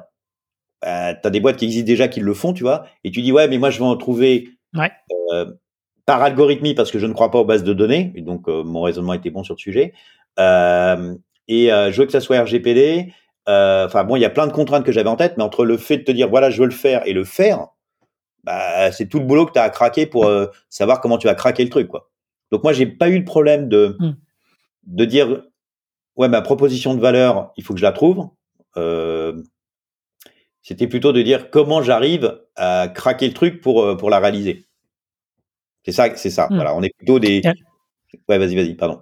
bah, 0.81 1.13
tu 1.13 1.27
as 1.27 1.29
des 1.29 1.39
boîtes 1.39 1.57
qui 1.57 1.65
existent 1.65 1.87
déjà 1.87 2.07
qui 2.07 2.19
le 2.19 2.33
font, 2.33 2.53
tu 2.53 2.63
vois. 2.63 2.85
Et 3.03 3.11
tu 3.11 3.21
dis, 3.21 3.31
ouais, 3.31 3.47
mais 3.47 3.57
moi, 3.57 3.69
je 3.69 3.79
veux 3.79 3.85
en 3.85 3.97
trouver 3.97 4.49
ouais. 4.73 4.91
euh, 5.31 5.53
par 6.05 6.21
algorithmie 6.21 6.73
parce 6.73 6.91
que 6.91 6.99
je 6.99 7.05
ne 7.05 7.13
crois 7.13 7.31
pas 7.31 7.39
aux 7.39 7.45
bases 7.45 7.63
de 7.63 7.73
données. 7.73 8.11
Et 8.15 8.21
donc, 8.21 8.47
euh, 8.47 8.63
mon 8.63 8.81
raisonnement 8.81 9.13
était 9.13 9.29
bon 9.29 9.43
sur 9.43 9.55
le 9.55 9.59
sujet. 9.59 9.93
Euh, 10.39 11.15
et 11.47 11.71
euh, 11.71 11.91
je 11.91 11.99
veux 11.99 12.05
que 12.05 12.11
ça 12.11 12.21
soit 12.21 12.41
RGPD. 12.41 13.13
Enfin, 13.47 14.03
bon, 14.03 14.15
il 14.15 14.21
y 14.21 14.25
a 14.25 14.29
plein 14.29 14.47
de 14.47 14.53
contraintes 14.53 14.85
que 14.85 14.91
j'avais 14.91 15.09
en 15.09 15.15
tête, 15.15 15.35
mais 15.37 15.43
entre 15.43 15.65
le 15.65 15.77
fait 15.77 15.97
de 15.97 16.03
te 16.03 16.11
dire, 16.11 16.29
voilà, 16.29 16.49
je 16.49 16.61
veux 16.61 16.67
le 16.67 16.73
faire 16.73 17.05
et 17.05 17.13
le 17.13 17.23
faire, 17.23 17.67
bah, 18.43 18.91
c'est 18.91 19.07
tout 19.07 19.19
le 19.19 19.25
boulot 19.25 19.45
que 19.45 19.51
tu 19.53 19.59
as 19.59 19.63
à 19.63 19.69
craquer 19.69 20.05
pour 20.05 20.29
savoir 20.69 21.01
comment 21.01 21.17
tu 21.17 21.27
vas 21.27 21.35
craquer 21.35 21.63
le 21.63 21.69
truc, 21.69 21.89
quoi. 21.89 22.09
Donc 22.53 22.63
moi, 22.63 22.71
j'ai 22.71 22.85
pas 22.85 23.09
eu 23.09 23.17
le 23.17 23.25
problème 23.25 23.67
de 23.67 23.97
hmm. 23.99 24.15
de 24.83 25.05
dire 25.05 25.43
ouais 26.17 26.27
ma 26.27 26.43
proposition 26.43 26.93
de 26.93 26.99
valeur, 26.99 27.51
il 27.57 27.63
faut 27.63 27.73
que 27.73 27.79
je 27.79 27.83
la 27.83 27.91
trouve. 27.91 28.29
Euh, 28.77 29.41
c'était 30.61 30.85
plutôt 30.85 31.13
de 31.13 31.23
dire 31.23 31.49
comment 31.49 31.81
j'arrive 31.81 32.39
à 32.55 32.89
craquer 32.93 33.27
le 33.27 33.33
truc 33.33 33.59
pour 33.59 33.81
euh, 33.81 33.97
pour 33.97 34.11
la 34.11 34.19
réaliser. 34.19 34.67
C'est 35.83 35.93
ça, 35.93 36.15
c'est 36.15 36.29
ça. 36.29 36.45
Hmm. 36.51 36.55
Voilà, 36.57 36.75
on 36.75 36.83
est 36.83 36.95
plutôt 36.95 37.17
des. 37.17 37.41
Ouais, 38.29 38.37
vas-y, 38.37 38.55
vas-y, 38.55 38.75
pardon. 38.75 39.01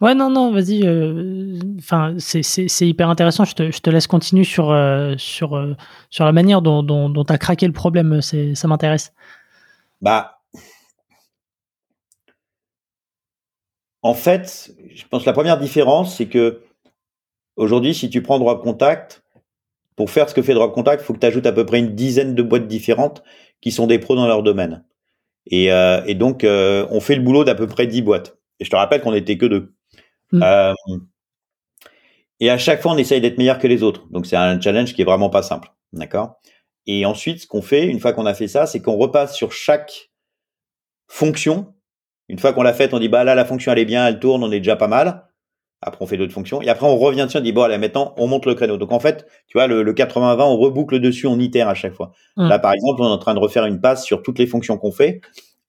Ouais, 0.00 0.16
non, 0.16 0.30
non, 0.30 0.50
vas-y. 0.50 0.84
Euh, 0.84 1.60
enfin, 1.78 2.16
c'est 2.18 2.88
hyper 2.88 3.08
intéressant. 3.08 3.44
Je 3.44 3.54
te, 3.54 3.70
je 3.70 3.78
te 3.78 3.88
laisse 3.88 4.08
continuer 4.08 4.42
sur, 4.42 4.76
sur, 5.16 5.76
sur 6.10 6.24
la 6.24 6.32
manière 6.32 6.60
dont, 6.60 6.82
dont 6.82 7.24
tu 7.24 7.32
as 7.32 7.38
craqué 7.38 7.68
le 7.68 7.72
problème. 7.72 8.20
Ça 8.20 8.66
m'intéresse. 8.66 9.14
Bah, 10.02 10.33
En 14.04 14.12
fait, 14.12 14.76
je 14.94 15.02
pense 15.08 15.22
que 15.22 15.26
la 15.26 15.32
première 15.32 15.58
différence, 15.58 16.18
c'est 16.18 16.26
que 16.26 16.60
aujourd'hui, 17.56 17.94
si 17.94 18.10
tu 18.10 18.22
prends 18.22 18.38
Drop 18.38 18.62
Contact, 18.62 19.24
pour 19.96 20.10
faire 20.10 20.28
ce 20.28 20.34
que 20.34 20.42
fait 20.42 20.52
Drop 20.52 20.74
Contact, 20.74 21.02
il 21.02 21.06
faut 21.06 21.14
que 21.14 21.20
tu 21.20 21.26
ajoutes 21.26 21.46
à 21.46 21.52
peu 21.52 21.64
près 21.64 21.78
une 21.78 21.94
dizaine 21.94 22.34
de 22.34 22.42
boîtes 22.42 22.68
différentes 22.68 23.24
qui 23.62 23.72
sont 23.72 23.86
des 23.86 23.98
pros 23.98 24.14
dans 24.14 24.26
leur 24.26 24.42
domaine. 24.42 24.84
Et, 25.46 25.72
euh, 25.72 26.02
donc, 26.14 26.44
euh, 26.44 26.86
on 26.90 27.00
fait 27.00 27.16
le 27.16 27.22
boulot 27.22 27.44
d'à 27.44 27.54
peu 27.54 27.66
près 27.66 27.86
10 27.86 28.02
boîtes. 28.02 28.36
Et 28.60 28.66
je 28.66 28.70
te 28.70 28.76
rappelle 28.76 29.00
qu'on 29.00 29.12
n'était 29.12 29.38
que 29.38 29.46
deux. 29.46 29.72
Mm. 30.32 30.42
Euh, 30.42 30.74
et 32.40 32.50
à 32.50 32.58
chaque 32.58 32.82
fois, 32.82 32.92
on 32.92 32.98
essaye 32.98 33.22
d'être 33.22 33.38
meilleur 33.38 33.58
que 33.58 33.66
les 33.66 33.82
autres. 33.82 34.06
Donc, 34.10 34.26
c'est 34.26 34.36
un 34.36 34.60
challenge 34.60 34.92
qui 34.92 35.00
est 35.00 35.06
vraiment 35.06 35.30
pas 35.30 35.42
simple. 35.42 35.72
D'accord? 35.94 36.42
Et 36.86 37.06
ensuite, 37.06 37.40
ce 37.40 37.46
qu'on 37.46 37.62
fait, 37.62 37.86
une 37.86 38.00
fois 38.00 38.12
qu'on 38.12 38.26
a 38.26 38.34
fait 38.34 38.48
ça, 38.48 38.66
c'est 38.66 38.82
qu'on 38.82 38.98
repasse 38.98 39.34
sur 39.34 39.50
chaque 39.52 40.10
fonction 41.08 41.73
une 42.28 42.38
fois 42.38 42.52
qu'on 42.52 42.62
l'a 42.62 42.72
faite, 42.72 42.94
on 42.94 42.98
dit 42.98 43.08
bah 43.08 43.24
là 43.24 43.34
la 43.34 43.44
fonction 43.44 43.72
elle 43.72 43.78
est 43.78 43.84
bien, 43.84 44.06
elle 44.06 44.18
tourne, 44.18 44.42
on 44.42 44.50
est 44.52 44.60
déjà 44.60 44.76
pas 44.76 44.88
mal. 44.88 45.24
Après 45.82 46.02
on 46.02 46.06
fait 46.06 46.16
d'autres 46.16 46.32
fonctions 46.32 46.62
et 46.62 46.68
après 46.68 46.86
on 46.86 46.96
revient 46.96 47.24
dessus, 47.26 47.36
on 47.36 47.40
dit 47.40 47.52
bon 47.52 47.62
allez 47.62 47.78
maintenant 47.78 48.14
on 48.16 48.26
monte 48.26 48.46
le 48.46 48.54
créneau. 48.54 48.76
Donc 48.76 48.92
en 48.92 49.00
fait, 49.00 49.26
tu 49.48 49.58
vois 49.58 49.66
le, 49.66 49.92
80-20, 49.92 50.42
on 50.42 50.56
reboucle 50.56 50.98
dessus, 51.00 51.26
on 51.26 51.38
itère 51.38 51.68
à 51.68 51.74
chaque 51.74 51.92
fois. 51.92 52.12
Mmh. 52.36 52.48
Là 52.48 52.58
par 52.58 52.72
exemple, 52.72 53.02
on 53.02 53.06
est 53.06 53.12
en 53.12 53.18
train 53.18 53.34
de 53.34 53.40
refaire 53.40 53.66
une 53.66 53.80
passe 53.80 54.04
sur 54.04 54.22
toutes 54.22 54.38
les 54.38 54.46
fonctions 54.46 54.78
qu'on 54.78 54.92
fait. 54.92 55.20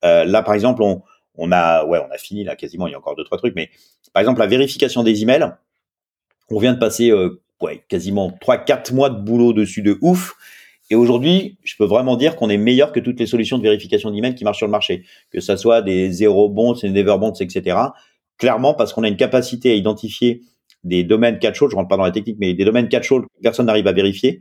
Euh, 0.04 0.24
là 0.24 0.42
par 0.42 0.54
exemple, 0.54 0.82
on, 0.82 1.02
on 1.36 1.52
a, 1.52 1.84
ouais, 1.84 1.98
on 1.98 2.12
a 2.12 2.18
fini 2.18 2.44
là 2.44 2.56
quasiment. 2.56 2.86
Il 2.86 2.92
y 2.92 2.94
a 2.94 2.98
encore 2.98 3.16
deux 3.16 3.24
trois 3.24 3.38
trucs, 3.38 3.54
mais 3.54 3.70
par 4.12 4.20
exemple 4.20 4.40
la 4.40 4.46
vérification 4.46 5.02
des 5.02 5.22
emails, 5.22 5.52
on 6.50 6.58
vient 6.58 6.72
de 6.72 6.78
passer 6.78 7.10
euh, 7.10 7.42
ouais, 7.60 7.84
quasiment 7.88 8.30
trois 8.30 8.58
quatre 8.58 8.92
mois 8.92 9.10
de 9.10 9.18
boulot 9.18 9.52
dessus 9.52 9.82
de 9.82 9.98
ouf. 10.00 10.34
Et 10.90 10.94
aujourd'hui, 10.94 11.58
je 11.64 11.74
peux 11.76 11.84
vraiment 11.84 12.16
dire 12.16 12.36
qu'on 12.36 12.48
est 12.48 12.58
meilleur 12.58 12.92
que 12.92 13.00
toutes 13.00 13.18
les 13.18 13.26
solutions 13.26 13.58
de 13.58 13.62
vérification 13.62 14.10
d'emails 14.10 14.34
qui 14.34 14.44
marchent 14.44 14.58
sur 14.58 14.66
le 14.66 14.72
marché, 14.72 15.04
que 15.30 15.40
ça 15.40 15.56
soit 15.56 15.82
des 15.82 16.10
zéro 16.10 16.48
bonds, 16.48 16.74
des 16.74 16.90
never 16.90 17.16
bonds, 17.18 17.32
etc. 17.32 17.78
Clairement, 18.38 18.74
parce 18.74 18.92
qu'on 18.92 19.02
a 19.02 19.08
une 19.08 19.16
capacité 19.16 19.72
à 19.72 19.74
identifier 19.74 20.42
des 20.84 21.02
domaines 21.02 21.38
catch-all, 21.38 21.68
je 21.70 21.76
rentre 21.76 21.88
pas 21.88 21.96
dans 21.96 22.04
la 22.04 22.12
technique, 22.12 22.36
mais 22.38 22.54
des 22.54 22.64
domaines 22.64 22.88
catch-all 22.88 23.22
que 23.22 23.42
personne 23.42 23.66
n'arrive 23.66 23.86
à 23.88 23.92
vérifier, 23.92 24.40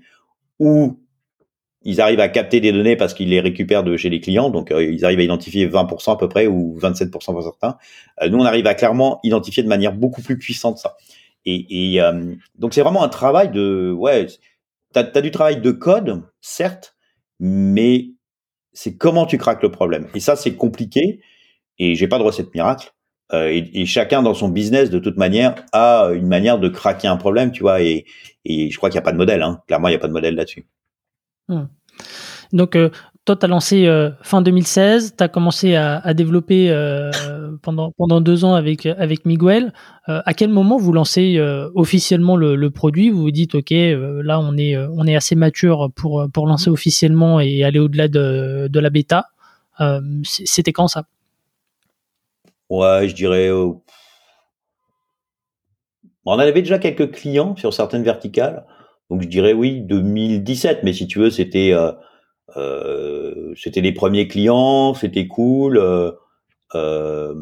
ou 0.59 0.99
ils 1.85 2.01
arrivent 2.01 2.19
à 2.19 2.29
capter 2.29 2.59
des 2.59 2.71
données 2.71 2.95
parce 2.95 3.13
qu'ils 3.13 3.29
les 3.29 3.39
récupèrent 3.39 3.83
de 3.83 3.95
chez 3.95 4.09
les 4.09 4.19
clients, 4.19 4.49
donc 4.49 4.71
euh, 4.71 4.83
ils 4.83 5.05
arrivent 5.05 5.19
à 5.19 5.23
identifier 5.23 5.67
20% 5.67 6.13
à 6.13 6.15
peu 6.17 6.27
près 6.27 6.47
ou 6.47 6.77
27% 6.79 7.09
pour 7.09 7.43
certains. 7.43 7.77
Euh, 8.21 8.29
nous, 8.29 8.39
on 8.39 8.43
arrive 8.43 8.65
à 8.67 8.73
clairement 8.73 9.19
identifier 9.23 9.63
de 9.63 9.67
manière 9.67 9.93
beaucoup 9.93 10.21
plus 10.21 10.37
puissante 10.37 10.77
ça. 10.77 10.97
Et, 11.45 11.93
et 11.93 12.01
euh, 12.01 12.33
donc 12.57 12.73
c'est 12.73 12.81
vraiment 12.81 13.03
un 13.03 13.09
travail 13.09 13.51
de, 13.51 13.91
ouais, 13.91 14.25
t'as 14.95 15.19
as 15.19 15.21
du 15.21 15.31
travail 15.31 15.59
de 15.59 15.71
code, 15.71 16.23
certes, 16.41 16.95
mais 17.39 18.11
c'est 18.71 18.95
comment 18.95 19.25
tu 19.25 19.37
craques 19.37 19.61
le 19.61 19.71
problème. 19.71 20.07
Et 20.15 20.19
ça, 20.19 20.35
c'est 20.35 20.55
compliqué. 20.55 21.21
Et 21.77 21.95
j'ai 21.95 22.07
pas 22.07 22.17
de 22.17 22.23
recette 22.23 22.53
miracle. 22.53 22.93
Euh, 23.33 23.49
et, 23.49 23.85
chacun 23.85 24.21
dans 24.21 24.33
son 24.33 24.49
business, 24.49 24.89
de 24.89 24.99
toute 24.99 25.17
manière, 25.17 25.55
a 25.73 26.11
une 26.13 26.27
manière 26.27 26.59
de 26.59 26.69
craquer 26.69 27.07
un 27.07 27.17
problème, 27.17 27.51
tu 27.51 27.61
vois. 27.61 27.81
Et, 27.81 28.05
je 28.45 28.75
crois 28.77 28.89
qu'il 28.89 28.95
n'y 28.95 28.99
a 28.99 29.03
pas 29.03 29.11
de 29.11 29.17
modèle. 29.17 29.41
Hein. 29.41 29.61
Clairement, 29.67 29.89
il 29.89 29.91
n'y 29.91 29.97
a 29.97 29.99
pas 29.99 30.07
de 30.07 30.13
modèle 30.13 30.35
là-dessus. 30.35 30.67
Hmm. 31.49 31.65
Donc, 32.53 32.75
euh, 32.75 32.89
toi, 33.25 33.35
tu 33.35 33.45
as 33.45 33.47
lancé 33.47 33.87
euh, 33.87 34.11
fin 34.21 34.43
2016, 34.43 35.15
tu 35.17 35.23
as 35.23 35.27
commencé 35.27 35.75
à, 35.75 35.97
à 35.97 36.13
développer 36.13 36.69
euh, 36.69 37.09
pendant, 37.63 37.91
pendant 37.97 38.21
deux 38.21 38.45
ans 38.45 38.53
avec, 38.53 38.85
avec 38.85 39.25
Miguel. 39.25 39.73
Euh, 40.09 40.21
à 40.25 40.33
quel 40.35 40.51
moment 40.51 40.77
vous 40.77 40.93
lancez 40.93 41.39
officiellement 41.73 42.37
le, 42.37 42.55
le, 42.55 42.69
produit? 42.69 43.09
Vous 43.09 43.23
vous 43.23 43.31
dites, 43.31 43.55
OK, 43.55 43.71
là, 43.71 44.39
on 44.39 44.55
est, 44.57 44.77
on 44.77 45.07
est 45.07 45.15
assez 45.15 45.35
mature 45.35 45.89
pour, 45.95 46.27
pour 46.31 46.45
lancer 46.45 46.69
officiellement 46.69 47.39
et 47.39 47.63
aller 47.63 47.79
au-delà 47.79 48.07
de, 48.07 48.67
de 48.69 48.79
la 48.79 48.91
bêta. 48.91 49.25
C'était 50.23 50.71
quand 50.71 50.87
ça? 50.87 51.05
Ouais, 52.69 53.07
je 53.07 53.15
dirais. 53.15 53.49
on 56.25 56.39
avait 56.39 56.61
déjà 56.61 56.77
quelques 56.77 57.11
clients 57.11 57.55
sur 57.55 57.73
certaines 57.73 58.03
verticales. 58.03 58.65
Donc 59.09 59.23
je 59.23 59.27
dirais 59.27 59.53
oui 59.53 59.81
2017, 59.81 60.81
mais 60.83 60.93
si 60.93 61.07
tu 61.07 61.19
veux 61.19 61.29
c'était 61.29 61.73
c'était 63.55 63.81
les 63.81 63.91
premiers 63.91 64.27
clients, 64.27 64.93
c'était 64.93 65.27
cool. 65.27 65.77
Euh, 65.77 66.11
euh 66.75 67.35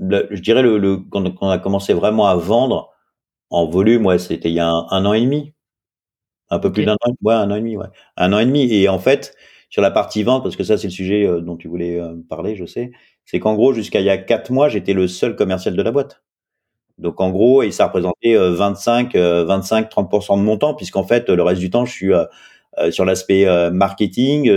je 0.00 0.40
dirais 0.40 0.62
le, 0.62 0.78
le 0.78 0.98
quand, 0.98 1.24
on 1.40 1.48
a 1.48 1.58
commencé 1.58 1.92
vraiment 1.92 2.28
à 2.28 2.36
vendre 2.36 2.92
en 3.50 3.66
volume, 3.66 4.06
ouais, 4.06 4.18
c'était 4.18 4.48
il 4.48 4.54
y 4.54 4.60
a 4.60 4.68
un, 4.70 5.04
an 5.06 5.12
et 5.12 5.20
demi, 5.22 5.54
un 6.50 6.60
peu 6.60 6.70
plus 6.72 6.84
d'un 6.84 6.94
an, 6.94 7.14
ouais, 7.22 7.34
un 7.34 7.50
an 7.50 7.56
et 7.56 7.60
demi, 7.60 7.76
ouais, 7.76 7.88
un 8.16 8.32
an 8.32 8.38
et 8.38 8.46
demi. 8.46 8.72
Et 8.72 8.88
en 8.88 9.00
fait, 9.00 9.34
sur 9.70 9.82
la 9.82 9.90
partie 9.90 10.22
vente, 10.22 10.44
parce 10.44 10.54
que 10.54 10.62
ça 10.62 10.78
c'est 10.78 10.86
le 10.86 10.92
sujet 10.92 11.26
euh, 11.26 11.40
dont 11.40 11.56
tu 11.56 11.66
voulais 11.66 12.00
parler, 12.28 12.54
je 12.54 12.64
sais, 12.64 12.92
c'est 13.24 13.40
qu'en 13.40 13.54
gros 13.54 13.72
jusqu'à 13.72 14.00
il 14.00 14.06
y 14.06 14.10
a 14.10 14.18
quatre 14.18 14.52
mois, 14.52 14.68
j'étais 14.68 14.92
le 14.92 15.08
seul 15.08 15.34
commercial 15.34 15.74
de 15.74 15.82
la 15.82 15.90
boîte. 15.90 16.22
Donc 16.98 17.20
en 17.20 17.30
gros, 17.30 17.62
et 17.62 17.70
ça 17.70 17.86
représentait 17.86 18.36
25, 18.36 19.14
25, 19.14 19.90
30% 19.90 20.38
de 20.38 20.42
mon 20.42 20.58
temps, 20.58 20.74
puisqu'en 20.74 21.04
fait 21.04 21.28
le 21.28 21.42
reste 21.42 21.60
du 21.60 21.70
temps, 21.70 21.84
je 21.84 21.92
suis 21.92 22.12
euh, 22.12 22.24
euh, 22.24 22.26
sur 22.90 23.04
l'aspect 23.04 23.46
euh, 23.46 23.70
marketing 23.70 24.48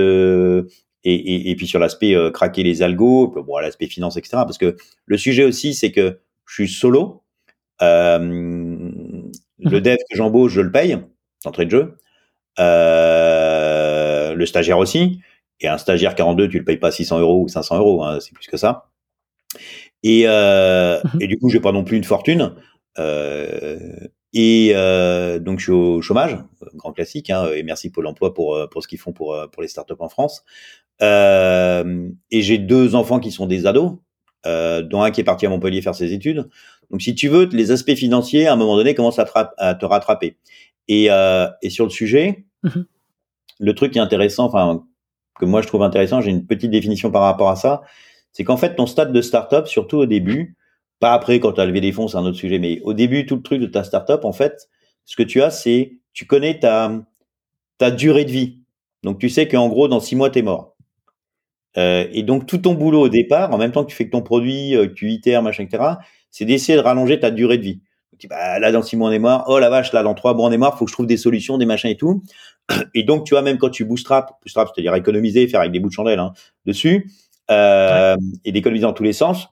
et, 1.03 1.51
et, 1.51 1.55
puis 1.55 1.67
sur 1.67 1.79
l'aspect 1.79 2.15
craquer 2.33 2.63
les 2.63 2.81
algos, 2.83 3.27
bon, 3.27 3.57
l'aspect 3.57 3.87
finance, 3.87 4.17
etc. 4.17 4.43
Parce 4.43 4.57
que 4.57 4.75
le 5.05 5.17
sujet 5.17 5.43
aussi, 5.43 5.73
c'est 5.73 5.91
que 5.91 6.19
je 6.45 6.53
suis 6.53 6.69
solo. 6.69 7.23
le 7.79 8.19
mmh 8.19 9.31
dev 9.59 9.97
que 9.97 10.15
j'embauche, 10.15 10.53
je 10.53 10.61
le 10.61 10.71
paye, 10.71 10.97
d'entrée 11.43 11.65
de 11.65 11.71
jeu. 11.71 11.97
le 12.57 14.45
stagiaire 14.45 14.77
aussi. 14.77 15.21
Et 15.61 15.67
un 15.67 15.77
stagiaire 15.77 16.15
42, 16.15 16.49
tu 16.49 16.57
le 16.57 16.65
payes 16.65 16.77
pas 16.77 16.91
600 16.91 17.19
euros 17.19 17.43
ou 17.43 17.47
500 17.47 17.77
euros, 17.77 18.03
hein, 18.03 18.19
c'est 18.19 18.33
plus 18.33 18.47
que 18.47 18.57
ça. 18.57 18.89
Et, 20.03 20.23
euh, 20.25 20.99
mmh 20.99 21.21
et 21.21 21.27
du 21.27 21.37
coup, 21.37 21.49
j'ai 21.49 21.59
pas 21.59 21.71
non 21.71 21.83
plus 21.83 21.97
une 21.97 22.03
fortune. 22.03 22.55
Euh, 22.99 23.77
et 24.33 24.71
euh, 24.73 25.39
donc, 25.39 25.59
je 25.59 25.65
suis 25.65 25.71
au 25.71 26.01
chômage, 26.01 26.37
grand 26.77 26.93
classique. 26.93 27.29
Hein, 27.29 27.47
et 27.53 27.63
merci 27.63 27.89
Pôle 27.89 28.07
Emploi 28.07 28.33
pour 28.33 28.57
pour 28.69 28.83
ce 28.83 28.87
qu'ils 28.87 28.99
font 28.99 29.13
pour 29.13 29.37
pour 29.51 29.61
les 29.61 29.67
startups 29.67 29.93
en 29.99 30.09
France. 30.09 30.43
Euh, 31.01 32.09
et 32.29 32.41
j'ai 32.41 32.57
deux 32.57 32.95
enfants 32.95 33.19
qui 33.19 33.31
sont 33.31 33.47
des 33.47 33.65
ados, 33.65 33.93
euh, 34.45 34.81
dont 34.81 35.01
un 35.01 35.11
qui 35.11 35.21
est 35.21 35.23
parti 35.25 35.45
à 35.45 35.49
Montpellier 35.49 35.81
faire 35.81 35.95
ses 35.95 36.13
études. 36.13 36.49
Donc, 36.91 37.01
si 37.01 37.15
tu 37.15 37.27
veux, 37.27 37.45
les 37.45 37.71
aspects 37.71 37.95
financiers, 37.95 38.47
à 38.47 38.53
un 38.53 38.55
moment 38.55 38.75
donné, 38.75 38.93
commencent 38.93 39.19
à 39.19 39.25
te, 39.25 39.31
à 39.57 39.75
te 39.75 39.85
rattraper. 39.85 40.37
Et, 40.87 41.07
euh, 41.09 41.47
et 41.61 41.69
sur 41.69 41.85
le 41.85 41.91
sujet, 41.91 42.45
mmh 42.63 42.81
le 43.63 43.75
truc 43.75 43.93
qui 43.93 43.99
est 43.99 44.01
intéressant, 44.01 44.45
enfin 44.45 44.83
que 45.39 45.45
moi 45.45 45.61
je 45.61 45.67
trouve 45.67 45.83
intéressant, 45.83 46.19
j'ai 46.19 46.31
une 46.31 46.47
petite 46.47 46.71
définition 46.71 47.11
par 47.11 47.21
rapport 47.21 47.49
à 47.49 47.55
ça, 47.55 47.83
c'est 48.31 48.43
qu'en 48.43 48.57
fait, 48.57 48.73
ton 48.75 48.87
stade 48.87 49.13
de 49.13 49.21
startup, 49.21 49.67
surtout 49.67 49.97
au 49.97 50.07
début, 50.07 50.55
pas 50.99 51.13
après 51.13 51.39
quand 51.39 51.51
tu 51.51 51.61
as 51.61 51.67
levé 51.67 51.79
des 51.79 51.91
fonds, 51.91 52.07
c'est 52.07 52.17
un 52.17 52.25
autre 52.25 52.37
sujet, 52.37 52.57
mais 52.57 52.81
au 52.81 52.93
début, 52.93 53.27
tout 53.27 53.35
le 53.35 53.43
truc 53.43 53.61
de 53.61 53.67
ta 53.67 53.83
startup, 53.83 54.25
en 54.25 54.31
fait, 54.31 54.67
ce 55.05 55.15
que 55.15 55.21
tu 55.21 55.43
as, 55.43 55.51
c'est, 55.51 55.99
tu 56.13 56.25
connais 56.25 56.59
ta, 56.59 56.91
durée 57.91 58.25
de 58.25 58.31
vie. 58.31 58.59
Donc, 59.03 59.19
tu 59.19 59.29
sais 59.29 59.47
qu'en 59.47 59.67
gros, 59.69 59.87
dans 59.87 59.99
six 59.99 60.15
mois, 60.15 60.29
tu 60.29 60.39
es 60.39 60.41
mort. 60.41 60.75
Euh, 61.77 62.07
et 62.11 62.23
donc, 62.23 62.45
tout 62.45 62.59
ton 62.59 62.73
boulot 62.73 63.01
au 63.01 63.09
départ, 63.09 63.53
en 63.53 63.57
même 63.57 63.71
temps 63.71 63.83
que 63.83 63.89
tu 63.89 63.95
fais 63.95 64.05
que 64.05 64.11
ton 64.11 64.21
produit, 64.21 64.75
euh, 64.75 64.87
que 64.87 64.93
tu 64.93 65.09
itères, 65.09 65.41
machin, 65.41 65.63
etc., 65.63 65.83
c'est 66.29 66.45
d'essayer 66.45 66.77
de 66.77 66.83
rallonger 66.83 67.19
ta 67.19 67.31
durée 67.31 67.57
de 67.57 67.63
vie. 67.63 67.81
Donc, 68.11 68.29
bah, 68.29 68.59
là, 68.59 68.71
dans 68.71 68.83
six 68.83 68.97
mois, 68.97 69.09
on 69.09 69.11
est 69.11 69.19
mort. 69.19 69.45
Oh 69.47 69.57
la 69.57 69.69
vache, 69.69 69.91
là, 69.93 70.03
dans 70.03 70.13
trois 70.13 70.33
mois, 70.33 70.47
on 70.47 70.51
est 70.51 70.57
mort. 70.57 70.77
Faut 70.77 70.85
que 70.85 70.91
je 70.91 70.95
trouve 70.95 71.07
des 71.07 71.17
solutions, 71.17 71.57
des 71.57 71.65
machins 71.65 71.89
et 71.89 71.97
tout. 71.97 72.23
Et 72.93 73.03
donc, 73.03 73.25
tu 73.25 73.33
vois, 73.33 73.41
même 73.41 73.57
quand 73.57 73.69
tu 73.69 73.85
bootstrap, 73.85 74.39
bootstrap, 74.43 74.69
c'est-à-dire 74.73 74.93
économiser, 74.95 75.47
faire 75.47 75.61
avec 75.61 75.71
des 75.71 75.79
bouts 75.79 75.89
de 75.89 75.93
chandelle 75.93 76.19
hein, 76.19 76.33
dessus, 76.65 77.09
euh, 77.49 78.15
et 78.45 78.51
d'économiser 78.51 78.83
dans 78.83 78.93
tous 78.93 79.03
les 79.03 79.13
sens, 79.13 79.49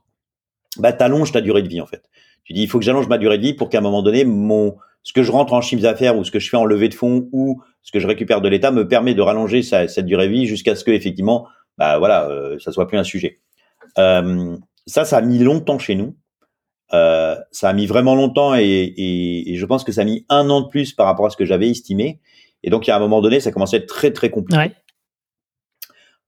bah 0.77 0.93
t'allonges 0.93 1.31
ta 1.31 1.41
durée 1.41 1.63
de 1.63 1.67
vie 1.67 1.81
en 1.81 1.85
fait. 1.85 2.03
Tu 2.43 2.53
dis 2.53 2.61
il 2.61 2.69
faut 2.69 2.79
que 2.79 2.85
j'allonge 2.85 3.07
ma 3.07 3.17
durée 3.17 3.37
de 3.37 3.43
vie 3.43 3.53
pour 3.53 3.69
qu'à 3.69 3.79
un 3.79 3.81
moment 3.81 4.01
donné 4.01 4.23
mon 4.23 4.77
ce 5.03 5.13
que 5.13 5.23
je 5.23 5.31
rentre 5.31 5.53
en 5.53 5.61
chiffre 5.61 5.81
d'affaires 5.81 6.17
ou 6.17 6.23
ce 6.23 6.31
que 6.31 6.39
je 6.39 6.49
fais 6.49 6.57
en 6.57 6.65
levée 6.65 6.89
de 6.89 6.93
fonds 6.93 7.29
ou 7.31 7.61
ce 7.81 7.91
que 7.91 7.99
je 7.99 8.07
récupère 8.07 8.41
de 8.41 8.49
l'État 8.49 8.71
me 8.71 8.87
permet 8.87 9.13
de 9.13 9.21
rallonger 9.21 9.61
sa, 9.61 9.87
cette 9.87 10.05
durée 10.05 10.27
de 10.27 10.33
vie 10.33 10.45
jusqu'à 10.45 10.75
ce 10.75 10.83
que 10.83 10.91
effectivement 10.91 11.47
bah 11.77 11.97
voilà 11.97 12.29
euh, 12.29 12.59
ça 12.59 12.71
soit 12.71 12.87
plus 12.87 12.97
un 12.97 13.03
sujet. 13.03 13.39
Euh, 13.97 14.57
ça 14.85 15.05
ça 15.05 15.17
a 15.17 15.21
mis 15.21 15.39
longtemps 15.39 15.79
chez 15.79 15.95
nous. 15.95 16.15
Euh, 16.93 17.35
ça 17.51 17.69
a 17.69 17.73
mis 17.73 17.85
vraiment 17.85 18.15
longtemps 18.15 18.55
et, 18.55 18.63
et, 18.63 19.51
et, 19.51 19.55
je 19.57 19.65
pense 19.67 19.83
que 19.83 19.91
ça 19.91 20.01
a 20.01 20.05
mis 20.05 20.25
un 20.27 20.49
an 20.49 20.61
de 20.61 20.67
plus 20.69 20.93
par 20.93 21.05
rapport 21.05 21.27
à 21.27 21.29
ce 21.29 21.37
que 21.37 21.45
j'avais 21.45 21.69
estimé. 21.69 22.19
Et 22.63 22.71
donc, 22.71 22.89
à 22.89 22.95
un 22.95 22.99
moment 22.99 23.21
donné, 23.21 23.39
ça 23.39 23.51
commençait 23.51 23.77
à 23.77 23.79
être 23.79 23.85
très, 23.85 24.11
très 24.11 24.31
compliqué. 24.31 24.59
Ouais. 24.59 24.71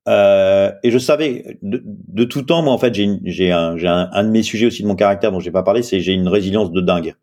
Euh, 0.07 0.71
et 0.83 0.89
je 0.89 0.97
savais 0.97 1.57
de, 1.61 1.81
de, 1.85 2.23
tout 2.23 2.41
temps, 2.41 2.63
moi 2.63 2.73
en 2.73 2.77
fait, 2.79 2.93
j'ai 2.93 3.19
j'ai 3.23 3.51
un, 3.51 3.77
un, 3.77 4.09
un, 4.11 4.23
de 4.23 4.29
mes 4.29 4.41
sujets 4.41 4.65
aussi 4.65 4.81
de 4.81 4.87
mon 4.87 4.95
caractère 4.95 5.31
dont 5.31 5.39
j'ai 5.39 5.51
pas 5.51 5.61
parlé, 5.61 5.83
c'est 5.83 5.99
j'ai 5.99 6.13
une 6.13 6.27
résilience 6.27 6.71
de 6.71 6.81
dingue. 6.81 7.15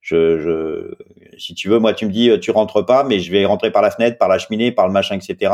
Je, 0.00 0.38
je, 0.38 1.38
si 1.38 1.54
tu 1.54 1.68
veux, 1.68 1.78
moi 1.78 1.92
tu 1.92 2.06
me 2.06 2.10
dis 2.10 2.30
tu 2.40 2.50
rentres 2.50 2.84
pas, 2.84 3.04
mais 3.04 3.20
je 3.20 3.30
vais 3.30 3.44
rentrer 3.44 3.70
par 3.70 3.82
la 3.82 3.90
fenêtre, 3.90 4.18
par 4.18 4.28
la 4.28 4.38
cheminée, 4.38 4.72
par 4.72 4.86
le 4.86 4.92
machin, 4.92 5.16
etc. 5.16 5.52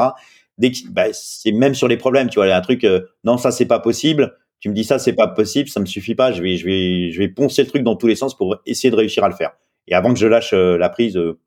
Dès 0.59 0.71
que 0.71 0.79
bah, 0.91 1.07
c'est 1.13 1.53
même 1.53 1.75
sur 1.75 1.89
les 1.89 1.97
problèmes, 1.97 2.31
tu 2.31 2.37
vois, 2.37 2.47
il 2.47 2.51
y 2.51 2.53
a 2.53 2.57
un 2.57 2.63
truc, 2.63 2.85
euh, 2.85 3.01
non 3.25 3.39
ça 3.39 3.51
c'est 3.51 3.67
pas 3.67 3.81
possible. 3.81 4.37
Tu 4.61 4.69
me 4.69 4.75
dis 4.75 4.85
ça 4.85 4.99
c'est 4.99 5.13
pas 5.13 5.29
possible, 5.29 5.69
ça 5.69 5.81
me 5.81 5.87
suffit 5.87 6.15
pas. 6.15 6.33
Je 6.33 6.43
vais, 6.43 6.57
je 6.57 6.65
vais, 6.65 7.11
je 7.11 7.19
vais 7.19 7.29
poncer 7.29 7.63
le 7.63 7.69
truc 7.69 7.83
dans 7.83 7.97
tous 7.97 8.07
les 8.07 8.17
sens 8.17 8.37
pour 8.37 8.57
essayer 8.67 8.91
de 8.91 8.97
réussir 8.97 9.25
à 9.25 9.29
le 9.29 9.35
faire. 9.35 9.53
Et 9.89 9.95
avant 9.95 10.13
que 10.13 10.19
je 10.19 10.27
lâche 10.27 10.53
euh, 10.53 10.77
la 10.79 10.89
prise, 10.89 11.17
euh, 11.17 11.39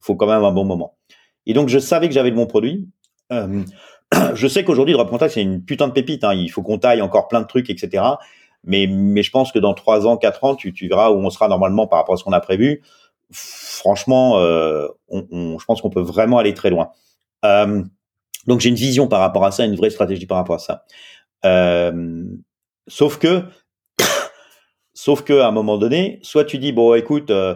faut 0.00 0.14
quand 0.14 0.26
même 0.26 0.44
un 0.44 0.52
bon 0.52 0.64
moment. 0.64 0.96
Et 1.46 1.54
donc 1.54 1.68
je 1.68 1.78
savais 1.78 2.08
que 2.08 2.14
j'avais 2.14 2.30
le 2.30 2.36
bon 2.36 2.46
produit. 2.46 2.88
Euh, 3.32 3.62
je 4.34 4.46
sais 4.46 4.64
qu'aujourd'hui, 4.64 4.94
Drop 4.94 5.08
Contact, 5.08 5.34
c'est 5.34 5.42
une 5.42 5.64
putain 5.64 5.88
de 5.88 5.92
pépite. 5.92 6.24
Hein. 6.24 6.34
Il 6.34 6.48
faut 6.50 6.62
qu'on 6.62 6.78
taille 6.78 7.00
encore 7.00 7.28
plein 7.28 7.40
de 7.40 7.46
trucs, 7.46 7.70
etc. 7.70 8.04
Mais, 8.64 8.86
mais 8.86 9.22
je 9.22 9.30
pense 9.30 9.52
que 9.52 9.58
dans 9.58 9.74
trois 9.74 10.06
ans, 10.06 10.16
quatre 10.16 10.44
ans, 10.44 10.54
tu, 10.54 10.72
tu 10.72 10.88
verras 10.88 11.10
où 11.10 11.14
on 11.14 11.30
sera 11.30 11.48
normalement 11.48 11.86
par 11.86 11.98
rapport 11.98 12.14
à 12.14 12.18
ce 12.18 12.24
qu'on 12.24 12.32
a 12.32 12.40
prévu. 12.40 12.82
Franchement, 13.30 14.38
euh, 14.38 14.88
on, 15.08 15.26
on, 15.30 15.58
je 15.58 15.64
pense 15.64 15.80
qu'on 15.80 15.90
peut 15.90 16.02
vraiment 16.02 16.38
aller 16.38 16.54
très 16.54 16.70
loin. 16.70 16.90
Euh, 17.44 17.82
donc 18.46 18.60
j'ai 18.60 18.68
une 18.68 18.74
vision 18.74 19.08
par 19.08 19.20
rapport 19.20 19.44
à 19.44 19.50
ça, 19.50 19.64
une 19.64 19.76
vraie 19.76 19.90
stratégie 19.90 20.26
par 20.26 20.38
rapport 20.38 20.56
à 20.56 20.58
ça. 20.58 20.84
Euh, 21.44 22.24
sauf 22.88 23.18
que, 23.18 23.42
sauf 24.94 25.22
que 25.22 25.40
à 25.40 25.48
un 25.48 25.52
moment 25.52 25.78
donné, 25.78 26.18
soit 26.22 26.44
tu 26.44 26.58
dis 26.58 26.72
bon, 26.72 26.94
écoute, 26.94 27.30
euh, 27.30 27.54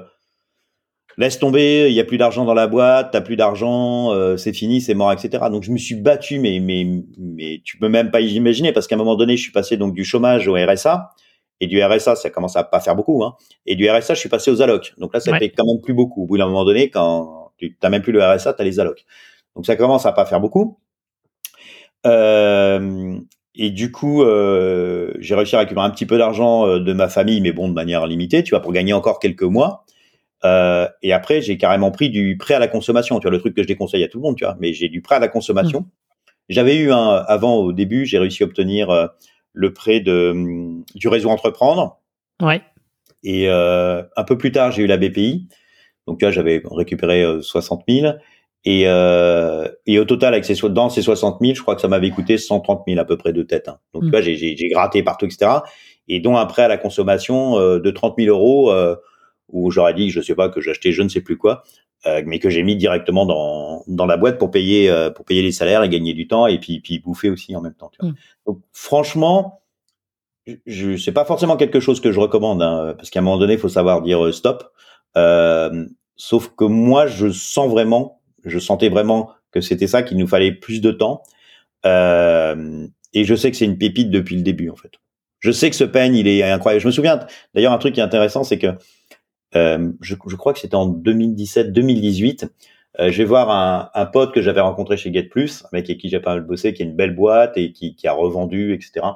laisse 1.17 1.39
tomber, 1.39 1.89
il 1.89 1.95
y 1.95 2.01
a 2.01 2.05
plus 2.05 2.19
d'argent 2.19 2.45
dans 2.45 2.55
la 2.55 2.67
boîte, 2.67 3.11
t'as 3.13 3.21
plus 3.21 3.37
d'argent, 3.37 4.13
euh, 4.13 4.37
c'est 4.37 4.53
fini, 4.53 4.81
c'est 4.81 4.95
mort, 4.95 5.13
etc. 5.13 5.45
Donc 5.51 5.63
je 5.63 5.71
me 5.71 5.79
suis 5.79 5.95
battu, 5.95 6.39
mais 6.39 6.61
mais 6.61 6.87
mais 7.19 7.61
tu 7.65 7.79
peux 7.79 7.89
même 7.89 8.11
pas 8.11 8.21
imaginer 8.21 8.73
parce 8.73 8.87
qu'à 8.87 8.95
un 8.95 8.99
moment 8.99 9.17
donné, 9.17 9.37
je 9.37 9.43
suis 9.43 9.53
passé 9.53 9.77
donc 9.77 9.95
du 9.95 10.05
chômage 10.05 10.49
au 10.49 10.55
RSA 10.55 11.11
et 11.61 11.67
du 11.67 11.83
RSA, 11.83 12.17
ça 12.17 12.31
commence 12.31 12.57
à 12.57 12.65
pas 12.65 12.81
faire 12.81 12.97
beaucoup, 12.97 13.23
hein. 13.25 13.35
Et 13.67 13.77
du 13.77 13.89
RSA, 13.89 14.15
je 14.15 14.21
suis 14.21 14.29
passé 14.29 14.51
aux 14.51 14.61
allocs. 14.61 14.95
Donc 14.99 15.15
là, 15.15 15.21
ça 15.21 15.37
fait 15.39 15.51
quand 15.51 15.67
même 15.67 15.81
plus 15.81 15.95
beaucoup. 15.95 16.25
Au 16.25 16.27
bout 16.27 16.39
d'un 16.39 16.47
moment 16.47 16.65
donné, 16.65 16.91
quand 16.91 17.53
tu 17.57 17.77
t'as 17.81 17.89
même 17.89 18.03
plus 18.03 18.13
le 18.13 18.23
RSA, 18.23 18.55
t'as 18.55 18.65
les 18.65 18.81
allocs. 18.81 19.05
Donc 19.57 19.67
ça 19.67 19.77
commence 19.77 20.07
à 20.07 20.13
pas 20.13 20.27
faire 20.27 20.41
beaucoup. 20.41 20.79
Euh, 22.07 23.19
et 23.55 23.71
du 23.71 23.93
coup, 23.93 24.23
euh, 24.23 25.13
j'ai 25.21 25.35
réussi 25.35 25.55
à 25.55 25.61
récupérer 25.61 25.87
un 25.87 25.91
petit 25.91 26.07
peu 26.07 26.19
d'argent 26.19 26.67
euh, 26.67 26.81
de 26.81 26.93
ma 26.93 27.09
famille, 27.09 27.41
mais 27.41 27.53
bon, 27.53 27.69
de 27.69 27.73
manière 27.73 28.07
limitée, 28.07 28.43
tu 28.43 28.51
vois, 28.51 28.61
pour 28.61 28.73
gagner 28.73 28.93
encore 28.93 29.21
quelques 29.21 29.43
mois. 29.43 29.85
Euh, 30.45 30.89
et 31.03 31.13
après, 31.13 31.41
j'ai 31.41 31.57
carrément 31.57 31.91
pris 31.91 32.11
du 32.11 32.37
prêt 32.37 32.55
à 32.55 32.59
la 32.59 32.69
consommation, 32.69 33.19
tu 33.19 33.25
vois, 33.25 33.31
le 33.31 33.39
truc 33.39 33.55
que 33.55 33.63
je 33.63 33.67
déconseille 33.67 34.05
à 34.05 34.09
tout 34.09 34.19
le 34.19 34.23
monde, 34.23 34.37
tu 34.37 34.45
vois, 34.45 34.57
mais 34.61 34.73
j'ai 34.73 34.89
du 34.89 35.01
prêt 35.01 35.17
à 35.17 35.19
la 35.19 35.29
consommation. 35.29 35.81
Mmh. 35.81 35.91
J'avais 36.51 36.77
eu 36.77 36.93
un, 36.93 37.25
avant, 37.27 37.57
au 37.57 37.73
début, 37.73 38.05
j'ai 38.05 38.19
réussi 38.19 38.43
à 38.43 38.47
obtenir 38.47 38.91
euh, 38.91 39.07
le 39.53 39.73
prêt 39.73 40.01
de, 40.01 40.31
hum, 40.33 40.85
du 40.95 41.09
réseau 41.09 41.31
Entreprendre. 41.31 41.99
Ouais. 42.43 42.61
Et 43.23 43.49
euh, 43.49 44.03
un 44.17 44.25
peu 44.25 44.37
plus 44.37 44.53
tard, 44.53 44.71
j'ai 44.71 44.83
eu 44.83 44.87
la 44.87 44.99
BPI. 44.99 45.49
Donc, 46.07 46.19
tu 46.19 46.27
vois, 46.27 46.33
j'avais 46.33 46.63
récupéré 46.71 47.25
60 47.41 47.85
000. 47.89 48.13
Et, 48.67 48.83
et 48.83 49.99
au 49.99 50.05
total, 50.05 50.35
avec 50.35 50.45
ces, 50.45 50.55
dans 50.69 50.91
ces 50.91 51.01
60 51.01 51.39
000, 51.41 51.55
je 51.55 51.63
crois 51.63 51.75
que 51.75 51.81
ça 51.81 51.89
m'avait 51.89 52.11
coûté 52.11 52.37
130 52.37 52.83
000 52.87 53.01
à 53.01 53.07
peu 53.07 53.17
près 53.17 53.33
de 53.33 53.43
tête. 53.43 53.69
Hein. 53.69 53.79
Donc, 53.95 54.03
tu 54.03 54.09
mm. 54.09 54.11
vois, 54.11 54.21
j'ai 54.21 54.69
gratté 54.71 55.03
partout, 55.03 55.25
etc. 55.25 55.51
Et 56.09 56.21
dont 56.21 56.37
après 56.37 56.63
à 56.63 56.69
la 56.69 56.77
consommation 56.77 57.59
de 57.79 57.91
30 57.91 58.17
000 58.19 58.29
euros, 58.29 58.71
où 59.49 59.71
j'aurais 59.71 59.95
dit, 59.95 60.11
je 60.11 60.21
sais 60.21 60.35
pas, 60.35 60.49
que 60.49 60.61
j'achetais 60.61 60.93
je 60.93 61.03
ne 61.03 61.09
sais 61.09 61.21
plus 61.21 61.37
quoi, 61.37 61.63
euh, 62.07 62.23
mais 62.27 62.39
que 62.39 62.51
j'ai 62.51 62.63
mis 62.63 62.77
directement 62.77 63.27
dans, 63.27 63.85
dans 63.87 64.07
la 64.07 64.17
boîte 64.17 64.39
pour 64.39 64.51
payer, 64.51 64.91
euh, 64.91 65.11
pour 65.11 65.25
payer 65.25 65.43
les 65.43 65.53
salaires 65.53 65.83
et 65.83 65.89
gagner 65.89 66.15
du 66.15 66.27
temps 66.27 66.47
et 66.47 66.59
puis, 66.59 66.81
puis 66.81 66.99
bouffer 66.99 67.31
aussi 67.31 67.55
en 67.57 67.61
même 67.61 67.75
temps. 67.75 67.91
Tu 67.93 67.99
vois. 68.01 68.11
Mm. 68.11 68.17
Donc, 68.47 68.61
franchement, 68.73 69.63
je 70.67 70.97
c'est 70.97 71.13
pas 71.13 71.25
forcément 71.25 71.57
quelque 71.57 71.81
chose 71.81 72.01
que 72.01 72.13
je 72.13 72.21
recommande, 72.21 72.63
hein, 72.63 72.95
parce 72.97 73.11
qu'à 73.11 73.21
un 73.21 73.23
moment 73.23 73.39
donné, 73.39 73.55
il 73.55 73.59
faut 73.59 73.69
savoir 73.69 74.03
dire 74.03 74.25
euh, 74.25 74.33
stop. 74.33 74.73
sauf 76.17 76.49
que 76.57 76.65
moi, 76.65 77.07
je 77.07 77.31
sens 77.31 77.71
vraiment 77.71 78.21
je 78.45 78.59
sentais 78.59 78.91
vraiment 78.91 79.31
que 79.53 79.63
c'était 79.63 79.87
ça, 79.87 80.03
qu'il 80.03 80.19
nous 80.19 80.27
fallait 80.27 80.53
plus 80.53 80.83
de 80.83 80.91
temps. 80.91 81.23
Et 83.15 83.25
je 83.25 83.35
sais 83.35 83.51
que 83.51 83.57
c'est 83.57 83.65
une 83.65 83.79
pépite 83.79 84.11
depuis 84.11 84.37
le 84.37 84.43
début, 84.43 84.69
en 84.69 84.77
fait. 84.77 84.91
Je 85.39 85.53
sais 85.53 85.71
que 85.71 85.77
ce 85.77 85.85
peigne, 85.85 86.17
il 86.17 86.27
est 86.27 86.43
incroyable. 86.43 86.83
Je 86.83 86.87
me 86.87 86.93
souviens, 86.93 87.21
d'ailleurs, 87.55 87.73
un 87.73 87.79
truc 87.79 87.95
qui 87.95 88.01
est 88.01 88.05
intéressant, 88.05 88.45
c'est 88.45 88.59
que 88.59 88.69
je, 89.55 90.15
je, 90.27 90.37
crois 90.37 90.53
que 90.53 90.59
c'était 90.59 90.75
en 90.75 90.89
2017-2018. 90.89 92.49
Euh, 93.01 93.11
je 93.11 93.19
vais 93.19 93.25
voir 93.25 93.51
un, 93.51 93.91
un 93.95 94.07
pote 94.07 94.33
que 94.33 94.43
j'avais 94.43 94.61
rencontré 94.61 94.97
chez 94.97 95.13
Get 95.13 95.25
Plus, 95.25 95.65
un 95.65 95.69
mec 95.73 95.87
avec 95.87 95.99
qui 95.99 96.09
j'ai 96.09 96.21
pas 96.21 96.35
mal 96.35 96.45
bossé, 96.45 96.75
qui 96.75 96.83
a 96.83 96.87
une 96.87 96.95
belle 96.95 97.15
boîte 97.15 97.57
et 97.57 97.73
qui, 97.73 97.97
qui 97.97 98.07
a 98.07 98.13
revendu, 98.13 98.73
etc. 98.73 99.07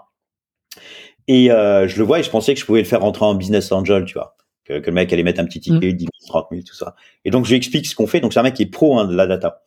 Et 1.28 1.50
euh, 1.52 1.86
je 1.86 1.98
le 1.98 2.04
vois 2.04 2.20
et 2.20 2.22
je 2.22 2.30
pensais 2.30 2.54
que 2.54 2.60
je 2.60 2.66
pouvais 2.66 2.80
le 2.80 2.86
faire 2.86 3.00
rentrer 3.00 3.24
en 3.24 3.34
business 3.34 3.70
angel, 3.70 4.04
tu 4.04 4.14
vois 4.14 4.36
que, 4.68 4.86
le 4.86 4.92
mec 4.92 5.12
allait 5.12 5.22
mettre 5.22 5.40
un 5.40 5.44
petit 5.44 5.60
ticket, 5.60 5.92
10 5.92 6.04
000, 6.04 6.10
30 6.28 6.46
000, 6.50 6.62
tout 6.66 6.74
ça. 6.74 6.94
Et 7.24 7.30
donc, 7.30 7.44
je 7.44 7.50
lui 7.50 7.56
explique 7.56 7.86
ce 7.86 7.94
qu'on 7.94 8.06
fait. 8.06 8.20
Donc, 8.20 8.32
c'est 8.32 8.40
un 8.40 8.44
mec 8.44 8.54
qui 8.54 8.62
est 8.62 8.66
pro 8.66 8.98
hein, 8.98 9.06
de 9.06 9.14
la 9.14 9.26
data. 9.26 9.62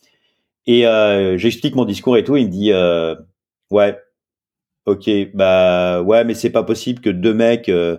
Et 0.68 0.86
euh, 0.86 1.38
j'explique 1.38 1.76
mon 1.76 1.86
discours 1.86 2.18
et 2.18 2.24
tout. 2.24 2.38
Il 2.38 2.48
me 2.48 2.52
dit, 2.52 2.72
euh, 2.72 3.16
ouais, 3.72 3.98
ok, 4.86 5.10
bah 5.34 6.02
ouais, 6.02 6.24
mais 6.24 6.34
c'est 6.34 6.52
pas 6.52 6.64
possible 6.64 7.02
que 7.02 7.10
deux 7.10 7.34
mecs, 7.34 7.70
euh, 7.70 7.98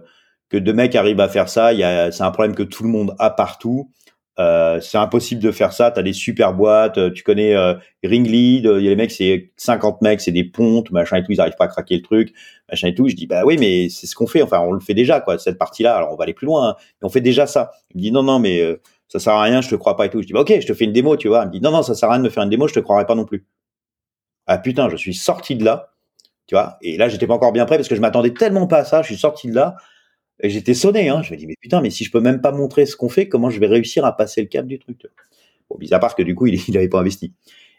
que 0.52 0.58
deux 0.58 0.74
mecs 0.74 0.94
arrivent 0.94 1.20
à 1.20 1.28
faire 1.28 1.48
ça. 1.48 1.70
C'est 2.12 2.22
un 2.22 2.30
problème 2.30 2.54
que 2.54 2.62
tout 2.62 2.82
le 2.82 2.90
monde 2.90 3.14
a 3.18 3.30
partout. 3.30 3.90
Euh, 4.38 4.80
c'est 4.80 4.98
impossible 4.98 5.42
de 5.42 5.50
faire 5.50 5.72
ça. 5.72 5.90
Tu 5.90 5.98
as 5.98 6.02
des 6.02 6.12
super 6.12 6.52
boîtes. 6.52 6.98
Euh, 6.98 7.10
tu 7.10 7.22
connais 7.22 7.54
euh, 7.54 7.74
Ringlead. 8.04 8.64
Il 8.64 8.82
y 8.82 8.86
a 8.86 8.90
les 8.90 8.96
mecs, 8.96 9.12
c'est 9.12 9.50
50 9.56 10.02
mecs, 10.02 10.20
c'est 10.20 10.30
des 10.30 10.44
pontes, 10.44 10.90
machin 10.90 11.16
et 11.16 11.22
tout. 11.22 11.32
Ils 11.32 11.40
arrivent 11.40 11.56
pas 11.56 11.64
à 11.64 11.68
craquer 11.68 11.96
le 11.96 12.02
truc, 12.02 12.34
machin 12.70 12.88
et 12.88 12.94
tout. 12.94 13.08
Je 13.08 13.14
dis 13.14 13.26
bah 13.26 13.44
oui, 13.46 13.56
mais 13.58 13.88
c'est 13.88 14.06
ce 14.06 14.14
qu'on 14.14 14.26
fait. 14.26 14.42
Enfin, 14.42 14.60
on 14.60 14.72
le 14.72 14.80
fait 14.80 14.92
déjà 14.92 15.20
quoi. 15.20 15.38
Cette 15.38 15.56
partie-là. 15.56 15.96
Alors 15.96 16.12
on 16.12 16.16
va 16.16 16.24
aller 16.24 16.34
plus 16.34 16.46
loin. 16.46 16.70
Hein, 16.70 16.74
mais 17.00 17.06
on 17.06 17.10
fait 17.10 17.22
déjà 17.22 17.46
ça. 17.46 17.70
Il 17.94 17.96
me 17.96 18.02
dit 18.02 18.12
non 18.12 18.22
non 18.22 18.38
mais 18.38 18.60
euh, 18.60 18.78
ça 19.08 19.18
sert 19.18 19.32
à 19.32 19.42
rien. 19.42 19.62
Je 19.62 19.70
te 19.70 19.74
crois 19.74 19.96
pas 19.96 20.04
et 20.04 20.10
tout. 20.10 20.20
Je 20.20 20.26
dis 20.26 20.34
bah 20.34 20.40
ok, 20.40 20.52
je 20.60 20.66
te 20.66 20.74
fais 20.74 20.84
une 20.84 20.92
démo, 20.92 21.16
tu 21.16 21.28
vois. 21.28 21.44
Il 21.44 21.46
me 21.46 21.52
dit 21.52 21.60
non 21.62 21.70
non 21.70 21.82
ça 21.82 21.94
sert 21.94 22.10
à 22.10 22.12
rien 22.12 22.20
de 22.20 22.24
me 22.24 22.30
faire 22.30 22.42
une 22.42 22.50
démo. 22.50 22.68
Je 22.68 22.74
te 22.74 22.80
croirais 22.80 23.06
pas 23.06 23.14
non 23.14 23.24
plus. 23.24 23.46
Ah 24.46 24.58
putain, 24.58 24.90
je 24.90 24.96
suis 24.96 25.14
sorti 25.14 25.56
de 25.56 25.64
là. 25.64 25.92
Tu 26.46 26.54
vois. 26.54 26.76
Et 26.82 26.98
là, 26.98 27.08
j'étais 27.08 27.26
pas 27.26 27.34
encore 27.34 27.52
bien 27.52 27.64
prêt 27.64 27.76
parce 27.76 27.88
que 27.88 27.94
je 27.94 28.00
m'attendais 28.00 28.34
tellement 28.34 28.66
pas 28.66 28.78
à 28.78 28.84
ça. 28.84 29.02
Je 29.02 29.06
suis 29.06 29.16
sorti 29.16 29.48
de 29.48 29.54
là. 29.54 29.76
Et 30.42 30.50
j'étais 30.50 30.74
sonné, 30.74 31.08
hein. 31.08 31.22
Je 31.22 31.32
me 31.32 31.38
dis, 31.38 31.46
mais 31.46 31.56
putain, 31.60 31.80
mais 31.80 31.90
si 31.90 32.04
je 32.04 32.10
peux 32.10 32.20
même 32.20 32.40
pas 32.40 32.52
montrer 32.52 32.86
ce 32.86 32.96
qu'on 32.96 33.08
fait, 33.08 33.28
comment 33.28 33.48
je 33.50 33.60
vais 33.60 33.68
réussir 33.68 34.04
à 34.04 34.16
passer 34.16 34.42
le 34.42 34.48
cap 34.48 34.66
du 34.66 34.78
truc 34.78 34.98
Bon, 35.70 35.78
mis 35.78 35.92
à 35.94 35.98
part 35.98 36.14
que 36.14 36.22
du 36.22 36.34
coup, 36.34 36.46
il, 36.48 36.60
il 36.68 36.76
avait 36.76 36.88
pas 36.88 37.00
investi. 37.00 37.32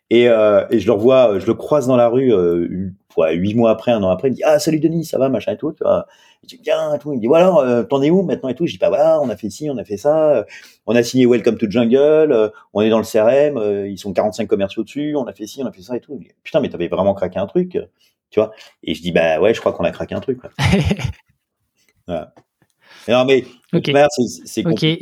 Et, 0.10 0.30
euh, 0.30 0.66
et 0.70 0.80
je 0.80 0.86
le 0.86 0.94
revois, 0.94 1.40
je 1.40 1.46
le 1.46 1.54
croise 1.54 1.88
dans 1.88 1.96
la 1.96 2.08
rue, 2.08 2.34
euh, 2.34 2.92
huit 3.32 3.56
mois 3.56 3.72
après, 3.72 3.92
un 3.92 4.04
an 4.04 4.10
après, 4.10 4.30
il 4.30 4.32
me 4.32 4.36
dit, 4.36 4.44
ah, 4.44 4.60
salut 4.60 4.80
Denis, 4.80 5.06
ça 5.06 5.18
va, 5.18 5.30
machin 5.30 5.54
et 5.54 5.58
tout, 5.58 5.72
tu 5.74 5.84
vois. 5.84 6.08
Je 6.44 6.50
dis, 6.50 6.62
bien, 6.62 6.98
tout. 6.98 7.14
Il 7.14 7.18
me 7.18 7.22
dit, 7.22 7.28
voilà, 7.28 7.56
euh, 7.60 7.84
t'en 7.84 8.02
es 8.02 8.10
où 8.10 8.22
maintenant 8.22 8.50
et 8.50 8.56
tout? 8.56 8.66
Je 8.68 8.74
dis, 8.74 8.78
bah 8.78 8.90
voilà, 8.90 9.22
on 9.22 9.30
a 9.30 9.38
fait 9.38 9.50
ci, 9.50 9.70
on 9.70 9.78
a 9.78 9.86
fait 9.86 9.98
ça, 9.98 10.46
on 10.86 10.96
a 10.96 11.04
signé 11.04 11.26
Welcome 11.26 11.58
to 11.58 11.70
Jungle, 11.70 12.32
euh, 12.32 12.50
on 12.74 12.82
est 12.82 12.90
dans 12.90 12.98
le 13.00 13.06
CRM, 13.06 13.58
euh, 13.58 13.88
ils 13.88 13.98
sont 13.98 14.14
45 14.14 14.48
commerciaux 14.48 14.84
dessus, 14.84 15.16
on 15.16 15.26
a 15.26 15.34
fait 15.34 15.48
ci, 15.48 15.64
on 15.64 15.68
a 15.68 15.72
fait 15.72 15.82
ça 15.82 15.96
et 15.96 16.02
tout. 16.02 16.18
Dit, 16.18 16.30
putain, 16.44 16.60
mais 16.60 16.70
t'avais 16.70 16.90
vraiment 16.90 17.14
craqué 17.14 17.40
un 17.40 17.48
truc, 17.48 17.78
tu 18.30 18.40
vois. 18.40 18.52
Et 18.84 18.94
je 18.94 19.02
dis, 19.02 19.12
bah 19.12 19.40
ouais, 19.40 19.54
je 19.54 19.60
crois 19.62 19.74
qu'on 19.74 19.86
a 19.86 19.92
craqué 19.92 20.16
un 20.16 20.20
truc, 20.20 20.40
quoi. 20.42 20.50
voilà. 22.08 22.34
Non, 23.08 23.26
mais 23.26 23.46
c'est 24.46 24.64
compliqué. 24.64 24.98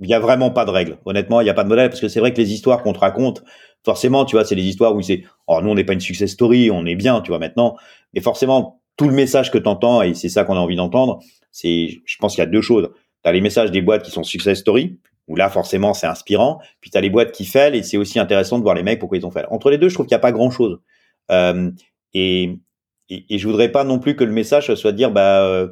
Il 0.00 0.06
n'y 0.06 0.14
a 0.14 0.20
vraiment 0.20 0.50
pas 0.50 0.64
de 0.64 0.70
règles. 0.70 0.98
Honnêtement, 1.04 1.40
il 1.40 1.44
n'y 1.44 1.50
a 1.50 1.54
pas 1.54 1.64
de 1.64 1.68
modèle 1.68 1.88
parce 1.88 2.00
que 2.00 2.08
c'est 2.08 2.20
vrai 2.20 2.32
que 2.32 2.40
les 2.40 2.52
histoires 2.52 2.82
qu'on 2.82 2.92
te 2.92 2.98
raconte, 2.98 3.42
forcément, 3.84 4.24
tu 4.24 4.36
vois, 4.36 4.44
c'est 4.44 4.54
des 4.54 4.64
histoires 4.64 4.94
où 4.94 5.02
c'est, 5.02 5.24
oh, 5.46 5.60
nous, 5.62 5.70
on 5.70 5.74
n'est 5.74 5.84
pas 5.84 5.92
une 5.92 6.00
success 6.00 6.30
story, 6.30 6.70
on 6.70 6.86
est 6.86 6.94
bien, 6.94 7.20
tu 7.20 7.28
vois, 7.28 7.38
maintenant. 7.38 7.76
Mais 8.14 8.20
forcément, 8.20 8.80
tout 8.96 9.08
le 9.08 9.14
message 9.14 9.50
que 9.50 9.58
tu 9.58 9.68
entends, 9.68 10.02
et 10.02 10.14
c'est 10.14 10.28
ça 10.28 10.44
qu'on 10.44 10.56
a 10.56 10.60
envie 10.60 10.76
d'entendre, 10.76 11.20
c'est, 11.50 12.02
je 12.04 12.16
pense 12.18 12.34
qu'il 12.34 12.42
y 12.42 12.46
a 12.46 12.50
deux 12.50 12.62
choses. 12.62 12.90
Tu 13.24 13.28
as 13.28 13.32
les 13.32 13.40
messages 13.40 13.70
des 13.70 13.82
boîtes 13.82 14.02
qui 14.02 14.10
sont 14.10 14.22
success 14.22 14.58
story, 14.58 14.98
où 15.28 15.36
là, 15.36 15.48
forcément, 15.48 15.94
c'est 15.94 16.06
inspirant. 16.06 16.60
Puis 16.80 16.90
tu 16.90 16.98
as 16.98 17.00
les 17.00 17.10
boîtes 17.10 17.32
qui 17.32 17.44
fêlent, 17.44 17.74
et 17.74 17.82
c'est 17.82 17.96
aussi 17.96 18.18
intéressant 18.18 18.58
de 18.58 18.62
voir 18.62 18.74
les 18.74 18.82
mecs 18.82 18.98
pourquoi 18.98 19.18
ils 19.18 19.26
ont 19.26 19.30
fait. 19.30 19.46
Entre 19.50 19.70
les 19.70 19.78
deux, 19.78 19.88
je 19.88 19.94
trouve 19.94 20.06
qu'il 20.06 20.14
n'y 20.14 20.20
a 20.20 20.20
pas 20.20 20.32
grand 20.32 20.50
chose. 20.50 20.80
Euh, 21.30 21.70
et, 22.14 22.58
et, 23.08 23.24
et, 23.30 23.38
je 23.38 23.46
voudrais 23.46 23.70
pas 23.70 23.84
non 23.84 23.98
plus 23.98 24.16
que 24.16 24.24
le 24.24 24.32
message 24.32 24.74
soit 24.74 24.92
de 24.92 24.96
dire, 24.96 25.10
bah, 25.10 25.44
euh, 25.44 25.68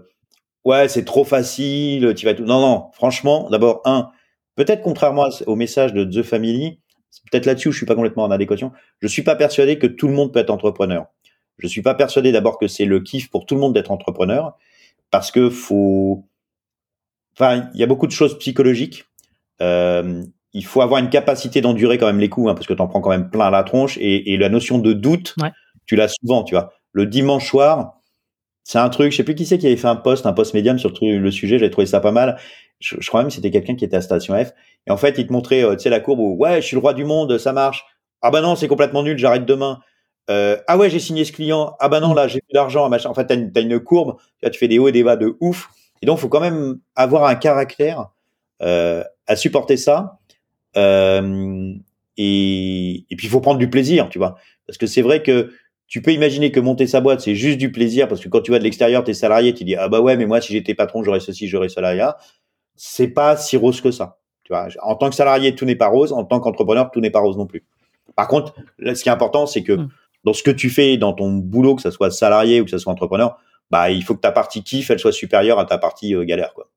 ouais, 0.64 0.88
c'est 0.88 1.04
trop 1.04 1.24
facile, 1.24 2.14
tu 2.14 2.26
vas 2.26 2.34
tout. 2.34 2.44
Non, 2.44 2.61
non, 2.61 2.90
franchement, 2.92 3.48
d'abord, 3.50 3.80
un, 3.84 4.11
peut-être 4.56 4.82
contrairement 4.82 5.28
au 5.46 5.56
message 5.56 5.92
de 5.92 6.04
The 6.04 6.22
Family, 6.22 6.80
c'est 7.11 7.22
peut-être 7.30 7.46
là-dessus 7.46 7.68
où 7.68 7.72
je 7.72 7.78
suis 7.78 7.86
pas 7.86 7.94
complètement 7.94 8.24
en 8.24 8.30
adéquation, 8.30 8.72
je 9.00 9.08
suis 9.08 9.22
pas 9.22 9.36
persuadé 9.36 9.78
que 9.78 9.86
tout 9.86 10.08
le 10.08 10.14
monde 10.14 10.32
peut 10.32 10.38
être 10.38 10.50
entrepreneur. 10.50 11.06
Je 11.58 11.66
suis 11.66 11.82
pas 11.82 11.94
persuadé 11.94 12.32
d'abord 12.32 12.58
que 12.58 12.68
c'est 12.68 12.86
le 12.86 13.00
kiff 13.00 13.30
pour 13.30 13.46
tout 13.46 13.54
le 13.54 13.61
monde 13.61 13.74
d'être 13.74 13.90
entrepreneur, 13.90 14.56
parce 15.11 15.30
que 15.30 15.50
faut, 15.50 16.24
enfin, 17.34 17.68
il 17.74 17.80
y 17.80 17.82
a 17.82 17.86
beaucoup 17.86 18.06
de 18.06 18.12
choses 18.12 18.38
psychologiques. 18.38 19.04
Euh, 19.61 20.22
il 20.52 20.64
faut 20.64 20.80
avoir 20.80 21.00
une 21.00 21.11
capacité 21.11 21.61
d'endurer 21.61 21.98
quand 21.98 22.06
même 22.06 22.18
les 22.18 22.28
coups, 22.28 22.48
hein, 22.48 22.54
parce 22.54 22.66
que 22.66 22.74
tu 22.74 22.82
en 22.82 22.88
prends 22.88 23.00
quand 23.00 23.11
même 23.11 23.30
plein 23.30 23.46
à 23.46 23.50
la 23.50 23.62
tronche, 23.62 23.98
et, 23.98 24.32
et 24.32 24.36
la 24.36 24.48
notion 24.48 24.78
de 24.78 24.92
doute, 24.92 25.34
tu 25.86 25.96
l'as 25.96 26.08
souvent, 26.08 26.44
tu 26.44 26.54
vois. 26.54 26.72
Le 26.92 27.06
dimanche 27.06 27.48
soir, 27.48 27.99
c'est 28.64 28.78
un 28.78 28.88
truc, 28.88 29.12
je 29.12 29.16
sais 29.16 29.24
plus 29.24 29.34
qui 29.34 29.46
c'est 29.46 29.58
qui 29.58 29.66
avait 29.66 29.76
fait 29.76 29.88
un 29.88 29.96
post, 29.96 30.26
un 30.26 30.32
post 30.32 30.54
médium 30.54 30.78
sur 30.78 30.92
le 31.00 31.30
sujet, 31.30 31.58
j'ai 31.58 31.70
trouvé 31.70 31.86
ça 31.86 32.00
pas 32.00 32.12
mal. 32.12 32.38
Je, 32.80 32.96
crois 33.06 33.20
même 33.20 33.28
que 33.28 33.34
c'était 33.34 33.50
quelqu'un 33.50 33.76
qui 33.76 33.84
était 33.84 33.96
à 33.96 34.00
Station 34.00 34.34
F. 34.42 34.52
Et 34.86 34.90
en 34.90 34.96
fait, 34.96 35.16
il 35.18 35.26
te 35.26 35.32
montrait, 35.32 35.62
euh, 35.62 35.76
tu 35.76 35.82
sais, 35.82 35.90
la 35.90 36.00
courbe 36.00 36.20
où, 36.20 36.36
ouais, 36.36 36.62
je 36.62 36.66
suis 36.66 36.76
le 36.76 36.80
roi 36.80 36.94
du 36.94 37.04
monde, 37.04 37.36
ça 37.38 37.52
marche. 37.52 37.84
Ah 38.22 38.30
bah 38.30 38.40
non, 38.40 38.56
c'est 38.56 38.68
complètement 38.68 39.02
nul, 39.02 39.18
j'arrête 39.18 39.44
demain. 39.44 39.80
Euh, 40.30 40.56
ah 40.66 40.78
ouais, 40.78 40.88
j'ai 40.88 40.98
signé 40.98 41.24
ce 41.24 41.32
client. 41.32 41.76
Ah 41.80 41.88
bah 41.88 42.00
non, 42.00 42.14
là, 42.14 42.28
j'ai 42.28 42.40
plus 42.40 42.54
d'argent. 42.54 42.90
En 42.90 43.14
fait, 43.14 43.26
t'as 43.26 43.34
une, 43.34 43.52
as 43.54 43.61
une 43.61 43.80
courbe, 43.80 44.16
tu, 44.42 44.58
fais 44.58 44.68
des 44.68 44.78
hauts 44.78 44.88
et 44.88 44.92
des 44.92 45.02
bas 45.02 45.16
de 45.16 45.36
ouf. 45.40 45.68
Et 46.02 46.06
donc, 46.06 46.18
faut 46.18 46.28
quand 46.28 46.40
même 46.40 46.78
avoir 46.96 47.24
un 47.24 47.34
caractère 47.34 48.11
euh, 48.62 49.04
à 49.26 49.36
supporter 49.36 49.76
ça. 49.76 50.18
Et, 50.76 50.80
et 52.16 53.16
puis, 53.16 53.26
il 53.26 53.30
faut 53.30 53.40
prendre 53.40 53.58
du 53.58 53.68
plaisir, 53.68 54.08
tu 54.08 54.18
vois. 54.18 54.36
Parce 54.66 54.78
que 54.78 54.86
c'est 54.86 55.02
vrai 55.02 55.22
que 55.22 55.52
tu 55.91 56.01
peux 56.01 56.12
imaginer 56.12 56.53
que 56.53 56.61
monter 56.61 56.86
sa 56.86 57.01
boîte, 57.01 57.20
c'est 57.20 57.34
juste 57.34 57.59
du 57.59 57.72
plaisir 57.72 58.07
parce 58.07 58.20
que 58.20 58.28
quand 58.28 58.41
tu 58.41 58.53
vas 58.53 58.61
de 58.61 58.64
l'extérieur, 58.64 59.03
tu 59.03 59.11
es 59.11 59.14
salarié, 59.14 59.53
tu 59.53 59.64
dis 59.64 59.74
ah 59.74 59.88
bah 59.88 60.01
ouais, 60.01 60.16
mais 60.16 60.24
moi 60.24 60.41
si 60.41 60.53
j'étais 60.53 60.74
patron, 60.74 61.03
j'aurais 61.03 61.18
ceci, 61.18 61.49
j'aurais 61.49 61.68
cela. 61.68 62.16
C'est 62.76 63.09
pas 63.09 63.36
si 63.36 63.57
rose 63.57 63.80
que 63.80 63.91
ça. 63.91 64.18
Tu 64.45 64.53
vois, 64.53 64.68
en 64.82 64.95
tant 64.95 65.11
que 65.11 65.16
salarié, 65.16 65.55
tout 65.57 65.64
n'est 65.64 65.74
pas 65.74 65.88
rose. 65.88 66.12
En 66.12 66.24
tant 66.24 66.38
qu'entrepreneur, 66.38 66.93
tout 66.93 67.01
n'est 67.01 67.11
pas 67.11 67.18
rose 67.18 67.36
non 67.36 67.47
plus. 67.47 67.64
Par 68.14 68.28
contre, 68.28 68.55
là, 68.78 68.95
ce 68.95 69.03
qui 69.03 69.09
est 69.09 69.12
important, 69.12 69.47
c'est 69.47 69.64
que 69.64 69.72
hmm. 69.72 69.88
dans 70.22 70.32
ce 70.32 70.45
que 70.45 70.53
tu 70.53 70.70
fais, 70.70 70.97
dans 70.97 71.12
ton 71.12 71.32
boulot, 71.32 71.74
que 71.74 71.82
ça 71.82 71.91
soit 71.91 72.12
salarié 72.12 72.61
ou 72.61 72.64
que 72.64 72.70
ça 72.70 72.78
soit 72.78 72.93
entrepreneur, 72.93 73.36
bah 73.72 73.91
il 73.91 74.05
faut 74.05 74.14
que 74.14 74.20
ta 74.20 74.32
partie 74.32 74.62
kiff, 74.62 74.91
elle 74.91 75.01
soit 75.01 75.12
supérieure 75.12 75.59
à 75.59 75.64
ta 75.64 75.76
partie 75.76 76.14
euh, 76.14 76.24
galère, 76.24 76.55
quoi. 76.55 76.68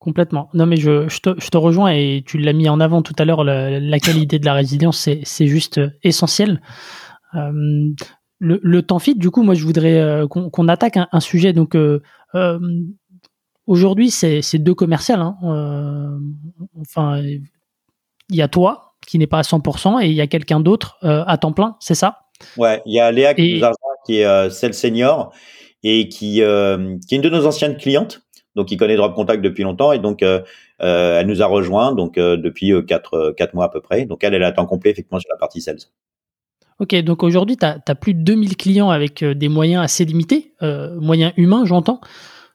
Complètement. 0.00 0.48
Non, 0.54 0.64
mais 0.64 0.76
je, 0.76 1.08
je, 1.10 1.20
te, 1.20 1.38
je, 1.38 1.50
te, 1.50 1.58
rejoins 1.58 1.92
et 1.92 2.24
tu 2.26 2.38
l'as 2.38 2.54
mis 2.54 2.70
en 2.70 2.80
avant 2.80 3.02
tout 3.02 3.12
à 3.18 3.26
l'heure, 3.26 3.44
la, 3.44 4.00
qualité 4.00 4.38
de 4.38 4.46
la 4.46 4.54
résilience, 4.54 5.06
c'est 5.22 5.46
juste 5.46 5.76
euh, 5.76 5.90
essentiel. 6.02 6.62
Euh, 7.34 7.52
le, 8.38 8.58
le, 8.62 8.82
temps 8.82 8.98
fit, 8.98 9.14
du 9.14 9.30
coup, 9.30 9.42
moi, 9.42 9.54
je 9.54 9.62
voudrais 9.62 10.00
euh, 10.00 10.26
qu'on 10.26 10.68
attaque 10.68 10.96
un, 10.96 11.20
sujet. 11.20 11.52
Donc, 11.52 11.74
euh, 11.74 12.00
aujourd'hui, 13.66 14.10
c'est 14.10 14.58
deux 14.58 14.74
commerciales. 14.74 15.20
Hein. 15.20 16.18
enfin, 16.80 17.20
il 17.20 18.36
y 18.36 18.40
a 18.40 18.48
toi 18.48 18.94
qui 19.06 19.18
n'est 19.18 19.26
pas 19.26 19.40
à 19.40 19.42
100% 19.42 20.02
et 20.02 20.08
il 20.08 20.14
y 20.14 20.22
a 20.22 20.26
quelqu'un 20.26 20.60
d'autre 20.60 20.96
à 21.02 21.36
temps 21.36 21.52
plein, 21.52 21.76
c'est 21.78 21.94
ça? 21.94 22.20
Ouais, 22.56 22.80
il 22.86 22.94
y 22.94 23.00
a 23.00 23.12
Léa 23.12 23.34
qui, 23.34 23.62
qui 24.06 24.20
est 24.20 24.50
celle 24.50 24.72
senior 24.72 25.30
et 25.82 26.08
qui, 26.08 26.36
qui 26.36 26.40
est 26.40 27.12
une 27.12 27.22
de 27.22 27.28
nos 27.28 27.44
anciennes 27.44 27.76
clientes 27.76 28.22
donc 28.56 28.70
il 28.70 28.76
connaît 28.76 28.96
Drop 28.96 29.14
Contact 29.14 29.42
depuis 29.42 29.62
longtemps 29.62 29.92
et 29.92 29.98
donc 29.98 30.22
euh, 30.22 30.40
euh, 30.82 31.20
elle 31.20 31.26
nous 31.26 31.42
a 31.42 31.46
rejoint 31.46 31.94
donc 31.94 32.18
euh, 32.18 32.36
depuis 32.36 32.72
quatre 32.86 33.32
quatre 33.36 33.54
mois 33.54 33.66
à 33.66 33.68
peu 33.68 33.80
près. 33.80 34.06
Donc 34.06 34.24
elle 34.24 34.34
elle 34.34 34.42
est 34.42 34.46
à 34.46 34.52
temps 34.52 34.66
complet 34.66 34.90
effectivement 34.90 35.20
sur 35.20 35.30
la 35.30 35.38
partie 35.38 35.60
sales. 35.60 35.78
Ok, 36.78 36.94
donc 37.02 37.22
aujourd'hui, 37.22 37.58
tu 37.58 37.66
as, 37.66 37.94
plus 37.94 38.14
de 38.14 38.22
2000 38.22 38.56
clients 38.56 38.88
avec 38.88 39.22
des 39.22 39.48
moyens 39.50 39.84
assez 39.84 40.06
limités, 40.06 40.54
moyens 40.62 41.34
humains, 41.36 41.66
j'entends. 41.66 42.00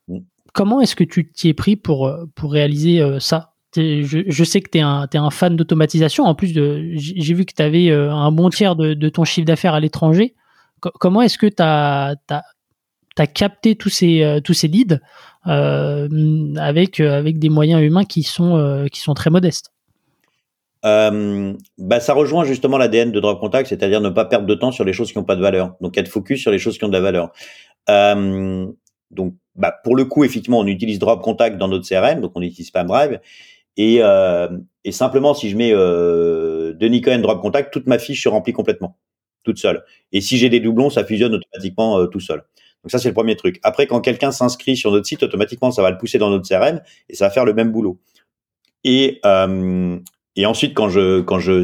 Mm. 0.08 0.18
Comment 0.52 0.82
est-ce 0.82 0.96
que 0.96 1.04
tu 1.04 1.32
t'y 1.32 1.50
es 1.50 1.54
pris 1.54 1.76
pour, 1.76 2.12
pour 2.34 2.52
réaliser 2.52 3.04
ça? 3.20 3.54
Je, 3.76 4.44
sais 4.44 4.62
que 4.62 4.70
tu 4.72 4.80
es, 4.80 4.82
un 4.82 5.30
fan 5.30 5.56
d'automatisation. 5.56 6.24
En 6.24 6.34
plus, 6.34 6.56
j'ai 6.56 7.34
vu 7.36 7.46
que 7.46 7.54
tu 7.54 7.62
avais 7.62 7.92
un 7.92 8.32
bon 8.32 8.50
tiers 8.50 8.76
de, 8.76 8.96
de 8.96 9.10
ton 9.10 9.26
chiffre 9.26 9.46
d'affaires 9.46 9.76
à 9.76 9.80
l'étranger. 9.80 10.34
comment 10.80 11.22
est-ce 11.22 11.38
que 11.38 11.46
tu 11.46 11.62
as, 11.62 12.16
as 12.30 13.28
capté 13.28 13.76
tous 13.76 13.90
ces, 13.90 14.40
tous 14.44 14.54
ces 14.54 14.68
leads? 14.68 15.00
Avec, 15.46 17.00
euh, 17.00 17.18
avec 17.18 17.40
des 17.40 17.50
moyens 17.50 17.82
humains 17.82 18.06
qui 18.06 18.24
sont, 18.24 18.86
qui 18.92 19.00
sont 19.00 19.14
très 19.14 19.30
modestes 19.30 19.72
bah, 20.84 22.00
ça 22.00 22.14
rejoint 22.14 22.46
justement 22.46 22.78
l'ADN 22.78 23.12
de 23.12 23.20
Drop 23.20 23.40
Contact, 23.40 23.70
c'est-à-dire 23.70 24.02
ne 24.02 24.10
pas 24.10 24.26
perdre 24.26 24.46
de 24.46 24.54
temps 24.54 24.72
sur 24.72 24.84
les 24.86 24.94
choses 24.94 25.12
qui 25.12 25.18
n'ont 25.18 25.24
pas 25.24 25.36
de 25.36 25.42
valeur. 25.42 25.74
Donc 25.82 25.98
être 25.98 26.08
focus 26.08 26.40
sur 26.40 26.52
les 26.52 26.60
choses 26.60 26.78
qui 26.78 26.86
ont 26.86 26.90
de 26.90 26.94
la 26.94 27.02
valeur. 27.02 27.32
donc 29.10 29.34
bah, 29.56 29.74
pour 29.84 29.96
le 29.96 30.06
coup, 30.06 30.24
effectivement, 30.26 30.60
on 30.60 30.68
utilise 30.68 31.00
Drop 31.00 31.24
Contact 31.24 31.58
dans 31.58 31.68
notre 31.68 31.88
CRM, 31.88 32.22
donc 32.22 32.34
on 32.36 32.42
utilise 32.44 32.72
Drive. 32.72 33.20
Et, 33.78 34.02
et 34.84 34.92
simplement, 34.92 35.34
si 35.34 35.50
je 35.50 35.58
mets 35.58 35.72
Denis 35.72 37.02
Cohen 37.02 37.20
Drop 37.20 37.42
Contact, 37.42 37.74
toute 37.74 37.88
ma 37.88 37.98
fiche 37.98 38.22
se 38.22 38.30
remplit 38.30 38.54
complètement, 38.54 38.96
toute 39.44 39.58
seule. 39.58 39.84
Et 40.12 40.22
si 40.22 40.38
j'ai 40.38 40.50
des 40.50 40.60
doublons, 40.60 40.92
ça 40.92 41.04
fusionne 41.04 41.34
automatiquement 41.34 42.06
tout 42.06 42.20
seul. 42.20 42.44
Donc 42.86 42.92
ça, 42.92 43.00
c'est 43.00 43.08
le 43.08 43.16
premier 43.16 43.36
truc. 43.36 43.60
Après, 43.64 43.88
quand 43.88 44.00
quelqu'un 44.00 44.30
s'inscrit 44.30 44.78
sur 44.78 44.92
notre 44.92 45.08
site, 45.08 45.24
automatiquement, 45.24 45.72
ça 45.72 45.82
va 45.82 45.90
le 45.90 45.98
pousser 45.98 46.20
dans 46.20 46.30
notre 46.30 46.48
CRM 46.48 46.82
et 47.10 47.16
ça 47.16 47.26
va 47.26 47.32
faire 47.32 47.44
le 47.44 47.56
même 47.56 47.72
boulot. 47.72 47.98
Et, 48.84 49.20
euh, 49.26 49.98
ensuite, 50.46 50.78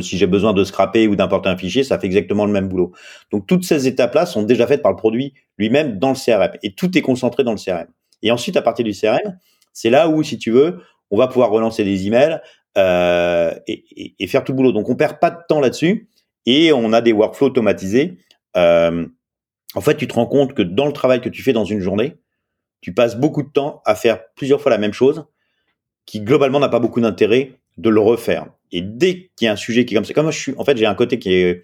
si 0.01 0.17
j'ai 0.17 0.25
besoin 0.25 0.53
de 0.53 0.63
scraper 0.63 1.07
ou 1.07 1.15
d'importer 1.15 1.49
un 1.49 1.55
fichier, 1.55 1.83
ça 1.83 1.99
fait 1.99 2.07
exactement 2.07 2.47
le 2.47 2.51
même 2.51 2.67
boulot. 2.67 2.91
Donc 3.31 3.45
toutes 3.45 3.65
ces 3.65 3.85
étapes-là 3.87 4.25
sont 4.25 4.41
déjà 4.41 4.65
faites 4.65 4.81
par 4.81 4.91
le 4.91 4.97
produit 4.97 5.35
lui-même 5.59 5.99
dans 5.99 6.09
le 6.09 6.15
CRM 6.15 6.57
et 6.63 6.73
tout 6.73 6.97
est 6.97 7.01
concentré 7.01 7.43
dans 7.43 7.51
le 7.51 7.59
CRM. 7.59 7.85
Et 8.23 8.31
ensuite, 8.31 8.57
à 8.57 8.63
partir 8.63 8.83
du 8.83 8.93
CRM, 8.93 9.37
c'est 9.73 9.91
là 9.91 10.09
où, 10.09 10.23
si 10.23 10.39
tu 10.39 10.49
veux, 10.49 10.79
on 11.11 11.17
va 11.17 11.27
pouvoir 11.27 11.51
relancer 11.51 11.83
des 11.83 12.07
emails 12.07 12.41
euh, 12.79 13.53
et, 13.67 14.15
et, 14.17 14.25
faire 14.25 14.43
tout 14.43 14.53
le 14.53 14.57
boulot. 14.57 14.71
Donc 14.71 14.89
on 14.89 14.95
perd 14.95 15.19
pas 15.19 15.29
de 15.29 15.37
temps 15.47 15.59
là-dessus 15.59 16.09
et 16.47 16.73
on 16.73 16.93
a 16.93 17.01
des 17.01 17.13
workflows 17.13 17.49
automatisés. 17.49 18.17
Euh, 18.57 19.05
en 19.75 19.81
fait, 19.81 19.95
tu 19.95 20.07
te 20.07 20.13
rends 20.13 20.25
compte 20.25 20.53
que 20.53 20.61
dans 20.61 20.85
le 20.85 20.93
travail 20.93 21.21
que 21.21 21.29
tu 21.29 21.41
fais 21.43 21.53
dans 21.53 21.65
une 21.65 21.79
journée, 21.79 22.17
tu 22.81 22.93
passes 22.93 23.15
beaucoup 23.15 23.43
de 23.43 23.49
temps 23.49 23.81
à 23.85 23.95
faire 23.95 24.19
plusieurs 24.35 24.59
fois 24.59 24.71
la 24.71 24.77
même 24.77 24.93
chose, 24.93 25.25
qui 26.05 26.21
globalement 26.21 26.59
n'a 26.59 26.69
pas 26.69 26.79
beaucoup 26.79 26.99
d'intérêt 26.99 27.53
de 27.77 27.89
le 27.89 27.99
refaire. 27.99 28.47
Et 28.71 28.81
dès 28.81 29.31
qu'il 29.35 29.45
y 29.45 29.47
a 29.47 29.53
un 29.53 29.57
sujet 29.57 29.85
qui 29.85 29.93
est 29.93 29.97
comme 29.97 30.05
ça, 30.05 30.13
comme 30.13 30.31
je 30.31 30.37
suis, 30.37 30.53
en 30.57 30.65
fait, 30.65 30.77
j'ai 30.77 30.85
un 30.85 30.95
côté 30.95 31.19
qui 31.19 31.33
est, 31.33 31.63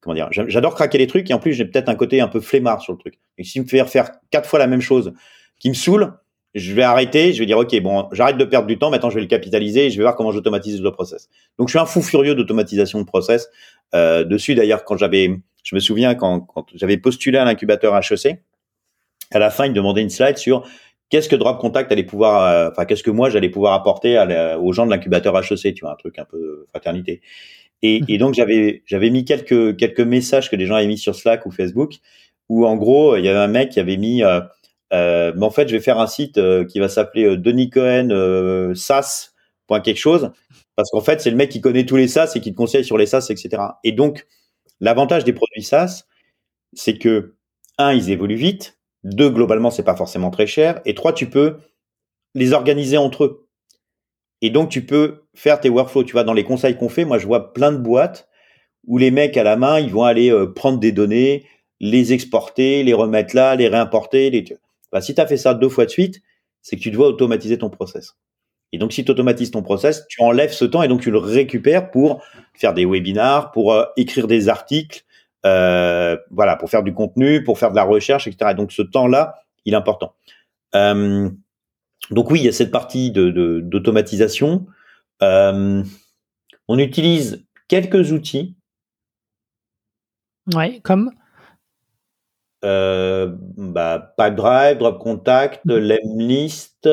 comment 0.00 0.14
dire, 0.14 0.28
j'adore 0.30 0.74
craquer 0.74 0.98
les 0.98 1.06
trucs 1.06 1.30
et 1.30 1.34
en 1.34 1.38
plus 1.38 1.52
j'ai 1.52 1.64
peut-être 1.64 1.88
un 1.88 1.94
côté 1.94 2.20
un 2.20 2.28
peu 2.28 2.40
flemmard 2.40 2.82
sur 2.82 2.92
le 2.92 2.98
truc. 2.98 3.18
Et 3.38 3.44
si 3.44 3.60
me 3.60 3.66
fait 3.66 3.80
refaire 3.80 4.12
quatre 4.30 4.48
fois 4.48 4.58
la 4.58 4.66
même 4.66 4.80
chose 4.80 5.14
qui 5.58 5.68
me 5.68 5.74
saoule, 5.74 6.12
je 6.54 6.72
vais 6.72 6.82
arrêter, 6.82 7.32
je 7.32 7.40
vais 7.40 7.46
dire 7.46 7.58
ok 7.58 7.78
bon, 7.80 8.08
j'arrête 8.12 8.36
de 8.36 8.44
perdre 8.44 8.66
du 8.66 8.78
temps, 8.78 8.90
maintenant 8.90 9.10
je 9.10 9.16
vais 9.16 9.20
le 9.20 9.26
capitaliser 9.26 9.86
et 9.86 9.90
je 9.90 9.96
vais 9.96 10.02
voir 10.02 10.16
comment 10.16 10.32
j'automatise 10.32 10.80
le 10.80 10.90
process. 10.90 11.28
Donc 11.58 11.68
je 11.68 11.72
suis 11.72 11.78
un 11.78 11.86
fou 11.86 12.02
furieux 12.02 12.34
d'automatisation 12.34 13.00
de 13.00 13.04
process. 13.04 13.48
Euh, 13.94 14.24
dessus 14.24 14.54
d'ailleurs 14.54 14.84
quand 14.84 14.96
j'avais 14.96 15.30
je 15.68 15.74
me 15.74 15.80
souviens 15.80 16.14
quand, 16.14 16.40
quand 16.40 16.64
j'avais 16.74 16.96
postulé 16.96 17.36
à 17.36 17.44
l'incubateur 17.44 17.94
HEC, 17.94 18.40
à 19.32 19.38
la 19.38 19.50
fin, 19.50 19.66
il 19.66 19.70
me 19.72 19.74
demandait 19.74 20.00
une 20.00 20.08
slide 20.08 20.38
sur 20.38 20.66
qu'est-ce 21.10 21.28
que 21.28 21.36
Drop 21.36 21.60
Contact 21.60 21.92
allait 21.92 22.04
pouvoir, 22.04 22.42
euh, 22.42 22.70
enfin, 22.70 22.86
qu'est-ce 22.86 23.02
que 23.02 23.10
moi 23.10 23.28
j'allais 23.28 23.50
pouvoir 23.50 23.74
apporter 23.74 24.18
aux 24.58 24.72
gens 24.72 24.86
de 24.86 24.90
l'incubateur 24.90 25.36
HEC, 25.36 25.74
tu 25.74 25.80
vois, 25.82 25.92
un 25.92 25.96
truc 25.96 26.18
un 26.18 26.24
peu 26.24 26.64
fraternité. 26.70 27.20
Et, 27.82 28.00
et 28.08 28.16
donc 28.16 28.32
j'avais 28.32 28.82
j'avais 28.86 29.10
mis 29.10 29.26
quelques 29.26 29.76
quelques 29.76 30.00
messages 30.00 30.50
que 30.50 30.56
des 30.56 30.64
gens 30.64 30.76
avaient 30.76 30.86
mis 30.86 30.96
sur 30.96 31.14
Slack 31.14 31.44
ou 31.44 31.50
Facebook, 31.50 31.96
où 32.48 32.66
en 32.66 32.76
gros 32.76 33.16
il 33.16 33.24
y 33.24 33.28
avait 33.28 33.38
un 33.38 33.46
mec 33.46 33.68
qui 33.68 33.78
avait 33.78 33.98
mis, 33.98 34.24
euh, 34.24 34.40
euh 34.94 35.34
mais 35.36 35.44
en 35.44 35.50
fait 35.50 35.68
je 35.68 35.76
vais 35.76 35.82
faire 35.82 36.00
un 36.00 36.06
site 36.06 36.40
qui 36.68 36.78
va 36.78 36.88
s'appeler 36.88 37.36
Denis 37.36 37.68
Cohen 37.68 38.72
SaaS 38.74 39.32
point 39.66 39.80
quelque 39.80 39.98
chose, 39.98 40.30
parce 40.76 40.90
qu'en 40.90 41.02
fait 41.02 41.20
c'est 41.20 41.30
le 41.30 41.36
mec 41.36 41.50
qui 41.50 41.60
connaît 41.60 41.84
tous 41.84 41.96
les 41.96 42.08
SaaS 42.08 42.32
et 42.36 42.40
qui 42.40 42.52
te 42.52 42.56
conseille 42.56 42.86
sur 42.86 42.96
les 42.96 43.04
SaaS, 43.04 43.26
etc. 43.28 43.62
Et 43.84 43.92
donc 43.92 44.26
L'avantage 44.80 45.24
des 45.24 45.32
produits 45.32 45.62
SaaS, 45.62 46.04
c'est 46.72 46.98
que, 46.98 47.34
un, 47.78 47.92
ils 47.92 48.10
évoluent 48.10 48.36
vite. 48.36 48.78
Deux, 49.04 49.30
globalement, 49.30 49.70
c'est 49.70 49.84
pas 49.84 49.96
forcément 49.96 50.30
très 50.30 50.46
cher. 50.46 50.80
Et 50.84 50.94
trois, 50.94 51.12
tu 51.12 51.28
peux 51.28 51.58
les 52.34 52.52
organiser 52.52 52.96
entre 52.96 53.24
eux. 53.24 53.48
Et 54.40 54.50
donc, 54.50 54.68
tu 54.68 54.84
peux 54.84 55.24
faire 55.34 55.60
tes 55.60 55.68
workflows. 55.68 56.04
Tu 56.04 56.12
vois, 56.12 56.24
dans 56.24 56.32
les 56.32 56.44
conseils 56.44 56.76
qu'on 56.76 56.88
fait, 56.88 57.04
moi, 57.04 57.18
je 57.18 57.26
vois 57.26 57.52
plein 57.52 57.72
de 57.72 57.78
boîtes 57.78 58.28
où 58.86 58.98
les 58.98 59.10
mecs 59.10 59.36
à 59.36 59.42
la 59.42 59.56
main, 59.56 59.80
ils 59.80 59.90
vont 59.90 60.04
aller 60.04 60.30
euh, 60.30 60.46
prendre 60.46 60.78
des 60.78 60.92
données, 60.92 61.46
les 61.80 62.12
exporter, 62.12 62.82
les 62.82 62.94
remettre 62.94 63.34
là, 63.34 63.54
les 63.54 63.68
réimporter. 63.68 64.44
Bah, 64.92 65.00
si 65.00 65.14
tu 65.14 65.20
as 65.20 65.26
fait 65.26 65.36
ça 65.36 65.54
deux 65.54 65.68
fois 65.68 65.84
de 65.84 65.90
suite, 65.90 66.22
c'est 66.62 66.76
que 66.76 66.82
tu 66.82 66.90
dois 66.90 67.08
automatiser 67.08 67.58
ton 67.58 67.70
process. 67.70 68.14
Et 68.72 68.78
donc, 68.78 68.92
si 68.92 69.04
tu 69.04 69.10
automatises 69.10 69.50
ton 69.50 69.62
process, 69.62 70.06
tu 70.08 70.22
enlèves 70.22 70.52
ce 70.52 70.64
temps 70.64 70.82
et 70.82 70.88
donc 70.88 71.00
tu 71.00 71.10
le 71.10 71.18
récupères 71.18 71.90
pour 71.90 72.22
faire 72.54 72.74
des 72.74 72.84
webinars, 72.84 73.50
pour 73.50 73.72
euh, 73.72 73.84
écrire 73.96 74.26
des 74.26 74.48
articles, 74.48 75.04
euh, 75.46 76.16
voilà, 76.30 76.56
pour 76.56 76.68
faire 76.68 76.82
du 76.82 76.92
contenu, 76.92 77.44
pour 77.44 77.58
faire 77.58 77.70
de 77.70 77.76
la 77.76 77.84
recherche, 77.84 78.26
etc. 78.26 78.50
Et 78.52 78.54
donc, 78.54 78.72
ce 78.72 78.82
temps-là, 78.82 79.42
il 79.64 79.72
est 79.72 79.76
important. 79.76 80.14
Euh, 80.74 81.30
donc 82.10 82.30
oui, 82.30 82.40
il 82.40 82.44
y 82.44 82.48
a 82.48 82.52
cette 82.52 82.70
partie 82.70 83.10
de 83.10 83.60
d'automatisation. 83.60 84.66
On 85.20 86.78
utilise 86.78 87.44
quelques 87.68 88.12
outils. 88.12 88.54
Ouais, 90.54 90.80
comme? 90.82 91.10
Bah, 92.62 94.14
Pipedrive, 94.18 94.78
Drop 94.78 94.98
Contact, 94.98 95.64
mmh. 95.64 95.74
Lemlist, 95.74 96.88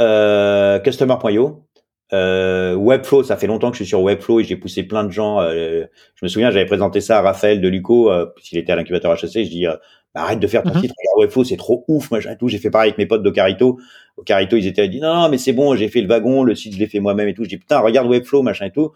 euh, 0.00 0.78
Customer.io. 0.80 1.64
Euh, 2.12 2.74
Webflow, 2.74 3.22
ça 3.22 3.36
fait 3.36 3.46
longtemps 3.46 3.70
que 3.70 3.76
je 3.76 3.84
suis 3.84 3.88
sur 3.88 4.02
Webflow 4.02 4.40
et 4.40 4.44
j'ai 4.44 4.56
poussé 4.56 4.82
plein 4.82 5.04
de 5.04 5.10
gens. 5.10 5.40
Euh, 5.40 5.84
je 6.16 6.24
me 6.24 6.28
souviens, 6.28 6.50
j'avais 6.50 6.66
présenté 6.66 7.00
ça 7.00 7.18
à 7.18 7.22
Raphaël 7.22 7.60
Deluco, 7.60 8.10
euh, 8.10 8.26
puisqu'il 8.34 8.58
était 8.58 8.72
à 8.72 8.76
l'incubateur 8.76 9.12
HEC. 9.12 9.44
Je 9.44 9.50
dis, 9.50 9.66
euh, 9.66 9.76
bah, 10.14 10.22
arrête 10.22 10.40
de 10.40 10.46
faire 10.46 10.62
ton 10.62 10.74
mhm. 10.74 10.80
titre, 10.80 10.94
Webflow, 11.18 11.44
c'est 11.44 11.56
trop 11.56 11.84
ouf, 11.86 12.10
machin 12.10 12.32
et 12.32 12.36
tout. 12.36 12.48
J'ai 12.48 12.58
fait 12.58 12.70
pareil 12.70 12.88
avec 12.88 12.98
mes 12.98 13.06
potes 13.06 13.22
de 13.22 13.30
Carito. 13.30 13.78
Au 14.16 14.22
Carito, 14.22 14.56
ils 14.56 14.66
étaient 14.66 14.88
dit, 14.88 15.00
non, 15.00 15.14
non, 15.14 15.28
mais 15.28 15.38
c'est 15.38 15.52
bon, 15.52 15.76
j'ai 15.76 15.88
fait 15.88 16.00
le 16.00 16.08
wagon, 16.08 16.42
le 16.42 16.54
site, 16.54 16.74
je 16.74 16.78
l'ai 16.78 16.88
fait 16.88 17.00
moi-même 17.00 17.28
et 17.28 17.34
tout. 17.34 17.44
Je 17.44 17.50
dis, 17.50 17.58
putain, 17.58 17.78
regarde 17.78 18.08
Webflow, 18.08 18.42
machin 18.42 18.66
et 18.66 18.72
tout. 18.72 18.90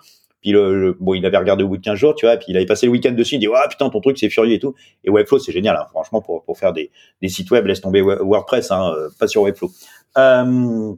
Puis 0.45 0.53
le, 0.53 0.95
bon, 1.01 1.15
il 1.15 1.25
avait 1.25 1.39
regardé 1.39 1.65
au 1.65 1.69
bout 1.69 1.79
de 1.79 1.83
15 1.83 1.97
jours, 1.97 2.15
tu 2.15 2.27
vois, 2.27 2.37
puis 2.37 2.49
il 2.51 2.57
avait 2.59 2.67
passé 2.67 2.85
le 2.85 2.93
week-end 2.93 3.13
dessus, 3.13 3.37
il 3.37 3.39
dit, 3.39 3.49
ah 3.55 3.67
putain, 3.67 3.89
ton 3.89 4.03
truc, 4.03 4.19
c'est 4.19 4.29
furieux 4.29 4.53
et 4.53 4.59
tout. 4.59 4.75
Et 5.03 5.09
Webflow, 5.09 5.39
c'est 5.39 5.53
génial, 5.53 5.75
hein, 5.75 5.87
franchement, 5.89 6.21
pour, 6.21 6.45
pour 6.45 6.59
faire 6.59 6.75
des, 6.75 6.91
des 7.23 7.31
sites 7.31 7.51
web, 7.51 7.65
laisse 7.65 7.81
tomber 7.81 8.03
WordPress, 8.03 8.71
hein, 8.71 8.95
pas 9.19 9.27
sur 9.27 9.41
Webflow. 9.41 9.71
Euh, 10.19 10.95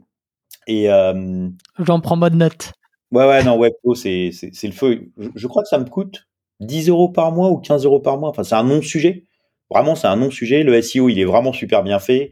et 0.67 0.91
euh, 0.91 1.47
j'en 1.79 2.01
prends 2.01 2.17
mode 2.17 2.35
note. 2.35 2.73
Ouais, 3.11 3.25
ouais, 3.25 3.41
non, 3.41 3.57
Webflow, 3.57 3.95
c'est, 3.95 4.31
c'est, 4.33 4.49
c'est 4.53 4.67
le 4.67 4.73
feu. 4.73 5.09
Je, 5.35 5.47
crois 5.47 5.63
que 5.63 5.69
ça 5.69 5.79
me 5.79 5.85
coûte 5.85 6.27
10 6.59 6.89
euros 6.89 7.07
par 7.07 7.31
mois 7.31 7.49
ou 7.49 7.57
15 7.57 7.85
euros 7.85 8.01
par 8.01 8.17
mois. 8.17 8.29
Enfin, 8.29 8.43
c'est 8.43 8.55
un 8.55 8.65
non-sujet. 8.65 9.23
Vraiment, 9.69 9.95
c'est 9.95 10.07
un 10.07 10.17
non-sujet. 10.17 10.63
Le 10.63 10.81
SEO, 10.81 11.07
il 11.07 11.19
est 11.19 11.25
vraiment 11.25 11.53
super 11.53 11.83
bien 11.83 11.99
fait. 11.99 12.31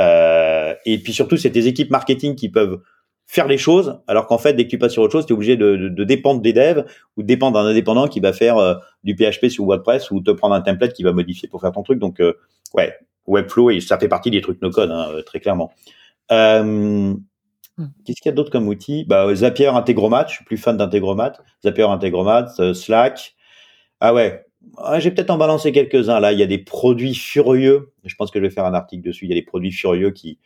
Euh, 0.00 0.74
et 0.84 0.98
puis 0.98 1.12
surtout, 1.12 1.36
c'est 1.36 1.50
des 1.50 1.68
équipes 1.68 1.90
marketing 1.90 2.34
qui 2.34 2.48
peuvent 2.48 2.82
faire 3.26 3.48
les 3.48 3.58
choses, 3.58 4.00
alors 4.06 4.26
qu'en 4.26 4.38
fait, 4.38 4.54
dès 4.54 4.64
que 4.64 4.70
tu 4.70 4.78
passes 4.78 4.92
sur 4.92 5.02
autre 5.02 5.12
chose, 5.12 5.26
tu 5.26 5.32
es 5.32 5.36
obligé 5.36 5.56
de, 5.56 5.76
de, 5.76 5.88
de, 5.88 6.04
dépendre 6.04 6.40
des 6.40 6.52
devs 6.52 6.84
ou 7.16 7.22
de 7.22 7.26
dépendre 7.26 7.58
d'un 7.58 7.68
indépendant 7.68 8.06
qui 8.06 8.20
va 8.20 8.32
faire 8.32 8.56
euh, 8.58 8.74
du 9.02 9.16
PHP 9.16 9.48
sur 9.48 9.64
WordPress 9.64 10.10
ou 10.10 10.20
te 10.20 10.30
prendre 10.30 10.54
un 10.54 10.60
template 10.60 10.92
qui 10.92 11.02
va 11.02 11.12
modifier 11.12 11.48
pour 11.48 11.60
faire 11.60 11.72
ton 11.72 11.82
truc. 11.82 11.98
Donc, 11.98 12.20
euh, 12.20 12.34
ouais, 12.74 12.94
Webflow, 13.26 13.70
et 13.70 13.80
ça 13.80 13.98
fait 13.98 14.08
partie 14.08 14.30
des 14.30 14.40
trucs 14.40 14.62
no-code, 14.62 14.90
hein, 14.90 15.08
très 15.26 15.40
clairement. 15.40 15.72
Euh, 16.30 17.14
Hmm. 17.78 17.86
Qu'est-ce 18.04 18.22
qu'il 18.22 18.30
y 18.30 18.32
a 18.32 18.34
d'autre 18.34 18.50
comme 18.50 18.68
outil? 18.68 19.04
Bah, 19.04 19.34
Zapier 19.34 19.66
Integromat, 19.68 20.26
je 20.28 20.34
suis 20.36 20.44
plus 20.44 20.56
fan 20.56 20.76
d'Integromat. 20.76 21.34
Zapier 21.62 21.84
Integromat, 21.84 22.54
euh, 22.58 22.74
Slack. 22.74 23.36
Ah 24.00 24.14
ouais, 24.14 24.46
j'ai 24.98 25.10
peut-être 25.10 25.30
en 25.30 25.38
balancé 25.38 25.72
quelques-uns. 25.72 26.20
Là, 26.20 26.32
il 26.32 26.38
y 26.38 26.42
a 26.42 26.46
des 26.46 26.58
produits 26.58 27.14
furieux. 27.14 27.92
Je 28.04 28.14
pense 28.14 28.30
que 28.30 28.38
je 28.38 28.44
vais 28.44 28.50
faire 28.50 28.64
un 28.64 28.74
article 28.74 29.02
dessus. 29.06 29.26
Il 29.26 29.28
y 29.28 29.32
a 29.32 29.36
des 29.36 29.44
produits 29.44 29.72
furieux 29.72 30.10
qui... 30.10 30.38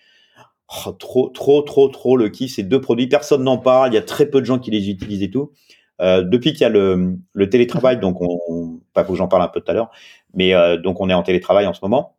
Oh, 0.71 0.93
trop, 0.93 1.29
trop, 1.29 1.63
trop, 1.63 1.89
trop 1.89 2.17
le 2.17 2.29
kiff. 2.29 2.55
Ces 2.55 2.63
deux 2.63 2.81
produits, 2.81 3.09
personne 3.09 3.43
n'en 3.43 3.59
parle. 3.59 3.91
Il 3.91 3.95
y 3.95 3.99
a 3.99 4.03
très 4.03 4.27
peu 4.27 4.41
de 4.41 4.47
gens 4.47 4.59
qui 4.59 4.71
les 4.71 4.89
utilisent 4.89 5.23
et 5.23 5.31
tout. 5.31 5.53
Euh, 6.01 6.23
depuis 6.23 6.53
qu'il 6.53 6.63
y 6.63 6.65
a 6.65 6.69
le, 6.71 7.19
le 7.33 7.51
télétravail, 7.51 7.99
donc 7.99 8.21
on, 8.21 8.81
pas 8.95 9.05
faut 9.05 9.13
que 9.13 9.19
j'en 9.19 9.29
parle 9.29 9.43
un 9.43 9.49
peu 9.49 9.61
tout 9.61 9.71
à 9.71 9.75
l'heure, 9.75 9.91
mais 10.33 10.55
euh, 10.55 10.79
donc 10.79 11.01
on 11.01 11.11
est 11.11 11.15
en 11.15 11.23
télétravail 11.23 11.67
en 11.67 11.75
ce 11.75 11.81
moment. 11.83 12.17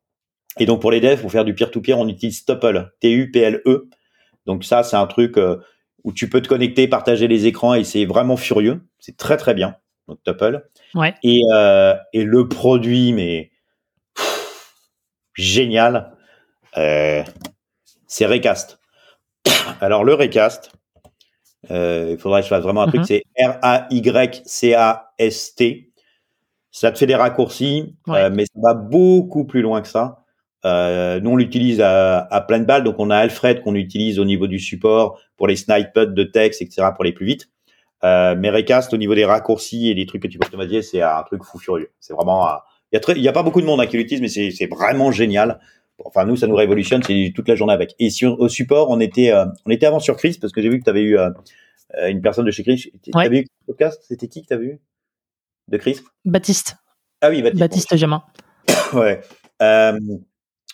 Et 0.60 0.66
donc 0.66 0.82
pour 0.82 0.92
les 0.92 1.00
devs, 1.00 1.20
pour 1.20 1.32
faire 1.32 1.46
du 1.46 1.56
peer-to-peer, 1.56 1.98
on 1.98 2.08
utilise 2.08 2.46
Tuple, 2.46 2.92
T-U-P-L-E. 3.00 3.90
Donc 4.46 4.66
ça, 4.66 4.84
c'est 4.84 4.98
un 4.98 5.08
truc 5.08 5.38
euh, 5.38 5.58
où 6.04 6.12
tu 6.14 6.30
peux 6.30 6.42
te 6.42 6.48
connecter, 6.48 6.88
partager 6.88 7.28
les 7.28 7.48
écrans 7.48 7.74
et 7.74 7.84
c'est 7.84 8.06
vraiment 8.06 8.38
furieux. 8.38 8.82
C'est 9.00 9.18
très 9.18 9.38
très 9.38 9.54
bien. 9.56 9.76
Donc 10.08 10.20
Tuple. 10.24 10.70
Ouais. 10.94 11.16
Et, 11.24 11.42
et 12.14 12.24
le 12.24 12.48
produit, 12.48 13.14
mais 13.14 13.52
génial, 15.34 16.12
euh, 16.78 17.24
c'est 18.12 18.26
Recast. 18.26 18.80
Alors 19.82 20.04
le 20.04 20.14
Recast, 20.14 20.72
il 21.70 22.18
faudrait 22.20 22.42
que 22.42 22.46
je 22.46 22.50
fasse 22.50 22.64
vraiment 22.64 22.82
un 22.82 22.88
truc, 22.88 23.02
mm-hmm. 23.02 23.06
c'est 23.06 23.24
R-A-Y-C-A-S-T. 24.52 25.92
ça 26.72 26.92
te 26.92 26.98
fait 26.98 27.06
des 27.06 27.16
raccourcis, 27.16 27.96
Ouais. 28.08 28.24
euh, 28.24 28.30
mais 28.32 28.46
ça 28.46 28.60
va 28.62 28.74
beaucoup 28.74 29.46
plus 29.46 29.62
loin 29.62 29.82
que 29.82 29.88
ça. 29.88 30.18
Euh, 30.66 31.20
nous, 31.22 31.32
on 31.32 31.36
l'utilise 31.38 31.82
à, 31.82 32.20
à 32.20 32.42
plein 32.42 32.60
de 32.60 32.66
balles, 32.66 32.84
donc 32.84 32.96
on 33.00 33.10
a 33.10 33.18
Alfred 33.18 33.62
qu'on 33.62 33.76
utilise 33.76 34.20
au 34.20 34.26
niveau 34.26 34.48
du 34.48 34.60
support 34.60 35.20
pour 35.38 35.48
les 35.48 35.56
snippets 35.56 36.08
de 36.08 36.24
texte, 36.24 36.62
etc., 36.62 36.90
pour 36.96 37.02
aller 37.04 37.14
plus 37.14 37.26
vite. 37.26 37.50
Euh, 38.04 38.36
mais 38.38 38.50
Recast, 38.50 38.94
au 38.94 38.98
niveau 38.98 39.16
des 39.16 39.26
raccourcis 39.26 39.90
et 39.90 39.96
des 39.96 40.06
trucs 40.06 40.22
que 40.24 40.28
tu 40.28 40.38
peux 40.38 40.48
automatiser, 40.48 40.82
c'est 40.82 41.02
un 41.02 41.24
truc 41.24 41.44
fou 41.44 41.60
furieux. 41.60 41.92
C'est 42.00 42.14
vraiment, 42.14 42.48
euh, 42.48 42.56
il 43.16 43.22
y 43.22 43.28
a 43.28 43.32
pas 43.32 43.44
beaucoup 43.44 43.62
de 43.62 43.66
monde 43.66 43.80
hein, 43.80 43.86
qui 43.88 43.98
l'utilise, 43.98 44.22
mais 44.22 44.52
c'est 44.52 44.68
vraiment 44.68 45.12
génial. 45.12 45.60
Enfin, 46.06 46.26
nous, 46.26 46.36
ça 46.36 46.48
nous 46.48 46.56
révolutionne, 46.56 47.02
c'est 47.04 47.32
toute 47.36 47.48
la 47.48 47.56
journée 47.56 47.74
avec. 47.74 47.96
Et 48.00 48.10
sur, 48.10 48.40
au 48.40 48.50
support, 48.50 48.90
on 48.90 49.00
était, 49.00 49.32
euh, 49.32 49.46
on 49.66 49.70
était 49.72 49.86
avant 49.86 50.00
sur 50.00 50.16
Chris 50.18 50.38
parce 50.40 50.54
que 50.54 50.62
j'ai 50.62 50.70
vu 50.70 50.80
que 50.80 50.84
tu 50.84 50.90
avais 50.90 51.02
eu 51.02 51.18
euh, 51.18 51.30
euh, 51.98 52.08
une 52.10 52.22
personne 52.22 52.46
de 52.46 52.52
chez 52.52 52.64
Chris. 52.64 52.92
Ouais. 53.14 53.24
T'avais 53.26 53.40
eu 53.40 53.42
le 53.42 53.74
podcast? 53.74 54.02
C'était 54.08 54.28
qui 54.28 54.42
que 54.44 54.48
t'avais 54.48 54.66
eu? 54.66 54.80
De 55.68 55.78
Chris? 55.78 56.00
Baptiste, 56.26 56.76
Ah 57.22 57.30
oui, 57.30 57.42
Baptiste. 57.42 57.60
Baptiste 57.60 57.96
Jamin. 57.98 58.24
Ouais. 58.94 59.22
Euh, 59.62 59.98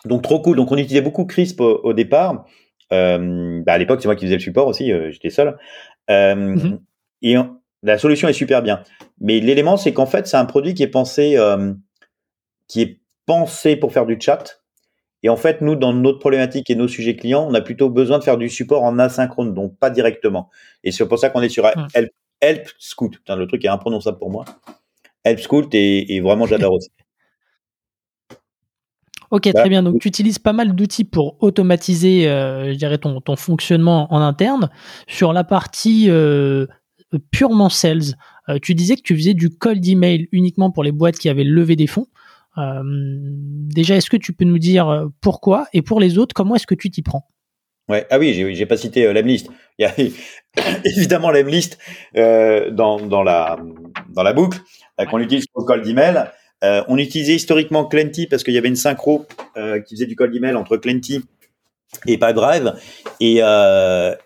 donc 0.05 0.23
trop 0.23 0.41
cool. 0.41 0.55
Donc 0.57 0.71
on 0.71 0.77
utilisait 0.77 1.01
beaucoup 1.01 1.25
Crisp 1.25 1.59
au, 1.61 1.79
au 1.83 1.93
départ. 1.93 2.45
Euh, 2.93 3.61
bah, 3.65 3.73
à 3.73 3.77
l'époque, 3.77 4.01
c'est 4.01 4.07
moi 4.07 4.15
qui 4.15 4.25
faisais 4.25 4.35
le 4.37 4.41
support 4.41 4.67
aussi. 4.67 4.91
euh, 4.91 5.11
J'étais 5.11 5.29
seul. 5.29 5.57
Euh, 6.09 6.35
Mhm. 6.35 6.79
Et 7.21 7.37
on- 7.37 7.59
la 7.83 7.97
solution 7.97 8.27
est 8.27 8.33
super 8.33 8.61
bien. 8.63 8.81
Mais 9.19 9.39
l'élément, 9.39 9.77
c'est 9.77 9.93
qu'en 9.93 10.05
fait, 10.05 10.25
c'est 10.27 10.37
un 10.37 10.45
produit 10.45 10.73
qui 10.73 10.83
est 10.83 10.87
pensé, 10.87 11.37
qui 12.67 12.81
est 12.81 12.99
pensé 13.25 13.75
pour 13.75 13.91
faire 13.93 14.05
du 14.05 14.17
chat. 14.19 14.61
Et 15.23 15.29
en 15.29 15.35
fait, 15.37 15.61
nous, 15.61 15.75
dans 15.75 15.93
notre 15.93 16.19
problématique 16.19 16.69
et 16.69 16.75
nos 16.75 16.87
sujets 16.87 17.15
clients, 17.15 17.47
on 17.49 17.53
a 17.53 17.61
plutôt 17.61 17.89
besoin 17.89 18.19
de 18.19 18.23
faire 18.23 18.37
du 18.37 18.49
support 18.49 18.83
en 18.83 18.99
asynchrone, 18.99 19.53
donc 19.53 19.77
pas 19.77 19.89
directement. 19.89 20.49
Et 20.83 20.91
c'est 20.91 21.07
pour 21.07 21.17
ça 21.19 21.29
qu'on 21.29 21.41
est 21.41 21.49
sur 21.49 21.65
Mhm. 21.65 21.87
Help, 21.93 22.09
Help 22.41 22.67
Scout. 22.77 23.11
Putain, 23.17 23.35
le 23.35 23.47
truc 23.47 23.65
est 23.65 23.69
imprononçable 23.69 24.19
pour 24.19 24.29
moi. 24.29 24.45
Help 25.23 25.39
Scout 25.39 25.73
et, 25.73 26.15
et 26.15 26.21
vraiment 26.21 26.45
j'adore 26.45 26.73
aussi. 26.73 26.89
Ok, 29.29 29.43
Voilà. 29.47 29.59
très 29.59 29.69
bien. 29.69 29.83
Donc, 29.83 29.99
tu 29.99 30.07
utilises 30.07 30.39
pas 30.39 30.53
mal 30.53 30.73
d'outils 30.73 31.03
pour 31.03 31.35
automatiser, 31.43 32.29
euh, 32.29 32.71
je 32.71 32.77
dirais, 32.77 32.97
ton, 32.97 33.19
ton 33.19 33.35
fonctionnement 33.35 34.07
en 34.13 34.21
interne. 34.21 34.69
Sur 35.05 35.33
la 35.33 35.43
partie 35.43 36.05
euh, 36.09 36.65
purement 37.31 37.67
sales, 37.67 38.15
euh, 38.47 38.57
tu 38.61 38.73
disais 38.73 38.95
que 38.95 39.01
tu 39.01 39.17
faisais 39.17 39.33
du 39.33 39.49
cold 39.49 39.85
email 39.85 40.29
uniquement 40.31 40.71
pour 40.71 40.83
les 40.85 40.93
boîtes 40.93 41.17
qui 41.17 41.27
avaient 41.27 41.43
levé 41.43 41.75
des 41.75 41.87
fonds. 41.87 42.07
Euh, 42.57 42.81
déjà, 42.83 43.95
est-ce 43.95 44.09
que 44.09 44.17
tu 44.17 44.33
peux 44.33 44.45
nous 44.45 44.59
dire 44.59 44.89
euh, 44.89 45.07
pourquoi 45.21 45.67
Et 45.73 45.81
pour 45.81 45.99
les 45.99 46.17
autres, 46.17 46.33
comment 46.33 46.55
est-ce 46.55 46.67
que 46.67 46.75
tu 46.75 46.89
t'y 46.89 47.01
prends? 47.01 47.27
Ouais. 47.89 48.05
Ah 48.09 48.19
oui, 48.19 48.33
j'ai, 48.33 48.53
j'ai 48.53 48.65
pas 48.65 48.75
cité 48.77 49.05
euh. 49.05 49.13
Il 49.15 49.45
y 49.79 49.85
a 49.85 49.93
évidemment 50.85 51.31
l'Emlist 51.31 51.77
euh, 52.17 52.69
dans, 52.71 52.99
dans, 52.99 53.23
la, 53.23 53.57
dans 54.09 54.23
la 54.23 54.33
boucle 54.33 54.59
euh, 54.99 55.05
qu'on 55.05 55.19
utilise 55.19 55.47
pour 55.47 55.61
le 55.61 55.67
cold 55.67 55.87
email. 55.87 56.25
Euh, 56.63 56.83
on 56.87 56.97
utilisait 56.97 57.35
historiquement 57.35 57.85
Clenty 57.85 58.27
parce 58.27 58.43
qu'il 58.43 58.53
y 58.53 58.57
avait 58.57 58.67
une 58.67 58.75
synchro 58.75 59.25
qui 59.85 59.95
faisait 59.95 60.07
du 60.07 60.15
cold 60.15 60.35
email 60.35 60.55
entre 60.55 60.75
Clenty 60.77 61.21
et 62.07 62.17
Pipedrive. 62.17 62.73
Et, 63.19 63.37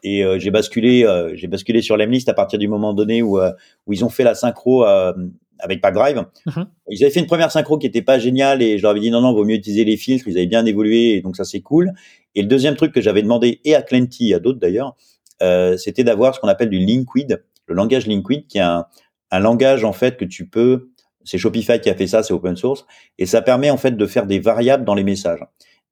et 0.03 0.39
j'ai 0.39 0.51
basculé, 0.51 1.05
j'ai 1.33 1.47
basculé 1.47 1.81
sur 1.81 1.97
l'Emlist 1.97 2.29
à 2.29 2.33
partir 2.33 2.57
du 2.57 2.69
moment 2.69 2.93
donné 2.93 3.21
où, 3.21 3.37
où 3.37 3.93
ils 3.93 4.05
ont 4.05 4.09
fait 4.09 4.23
la 4.23 4.33
synchro 4.33 4.85
avec 5.61 5.81
Pipedrive. 5.81 6.25
Mhm. 6.45 6.65
Ils 6.89 7.03
avaient 7.03 7.13
fait 7.13 7.19
une 7.19 7.27
première 7.27 7.51
synchro 7.51 7.77
qui 7.77 7.87
était 7.87 8.01
pas 8.01 8.19
géniale 8.19 8.61
et 8.61 8.77
je 8.77 8.83
leur 8.83 8.91
avais 8.91 8.99
dit 8.99 9.11
non 9.11 9.21
non, 9.21 9.33
vaut 9.33 9.45
mieux 9.45 9.55
utiliser 9.55 9.85
les 9.85 9.97
filtres. 9.97 10.27
Ils 10.27 10.37
avaient 10.37 10.47
bien 10.47 10.65
évolué 10.65 11.15
et 11.15 11.21
donc 11.21 11.35
ça 11.37 11.45
c'est 11.45 11.61
cool. 11.61 11.91
Et 12.35 12.41
le 12.41 12.47
deuxième 12.47 12.75
truc 12.75 12.93
que 12.93 13.01
j'avais 13.01 13.21
demandé 13.21 13.61
et 13.65 13.75
à 13.75 13.81
Clenty 13.81 14.31
et 14.31 14.35
à 14.35 14.39
d'autres 14.39 14.59
d'ailleurs, 14.59 14.95
euh, 15.41 15.77
c'était 15.77 16.03
d'avoir 16.03 16.35
ce 16.35 16.39
qu'on 16.39 16.47
appelle 16.47 16.69
du 16.69 16.79
Liquid, 16.79 17.43
le 17.67 17.75
langage 17.75 18.07
Liquid, 18.07 18.47
qui 18.47 18.57
est 18.57 18.61
un, 18.61 18.85
un 19.31 19.39
langage 19.39 19.83
en 19.83 19.93
fait 19.93 20.17
que 20.17 20.25
tu 20.25 20.47
peux, 20.47 20.91
c'est 21.23 21.37
Shopify 21.37 21.79
qui 21.79 21.89
a 21.89 21.95
fait 21.95 22.07
ça, 22.07 22.23
c'est 22.23 22.33
open 22.33 22.55
source, 22.55 22.85
et 23.17 23.25
ça 23.25 23.41
permet 23.41 23.69
en 23.69 23.77
fait 23.77 23.91
de 23.91 24.05
faire 24.05 24.25
des 24.25 24.39
variables 24.39 24.85
dans 24.85 24.95
les 24.95 25.03
messages. 25.03 25.43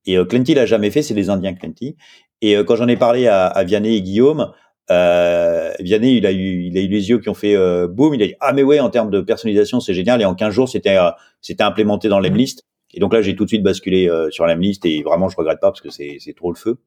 Et 0.05 0.17
euh, 0.17 0.25
Clenty 0.25 0.53
l'a 0.53 0.65
jamais 0.65 0.91
fait, 0.91 1.01
c'est 1.01 1.13
les 1.13 1.29
Indiens 1.29 1.53
Clenty. 1.53 1.95
Et 2.41 2.55
euh, 2.55 2.63
quand 2.63 2.75
j'en 2.75 2.87
ai 2.87 2.97
parlé 2.97 3.27
à, 3.27 3.45
à 3.47 3.63
Vianney 3.63 3.95
et 3.95 4.01
Guillaume, 4.01 4.51
euh, 4.91 5.71
Vianney, 5.79 6.17
il 6.17 6.25
a 6.25 6.31
eu, 6.31 6.63
il 6.63 6.77
a 6.77 6.81
eu 6.81 6.87
les 6.87 7.09
yeux 7.09 7.19
qui 7.19 7.29
ont 7.29 7.33
fait 7.33 7.55
euh, 7.55 7.87
boum. 7.87 8.13
Il 8.13 8.23
a 8.23 8.27
dit 8.27 8.35
ah 8.39 8.53
mais 8.53 8.63
ouais, 8.63 8.79
en 8.79 8.89
termes 8.89 9.09
de 9.11 9.21
personnalisation, 9.21 9.79
c'est 9.79 9.93
génial. 9.93 10.21
Et 10.21 10.25
en 10.25 10.35
15 10.35 10.53
jours, 10.53 10.69
c'était 10.69 10.97
euh, 10.97 11.11
c'était 11.41 11.63
implémenté 11.63 12.09
dans 12.09 12.19
l'Emlist. 12.19 12.63
Et 12.93 12.99
donc 12.99 13.13
là, 13.13 13.21
j'ai 13.21 13.35
tout 13.35 13.43
de 13.43 13.49
suite 13.49 13.63
basculé 13.63 14.09
euh, 14.09 14.29
sur 14.31 14.45
l'Emlist 14.47 14.85
et 14.85 15.03
vraiment, 15.03 15.29
je 15.29 15.35
regrette 15.37 15.59
pas 15.59 15.69
parce 15.69 15.81
que 15.81 15.89
c'est 15.89 16.17
c'est 16.19 16.33
trop 16.35 16.51
le 16.51 16.57
feu. 16.57 16.79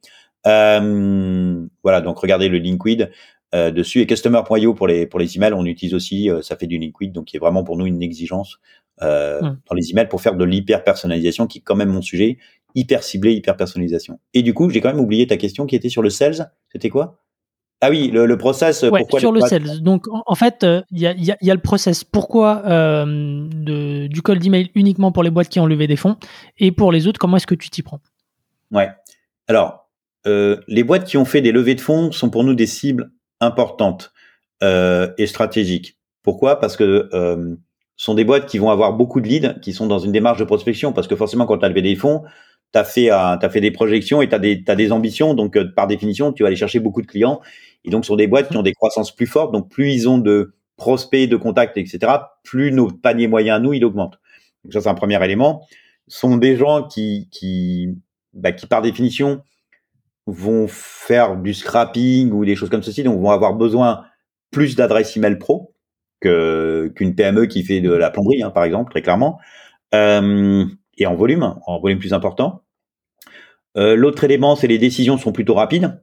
Euh, 0.47 1.65
voilà, 1.83 2.01
donc 2.01 2.19
regardez 2.19 2.49
le 2.49 2.59
Liquid 2.59 3.11
euh, 3.55 3.71
dessus 3.71 4.01
et 4.01 4.07
Customer.io 4.07 4.75
pour 4.75 4.89
les 4.89 5.07
pour 5.07 5.21
les 5.21 5.37
emails, 5.37 5.53
on 5.53 5.65
utilise 5.65 5.95
aussi, 5.95 6.29
euh, 6.31 6.43
ça 6.43 6.57
fait 6.57 6.67
du 6.67 6.79
Liquid, 6.79 7.13
donc 7.13 7.27
qui 7.27 7.37
est 7.37 7.41
vraiment 7.41 7.63
pour 7.63 7.77
nous 7.77 7.87
une 7.87 8.03
exigence 8.03 8.59
euh, 9.03 9.41
Mm. 9.41 9.59
dans 9.69 9.75
les 9.75 9.91
emails 9.91 10.09
pour 10.09 10.21
faire 10.21 10.37
de 10.37 10.45
l'hyper 10.45 10.85
personnalisation, 10.85 11.47
qui 11.47 11.59
est 11.59 11.63
quand 11.63 11.75
même 11.75 11.89
mon 11.89 12.03
sujet, 12.03 12.39
hyper 12.75 13.03
ciblé, 13.03 13.33
hyper 13.33 13.57
personnalisation. 13.57 14.21
Et 14.35 14.43
du 14.43 14.55
coup, 14.55 14.71
j'ai 14.71 14.81
quand 14.81 14.91
même 14.91 15.01
oublié 15.01 15.27
ta 15.27 15.37
question 15.37 15.67
qui 15.67 15.77
était 15.77 15.89
sur 15.89 16.03
le 16.03 16.11
sales. 16.11 16.53
C'était 16.71 16.89
quoi? 16.89 17.22
Ah 17.85 17.91
oui, 17.91 18.11
le, 18.13 18.27
le 18.27 18.39
process. 18.39 18.83
Ouais, 18.85 19.01
pourquoi 19.01 19.19
sur 19.19 19.33
le 19.33 19.41
sales. 19.41 19.83
Donc, 19.83 20.07
en, 20.07 20.23
en 20.25 20.35
fait, 20.37 20.63
euh, 20.63 20.83
il 20.93 21.01
y, 21.01 21.07
a, 21.09 21.13
il 21.15 21.25
y 21.25 21.33
a- 21.33 21.37
il 21.41 21.49
y 21.49 21.51
a 21.51 21.55
le 21.55 21.61
process. 21.61 22.05
Pourquoi 22.05 22.63
euh, 22.67 23.05
de, 23.53 24.07
du 24.07 24.23
cold 24.23 24.45
email 24.47 24.71
uniquement 24.77 25.11
pour 25.11 25.25
les 25.25 25.31
boîtes 25.31 25.49
qui 25.49 25.59
ont 25.59 25.67
levé 25.67 25.89
des 25.89 25.97
fonds 25.97 26.17
Et 26.59 26.71
pour 26.71 26.93
les 26.93 27.09
autres, 27.09 27.19
comment 27.19 27.37
est-ce 27.39 27.47
que 27.47 27.57
tu 27.57 27.71
t'y 27.71 27.83
prends? 27.83 28.01
Ouais. 28.71 28.89
Alors, 29.49 29.91
euh, 30.29 30.59
les 30.69 30.85
boîtes 30.85 31.05
qui 31.05 31.17
ont 31.17 31.25
fait 31.25 31.41
des 31.41 31.51
levées 31.51 31.75
de 31.75 31.81
fonds 31.81 32.13
sont 32.13 32.31
pour 32.31 32.45
nous 32.45 32.55
des 32.55 32.67
cibles 32.69 33.11
importantes 33.41 34.13
euh, 34.63 35.11
et 35.19 35.27
stratégiques. 35.27 35.99
Pourquoi? 36.23 36.61
Parce 36.61 36.77
que 36.77 37.09
euh, 37.13 37.57
ce 37.97 38.05
sont 38.05 38.15
des 38.15 38.25
boîtes 38.25 38.47
qui 38.47 38.59
vont 38.59 38.71
avoir 38.71 38.93
beaucoup 38.93 39.21
de 39.21 39.27
leads, 39.27 39.59
qui 39.61 39.73
sont 39.73 39.89
dans 39.89 39.99
une 39.99 40.13
démarche 40.13 40.39
de 40.39 40.45
prospection. 40.45 40.93
Parce 40.93 41.09
que 41.09 41.17
forcément, 41.17 41.47
quand 41.47 41.59
tu 41.59 41.65
as 41.65 41.69
levé 41.69 41.83
des 41.83 41.97
fonds, 41.97 42.23
tu 42.73 42.79
as 42.79 42.85
fait, 42.85 43.11
euh, 43.11 43.37
t'as 43.41 43.49
fait 43.51 43.61
des 43.61 43.73
projections 43.73 44.23
et 44.23 44.29
tu 44.29 44.35
as 44.37 44.39
des, 44.39 44.63
t'as 44.63 44.77
des 44.77 44.93
ambitions. 44.93 45.35
Donc, 45.35 45.57
euh, 45.57 45.65
par 45.75 45.89
définition, 45.89 46.33
tu 46.33 46.45
vas 46.45 46.47
aller 46.47 46.57
chercher 46.57 46.79
beaucoup 46.79 47.03
de 47.03 47.09
clients. 47.09 47.41
Et 47.85 47.91
donc, 47.91 48.05
sont 48.05 48.17
des 48.17 48.27
boîtes 48.27 48.49
qui 48.49 48.57
ont 48.57 48.63
des 48.63 48.75
croissances 48.75 49.15
plus 49.15 49.27
fortes. 49.27 49.53
Donc, 49.53 49.71
plus 49.71 49.93
ils 49.93 50.09
ont 50.09 50.19
de 50.19 50.55
prospects, 50.77 51.29
de 51.29 51.37
contacts, 51.37 51.77
etc., 51.77 52.13
plus 52.43 52.73
nos 52.73 52.89
paniers 52.89 53.29
moyens, 53.29 53.61
nous, 53.61 53.73
il 53.73 53.85
augmente. 53.85 54.19
Donc, 54.65 54.73
ça, 54.73 54.81
c'est 54.81 54.89
un 54.89 54.95
premier 54.95 55.23
élément. 55.25 55.67
Ce 56.09 56.21
sont 56.21 56.37
des 56.37 56.57
gens 56.57 56.85
qui, 56.85 57.29
qui, 57.31 57.97
bah, 58.33 58.53
qui 58.53 58.67
par 58.67 58.83
définition, 58.83 59.43
vont 60.27 60.67
faire 60.69 61.37
du 61.37 61.55
scrapping 61.55 62.31
ou 62.31 62.45
des 62.45 62.55
choses 62.55 62.71
comme 62.71 62.83
ceci, 62.83 63.03
donc 63.03 63.21
vont 63.21 63.31
avoir 63.31 63.55
besoin 63.55 64.05
plus 64.51 64.77
d'adresses 64.77 65.17
email 65.17 65.39
pro 65.39 65.75
qu'une 66.21 67.15
PME 67.17 67.47
qui 67.47 67.65
fait 67.65 67.81
de 67.81 67.93
la 67.93 68.11
plomberie, 68.11 68.43
hein, 68.43 68.51
par 68.51 68.63
exemple, 68.63 68.93
très 68.93 69.03
clairement, 69.03 69.41
euh, 69.93 70.65
et 70.97 71.07
en 71.07 71.17
volume, 71.17 71.57
en 71.67 71.81
volume 71.81 71.99
plus 71.99 72.13
important. 72.13 72.63
Euh, 73.77 73.97
L'autre 73.97 74.23
élément, 74.23 74.55
c'est 74.55 74.69
les 74.69 74.79
décisions 74.79 75.19
sont 75.19 75.33
plutôt 75.33 75.55
rapides. 75.55 76.01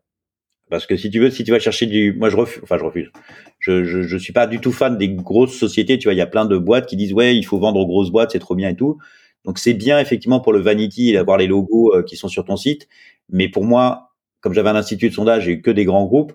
Parce 0.70 0.86
que 0.86 0.96
si 0.96 1.10
tu 1.10 1.20
veux, 1.20 1.32
si 1.32 1.44
tu 1.44 1.52
vas 1.52 1.60
chercher 1.60 1.86
du, 1.88 2.14
moi 2.14 2.30
je 2.30 2.38
refuse, 2.38 2.62
enfin 2.64 2.78
je 2.78 2.84
refuse. 2.84 3.12
Je, 3.60 3.84
je, 3.84 4.04
je 4.04 4.18
suis 4.18 4.34
pas 4.34 4.48
du 4.48 4.60
tout 4.60 4.72
fan 4.72 4.98
des 4.98 5.10
grosses 5.10 5.58
sociétés. 5.58 5.98
Tu 5.98 6.08
vois, 6.08 6.14
il 6.14 6.18
y 6.18 6.22
a 6.22 6.28
plein 6.28 6.46
de 6.46 6.58
boîtes 6.58 6.86
qui 6.88 6.96
disent 6.96 7.14
ouais, 7.14 7.36
il 7.36 7.44
faut 7.44 7.60
vendre 7.60 7.80
aux 7.80 7.88
grosses 7.88 8.12
boîtes, 8.12 8.32
c'est 8.32 8.40
trop 8.40 8.56
bien 8.56 8.70
et 8.70 8.76
tout. 8.76 8.98
Donc 9.46 9.58
c'est 9.58 9.74
bien 9.74 10.00
effectivement 10.00 10.40
pour 10.40 10.54
le 10.54 10.60
vanity 10.60 11.14
d'avoir 11.14 11.38
les 11.38 11.48
logos 11.48 11.96
euh, 11.96 12.04
qui 12.04 12.16
sont 12.18 12.28
sur 12.28 12.46
ton 12.46 12.56
site. 12.56 12.88
Mais 13.30 13.50
pour 13.50 13.64
moi, 13.64 14.12
comme 14.42 14.54
j'avais 14.54 14.70
un 14.70 14.76
institut 14.76 15.10
de 15.10 15.14
sondage 15.14 15.48
et 15.48 15.62
que 15.62 15.72
des 15.72 15.86
grands 15.86 16.06
groupes, 16.06 16.34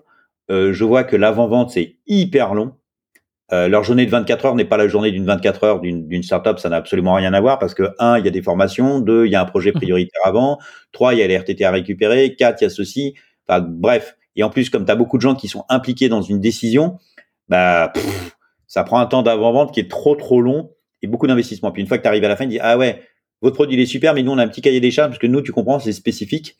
euh, 0.51 0.73
je 0.73 0.83
vois 0.83 1.03
que 1.03 1.15
l'avant-vente 1.15 1.71
c'est 1.71 1.97
hyper 2.07 2.53
long. 2.53 2.73
Euh, 3.53 3.67
leur 3.67 3.83
journée 3.83 4.05
de 4.07 4.11
24 4.11 4.45
heures 4.45 4.55
n'est 4.55 4.65
pas 4.65 4.77
la 4.77 4.87
journée 4.87 5.11
d'une 5.11 5.25
24 5.25 5.63
heures 5.63 5.79
d'une 5.79 6.23
startup, 6.23 6.57
ça 6.57 6.69
n'a 6.69 6.77
absolument 6.77 7.13
rien 7.13 7.31
à 7.33 7.41
voir 7.41 7.59
parce 7.59 7.75
que 7.75 7.83
un, 7.99 8.17
il 8.17 8.25
y 8.25 8.27
a 8.27 8.31
des 8.31 8.41
formations, 8.41 8.99
deux, 8.99 9.27
il 9.27 9.31
y 9.31 9.35
a 9.35 9.41
un 9.41 9.45
projet 9.45 9.71
prioritaire 9.71 10.21
avant, 10.25 10.57
trois, 10.91 11.13
il 11.13 11.19
y 11.19 11.23
a 11.23 11.27
les 11.27 11.37
RTT 11.37 11.63
à 11.63 11.69
récupérer, 11.69 12.35
quatre, 12.35 12.61
il 12.61 12.63
y 12.63 12.67
a 12.67 12.69
ceci. 12.71 13.13
Enfin 13.47 13.61
bref, 13.61 14.17
et 14.35 14.43
en 14.43 14.49
plus 14.49 14.69
comme 14.69 14.85
tu 14.85 14.91
as 14.91 14.95
beaucoup 14.95 15.17
de 15.17 15.21
gens 15.21 15.35
qui 15.35 15.47
sont 15.47 15.65
impliqués 15.69 16.09
dans 16.09 16.21
une 16.21 16.39
décision, 16.39 16.97
bah 17.47 17.91
ça 18.67 18.83
prend 18.83 18.99
un 18.99 19.05
temps 19.05 19.23
d'avant-vente 19.23 19.73
qui 19.73 19.79
est 19.79 19.89
trop 19.89 20.15
trop 20.15 20.41
long 20.41 20.71
et 21.01 21.07
beaucoup 21.07 21.27
d'investissement. 21.27 21.71
Puis 21.71 21.81
une 21.81 21.87
fois 21.87 21.97
que 21.97 22.03
tu 22.03 22.07
arrives 22.07 22.23
à 22.23 22.27
la 22.27 22.35
fin, 22.35 22.45
tu 22.45 22.51
dis 22.51 22.59
ah 22.59 22.77
ouais, 22.77 23.01
votre 23.41 23.55
produit 23.55 23.75
il 23.75 23.79
est 23.79 23.85
super, 23.85 24.13
mais 24.13 24.23
nous 24.23 24.31
on 24.31 24.37
a 24.37 24.43
un 24.43 24.47
petit 24.47 24.61
cahier 24.61 24.79
des 24.79 24.91
charges 24.91 25.09
parce 25.09 25.19
que 25.19 25.27
nous 25.27 25.41
tu 25.41 25.51
comprends 25.51 25.79
c'est 25.79 25.93
spécifique 25.93 26.57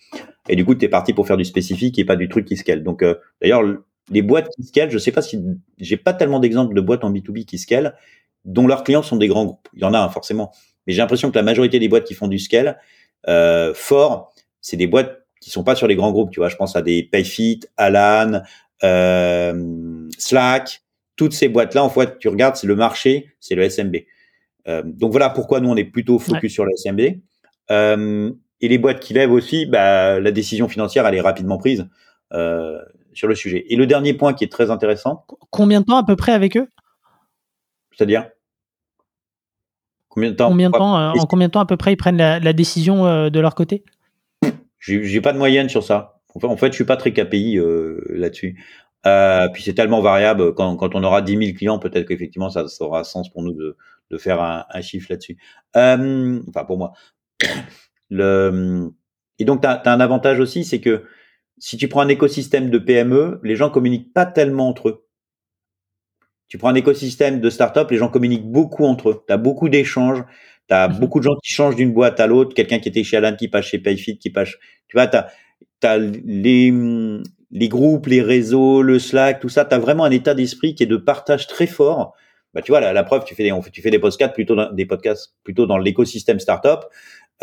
et 0.47 0.55
du 0.55 0.65
coup 0.65 0.75
tu 0.75 0.85
es 0.85 0.89
parti 0.89 1.13
pour 1.13 1.27
faire 1.27 1.37
du 1.37 1.45
spécifique 1.45 1.97
et 1.99 2.05
pas 2.05 2.15
du 2.15 2.29
truc 2.29 2.45
qui 2.45 2.57
scale. 2.57 2.83
Donc 2.83 3.01
euh, 3.01 3.15
d'ailleurs 3.41 3.63
les 4.11 4.21
boîtes 4.21 4.49
qui 4.55 4.63
scalent, 4.63 4.91
je 4.91 4.97
sais 4.97 5.11
pas 5.11 5.21
si 5.21 5.43
j'ai 5.79 5.97
pas 5.97 6.13
tellement 6.13 6.39
d'exemples 6.39 6.75
de 6.75 6.81
boîtes 6.81 7.03
en 7.03 7.11
B2B 7.11 7.45
qui 7.45 7.57
scalent 7.57 7.93
dont 8.43 8.67
leurs 8.67 8.83
clients 8.83 9.01
sont 9.01 9.15
des 9.15 9.27
grands 9.27 9.45
groupes. 9.45 9.67
Il 9.73 9.81
y 9.81 9.85
en 9.85 9.93
a 9.93 9.99
hein, 9.99 10.09
forcément, 10.09 10.51
mais 10.85 10.93
j'ai 10.93 10.99
l'impression 10.99 11.31
que 11.31 11.35
la 11.35 11.43
majorité 11.43 11.79
des 11.79 11.87
boîtes 11.87 12.05
qui 12.05 12.13
font 12.13 12.27
du 12.27 12.37
scale 12.37 12.79
euh, 13.27 13.73
fort, 13.73 14.33
c'est 14.61 14.77
des 14.77 14.87
boîtes 14.87 15.24
qui 15.45 15.51
sont 15.51 15.63
pas 15.63 15.75
sur 15.75 15.85
les 15.85 15.95
grands 15.95 16.11
groupes. 16.11 16.31
Tu 16.31 16.39
vois, 16.39 16.49
je 16.49 16.55
pense 16.55 16.75
à 16.75 16.81
des 16.81 17.03
Payfit, 17.03 17.59
Alan, 17.77 18.41
euh, 18.83 20.09
Slack, 20.17 20.81
toutes 21.17 21.33
ces 21.33 21.49
boîtes-là. 21.49 21.83
En 21.83 21.89
fait, 21.89 22.17
tu 22.17 22.29
regardes, 22.29 22.55
c'est 22.55 22.65
le 22.65 22.75
marché, 22.75 23.29
c'est 23.39 23.53
le 23.53 23.69
SMB. 23.69 23.97
Euh, 24.67 24.81
donc 24.83 25.11
voilà 25.11 25.29
pourquoi 25.29 25.59
nous 25.59 25.69
on 25.69 25.75
est 25.75 25.83
plutôt 25.83 26.17
focus 26.17 26.41
ouais. 26.41 26.49
sur 26.49 26.65
le 26.65 26.71
SMB. 26.75 27.21
Euh, 27.69 28.31
et 28.59 28.67
les 28.67 28.79
boîtes 28.79 28.99
qui 28.99 29.13
lèvent 29.13 29.33
aussi, 29.33 29.67
bah, 29.67 30.19
la 30.19 30.31
décision 30.31 30.67
financière 30.67 31.05
elle 31.05 31.13
est 31.13 31.21
rapidement 31.21 31.59
prise 31.59 31.87
sur 33.13 33.27
le 33.27 33.35
sujet. 33.35 33.65
Et 33.69 33.75
le 33.75 33.85
dernier 33.85 34.15
point 34.15 34.33
qui 34.33 34.45
est 34.45 34.51
très 34.51 34.71
intéressant. 34.71 35.27
Combien 35.51 35.81
de 35.81 35.85
temps 35.85 35.97
à 35.97 36.03
peu 36.03 36.15
près 36.15 36.31
avec 36.31 36.57
eux? 36.57 36.67
C'est-à-dire? 37.91 38.29
Combien 40.09 40.31
de 40.31 40.35
temps, 40.35 40.47
combien 40.47 40.69
de 40.69 40.77
temps 40.77 40.97
euh, 40.97 41.11
En 41.19 41.25
combien 41.25 41.47
de 41.47 41.51
temps 41.51 41.59
à 41.59 41.65
peu 41.65 41.75
près 41.75 41.93
ils 41.93 41.97
prennent 41.97 42.17
la, 42.17 42.53
décision 42.53 43.05
euh, 43.05 43.29
de 43.29 43.39
leur 43.39 43.53
côté? 43.53 43.83
J'ai 44.85 45.21
pas 45.21 45.33
de 45.33 45.37
moyenne 45.37 45.69
sur 45.69 45.83
ça. 45.83 46.21
En 46.43 46.57
fait, 46.57 46.67
je 46.67 46.75
suis 46.75 46.85
pas 46.85 46.97
très 46.97 47.13
KPI 47.13 47.59
là-dessus. 48.09 48.61
puis 49.53 49.63
c'est 49.63 49.73
tellement 49.73 50.01
variable. 50.01 50.53
Quand, 50.53 50.75
quand, 50.75 50.95
on 50.95 51.03
aura 51.03 51.21
10 51.21 51.37
000 51.37 51.57
clients, 51.57 51.79
peut-être 51.79 52.07
qu'effectivement, 52.07 52.49
ça, 52.49 52.67
ça, 52.67 52.83
aura 52.83 53.03
sens 53.03 53.29
pour 53.29 53.43
nous 53.43 53.53
de, 53.53 53.77
de 54.11 54.17
faire 54.17 54.41
un, 54.41 54.65
un 54.69 54.81
chiffre 54.81 55.07
là-dessus. 55.09 55.37
enfin, 55.73 56.65
pour 56.65 56.77
moi. 56.77 56.93
Le, 58.09 58.91
et 59.39 59.45
donc, 59.45 59.61
tu 59.61 59.67
as, 59.67 59.81
un 59.85 59.99
avantage 59.99 60.39
aussi, 60.39 60.63
c'est 60.63 60.79
que 60.79 61.03
si 61.57 61.77
tu 61.77 61.87
prends 61.87 62.01
un 62.01 62.07
écosystème 62.07 62.69
de 62.69 62.77
PME, 62.77 63.39
les 63.43 63.55
gens 63.55 63.69
communiquent 63.69 64.13
pas 64.13 64.25
tellement 64.25 64.69
entre 64.69 64.89
eux. 64.89 65.07
Tu 66.47 66.57
prends 66.57 66.69
un 66.69 66.75
écosystème 66.75 67.41
de 67.41 67.49
start-up, 67.49 67.89
les 67.89 67.97
gens 67.97 68.09
communiquent 68.09 68.49
beaucoup 68.49 68.85
entre 68.85 69.09
eux. 69.09 69.23
Tu 69.27 69.33
as 69.33 69.37
beaucoup 69.37 69.67
d'échanges, 69.67 70.23
tu 70.67 70.73
as 70.73 70.87
mhm. 70.87 70.99
beaucoup 70.99 71.19
de 71.19 71.25
gens 71.25 71.35
qui 71.43 71.53
changent 71.53 71.75
d'une 71.75 71.93
boîte 71.93 72.19
à 72.19 72.27
l'autre, 72.27 72.53
quelqu'un 72.53 72.79
qui 72.79 72.89
était 72.89 73.03
chez 73.03 73.17
Alan 73.17 73.35
qui 73.35 73.47
passe 73.47 73.65
chez 73.65 73.79
Payfit, 73.79 74.17
qui 74.17 74.29
passe... 74.29 74.51
Tu 74.87 74.97
vois, 74.97 75.07
tu 75.07 75.17
as, 75.87 75.97
les, 75.97 76.73
les 77.51 77.69
groupes, 77.69 78.07
les 78.07 78.21
réseaux, 78.21 78.81
le 78.81 78.99
Slack, 78.99 79.39
tout 79.39 79.49
ça. 79.49 79.65
Tu 79.65 79.75
as 79.75 79.79
vraiment 79.79 80.03
un 80.03 80.11
état 80.11 80.33
d'esprit 80.33 80.75
qui 80.75 80.83
est 80.83 80.87
de 80.87 80.97
partage 80.97 81.47
très 81.47 81.67
fort. 81.67 82.13
Bah, 82.53 82.61
tu 82.61 82.71
vois, 82.71 82.79
la, 82.79 82.93
la 82.93 83.03
preuve, 83.03 83.25
tu 83.25 83.35
fais 83.35 83.43
des, 83.43 83.53
tu 83.71 83.81
fais 83.81 83.91
des 83.91 83.99
podcasts 83.99 84.33
plutôt 84.33 84.55
dans, 84.55 84.71
des 84.71 84.85
podcasts 84.85 85.33
plutôt 85.43 85.65
dans 85.65 85.77
l'écosystème 85.77 86.39
startup. 86.39 86.85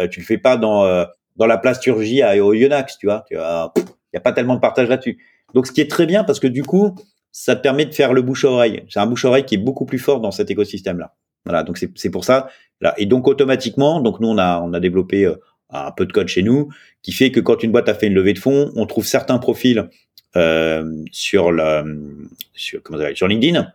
Euh, 0.01 0.09
tu 0.09 0.21
le 0.21 0.27
fais 0.27 0.39
pas 0.39 0.57
dans 0.57 0.85
euh, 0.85 1.05
dans 1.37 1.47
la 1.47 1.59
plasturgie 1.59 2.23
à, 2.23 2.43
au 2.43 2.53
Yonax, 2.53 2.99
tu 2.99 3.07
vois. 3.07 3.25
Il 3.31 3.37
y 3.37 4.17
a 4.17 4.21
pas 4.21 4.33
tellement 4.33 4.55
de 4.55 4.61
partage 4.61 4.89
là-dessus. 4.89 5.19
Donc, 5.55 5.67
ce 5.67 5.73
qui 5.73 5.81
est 5.81 5.91
très 5.91 6.07
bien 6.07 6.25
parce 6.25 6.41
que 6.41 6.47
du 6.47 6.63
coup, 6.63 6.95
ça 7.31 7.57
te 7.57 7.63
permet 7.63 7.87
de 7.87 7.95
faire 7.95 8.13
le 8.13 8.23
bouche-oreille. 8.23 8.85
C'est 8.89 9.01
un 9.01 9.07
bouche-oreille 9.07 9.45
qui 9.45 9.55
est 9.55 9.59
beaucoup 9.59 9.87
plus 9.87 9.99
fort 9.99 10.21
dans 10.21 10.31
cet 10.31 10.51
écosystème-là. 10.51 11.15
Voilà, 11.45 11.63
donc 11.63 11.79
c'est 11.79 12.11
pour 12.11 12.25
ça. 12.25 12.49
Là. 12.83 12.95
Et 12.99 13.07
donc 13.07 13.27
automatiquement, 13.29 14.01
donc 14.01 14.21
nous 14.21 14.29
on 14.29 14.39
a 14.39 14.61
on 14.61 14.75
a 14.75 14.81
développé 14.81 15.25
euh, 15.25 15.37
un 15.71 15.93
peu 15.93 16.05
de 16.05 16.13
code 16.13 16.29
chez 16.29 16.43
nous 16.43 16.69
qui 17.03 17.13
fait 17.13 17.31
que 17.31 17.41
quand 17.41 17.63
une 17.63 17.73
boîte 17.73 17.89
a 17.89 17.95
fait 17.95 18.09
une 18.09 18.15
levée 18.15 18.35
de 18.35 18.39
fonds, 18.39 18.71
on 18.77 18.85
trouve 18.85 19.07
certains 19.07 19.39
profils 19.39 19.89
euh, 20.37 20.85
sur 21.11 21.53
la 21.53 21.85
sur 22.55 22.83
comment 22.83 22.99
ça 22.99 23.15
sur 23.15 23.29
LinkedIn. 23.29 23.73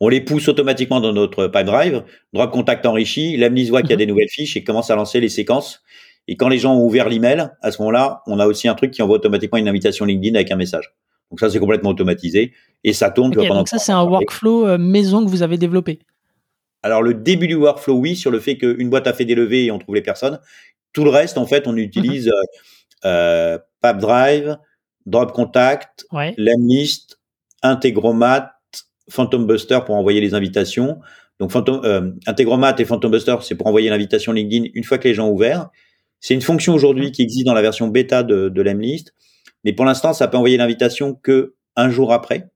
On 0.00 0.08
les 0.08 0.20
pousse 0.20 0.48
automatiquement 0.48 1.00
dans 1.00 1.12
notre 1.12 1.46
pipe 1.46 1.66
drop 2.32 2.50
contact 2.50 2.84
enrichi, 2.86 3.36
l'Amnis 3.36 3.68
voit 3.68 3.82
qu'il 3.82 3.90
y 3.90 3.92
a 3.92 3.96
mhm. 3.96 4.00
des 4.00 4.06
nouvelles 4.06 4.28
fiches 4.30 4.56
et 4.56 4.64
commence 4.64 4.90
à 4.90 4.96
lancer 4.96 5.20
les 5.20 5.28
séquences. 5.28 5.82
Et 6.28 6.36
quand 6.36 6.48
les 6.48 6.58
gens 6.58 6.74
ont 6.74 6.84
ouvert 6.84 7.08
l'email, 7.08 7.50
à 7.62 7.70
ce 7.70 7.80
moment-là, 7.82 8.22
on 8.26 8.38
a 8.38 8.46
aussi 8.46 8.68
un 8.68 8.74
truc 8.74 8.90
qui 8.92 9.02
envoie 9.02 9.16
automatiquement 9.16 9.58
une 9.58 9.68
invitation 9.68 10.04
LinkedIn 10.04 10.34
avec 10.34 10.50
un 10.50 10.56
message. 10.56 10.92
Donc 11.30 11.40
ça, 11.40 11.50
c'est 11.50 11.60
complètement 11.60 11.90
automatisé 11.90 12.52
et 12.82 12.92
ça 12.92 13.10
tourne. 13.10 13.30
donc 13.30 13.68
ça, 13.68 13.78
c'est 13.78 13.92
un 13.92 14.02
workflow 14.02 14.66
euh, 14.66 14.78
maison 14.78 15.24
que 15.24 15.30
vous 15.30 15.42
avez 15.42 15.58
développé. 15.58 16.00
Alors 16.82 17.02
le 17.02 17.14
début 17.14 17.46
du 17.46 17.54
workflow, 17.54 17.94
oui, 17.94 18.16
sur 18.16 18.30
le 18.30 18.40
fait 18.40 18.56
qu'une 18.56 18.90
boîte 18.90 19.06
a 19.06 19.12
fait 19.12 19.24
des 19.24 19.34
levées 19.34 19.66
et 19.66 19.70
on 19.70 19.78
trouve 19.78 19.94
les 19.94 20.02
personnes. 20.02 20.40
Tout 20.92 21.04
le 21.04 21.10
reste, 21.10 21.38
en 21.38 21.46
fait, 21.46 21.66
on 21.66 21.76
utilise 21.76 22.26
mhm. 22.26 22.32
euh, 23.04 23.58
PapDrive, 23.80 24.56
Drop 25.06 25.32
Contact, 25.32 26.06
ouais. 26.12 26.34
Lemlist, 26.36 27.20
Integromat, 27.62 28.52
Phantom 29.08 29.46
Buster 29.46 29.80
pour 29.84 29.94
envoyer 29.96 30.20
les 30.20 30.34
invitations. 30.34 30.98
Donc 31.38 31.52
Phantom, 31.52 31.80
euh, 31.84 32.12
Integromat 32.26 32.76
et 32.78 32.84
Phantom 32.84 33.10
Buster, 33.10 33.36
c'est 33.42 33.54
pour 33.54 33.66
envoyer 33.66 33.90
l'invitation 33.90 34.32
LinkedIn 34.32 34.66
une 34.74 34.84
fois 34.84 34.98
que 34.98 35.08
les 35.08 35.14
gens 35.14 35.28
ont 35.28 35.32
ouvert. 35.32 35.70
C'est 36.20 36.34
une 36.34 36.42
fonction 36.42 36.74
aujourd'hui 36.74 37.06
mhm. 37.06 37.12
qui 37.12 37.22
existe 37.22 37.46
dans 37.46 37.54
la 37.54 37.62
version 37.62 37.88
bêta 37.88 38.22
de, 38.22 38.48
de 38.48 38.62
Lemlist. 38.62 39.14
Mais 39.64 39.72
pour 39.72 39.84
l'instant, 39.84 40.12
ça 40.12 40.28
peut 40.28 40.36
envoyer 40.36 40.56
l'invitation 40.56 41.14
que 41.14 41.54
un 41.76 41.90
jour 41.90 42.12
après. 42.12 42.50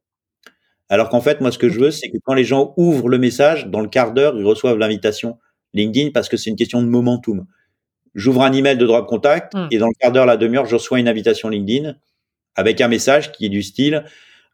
Alors 0.89 1.09
qu'en 1.09 1.20
fait, 1.20 1.41
moi, 1.41 1.51
ce 1.51 1.59
que 1.59 1.68
je 1.68 1.80
veux, 1.80 1.91
c'est 1.91 2.11
que 2.11 2.18
quand 2.24 2.35
les 2.35 2.45
gens 2.45 2.74
ouvrent 2.76 3.09
le 3.09 3.18
message, 3.18 3.66
dans 3.68 3.80
le 3.80 3.89
quart 3.89 4.12
d'heure, 4.12 4.37
ils 4.37 4.45
reçoivent 4.45 4.78
l'invitation 4.78 5.39
LinkedIn 5.72 6.11
parce 6.12 6.28
que 6.28 6.37
c'est 6.37 6.51
une 6.51 6.57
question 6.57 6.82
de 6.82 6.89
momentum. 6.89 7.47
J'ouvre 8.14 8.43
un 8.43 8.53
email 8.53 8.76
de 8.76 8.87
drop 8.87 9.09
contact 9.09 9.55
hmm. 9.55 9.68
et 9.70 9.78
dans 9.78 9.89
le 9.89 9.95
quart 9.99 10.12
d'heure, 10.12 10.26
la 10.26 10.37
demi-heure, 10.37 10.66
je 10.66 10.74
reçois 10.74 10.99
une 10.99 11.09
invitation 11.09 11.49
LinkedIn 11.49 11.95
avec 12.55 12.80
un 12.80 12.89
message 12.89 13.32
qui 13.32 13.47
est 13.47 13.49
du 13.49 13.62
style 13.62 14.05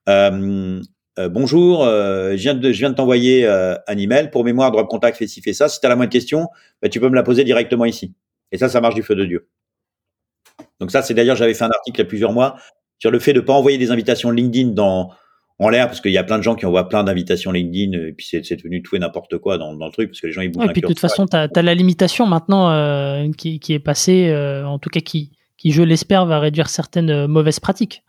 euh, 0.09 0.81
euh, 1.19 1.29
bonjour, 1.29 1.85
euh, 1.85 2.33
je 2.33 2.43
viens 2.43 2.55
de, 2.55 2.73
je 2.73 2.79
viens 2.79 2.91
de 2.91 2.95
t'envoyer 2.95 3.47
un 3.47 3.99
email 3.99 4.31
pour 4.31 4.45
mémoire 4.45 4.71
drop 4.71 4.89
contact 4.89 5.19
fait 5.19 5.27
ci 5.27 5.43
fait 5.43 5.53
ça. 5.53 5.69
Si 5.69 5.81
tu 5.81 5.87
as 5.87 5.89
la 5.89 5.97
moindre 5.97 6.13
question, 6.13 6.49
bah, 6.83 6.89
tu 6.89 7.01
peux 7.01 7.09
me 7.09 7.15
la 7.15 7.23
poser 7.23 7.45
directement 7.45 7.85
ici. 7.85 8.15
Et 8.53 8.59
ça, 8.59 8.69
ça 8.69 8.81
marche 8.81 8.95
du 8.95 9.03
feu 9.03 9.15
de 9.15 9.25
Dieu. 9.25 9.49
Donc 10.81 10.91
ça, 10.91 11.03
c'est 11.03 11.15
d'ailleurs, 11.15 11.37
j'avais 11.37 11.55
fait 11.55 11.65
un 11.65 11.71
article 11.71 12.01
il 12.01 12.05
y 12.05 12.07
a 12.07 12.09
plusieurs 12.09 12.33
mois 12.33 12.57
sur 12.99 13.11
le 13.11 13.19
fait 13.19 13.33
de 13.33 13.41
ne 13.41 13.45
pas 13.45 13.53
envoyer 13.53 13.79
des 13.79 13.91
invitations 13.91 14.31
LinkedIn 14.31 14.71
dans 14.71 15.11
en 15.61 15.69
l'air, 15.69 15.87
parce 15.87 16.01
qu'il 16.01 16.13
y 16.13 16.19
a 16.19 16.25
plein 16.25 16.39
de 16.39 16.43
gens 16.43 16.55
qui 16.55 16.67
envoient 16.67 16.89
plein 16.89 17.05
d'invitations 17.05 17.53
LinkedIn, 17.53 17.93
et 17.93 18.13
puis 18.13 18.27
c'est 18.27 18.57
devenu 18.57 18.83
tout 18.83 18.97
et 18.97 18.99
n'importe 18.99 19.39
quoi 19.39 19.59
dans, 19.59 19.75
dans, 19.75 19.87
le 19.87 19.93
truc, 19.93 20.11
parce 20.11 20.21
que 20.21 20.27
les 20.27 20.33
gens 20.33 20.41
ils 20.41 20.51
bougent. 20.51 20.65
et 20.65 20.73
puis 20.73 20.81
de 20.81 20.87
toute 20.87 20.99
façon, 20.99 21.27
tu 21.27 21.37
as, 21.37 21.63
la 21.63 21.75
limitation 21.75 22.27
maintenant 22.27 22.71
euh, 22.71 23.29
qui, 23.37 23.61
qui, 23.61 23.75
est 23.75 23.79
passée, 23.79 24.29
euh, 24.29 24.67
en 24.67 24.79
tout 24.79 24.91
cas 24.91 25.01
qui, 25.01 25.31
qui 25.57 25.71
je 25.71 25.83
l'espère, 25.83 26.27
va 26.27 26.41
réduire 26.41 26.69
certaines 26.69 27.11
euh, 27.11 27.29
mauvaises 27.29 27.61
pratiques. 27.61 28.03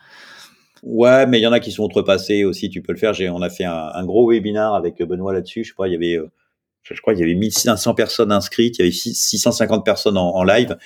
Ouais, 0.81 1.27
mais 1.27 1.39
il 1.39 1.43
y 1.43 1.47
en 1.47 1.51
a 1.51 1.59
qui 1.59 1.71
sont 1.71 1.83
outrepassés 1.83 2.43
aussi, 2.43 2.69
tu 2.69 2.81
peux 2.81 2.93
le 2.93 2.97
faire. 2.97 3.13
On 3.33 3.41
a 3.41 3.49
fait 3.49 3.65
un, 3.65 3.91
un 3.93 4.05
gros 4.05 4.31
webinar 4.31 4.73
avec 4.73 4.99
Benoît 5.03 5.33
là-dessus, 5.33 5.63
je 5.63 5.73
crois, 5.73 5.87
il 5.87 5.91
y 5.91 5.95
avait 5.95 6.17
je 6.83 7.01
crois 7.01 7.13
qu'il 7.13 7.21
y 7.21 7.23
avait 7.23 7.35
1500 7.35 7.93
personnes 7.93 8.31
inscrites, 8.31 8.77
il 8.77 8.81
y 8.81 8.83
avait 8.83 8.91
650 8.91 9.85
personnes 9.85 10.17
en, 10.17 10.43
live 10.43 10.77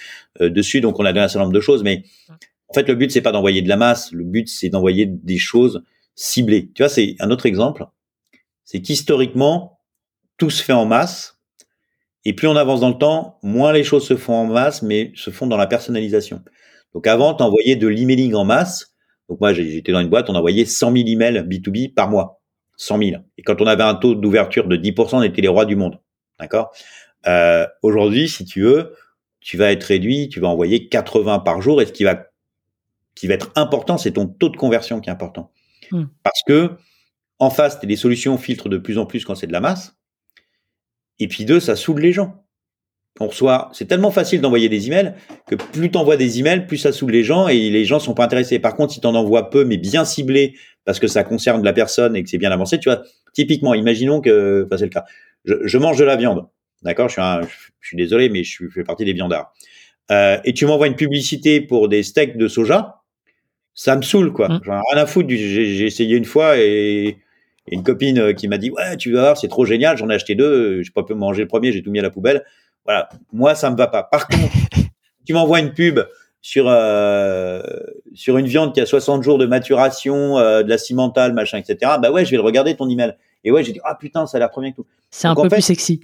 euh, 0.42 0.50
dessus, 0.50 0.82
donc 0.82 1.00
on 1.00 1.06
a 1.06 1.14
donné 1.14 1.26
un 1.26 1.28
certain 1.28 1.46
nombre 1.46 1.56
de 1.56 1.62
choses. 1.62 1.84
Mais 1.84 2.04
en 2.70 2.74
fait, 2.74 2.88
le 2.88 2.96
but 2.96 3.12
c'est 3.12 3.22
pas 3.22 3.32
d'envoyer 3.32 3.62
de 3.62 3.70
la 3.70 3.78
masse, 3.78 4.12
le 4.12 4.24
but 4.24 4.48
c'est 4.50 4.70
d'envoyer 4.70 5.06
des 5.06 5.38
choses 5.38 5.84
ciblées. 6.16 6.72
Tu 6.74 6.84
vois, 6.84 6.90
c'est 6.90 7.16
un 7.20 7.30
autre 7.32 7.46
exemple, 7.46 7.86
c'est 8.64 8.82
qu'historiquement 8.82 9.80
tout 10.38 10.50
se 10.50 10.64
fait 10.64 10.74
en 10.74 10.86
masse, 10.86 11.36
et 12.26 12.34
plus 12.34 12.48
on 12.48 12.56
avance 12.56 12.80
dans 12.80 12.90
le 12.90 12.98
temps, 12.98 13.38
moins 13.44 13.72
les 13.72 13.84
choses 13.84 14.06
se 14.08 14.18
font 14.18 14.34
en 14.34 14.46
masse, 14.46 14.82
mais 14.82 15.12
se 15.16 15.30
font 15.30 15.46
dans 15.48 15.58
la 15.58 15.68
personnalisation. 15.68 16.42
Donc 16.94 17.06
avant, 17.08 17.36
tu 17.36 17.44
envoyais 17.44 17.76
de 17.76 17.88
l'emailing 17.88 18.34
en 18.34 18.46
masse. 18.46 18.96
Donc 19.30 19.40
moi, 19.40 19.54
j'étais 19.54 19.92
dans 19.92 20.00
une 20.00 20.10
boîte, 20.10 20.30
on 20.30 20.36
envoyait 20.36 20.66
100 20.66 20.92
000 20.92 21.08
emails 21.08 21.44
B2B 21.48 21.94
par 21.94 22.10
mois. 22.10 22.42
100 22.78 22.98
000. 22.98 23.12
Et 23.38 23.44
quand 23.44 23.62
on 23.62 23.68
avait 23.68 23.84
un 23.84 23.96
taux 23.96 24.16
d'ouverture 24.16 24.68
de 24.68 24.76
10%, 24.76 25.18
on 25.18 25.22
était 25.22 25.42
les 25.42 25.48
rois 25.48 25.66
du 25.66 25.76
monde. 25.76 26.00
D'accord? 26.40 26.72
Euh, 27.28 27.68
Aujourd'hui, 27.84 28.28
si 28.28 28.44
tu 28.44 28.62
veux, 28.62 28.96
tu 29.40 29.58
vas 29.58 29.72
être 29.72 29.84
réduit, 29.84 30.28
tu 30.28 30.40
vas 30.40 30.48
envoyer 30.48 30.90
80 30.90 31.40
par 31.40 31.62
jour. 31.62 31.82
Et 31.82 31.86
ce 31.86 31.92
qui 31.92 32.04
va, 32.04 32.26
qui 33.14 33.28
va 33.28 33.36
être 33.36 33.52
important, 33.56 33.98
c'est 33.98 34.14
ton 34.14 34.28
taux 34.28 34.50
de 34.50 34.58
conversion 34.58 35.00
qui 35.00 35.10
est 35.10 35.14
important. 35.14 35.52
Hmm. 35.92 36.06
Parce 36.24 36.42
que 36.48 36.72
en 37.40 37.50
face, 37.50 37.80
les 37.84 37.96
solutions 37.96 38.38
filtrent 38.38 38.70
de 38.70 38.78
plus 38.78 38.98
en 38.98 39.06
plus 39.06 39.26
quand 39.26 39.36
c'est 39.36 39.48
de 39.48 39.52
la 39.52 39.60
masse. 39.60 39.96
Et 41.20 41.28
puis 41.28 41.46
deux, 41.46 41.60
ça 41.60 41.76
saoule 41.76 42.02
les 42.02 42.14
gens. 42.14 42.46
On 43.22 43.28
reçoit, 43.28 43.70
c'est 43.72 43.86
tellement 43.86 44.12
facile 44.12 44.42
d'envoyer 44.42 44.68
des 44.68 44.88
emails 44.88 45.14
que 45.48 45.56
plus 45.56 45.90
tu 45.90 45.98
envoies 45.98 46.18
des 46.18 46.40
emails, 46.40 46.68
plus 46.68 46.78
ça 46.78 46.92
saoule 46.92 47.12
les 47.12 47.24
gens 47.24 47.48
et 47.48 47.70
les 47.70 47.86
gens 47.86 48.00
sont 48.00 48.14
pas 48.14 48.26
intéressés. 48.26 48.60
Par 48.60 48.76
contre, 48.76 48.94
si 48.94 49.00
tu 49.00 49.08
en 49.08 49.16
envoies 49.16 49.50
peu, 49.50 49.64
mais 49.64 49.78
bien 49.78 50.04
ciblés 50.04 50.56
parce 50.84 51.00
que 51.00 51.08
ça 51.08 51.24
concerne 51.24 51.64
la 51.64 51.72
personne 51.72 52.16
et 52.16 52.24
que 52.24 52.30
c'est 52.30 52.38
bien 52.38 52.52
avancé, 52.52 52.78
tu 52.78 52.90
vois, 52.90 53.04
typiquement, 53.34 53.74
imaginons 53.74 54.20
que, 54.20 54.66
enfin 54.66 54.78
c'est 54.78 54.86
le 54.86 54.90
cas, 54.90 55.06
je, 55.46 55.78
mange 55.78 55.98
de 55.98 56.04
la 56.04 56.16
viande, 56.18 56.46
d'accord, 56.84 57.08
je 57.08 57.14
suis, 57.48 57.72
suis 57.82 57.98
désolé, 57.98 58.30
mais 58.30 58.44
je 58.44 58.68
fais 58.70 58.84
partie 58.84 59.06
des 59.06 59.14
viandards, 59.14 59.54
euh, 60.12 60.38
et 60.44 60.54
tu 60.54 60.66
m'envoies 60.66 60.88
une 60.88 60.96
publicité 60.96 61.62
pour 61.62 61.90
des 61.90 62.04
steaks 62.04 62.38
de 62.38 62.48
soja, 62.48 63.02
ça 63.76 63.96
me 63.96 64.02
saoule 64.02 64.32
quoi. 64.32 64.48
Mmh. 64.48 64.62
J'en 64.64 64.74
ai 64.74 64.82
rien 64.94 65.04
à 65.04 65.06
foutre. 65.06 65.30
J'ai 65.30 65.86
essayé 65.86 66.16
une 66.16 66.26
fois 66.26 66.58
et, 66.58 67.18
une 67.68 67.84
copine 67.84 68.20
euh, 68.20 68.34
qui 68.34 68.48
m'a 68.48 68.58
dit 68.58 68.70
ouais 68.72 68.96
tu 68.98 69.12
vas 69.12 69.22
voir 69.22 69.38
c'est 69.38 69.48
trop 69.48 69.66
génial, 69.66 69.98
j'en 69.98 70.10
ai 70.10 70.14
acheté 70.14 70.36
deux, 70.36 70.84
je 70.84 70.92
peux 70.92 71.04
pas 71.04 71.16
manger 71.16 71.42
le 71.42 71.48
premier, 71.48 71.72
j'ai 71.72 71.82
tout 71.82 71.92
mis 71.92 72.00
à 72.00 72.04
la 72.04 72.10
poubelle. 72.10 72.44
Voilà, 72.86 73.10
moi 73.34 73.56
ça 73.56 73.70
me 73.70 73.76
va 73.76 73.88
pas. 73.88 74.04
Par 74.04 74.28
contre, 74.28 74.54
tu 75.26 75.34
m'envoies 75.34 75.60
une 75.60 75.74
pub 75.74 76.00
sur 76.46 76.66
euh, 76.68 77.64
sur 78.14 78.38
une 78.38 78.46
viande 78.46 78.72
qui 78.72 78.80
a 78.80 78.86
60 78.86 79.24
jours 79.24 79.40
de 79.40 79.48
maturation, 79.48 80.38
euh, 80.38 80.62
de 80.62 80.70
la 80.70 80.78
cimentale, 80.78 81.34
machin, 81.34 81.58
etc. 81.58 81.94
Bah 82.00 82.12
ouais, 82.12 82.24
je 82.24 82.30
vais 82.30 82.38
le 82.38 82.44
regarder 82.44 82.76
ton 82.76 82.88
email. 82.88 83.16
Et 83.44 83.52
ouais, 83.52 83.64
j'ai 83.64 83.72
dit 83.72 83.80
ah 83.84 83.96
putain, 83.96 84.28
ça 84.28 84.38
a 84.38 84.40
l'air 84.40 84.52
bien 84.56 84.70
que 84.70 84.76
tout. 84.76 84.86
C'est 85.10 85.28
un 85.28 85.34
peu 85.34 85.50
plus 85.50 85.62
sexy. 85.62 86.02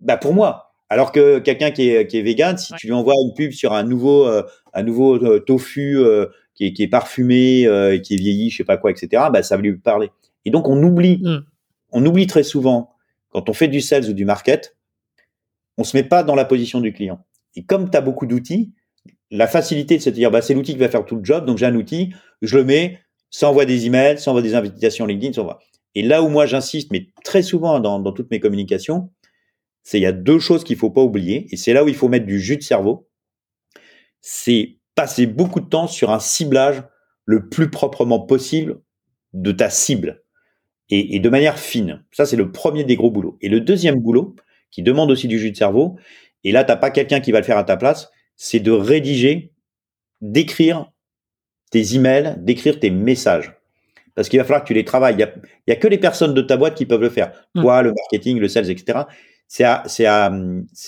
Bah 0.00 0.18
pour 0.18 0.34
moi. 0.34 0.74
Alors 0.90 1.10
que 1.10 1.38
quelqu'un 1.38 1.70
qui 1.70 1.88
est 1.88 2.06
qui 2.06 2.18
est 2.18 2.22
vegan, 2.22 2.58
si 2.58 2.74
tu 2.74 2.86
lui 2.86 2.92
envoies 2.92 3.14
une 3.24 3.32
pub 3.34 3.52
sur 3.52 3.72
un 3.72 3.82
nouveau 3.82 4.26
euh, 4.26 4.42
un 4.74 4.82
nouveau 4.82 5.38
tofu 5.38 6.04
qui 6.56 6.66
est 6.66 6.72
qui 6.72 6.82
est 6.82 6.88
parfumé, 6.88 7.68
qui 8.02 8.14
est 8.14 8.18
vieilli, 8.18 8.50
je 8.50 8.56
sais 8.56 8.64
pas 8.64 8.76
quoi, 8.76 8.90
etc. 8.90 9.24
Bah 9.32 9.42
ça 9.42 9.56
va 9.56 9.62
lui 9.62 9.76
parler. 9.76 10.10
Et 10.44 10.50
donc 10.50 10.68
on 10.68 10.82
oublie, 10.82 11.18
mm. 11.22 11.44
on 11.92 12.04
oublie 12.04 12.26
très 12.26 12.42
souvent 12.42 12.90
quand 13.30 13.50
on 13.50 13.52
fait 13.52 13.68
du 13.68 13.80
sales 13.82 14.08
ou 14.08 14.12
du 14.14 14.24
market, 14.24 14.76
on 15.76 15.84
se 15.84 15.96
met 15.96 16.02
pas 16.02 16.22
dans 16.22 16.34
la 16.34 16.46
position 16.46 16.80
du 16.80 16.92
client. 16.92 17.24
Et 17.54 17.64
comme 17.64 17.90
tu 17.90 17.96
as 17.96 18.00
beaucoup 18.00 18.26
d'outils, 18.26 18.72
la 19.30 19.46
facilité 19.46 19.98
de 19.98 20.02
se 20.02 20.10
dire, 20.10 20.30
bah, 20.30 20.40
c'est 20.40 20.54
l'outil 20.54 20.72
qui 20.72 20.78
va 20.78 20.88
faire 20.88 21.04
tout 21.04 21.16
le 21.16 21.24
job, 21.24 21.44
donc 21.44 21.58
j'ai 21.58 21.66
un 21.66 21.74
outil, 21.74 22.14
je 22.42 22.56
le 22.56 22.64
mets, 22.64 23.00
ça 23.30 23.50
envoie 23.50 23.64
des 23.64 23.86
emails, 23.86 24.18
ça 24.18 24.30
envoie 24.30 24.42
des 24.42 24.54
invitations 24.54 25.04
LinkedIn, 25.04 25.34
ça 25.34 25.42
envoie. 25.42 25.58
Et 25.94 26.02
là 26.02 26.22
où 26.22 26.28
moi 26.28 26.46
j'insiste, 26.46 26.90
mais 26.92 27.08
très 27.24 27.42
souvent 27.42 27.80
dans, 27.80 27.98
dans 27.98 28.12
toutes 28.12 28.30
mes 28.30 28.40
communications, 28.40 29.10
c'est 29.82 29.98
il 29.98 30.02
y 30.02 30.06
a 30.06 30.12
deux 30.12 30.38
choses 30.38 30.64
qu'il 30.64 30.76
faut 30.76 30.90
pas 30.90 31.02
oublier, 31.02 31.46
et 31.50 31.56
c'est 31.56 31.72
là 31.72 31.84
où 31.84 31.88
il 31.88 31.94
faut 31.94 32.08
mettre 32.08 32.26
du 32.26 32.40
jus 32.40 32.56
de 32.56 32.62
cerveau. 32.62 33.08
C'est 34.20 34.75
passer 34.96 35.26
beaucoup 35.26 35.60
de 35.60 35.68
temps 35.68 35.86
sur 35.86 36.10
un 36.10 36.18
ciblage 36.18 36.82
le 37.24 37.48
plus 37.48 37.70
proprement 37.70 38.18
possible 38.18 38.80
de 39.32 39.52
ta 39.52 39.70
cible 39.70 40.24
et, 40.90 41.14
et 41.14 41.20
de 41.20 41.28
manière 41.28 41.58
fine. 41.58 42.04
Ça, 42.10 42.26
c'est 42.26 42.36
le 42.36 42.50
premier 42.50 42.82
des 42.82 42.96
gros 42.96 43.12
boulots. 43.12 43.38
Et 43.40 43.48
le 43.48 43.60
deuxième 43.60 44.00
boulot, 44.00 44.34
qui 44.70 44.82
demande 44.82 45.10
aussi 45.10 45.26
du 45.26 45.38
jus 45.38 45.52
de 45.52 45.56
cerveau. 45.56 45.96
Et 46.44 46.52
là, 46.52 46.62
t'as 46.62 46.76
pas 46.76 46.90
quelqu'un 46.90 47.20
qui 47.20 47.32
va 47.32 47.38
le 47.38 47.44
faire 47.44 47.56
à 47.56 47.64
ta 47.64 47.76
place. 47.76 48.10
C'est 48.36 48.60
de 48.60 48.70
rédiger, 48.70 49.52
d'écrire 50.20 50.92
tes 51.70 51.94
emails, 51.94 52.36
d'écrire 52.38 52.78
tes 52.78 52.90
messages. 52.90 53.54
Parce 54.14 54.28
qu'il 54.28 54.38
va 54.38 54.44
falloir 54.44 54.62
que 54.62 54.68
tu 54.68 54.74
les 54.74 54.84
travailles. 54.84 55.14
Il 55.14 55.20
y 55.66 55.72
a, 55.72 55.76
que 55.76 55.88
les 55.88 55.98
personnes 55.98 56.34
de 56.34 56.42
ta 56.42 56.56
boîte 56.56 56.74
qui 56.74 56.86
peuvent 56.86 57.00
le 57.00 57.10
faire. 57.10 57.32
Mm. 57.54 57.62
Toi, 57.62 57.82
le 57.82 57.94
marketing, 57.94 58.38
le 58.38 58.48
sales, 58.48 58.70
etc. 58.70 59.00
C'est 59.48 59.64
à, 59.64 59.84
à, 60.06 60.30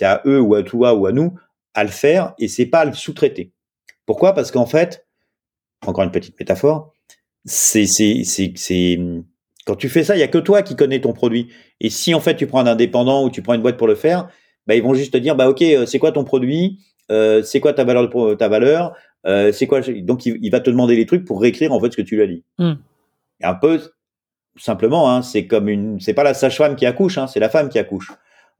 à 0.02 0.22
eux 0.26 0.40
ou 0.40 0.54
à 0.54 0.62
toi 0.62 0.94
ou 0.94 1.06
à 1.06 1.12
nous 1.12 1.34
à 1.74 1.84
le 1.84 1.90
faire 1.90 2.34
et 2.38 2.48
c'est 2.48 2.66
pas 2.66 2.80
à 2.80 2.84
le 2.84 2.92
sous-traiter. 2.92 3.52
Pourquoi? 4.08 4.32
Parce 4.32 4.50
qu'en 4.50 4.64
fait, 4.64 5.06
encore 5.86 6.02
une 6.02 6.10
petite 6.10 6.40
métaphore, 6.40 6.94
c'est, 7.44 7.84
quand 9.66 9.76
tu 9.76 9.90
fais 9.90 10.02
ça, 10.02 10.16
il 10.16 10.20
y 10.20 10.22
a 10.22 10.28
que 10.28 10.38
toi 10.38 10.62
qui 10.62 10.76
connais 10.76 11.02
ton 11.02 11.12
produit. 11.12 11.48
Et 11.82 11.90
si 11.90 12.14
en 12.14 12.20
fait 12.20 12.34
tu 12.34 12.46
prends 12.46 12.60
un 12.60 12.66
indépendant 12.66 13.22
ou 13.22 13.28
tu 13.28 13.42
prends 13.42 13.52
une 13.52 13.60
boîte 13.60 13.76
pour 13.76 13.86
le 13.86 13.94
faire, 13.94 14.30
bah, 14.66 14.76
ils 14.76 14.82
vont 14.82 14.94
juste 14.94 15.12
te 15.12 15.18
dire, 15.18 15.36
bah 15.36 15.50
ok, 15.50 15.60
euh, 15.60 15.84
c'est 15.84 15.98
quoi 15.98 16.10
ton 16.10 16.24
produit, 16.24 16.78
euh, 17.10 17.42
c'est 17.42 17.60
quoi 17.60 17.74
ta 17.74 17.84
valeur, 17.84 18.08
ta 18.38 18.48
valeur, 18.48 18.96
euh, 19.26 19.52
c'est 19.52 19.66
quoi? 19.66 19.82
Donc 19.82 20.24
il, 20.24 20.50
va 20.50 20.60
te 20.60 20.70
demander 20.70 20.96
les 20.96 21.04
trucs 21.04 21.26
pour 21.26 21.42
réécrire 21.42 21.74
en 21.74 21.80
fait 21.80 21.92
ce 21.92 21.98
que 21.98 22.02
tu 22.02 22.16
lui 22.16 22.22
as 22.22 22.28
dit. 22.28 22.44
Hmm. 22.56 22.76
Et 23.42 23.44
un 23.44 23.54
peu 23.56 23.78
simplement, 24.56 25.10
hein, 25.10 25.20
c'est 25.20 25.46
comme 25.46 25.68
une, 25.68 26.00
c'est 26.00 26.14
pas 26.14 26.24
la 26.24 26.32
sage-femme 26.32 26.76
qui 26.76 26.86
accouche, 26.86 27.18
hein, 27.18 27.26
c'est 27.26 27.40
la 27.40 27.50
femme 27.50 27.68
qui 27.68 27.78
accouche. 27.78 28.10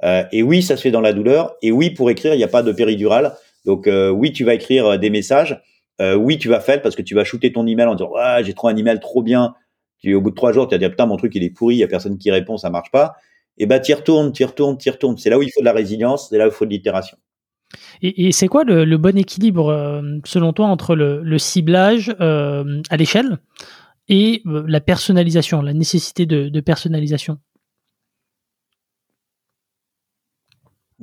Euh, 0.04 0.24
et 0.30 0.42
oui, 0.42 0.62
ça 0.62 0.76
se 0.76 0.82
fait 0.82 0.90
dans 0.90 1.00
la 1.00 1.12
douleur. 1.12 1.56
Et 1.62 1.72
oui, 1.72 1.90
pour 1.90 2.10
écrire, 2.10 2.34
il 2.34 2.36
n'y 2.36 2.44
a 2.44 2.48
pas 2.48 2.62
de 2.62 2.72
péridurale. 2.72 3.34
Donc 3.68 3.86
euh, 3.86 4.08
oui, 4.08 4.32
tu 4.32 4.44
vas 4.44 4.54
écrire 4.54 4.86
euh, 4.86 4.96
des 4.96 5.10
messages. 5.10 5.60
oui, 6.00 6.38
tu 6.38 6.48
vas 6.48 6.58
faire 6.58 6.80
parce 6.80 6.96
que 6.96 7.02
tu 7.02 7.14
vas 7.14 7.22
shooter 7.22 7.52
ton 7.52 7.66
email 7.66 7.86
en 7.86 7.94
disant 7.94 8.12
ah, 8.18 8.42
j'ai 8.42 8.54
trouvé 8.54 8.72
un 8.72 8.76
email 8.78 8.98
trop 8.98 9.22
bien. 9.22 9.54
Tu, 9.98 10.14
au 10.14 10.22
bout 10.22 10.30
de 10.30 10.34
trois 10.34 10.52
jours, 10.52 10.66
tu 10.66 10.74
vas 10.74 10.78
dire 10.78 10.90
putain 10.90 11.04
mon 11.04 11.18
truc 11.18 11.34
il 11.34 11.44
est 11.44 11.50
pourri, 11.50 11.74
il 11.74 11.78
y 11.78 11.84
a 11.84 11.88
personne 11.88 12.16
qui 12.16 12.30
répond, 12.30 12.56
ça 12.56 12.70
marche 12.70 12.90
pas. 12.90 13.16
Et 13.58 13.66
bah 13.66 13.78
tu 13.78 13.92
retournes, 13.92 14.32
tu 14.32 14.42
retournes, 14.44 14.78
tu 14.78 14.88
retournes. 14.88 15.18
C'est 15.18 15.28
là 15.28 15.36
où 15.36 15.42
il 15.42 15.50
faut 15.52 15.60
de 15.60 15.66
la 15.66 15.74
résilience, 15.74 16.30
c'est 16.30 16.38
là 16.38 16.46
où 16.46 16.48
il 16.48 16.54
faut 16.54 16.64
de 16.64 16.70
l'itération. 16.70 17.18
Et, 18.00 18.32
c'est 18.32 18.48
quoi 18.48 18.64
le, 18.64 18.96
bon 18.96 19.18
équilibre 19.18 20.02
selon 20.24 20.54
toi 20.54 20.68
entre 20.68 20.94
le, 20.94 21.38
ciblage 21.38 22.16
à 22.18 22.96
l'échelle 22.96 23.36
et 24.08 24.40
la 24.46 24.80
personnalisation, 24.80 25.60
la 25.60 25.74
nécessité 25.74 26.24
de 26.24 26.60
personnalisation? 26.60 27.38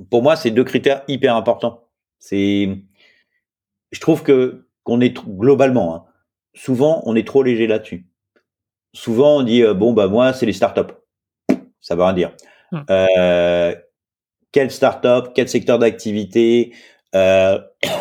Pour 0.09 0.23
moi, 0.23 0.35
c'est 0.35 0.49
deux 0.51 0.63
critères 0.63 1.03
hyper 1.07 1.35
importants. 1.35 1.84
C'est, 2.27 2.67
je 3.91 3.99
trouve 3.99 4.23
que 4.23 4.65
qu'on 4.83 4.99
est 4.99 5.15
globalement, 5.15 5.95
hein, 5.95 6.05
souvent, 6.55 7.03
on 7.05 7.15
est 7.15 7.25
trop 7.25 7.43
léger 7.43 7.67
là-dessus. 7.67 8.07
Souvent, 8.93 9.37
on 9.37 9.43
dit 9.43 9.61
euh, 9.61 9.75
bon 9.75 9.93
bah 9.93 10.07
moi, 10.07 10.33
c'est 10.33 10.47
les 10.47 10.53
startups. 10.53 10.93
Ça 11.81 11.95
veut 11.95 12.01
rien 12.01 12.13
dire. 12.13 12.31
Hum. 12.71 12.83
Euh, 12.89 13.75
quelle 14.51 14.71
startup, 14.71 15.33
quel 15.35 15.47
secteur 15.47 15.77
d'activité, 15.77 16.73
euh, 17.13 17.59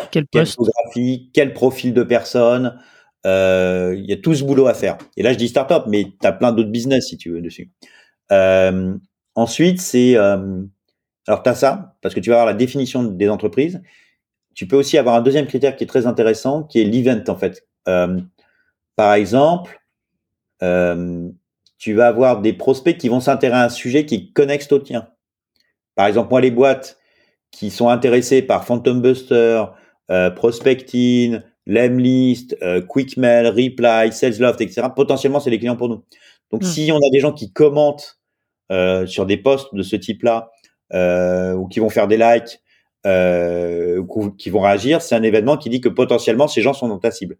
quel 0.09 0.25
poste, 0.31 0.57
quelle, 0.95 1.19
quel 1.31 1.53
profil 1.53 1.93
de 1.93 2.01
personne. 2.01 2.81
Euh, 3.27 3.95
il 3.95 4.05
y 4.09 4.13
a 4.13 4.17
tout 4.17 4.33
ce 4.33 4.43
boulot 4.43 4.65
à 4.65 4.73
faire. 4.73 4.97
Et 5.17 5.23
là, 5.23 5.33
je 5.33 5.37
dis 5.37 5.49
startup, 5.49 5.83
mais 5.87 6.05
tu 6.19 6.27
as 6.27 6.31
plein 6.31 6.51
d'autres 6.51 6.69
business 6.71 7.09
si 7.09 7.17
tu 7.17 7.31
veux 7.31 7.41
dessus. 7.41 7.71
Ensuite, 9.35 9.81
c'est 9.81 10.15
alors, 10.15 11.41
tu 11.43 11.49
as 11.49 11.55
ça, 11.55 11.95
parce 12.01 12.13
que 12.13 12.19
tu 12.19 12.29
vas 12.29 12.37
avoir 12.37 12.45
la 12.47 12.53
définition 12.53 13.03
des 13.03 13.29
entreprises. 13.29 13.81
Tu 14.55 14.67
peux 14.67 14.77
aussi 14.77 14.97
avoir 14.97 15.15
un 15.15 15.21
deuxième 15.21 15.45
critère 15.47 15.75
qui 15.75 15.83
est 15.83 15.87
très 15.87 16.07
intéressant, 16.07 16.63
qui 16.63 16.81
est 16.81 16.85
l'event, 16.85 17.23
en 17.27 17.35
fait. 17.35 17.67
Euh, 17.87 18.19
par 18.95 19.13
exemple, 19.13 19.79
euh, 20.63 21.29
tu 21.77 21.93
vas 21.93 22.07
avoir 22.07 22.41
des 22.41 22.53
prospects 22.53 22.97
qui 22.97 23.09
vont 23.09 23.19
s'intéresser 23.19 23.61
à 23.61 23.65
un 23.65 23.69
sujet 23.69 24.05
qui 24.05 24.15
est 24.15 24.33
connexe 24.33 24.71
au 24.71 24.79
tien. 24.79 25.09
Par 25.95 26.07
exemple, 26.07 26.29
moi, 26.29 26.41
les 26.41 26.51
boîtes 26.51 26.97
qui 27.51 27.69
sont 27.69 27.89
intéressées 27.89 28.41
par 28.41 28.65
Phantom 28.65 29.01
Buster, 29.01 29.65
euh, 30.09 30.29
Prospecting, 30.31 31.41
Lemlist, 31.65 32.55
euh, 32.61 32.81
Quickmail, 32.81 33.47
Reply, 33.47 34.11
SalesLoft, 34.11 34.61
etc., 34.61 34.87
potentiellement, 34.95 35.39
c'est 35.39 35.49
les 35.49 35.59
clients 35.59 35.75
pour 35.75 35.89
nous. 35.89 36.03
Donc, 36.51 36.61
hmm. 36.61 36.65
si 36.65 36.91
on 36.91 36.97
a 36.97 37.09
des 37.11 37.19
gens 37.19 37.33
qui 37.33 37.51
commentent 37.51 38.19
euh, 38.71 39.05
sur 39.05 39.25
des 39.25 39.37
posts 39.37 39.73
de 39.73 39.83
ce 39.83 39.95
type-là, 39.95 40.51
euh, 40.93 41.53
ou 41.53 41.67
qui 41.67 41.79
vont 41.79 41.89
faire 41.89 42.07
des 42.07 42.17
likes, 42.17 42.59
euh, 43.05 44.03
qui 44.37 44.49
vont 44.49 44.61
réagir, 44.61 45.01
c'est 45.01 45.15
un 45.15 45.23
événement 45.23 45.57
qui 45.57 45.69
dit 45.69 45.81
que 45.81 45.89
potentiellement 45.89 46.47
ces 46.47 46.61
gens 46.61 46.73
sont 46.73 46.87
dans 46.87 46.99
ta 46.99 47.11
cible. 47.11 47.37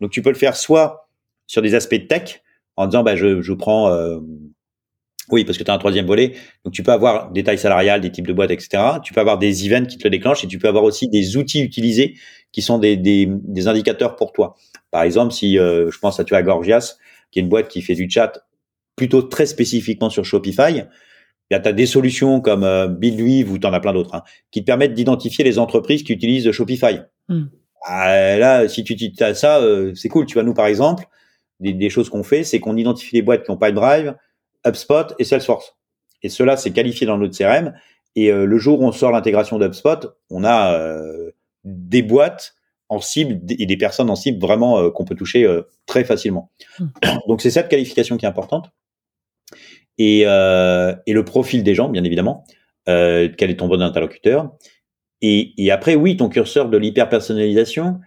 Donc 0.00 0.10
tu 0.10 0.22
peux 0.22 0.30
le 0.30 0.36
faire 0.36 0.56
soit 0.56 1.08
sur 1.46 1.62
des 1.62 1.74
aspects 1.74 1.94
de 1.94 2.06
tech, 2.06 2.42
en 2.76 2.86
disant 2.86 3.02
bah, 3.02 3.16
je, 3.16 3.40
je 3.40 3.52
prends 3.52 3.88
euh, 3.88 4.20
oui, 5.30 5.44
parce 5.44 5.58
que 5.58 5.64
tu 5.64 5.70
as 5.70 5.74
un 5.74 5.78
troisième 5.78 6.06
volet. 6.06 6.32
Donc, 6.64 6.72
tu 6.72 6.82
peux 6.82 6.92
avoir 6.92 7.30
des 7.30 7.44
tailles 7.44 7.58
salariales, 7.58 8.00
des 8.00 8.10
types 8.10 8.26
de 8.26 8.32
boîtes, 8.32 8.50
etc. 8.50 8.82
Tu 9.02 9.12
peux 9.12 9.20
avoir 9.20 9.38
des 9.38 9.66
events 9.66 9.86
qui 9.86 9.98
te 9.98 10.04
le 10.04 10.10
déclenchent 10.10 10.44
et 10.44 10.46
tu 10.46 10.58
peux 10.58 10.68
avoir 10.68 10.84
aussi 10.84 11.08
des 11.08 11.36
outils 11.36 11.60
utilisés 11.60 12.14
qui 12.52 12.62
sont 12.62 12.78
des, 12.78 12.96
des, 12.96 13.26
des 13.28 13.68
indicateurs 13.68 14.16
pour 14.16 14.32
toi. 14.32 14.56
Par 14.90 15.02
exemple, 15.02 15.34
si 15.34 15.58
euh, 15.58 15.90
je 15.90 15.98
pense 15.98 16.18
à 16.18 16.24
tu 16.24 16.34
as 16.34 16.42
Gorgias, 16.42 16.96
qui 17.30 17.38
est 17.38 17.42
une 17.42 17.48
boîte 17.48 17.68
qui 17.68 17.82
fait 17.82 17.94
du 17.94 18.08
chat 18.08 18.46
plutôt 18.96 19.22
très 19.22 19.44
spécifiquement 19.44 20.08
sur 20.08 20.24
Shopify, 20.24 20.84
tu 21.50 21.56
as 21.56 21.72
des 21.72 21.86
solutions 21.86 22.40
comme 22.40 22.64
euh, 22.64 22.88
Buildweave 22.88 23.50
ou 23.50 23.58
tu 23.58 23.66
en 23.66 23.72
as 23.72 23.80
plein 23.80 23.92
d'autres 23.92 24.14
hein, 24.14 24.22
qui 24.50 24.60
te 24.60 24.66
permettent 24.66 24.94
d'identifier 24.94 25.44
les 25.44 25.58
entreprises 25.58 26.02
qui 26.02 26.12
utilisent 26.12 26.50
Shopify. 26.52 27.00
Hmm. 27.28 27.46
Ah, 27.82 28.36
là, 28.36 28.68
si 28.68 28.84
tu 28.84 29.12
as 29.20 29.34
ça, 29.34 29.58
euh, 29.58 29.94
c'est 29.94 30.08
cool. 30.08 30.26
Tu 30.26 30.34
vois, 30.34 30.42
nous, 30.42 30.54
par 30.54 30.66
exemple, 30.66 31.06
des, 31.60 31.90
choses 31.90 32.08
qu'on 32.08 32.22
fait, 32.22 32.44
c'est 32.44 32.60
qu'on 32.60 32.76
identifie 32.76 33.16
les 33.16 33.22
boîtes 33.22 33.44
qui 33.44 33.50
ont 33.50 33.56
Pipedrive, 33.56 34.14
HubSpot 34.66 35.14
et 35.18 35.24
Salesforce. 35.24 35.76
Et 36.22 36.28
cela, 36.28 36.56
c'est 36.56 36.72
qualifié 36.72 37.06
dans 37.06 37.18
notre 37.18 37.36
CRM. 37.36 37.72
Et 38.16 38.30
euh, 38.30 38.44
le 38.44 38.58
jour 38.58 38.80
où 38.80 38.84
on 38.84 38.92
sort 38.92 39.12
l'intégration 39.12 39.58
d'HubSpot, 39.58 40.08
on 40.30 40.44
a 40.44 40.74
euh, 40.74 41.30
des 41.64 42.02
boîtes 42.02 42.54
en 42.88 43.00
cible 43.00 43.40
et 43.50 43.66
des 43.66 43.76
personnes 43.76 44.10
en 44.10 44.16
cible 44.16 44.40
vraiment 44.40 44.90
qu'on 44.90 45.04
peut 45.04 45.14
toucher 45.14 45.46
très 45.84 46.04
facilement. 46.04 46.50
Hmm. 46.78 46.86
Donc, 47.28 47.42
c'est 47.42 47.50
cette 47.50 47.68
qualification 47.68 48.16
qui 48.16 48.24
est 48.24 48.28
importante 48.28 48.70
et, 49.98 50.22
euh, 50.26 50.94
et 51.06 51.12
le 51.12 51.24
profil 51.24 51.62
des 51.62 51.74
gens, 51.74 51.88
bien 51.88 52.04
évidemment. 52.04 52.44
Euh, 52.88 53.28
quel 53.36 53.50
est 53.50 53.56
ton 53.56 53.68
bon 53.68 53.82
interlocuteur? 53.82 54.52
Et, 55.20 55.52
et, 55.62 55.70
après, 55.70 55.96
oui, 55.96 56.16
ton 56.16 56.28
curseur 56.28 56.68
de 56.68 56.78
l'hyper-personnalisation. 56.78 58.00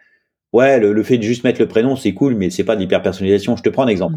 Ouais, 0.54 0.80
le, 0.80 0.94
le, 0.94 1.04
fait 1.04 1.18
de 1.18 1.24
juste 1.24 1.44
mettre 1.44 1.60
le 1.60 1.68
prénom, 1.68 1.96
c'est 1.96 2.14
cool, 2.14 2.36
mais 2.36 2.50
c'est 2.50 2.64
pas 2.64 2.76
de 2.76 2.82
l'hyper-personnalisation. 2.82 3.56
Je 3.58 3.64
te 3.64 3.70
prends 3.70 3.84
un 3.84 3.88
exemple. 3.88 4.16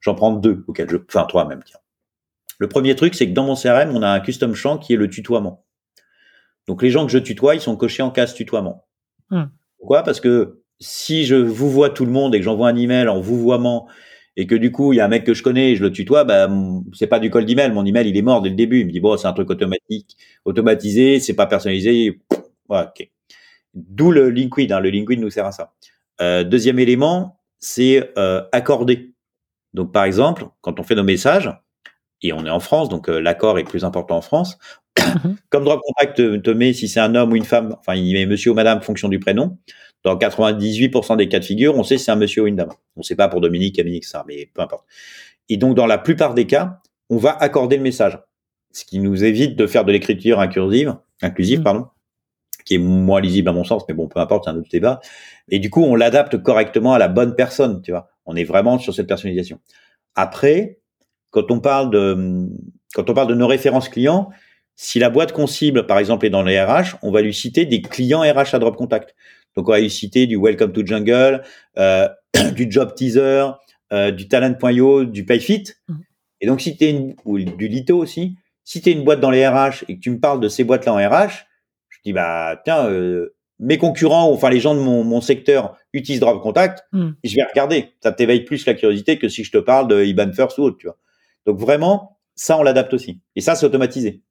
J'en 0.00 0.14
prends 0.14 0.32
deux, 0.32 0.64
auxquels 0.68 0.88
je, 0.88 0.96
enfin 0.96 1.24
trois 1.24 1.46
même. 1.46 1.62
Tiens. 1.64 1.78
Le 2.58 2.68
premier 2.68 2.94
truc, 2.94 3.14
c'est 3.14 3.26
que 3.26 3.32
dans 3.32 3.44
mon 3.44 3.56
CRM, 3.56 3.90
on 3.94 4.02
a 4.02 4.08
un 4.08 4.20
custom 4.20 4.54
champ 4.54 4.78
qui 4.78 4.94
est 4.94 4.96
le 4.96 5.10
tutoiement. 5.10 5.64
Donc 6.68 6.82
les 6.82 6.90
gens 6.90 7.04
que 7.06 7.12
je 7.12 7.18
tutoie, 7.18 7.56
ils 7.56 7.60
sont 7.60 7.76
cochés 7.76 8.02
en 8.02 8.10
case 8.10 8.34
tutoiement. 8.34 8.86
Hmm. 9.30 9.46
Pourquoi? 9.78 10.02
Parce 10.02 10.20
que 10.20 10.62
si 10.78 11.24
je 11.24 11.34
vous 11.34 11.70
vois 11.70 11.90
tout 11.90 12.04
le 12.04 12.12
monde 12.12 12.34
et 12.34 12.38
que 12.38 12.44
j'envoie 12.44 12.68
un 12.68 12.76
email 12.76 13.08
en 13.08 13.20
vous 13.20 13.36
vouvoiement 13.36 13.88
et 14.36 14.46
que 14.46 14.54
du 14.54 14.72
coup 14.72 14.92
il 14.92 14.96
y 14.96 15.00
a 15.00 15.04
un 15.04 15.08
mec 15.08 15.24
que 15.24 15.34
je 15.34 15.42
connais 15.42 15.72
et 15.72 15.76
je 15.76 15.82
le 15.82 15.92
tutoie, 15.92 16.24
bah 16.24 16.48
c'est 16.92 17.06
pas 17.06 17.18
du 17.18 17.30
cold 17.30 17.48
email, 17.48 17.72
mon 17.72 17.84
email 17.84 18.08
il 18.08 18.16
est 18.16 18.22
mort 18.22 18.42
dès 18.42 18.50
le 18.50 18.56
début. 18.56 18.80
Il 18.80 18.86
me 18.86 18.92
dit 18.92 19.00
bon 19.00 19.16
c'est 19.16 19.28
un 19.28 19.32
truc 19.32 19.50
automatique, 19.50 20.16
automatisé, 20.44 21.20
c'est 21.20 21.34
pas 21.34 21.46
personnalisé. 21.46 22.20
Voilà, 22.68 22.92
ok. 22.96 23.08
D'où 23.74 24.10
le 24.10 24.30
LinkedIn, 24.30 24.74
hein, 24.74 24.80
le 24.80 24.90
LinkedIn 24.90 25.20
nous 25.20 25.30
sert 25.30 25.46
à 25.46 25.52
ça. 25.52 25.72
Euh, 26.20 26.44
deuxième 26.44 26.78
élément, 26.78 27.40
c'est 27.58 28.12
euh, 28.18 28.42
accorder. 28.52 29.14
Donc 29.74 29.92
par 29.92 30.04
exemple, 30.04 30.46
quand 30.60 30.78
on 30.80 30.82
fait 30.82 30.94
nos 30.94 31.04
messages 31.04 31.50
et 32.22 32.32
on 32.32 32.44
est 32.44 32.50
en 32.50 32.60
France, 32.60 32.88
donc 32.88 33.08
euh, 33.08 33.20
l'accord 33.20 33.58
est 33.58 33.64
plus 33.64 33.84
important 33.84 34.16
en 34.16 34.22
France. 34.22 34.58
Comme 35.50 35.64
Drop 35.64 35.80
Contact 35.82 36.16
te, 36.16 36.36
te 36.36 36.50
met 36.50 36.72
si 36.74 36.88
c'est 36.88 37.00
un 37.00 37.14
homme 37.14 37.32
ou 37.32 37.36
une 37.36 37.44
femme, 37.44 37.76
enfin 37.80 37.94
il 37.94 38.12
met 38.12 38.26
monsieur 38.26 38.50
ou 38.50 38.54
madame 38.54 38.82
fonction 38.82 39.08
du 39.08 39.18
prénom. 39.18 39.58
Dans 40.04 40.16
98% 40.16 41.16
des 41.16 41.28
cas 41.28 41.38
de 41.38 41.44
figure, 41.44 41.76
on 41.76 41.84
sait 41.84 41.98
c'est 41.98 42.10
un 42.10 42.16
monsieur 42.16 42.42
ou 42.42 42.46
une 42.46 42.56
dame. 42.56 42.72
On 42.96 43.00
ne 43.00 43.04
sait 43.04 43.16
pas 43.16 43.28
pour 43.28 43.40
Dominique, 43.40 43.76
Camille, 43.76 44.02
ça, 44.02 44.24
mais 44.26 44.50
peu 44.52 44.62
importe. 44.62 44.84
Et 45.48 45.56
donc, 45.56 45.76
dans 45.76 45.86
la 45.86 45.98
plupart 45.98 46.34
des 46.34 46.46
cas, 46.46 46.80
on 47.08 47.16
va 47.16 47.36
accorder 47.36 47.76
le 47.76 47.82
message. 47.82 48.18
Ce 48.72 48.84
qui 48.84 48.98
nous 48.98 49.22
évite 49.22 49.56
de 49.56 49.66
faire 49.66 49.84
de 49.84 49.92
l'écriture 49.92 50.40
inclusive, 50.40 50.96
inclusive, 51.20 51.60
mm. 51.60 51.64
pardon, 51.64 51.86
qui 52.64 52.74
est 52.74 52.78
moins 52.78 53.20
lisible 53.20 53.48
à 53.48 53.52
mon 53.52 53.64
sens, 53.64 53.84
mais 53.88 53.94
bon, 53.94 54.08
peu 54.08 54.20
importe, 54.20 54.44
c'est 54.44 54.50
un 54.50 54.56
autre 54.56 54.70
débat. 54.70 55.00
Et 55.48 55.58
du 55.58 55.70
coup, 55.70 55.82
on 55.82 55.94
l'adapte 55.94 56.42
correctement 56.42 56.94
à 56.94 56.98
la 56.98 57.08
bonne 57.08 57.34
personne, 57.34 57.82
tu 57.82 57.90
vois. 57.90 58.08
On 58.24 58.36
est 58.36 58.44
vraiment 58.44 58.78
sur 58.78 58.94
cette 58.94 59.06
personnalisation. 59.06 59.60
Après, 60.14 60.78
quand 61.30 61.50
on 61.50 61.60
parle 61.60 61.90
de, 61.90 62.48
quand 62.94 63.10
on 63.10 63.14
parle 63.14 63.28
de 63.28 63.34
nos 63.34 63.46
références 63.46 63.88
clients, 63.88 64.30
si 64.76 64.98
la 64.98 65.10
boîte 65.10 65.32
qu'on 65.32 65.46
cible, 65.46 65.86
par 65.86 65.98
exemple, 65.98 66.26
est 66.26 66.30
dans 66.30 66.42
les 66.42 66.60
RH, 66.62 66.96
on 67.02 67.10
va 67.10 67.20
lui 67.20 67.34
citer 67.34 67.66
des 67.66 67.82
clients 67.82 68.20
RH 68.20 68.54
à 68.54 68.58
Drop 68.58 68.76
Contact. 68.76 69.14
Donc, 69.56 69.68
on 69.68 69.72
va 69.72 69.80
y 69.80 69.90
citer 69.90 70.26
du 70.26 70.36
Welcome 70.36 70.72
to 70.72 70.84
Jungle, 70.84 71.42
euh, 71.78 72.08
du 72.54 72.70
Job 72.70 72.94
Teaser, 72.94 73.46
euh, 73.92 74.10
du 74.10 74.28
Talent.io, 74.28 75.04
du 75.04 75.24
PayFit. 75.24 75.64
Mmh. 75.88 75.94
Et 76.40 76.46
donc, 76.46 76.60
si 76.60 76.76
tu 76.76 76.84
es 76.84 76.90
une, 76.90 77.14
ou 77.24 77.38
du 77.38 77.68
Lito 77.68 77.96
aussi, 77.96 78.36
si 78.64 78.80
tu 78.80 78.90
es 78.90 78.92
une 78.92 79.04
boîte 79.04 79.20
dans 79.20 79.30
les 79.30 79.46
RH 79.46 79.84
et 79.88 79.96
que 79.96 80.00
tu 80.00 80.10
me 80.10 80.18
parles 80.18 80.40
de 80.40 80.48
ces 80.48 80.64
boîtes-là 80.64 80.94
en 80.94 80.96
RH, 80.96 81.46
je 81.88 81.98
dis, 82.04 82.12
bah, 82.12 82.60
tiens, 82.64 82.86
euh, 82.86 83.34
mes 83.58 83.78
concurrents, 83.78 84.28
ou 84.28 84.34
enfin 84.34 84.50
les 84.50 84.60
gens 84.60 84.74
de 84.74 84.80
mon, 84.80 85.04
mon 85.04 85.20
secteur 85.20 85.76
utilisent 85.92 86.20
Drop 86.20 86.42
Contact, 86.42 86.84
et 87.22 87.28
je 87.28 87.36
vais 87.36 87.44
regarder. 87.44 87.92
Ça 88.02 88.10
t'éveille 88.10 88.44
plus 88.44 88.66
la 88.66 88.74
curiosité 88.74 89.18
que 89.18 89.28
si 89.28 89.44
je 89.44 89.52
te 89.52 89.58
parle 89.58 89.86
de 89.86 90.04
IBAN 90.04 90.32
First 90.32 90.58
ou 90.58 90.62
autre, 90.62 90.78
tu 90.78 90.86
vois. 90.86 90.96
Donc 91.46 91.58
vraiment, 91.58 92.18
ça, 92.34 92.58
on 92.58 92.62
l'adapte 92.62 92.94
aussi. 92.94 93.20
Et 93.36 93.40
ça, 93.40 93.54
c'est 93.54 93.66
automatisé. 93.66 94.22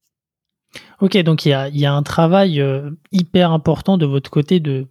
Ok, 1.00 1.18
donc 1.20 1.46
il 1.46 1.50
y 1.50 1.54
a, 1.54 1.70
y 1.70 1.86
a, 1.86 1.94
un 1.94 2.04
travail 2.04 2.62
euh, 2.62 2.92
hyper 3.12 3.52
important 3.52 3.98
de 3.98 4.06
votre 4.06 4.30
côté 4.30 4.60
de, 4.60 4.88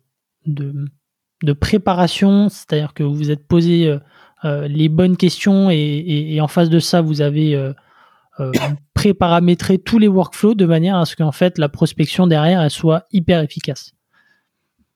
de, 0.47 0.87
de 1.43 1.53
préparation, 1.53 2.49
c'est-à-dire 2.49 2.95
que 2.95 3.03
vous 3.03 3.15
vous 3.15 3.31
êtes 3.31 3.47
posé 3.47 3.87
euh, 3.87 3.99
euh, 4.45 4.69
les 4.69 4.89
bonnes 4.89 5.17
questions 5.17 5.71
et, 5.71 5.77
et, 5.77 6.35
et, 6.35 6.41
en 6.41 6.49
face 6.49 6.71
de 6.71 6.79
ça, 6.79 7.01
vous 7.01 7.21
avez 7.21 7.55
euh, 7.55 7.73
préparamétré 8.95 9.79
tous 9.79 9.99
les 9.99 10.09
workflows 10.09 10.55
de 10.55 10.67
manière 10.67 10.97
à 10.97 11.05
ce 11.05 11.17
qu'en 11.17 11.33
fait 11.33 11.59
la 11.59 11.69
prospection 11.69 12.27
derrière 12.27 12.61
elle 12.63 12.71
soit 12.71 13.07
hyper 13.13 13.41
efficace. 13.41 13.93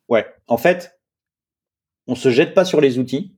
Ouais, 0.09 0.27
en 0.47 0.57
fait, 0.57 0.99
on 2.07 2.15
se 2.15 2.31
jette 2.31 2.55
pas 2.55 2.65
sur 2.65 2.81
les 2.81 2.99
outils. 2.99 3.35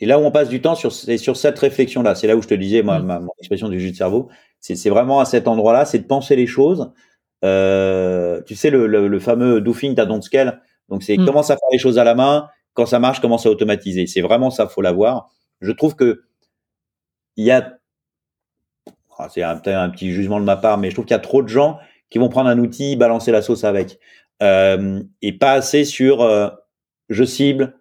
Et 0.00 0.06
là 0.06 0.18
où 0.18 0.22
on 0.22 0.32
passe 0.32 0.48
du 0.48 0.60
temps, 0.60 0.74
c'est 0.74 1.16
sur 1.16 1.36
cette 1.36 1.58
réflexion-là. 1.58 2.16
C'est 2.16 2.26
là 2.26 2.36
où 2.36 2.42
je 2.42 2.48
te 2.48 2.54
disais, 2.54 2.82
moi, 2.82 2.98
ma, 2.98 3.20
mon 3.20 3.30
expression 3.38 3.68
du 3.68 3.78
jus 3.80 3.92
de 3.92 3.96
cerveau. 3.96 4.30
C'est 4.58 4.90
vraiment 4.90 5.20
à 5.20 5.24
cet 5.24 5.46
endroit-là, 5.46 5.84
c'est 5.84 6.00
de 6.00 6.06
penser 6.06 6.34
les 6.34 6.48
choses. 6.48 6.92
Euh, 7.44 8.40
tu 8.42 8.56
sais, 8.56 8.70
le, 8.70 8.86
le, 8.86 9.06
le 9.06 9.18
fameux 9.20 9.60
do 9.60 9.72
think 9.72 9.96
don't 9.96 10.22
scale. 10.22 10.60
Donc, 10.88 11.02
c'est 11.02 11.16
mmh. 11.16 11.24
commence 11.26 11.50
à 11.50 11.56
faire 11.56 11.68
les 11.72 11.78
choses 11.78 11.98
à 11.98 12.04
la 12.04 12.14
main. 12.14 12.48
Quand 12.74 12.86
ça 12.86 12.98
marche, 12.98 13.20
commence 13.20 13.46
à 13.46 13.50
automatiser. 13.50 14.06
C'est 14.06 14.20
vraiment 14.20 14.50
ça, 14.50 14.66
faut 14.66 14.82
l'avoir. 14.82 15.28
Je 15.60 15.72
trouve 15.72 15.94
que 15.94 16.22
il 17.36 17.44
y 17.44 17.50
a, 17.50 17.78
ah, 19.18 19.28
c'est 19.32 19.42
un, 19.42 19.60
un, 19.64 19.90
petit 19.90 20.12
jugement 20.12 20.40
de 20.40 20.44
ma 20.44 20.56
part, 20.56 20.78
mais 20.78 20.90
je 20.90 20.94
trouve 20.94 21.04
qu'il 21.04 21.14
y 21.14 21.16
a 21.16 21.20
trop 21.20 21.42
de 21.42 21.48
gens 21.48 21.78
qui 22.10 22.18
vont 22.18 22.28
prendre 22.28 22.50
un 22.50 22.58
outil, 22.58 22.96
balancer 22.96 23.32
la 23.32 23.40
sauce 23.40 23.64
avec, 23.64 23.98
euh, 24.42 25.02
et 25.22 25.32
pas 25.32 25.52
assez 25.52 25.84
sur 25.84 26.20
euh, 26.20 26.48
je 27.08 27.24
cible, 27.24 27.78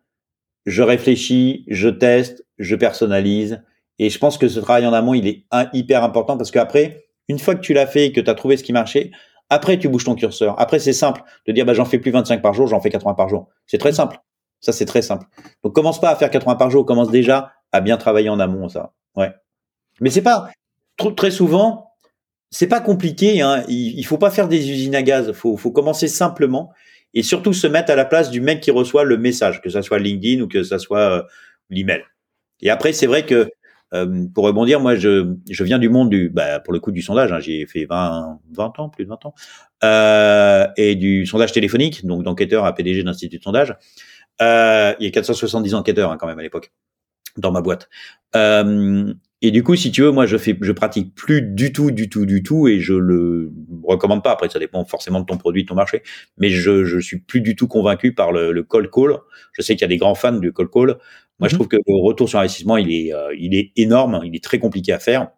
je 0.65 0.83
réfléchis, 0.83 1.65
je 1.67 1.89
teste, 1.89 2.45
je 2.57 2.75
personnalise. 2.75 3.63
Et 3.99 4.09
je 4.09 4.17
pense 4.17 4.37
que 4.37 4.47
ce 4.47 4.59
travail 4.59 4.85
en 4.85 4.93
amont, 4.93 5.13
il 5.13 5.27
est 5.27 5.45
hyper 5.73 6.03
important 6.03 6.37
parce 6.37 6.51
qu'après, 6.51 7.05
une 7.27 7.39
fois 7.39 7.55
que 7.55 7.61
tu 7.61 7.73
l'as 7.73 7.87
fait 7.87 8.07
et 8.07 8.11
que 8.11 8.21
tu 8.21 8.29
as 8.29 8.35
trouvé 8.35 8.57
ce 8.57 8.63
qui 8.63 8.73
marchait, 8.73 9.11
après, 9.51 9.77
tu 9.77 9.89
bouges 9.89 10.05
ton 10.05 10.15
curseur. 10.15 10.55
Après, 10.61 10.79
c'est 10.79 10.93
simple 10.93 11.23
de 11.45 11.51
dire, 11.51 11.65
bah, 11.65 11.73
j'en 11.73 11.83
fais 11.83 11.99
plus 11.99 12.09
25 12.09 12.41
par 12.41 12.53
jour, 12.53 12.67
j'en 12.67 12.79
fais 12.79 12.89
80 12.89 13.15
par 13.15 13.27
jour. 13.27 13.49
C'est 13.67 13.77
très 13.77 13.91
simple. 13.91 14.17
Ça, 14.61 14.71
c'est 14.71 14.85
très 14.85 15.01
simple. 15.01 15.25
Donc, 15.61 15.75
commence 15.75 15.99
pas 15.99 16.09
à 16.09 16.15
faire 16.15 16.29
80 16.29 16.55
par 16.55 16.71
jour, 16.71 16.85
commence 16.85 17.11
déjà 17.11 17.51
à 17.73 17.81
bien 17.81 17.97
travailler 17.97 18.29
en 18.29 18.39
amont, 18.39 18.69
ça. 18.69 18.93
Ouais. 19.17 19.29
Mais 19.99 20.09
c'est 20.09 20.21
pas, 20.21 20.49
très 21.17 21.31
souvent, 21.31 21.91
c'est 22.49 22.67
pas 22.67 22.79
compliqué, 22.79 23.41
hein. 23.41 23.65
Il, 23.67 23.99
il, 23.99 24.03
faut 24.05 24.17
pas 24.17 24.31
faire 24.31 24.47
des 24.47 24.71
usines 24.71 24.95
à 24.95 25.03
gaz. 25.03 25.33
Faut, 25.33 25.57
faut 25.57 25.71
commencer 25.71 26.07
simplement 26.07 26.71
et 27.13 27.21
surtout 27.21 27.51
se 27.51 27.67
mettre 27.67 27.91
à 27.91 27.97
la 27.97 28.05
place 28.05 28.29
du 28.29 28.39
mec 28.39 28.61
qui 28.61 28.71
reçoit 28.71 29.03
le 29.03 29.17
message, 29.17 29.61
que 29.61 29.69
ça 29.69 29.81
soit 29.81 29.99
LinkedIn 29.99 30.41
ou 30.41 30.47
que 30.47 30.63
ça 30.63 30.79
soit 30.79 30.99
euh, 30.99 31.23
l'email. 31.69 32.03
Et 32.61 32.69
après, 32.69 32.93
c'est 32.93 33.07
vrai 33.07 33.25
que 33.25 33.51
euh, 33.93 34.25
pour 34.33 34.45
rebondir, 34.45 34.79
moi, 34.79 34.95
je, 34.95 35.35
je 35.49 35.63
viens 35.63 35.79
du 35.79 35.89
monde 35.89 36.09
du, 36.09 36.29
bah, 36.29 36.59
pour 36.59 36.73
le 36.73 36.79
coup, 36.79 36.91
du 36.91 37.01
sondage. 37.01 37.31
Hein, 37.31 37.39
j'ai 37.39 37.65
fait 37.65 37.85
20, 37.85 38.39
20 38.51 38.79
ans, 38.79 38.89
plus 38.89 39.05
de 39.05 39.09
20 39.09 39.25
ans, 39.25 39.33
euh, 39.83 40.67
et 40.77 40.95
du 40.95 41.25
sondage 41.25 41.51
téléphonique, 41.51 42.05
donc 42.05 42.23
d'enquêteur 42.23 42.65
à 42.65 42.73
PDG 42.73 43.03
d'Institut 43.03 43.39
de 43.39 43.43
sondage. 43.43 43.75
Euh, 44.41 44.93
il 44.99 45.05
y 45.05 45.07
a 45.07 45.11
470 45.11 45.75
enquêteurs 45.75 46.11
hein, 46.11 46.17
quand 46.17 46.27
même 46.27 46.39
à 46.39 46.43
l'époque 46.43 46.71
dans 47.37 47.51
ma 47.51 47.61
boîte. 47.61 47.89
Euh, 48.35 49.13
et 49.41 49.49
du 49.49 49.63
coup, 49.63 49.75
si 49.75 49.91
tu 49.91 50.03
veux, 50.03 50.11
moi, 50.11 50.27
je 50.27 50.37
fais, 50.37 50.55
je 50.61 50.71
pratique 50.71 51.15
plus 51.15 51.41
du 51.41 51.73
tout, 51.73 51.89
du 51.89 52.09
tout, 52.09 52.25
du 52.25 52.43
tout, 52.43 52.67
et 52.67 52.79
je 52.79 52.93
le 52.93 53.51
recommande 53.83 54.23
pas. 54.23 54.31
Après, 54.31 54.49
ça 54.49 54.59
dépend 54.59 54.85
forcément 54.85 55.19
de 55.19 55.25
ton 55.25 55.37
produit, 55.37 55.63
de 55.63 55.67
ton 55.67 55.75
marché, 55.75 56.03
mais 56.37 56.49
je, 56.49 56.83
je 56.83 56.99
suis 56.99 57.19
plus 57.19 57.41
du 57.41 57.55
tout 57.55 57.67
convaincu 57.67 58.13
par 58.13 58.31
le, 58.31 58.51
le 58.51 58.63
cold 58.63 58.89
call. 58.91 59.17
Je 59.53 59.63
sais 59.63 59.75
qu'il 59.75 59.81
y 59.81 59.85
a 59.85 59.87
des 59.87 59.97
grands 59.97 60.15
fans 60.15 60.33
du 60.33 60.53
cold 60.53 60.69
call. 60.71 60.97
Moi, 61.41 61.49
je 61.49 61.55
mhm. 61.55 61.57
trouve 61.57 61.67
que 61.67 61.77
le 61.77 62.01
retour 62.01 62.29
sur 62.29 62.39
investissement, 62.39 62.77
il 62.77 62.91
est, 62.91 63.13
euh, 63.13 63.35
il 63.37 63.55
est 63.55 63.71
énorme, 63.75 64.21
il 64.23 64.35
est 64.35 64.43
très 64.43 64.59
compliqué 64.59 64.93
à 64.93 64.99
faire. 64.99 65.29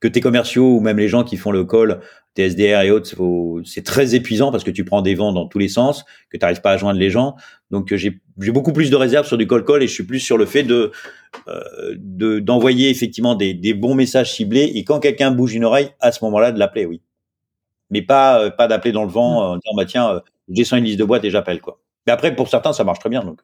Que 0.00 0.08
tes 0.08 0.20
commerciaux 0.20 0.76
ou 0.76 0.80
même 0.80 0.98
les 0.98 1.08
gens 1.08 1.24
qui 1.24 1.36
font 1.36 1.50
le 1.50 1.64
call, 1.64 2.00
tes 2.34 2.50
SDR 2.50 2.82
et 2.82 2.90
autres, 2.90 3.16
c'est 3.64 3.84
très 3.84 4.14
épuisant 4.14 4.52
parce 4.52 4.62
que 4.62 4.70
tu 4.70 4.84
prends 4.84 5.02
des 5.02 5.14
vents 5.14 5.32
dans 5.32 5.46
tous 5.46 5.58
les 5.58 5.68
sens, 5.68 6.04
que 6.30 6.36
tu 6.36 6.42
n'arrives 6.42 6.60
pas 6.60 6.72
à 6.72 6.76
joindre 6.76 7.00
les 7.00 7.10
gens. 7.10 7.34
Donc 7.70 7.94
j'ai 7.94 8.20
beaucoup 8.52 8.72
plus 8.72 8.90
de 8.90 8.96
réserves 8.96 9.26
sur 9.26 9.38
du 9.38 9.46
call 9.46 9.64
call 9.64 9.82
et 9.82 9.88
je 9.88 9.92
suis 9.92 10.04
plus 10.04 10.20
sur 10.20 10.36
le 10.36 10.46
fait 10.46 10.62
de 10.62 10.92
euh, 11.48 12.40
d'envoyer 12.40 12.90
effectivement 12.90 13.34
des, 13.34 13.54
des, 13.54 13.74
bons 13.74 13.94
messages 13.94 14.32
ciblés 14.32 14.72
et 14.74 14.84
quand 14.84 15.00
quelqu'un 15.00 15.30
bouge 15.30 15.54
une 15.54 15.64
oreille, 15.64 15.90
à 16.00 16.12
ce 16.12 16.24
moment-là 16.24 16.52
de 16.52 16.58
l'appeler, 16.58 16.86
oui. 16.86 17.02
Mais 17.90 18.02
pas 18.02 18.40
euh, 18.42 18.50
pas 18.50 18.68
d'appeler 18.68 18.92
dans 18.92 19.04
le 19.04 19.10
vent 19.10 19.40
mmh. 19.40 19.52
en 19.52 19.56
disant 19.56 19.74
bah 19.76 19.84
tiens, 19.86 20.10
euh, 20.10 20.20
j'ai 20.48 20.76
une 20.76 20.84
liste 20.84 20.98
de 20.98 21.04
boîtes 21.04 21.24
et 21.24 21.30
j'appelle 21.30 21.60
quoi. 21.60 21.80
Mais 22.06 22.12
après 22.12 22.34
pour 22.34 22.48
certains 22.48 22.72
ça 22.72 22.84
marche 22.84 22.98
très 23.00 23.10
bien 23.10 23.24
donc 23.24 23.40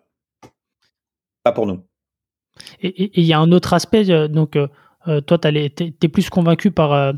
pas 1.42 1.52
pour 1.52 1.66
nous. 1.66 1.82
Et 2.80 3.20
il 3.20 3.24
y 3.24 3.32
a 3.32 3.38
un 3.38 3.50
autre 3.52 3.72
aspect 3.72 4.04
donc 4.28 4.58
toi 5.26 5.38
tu 5.38 5.48
es, 5.48 6.08
plus 6.08 6.30
convaincu 6.30 6.70
par 6.70 7.14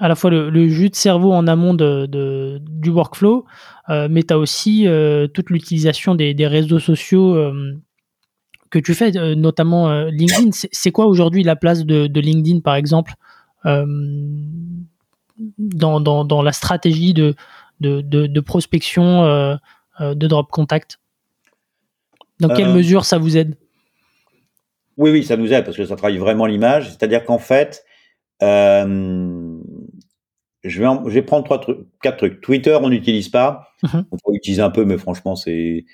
à 0.00 0.08
la 0.08 0.14
fois 0.14 0.30
le, 0.30 0.68
jus 0.68 0.88
de 0.88 0.96
cerveau 0.96 1.32
en 1.32 1.46
amont 1.46 1.74
de, 1.74 2.58
du 2.66 2.88
workflow, 2.88 3.44
euh, 3.90 4.08
mais 4.10 4.22
tu 4.22 4.32
as 4.32 4.38
aussi 4.38 4.88
euh, 4.88 5.28
toute 5.28 5.50
l'utilisation 5.50 6.14
des, 6.14 6.46
réseaux 6.46 6.78
sociaux 6.78 7.34
euh, 7.34 7.78
que 8.70 8.78
tu 8.78 8.94
fais, 8.94 9.16
euh, 9.16 9.34
notamment 9.34 9.90
euh, 9.90 10.08
LinkedIn. 10.10 10.50
C'est 10.52 10.90
quoi 10.90 11.06
aujourd'hui 11.06 11.42
la 11.42 11.54
place 11.54 11.84
de, 11.84 12.20
LinkedIn, 12.20 12.60
par 12.60 12.76
exemple, 12.76 13.14
euh, 13.66 13.84
dans, 15.58 16.00
dans, 16.00 16.42
la 16.42 16.52
stratégie 16.52 17.12
de, 17.12 17.34
de 17.80 18.40
prospection 18.40 19.58
de 20.00 20.26
drop 20.26 20.50
contact? 20.50 20.98
Dans 22.40 22.48
quelle 22.48 22.72
mesure 22.72 23.04
ça 23.04 23.18
vous 23.18 23.36
aide? 23.36 23.56
Oui, 24.96 25.10
oui, 25.10 25.24
ça 25.24 25.36
nous 25.36 25.52
aide 25.52 25.64
parce 25.64 25.76
que 25.76 25.84
ça 25.84 25.96
travaille 25.96 26.18
vraiment 26.18 26.46
l'image. 26.46 26.88
C'est-à-dire 26.88 27.24
qu'en 27.24 27.38
fait, 27.38 27.84
euh, 28.42 29.58
je 30.64 30.82
vais, 30.82 30.88
je 31.06 31.10
vais 31.10 31.22
prendre 31.22 31.44
trois 31.44 31.58
trucs, 31.58 31.78
quatre 32.02 32.18
trucs. 32.18 32.40
Twitter, 32.40 32.76
on 32.80 32.90
n'utilise 32.90 33.28
pas. 33.28 33.68
Mm-hmm. 33.82 34.04
On 34.10 34.16
peut 34.16 34.34
utiliser 34.34 34.62
un 34.62 34.70
peu, 34.70 34.84
mais 34.84 34.98
franchement, 34.98 35.36
c'est 35.36 35.84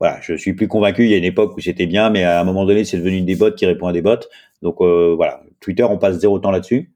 voilà, 0.00 0.18
je 0.20 0.34
suis 0.34 0.54
plus 0.54 0.68
convaincu. 0.68 1.04
Il 1.04 1.10
y 1.10 1.14
a 1.14 1.16
une 1.16 1.24
époque 1.24 1.56
où 1.56 1.60
c'était 1.60 1.86
bien, 1.86 2.10
mais 2.10 2.22
à 2.24 2.40
un 2.40 2.44
moment 2.44 2.64
donné, 2.64 2.84
c'est 2.84 2.98
devenu 2.98 3.22
des 3.22 3.36
bots 3.36 3.52
qui 3.52 3.66
répondent 3.66 3.90
à 3.90 3.92
des 3.92 4.02
bots. 4.02 4.16
Donc 4.62 4.80
euh, 4.80 5.14
voilà, 5.16 5.42
Twitter, 5.60 5.84
on 5.84 5.98
passe 5.98 6.18
zéro 6.18 6.38
temps 6.38 6.50
là-dessus. 6.50 6.92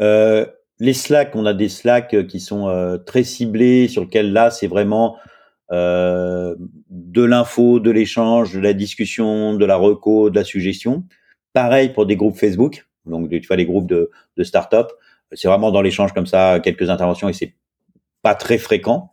Euh, 0.00 0.46
les 0.78 0.92
Slack, 0.92 1.34
on 1.34 1.46
a 1.46 1.54
des 1.54 1.68
Slack 1.68 2.26
qui 2.26 2.40
sont 2.40 2.68
euh, 2.68 2.98
très 2.98 3.24
ciblés, 3.24 3.88
sur 3.88 4.02
lesquels 4.02 4.32
là, 4.32 4.50
c'est 4.50 4.66
vraiment 4.66 5.16
euh, 5.16 5.18
de 5.70 7.22
l'info, 7.22 7.80
de 7.80 7.90
l'échange, 7.90 8.54
de 8.54 8.60
la 8.60 8.72
discussion, 8.72 9.54
de 9.54 9.64
la 9.64 9.76
reco, 9.76 10.30
de 10.30 10.36
la 10.36 10.44
suggestion. 10.44 11.04
Pareil 11.52 11.88
pour 11.90 12.06
des 12.06 12.16
groupes 12.16 12.36
Facebook, 12.36 12.86
donc 13.04 13.28
tu 13.30 13.40
vois 13.46 13.56
les 13.56 13.66
groupes 13.66 13.86
de, 13.86 14.10
de 14.36 14.42
start-up. 14.44 14.92
C'est 15.32 15.48
vraiment 15.48 15.72
dans 15.72 15.82
l'échange 15.82 16.12
comme 16.12 16.26
ça, 16.26 16.60
quelques 16.60 16.88
interventions 16.88 17.28
et 17.28 17.32
c'est 17.32 17.54
pas 18.22 18.34
très 18.34 18.58
fréquent. 18.58 19.12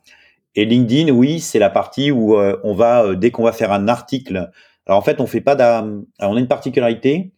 Et 0.56 0.66
LinkedIn, 0.66 1.12
oui, 1.12 1.40
c'est 1.40 1.60
la 1.60 1.70
partie 1.70 2.12
où 2.12 2.38
euh, 2.38 2.60
on 2.64 2.74
va 2.74 3.04
euh, 3.04 3.16
dès 3.16 3.32
qu'on 3.32 3.44
va 3.44 3.52
faire 3.52 3.72
un 3.72 3.88
article. 3.88 4.52
Alors 4.86 5.00
en 5.00 5.02
fait, 5.02 5.20
on 5.20 5.28
fait 5.28 5.42
pas 5.42 5.84
on 5.84 6.36
a 6.36 6.40
une 6.40 6.48
particularité, 6.48 7.34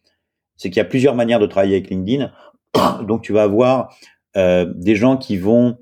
c'est 0.56 0.68
qu'il 0.68 0.78
y 0.78 0.80
a 0.80 0.84
plusieurs 0.86 1.14
manières 1.14 1.38
de 1.38 1.46
travailler 1.46 1.76
avec 1.76 1.90
LinkedIn. 1.90 2.30
Donc 3.06 3.22
tu 3.22 3.32
vas 3.32 3.44
avoir 3.44 3.94
euh, 4.36 4.70
des 4.74 4.96
gens 4.96 5.16
qui 5.16 5.38
vont 5.38 5.78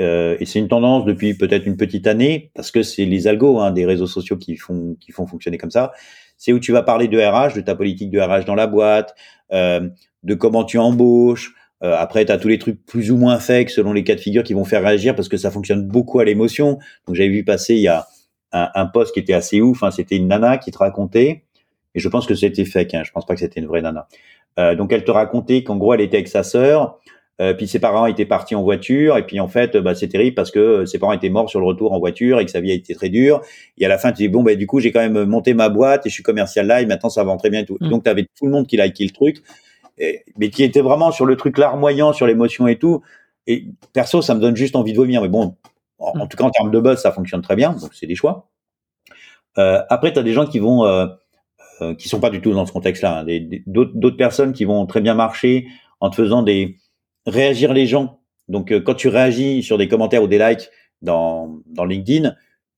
euh, 0.00 0.36
et 0.40 0.46
c'est 0.46 0.58
une 0.58 0.68
tendance 0.68 1.04
depuis 1.04 1.34
peut-être 1.34 1.66
une 1.66 1.76
petite 1.76 2.06
année 2.06 2.50
parce 2.54 2.70
que 2.70 2.82
c'est 2.82 3.04
les 3.04 3.26
algos 3.26 3.58
hein, 3.60 3.70
des 3.70 3.86
réseaux 3.86 4.06
sociaux 4.06 4.36
qui 4.36 4.56
font 4.56 4.96
qui 5.00 5.12
font 5.12 5.26
fonctionner 5.26 5.58
comme 5.58 5.70
ça. 5.70 5.92
C'est 6.36 6.52
où 6.52 6.60
tu 6.60 6.72
vas 6.72 6.82
parler 6.82 7.08
de 7.08 7.18
RH, 7.18 7.54
de 7.54 7.62
ta 7.62 7.74
politique 7.74 8.10
de 8.10 8.20
RH 8.20 8.44
dans 8.44 8.54
la 8.54 8.66
boîte, 8.66 9.14
euh, 9.52 9.88
de 10.22 10.34
comment 10.34 10.64
tu 10.64 10.78
embauches, 10.78 11.54
euh, 11.82 11.94
après, 11.96 12.24
tu 12.24 12.32
as 12.32 12.38
tous 12.38 12.48
les 12.48 12.58
trucs 12.58 12.84
plus 12.86 13.10
ou 13.10 13.16
moins 13.16 13.38
fake 13.38 13.70
selon 13.70 13.92
les 13.92 14.04
cas 14.04 14.14
de 14.14 14.20
figure 14.20 14.42
qui 14.42 14.54
vont 14.54 14.64
faire 14.64 14.82
réagir 14.82 15.14
parce 15.14 15.28
que 15.28 15.36
ça 15.36 15.50
fonctionne 15.50 15.86
beaucoup 15.86 16.20
à 16.20 16.24
l'émotion. 16.24 16.78
Donc 17.06 17.16
j'avais 17.16 17.28
vu 17.28 17.44
passer 17.44 17.74
il 17.74 17.82
y 17.82 17.88
a 17.88 18.06
un, 18.52 18.70
un 18.74 18.86
post 18.86 19.12
qui 19.12 19.20
était 19.20 19.34
assez 19.34 19.60
ouf. 19.60 19.82
Hein, 19.82 19.90
c'était 19.90 20.16
une 20.16 20.28
nana 20.28 20.58
qui 20.58 20.70
te 20.70 20.78
racontait, 20.78 21.44
et 21.94 22.00
je 22.00 22.08
pense 22.08 22.26
que 22.26 22.34
c'était 22.34 22.64
fake. 22.64 22.94
Hein, 22.94 23.02
je 23.04 23.10
pense 23.12 23.26
pas 23.26 23.34
que 23.34 23.40
c'était 23.40 23.60
une 23.60 23.66
vraie 23.66 23.82
nana. 23.82 24.08
Euh, 24.58 24.74
donc 24.74 24.92
elle 24.92 25.04
te 25.04 25.10
racontait 25.10 25.62
qu'en 25.62 25.76
gros 25.76 25.92
elle 25.92 26.00
était 26.00 26.16
avec 26.16 26.28
sa 26.28 26.42
sœur, 26.42 26.98
euh, 27.40 27.54
puis 27.54 27.68
ses 27.68 27.78
parents 27.78 28.06
étaient 28.06 28.26
partis 28.26 28.54
en 28.54 28.62
voiture, 28.62 29.16
et 29.18 29.26
puis 29.26 29.40
en 29.40 29.48
fait 29.48 29.76
bah, 29.76 29.94
c'est 29.94 30.08
terrible 30.08 30.34
parce 30.34 30.50
que 30.50 30.84
ses 30.86 30.98
parents 30.98 31.12
étaient 31.12 31.28
morts 31.28 31.50
sur 31.50 31.60
le 31.60 31.66
retour 31.66 31.92
en 31.92 31.98
voiture 31.98 32.40
et 32.40 32.44
que 32.44 32.50
sa 32.50 32.60
vie 32.60 32.70
a 32.70 32.74
été 32.74 32.94
très 32.94 33.08
dure. 33.08 33.40
Et 33.78 33.86
à 33.86 33.88
la 33.88 33.98
fin 33.98 34.12
tu 34.12 34.22
dis 34.22 34.28
bon 34.28 34.42
bah 34.42 34.54
du 34.54 34.66
coup 34.66 34.80
j'ai 34.80 34.92
quand 34.92 35.00
même 35.00 35.24
monté 35.24 35.54
ma 35.54 35.68
boîte 35.68 36.06
et 36.06 36.08
je 36.08 36.14
suis 36.14 36.22
commercial 36.22 36.66
là 36.66 36.80
et 36.80 36.86
maintenant 36.86 37.10
ça 37.10 37.24
va 37.24 37.36
très 37.36 37.50
bien 37.50 37.60
et 37.60 37.64
tout. 37.66 37.76
Mmh. 37.80 37.88
Donc 37.90 38.04
tu 38.04 38.10
avais 38.10 38.24
tout 38.24 38.46
le 38.46 38.52
monde 38.52 38.66
qui 38.66 38.76
liké 38.76 39.04
le 39.04 39.10
truc 39.10 39.42
mais 40.36 40.50
qui 40.50 40.62
était 40.62 40.80
vraiment 40.80 41.10
sur 41.10 41.26
le 41.26 41.36
truc 41.36 41.58
larmoyant, 41.58 42.12
sur 42.12 42.26
l'émotion 42.26 42.66
et 42.66 42.76
tout. 42.78 43.02
Et 43.46 43.66
perso, 43.92 44.22
ça 44.22 44.34
me 44.34 44.40
donne 44.40 44.56
juste 44.56 44.76
envie 44.76 44.92
de 44.92 44.96
vomir. 44.96 45.22
Mais 45.22 45.28
bon, 45.28 45.56
en, 45.98 46.20
en 46.20 46.26
tout 46.26 46.36
cas, 46.36 46.44
en 46.44 46.50
termes 46.50 46.70
de 46.70 46.80
buzz, 46.80 46.98
ça 46.98 47.12
fonctionne 47.12 47.42
très 47.42 47.56
bien. 47.56 47.72
Donc, 47.72 47.94
c'est 47.94 48.06
des 48.06 48.14
choix. 48.14 48.48
Euh, 49.58 49.82
après, 49.88 50.12
tu 50.12 50.18
as 50.18 50.22
des 50.22 50.32
gens 50.32 50.46
qui 50.46 50.58
vont, 50.58 50.84
euh, 50.84 51.06
euh, 51.80 51.94
qui 51.94 52.08
sont 52.08 52.20
pas 52.20 52.30
du 52.30 52.40
tout 52.40 52.52
dans 52.52 52.66
ce 52.66 52.72
contexte-là. 52.72 53.20
Hein, 53.20 53.60
D'autres 53.66 54.16
personnes 54.16 54.52
qui 54.52 54.64
vont 54.64 54.84
très 54.86 55.00
bien 55.00 55.14
marcher 55.14 55.66
en 56.00 56.10
te 56.10 56.16
faisant 56.16 56.42
des 56.42 56.76
réagir 57.26 57.72
les 57.72 57.86
gens. 57.86 58.20
Donc, 58.48 58.72
euh, 58.72 58.80
quand 58.80 58.94
tu 58.94 59.08
réagis 59.08 59.62
sur 59.62 59.78
des 59.78 59.88
commentaires 59.88 60.22
ou 60.22 60.28
des 60.28 60.38
likes 60.38 60.70
dans, 61.02 61.60
dans 61.66 61.84
LinkedIn, 61.84 62.34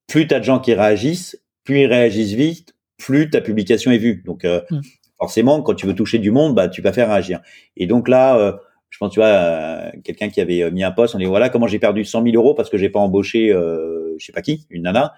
plus 0.07 0.27
tu 0.27 0.33
as 0.33 0.39
de 0.39 0.45
gens 0.45 0.59
qui 0.59 0.73
réagissent, 0.73 1.41
plus 1.63 1.81
ils 1.81 1.85
réagissent 1.85 2.33
vite, 2.33 2.75
plus 2.97 3.29
ta 3.29 3.41
publication 3.41 3.91
est 3.91 3.97
vue. 3.97 4.23
Donc, 4.25 4.45
euh, 4.45 4.61
mm 4.71 4.81
forcément, 5.19 5.61
quand 5.61 5.75
tu 5.75 5.85
veux 5.85 5.93
toucher 5.93 6.17
du 6.17 6.31
monde, 6.31 6.55
bah, 6.55 6.69
tu 6.69 6.81
vas 6.81 6.93
faire 6.93 7.09
réagir. 7.09 7.41
Et 7.77 7.85
donc 7.85 8.07
là, 8.07 8.37
euh, 8.37 8.53
je 8.89 8.97
pense, 8.97 9.11
tu 9.11 9.19
vois, 9.19 9.91
quelqu'un 10.03 10.29
qui 10.29 10.41
avait 10.41 10.71
mis 10.71 10.83
un 10.83 10.91
poste, 10.91 11.13
on 11.13 11.19
dit 11.19 11.25
voilà 11.25 11.49
comment 11.49 11.67
j'ai 11.67 11.77
perdu 11.77 12.05
100 12.05 12.23
000 12.23 12.35
euros 12.35 12.55
parce 12.55 12.69
que 12.69 12.77
j'ai 12.77 12.89
pas 12.89 12.99
embauché, 12.99 13.51
euh, 13.51 14.15
je 14.17 14.25
sais 14.25 14.31
pas 14.31 14.41
qui, 14.41 14.65
une 14.69 14.83
nana. 14.83 15.13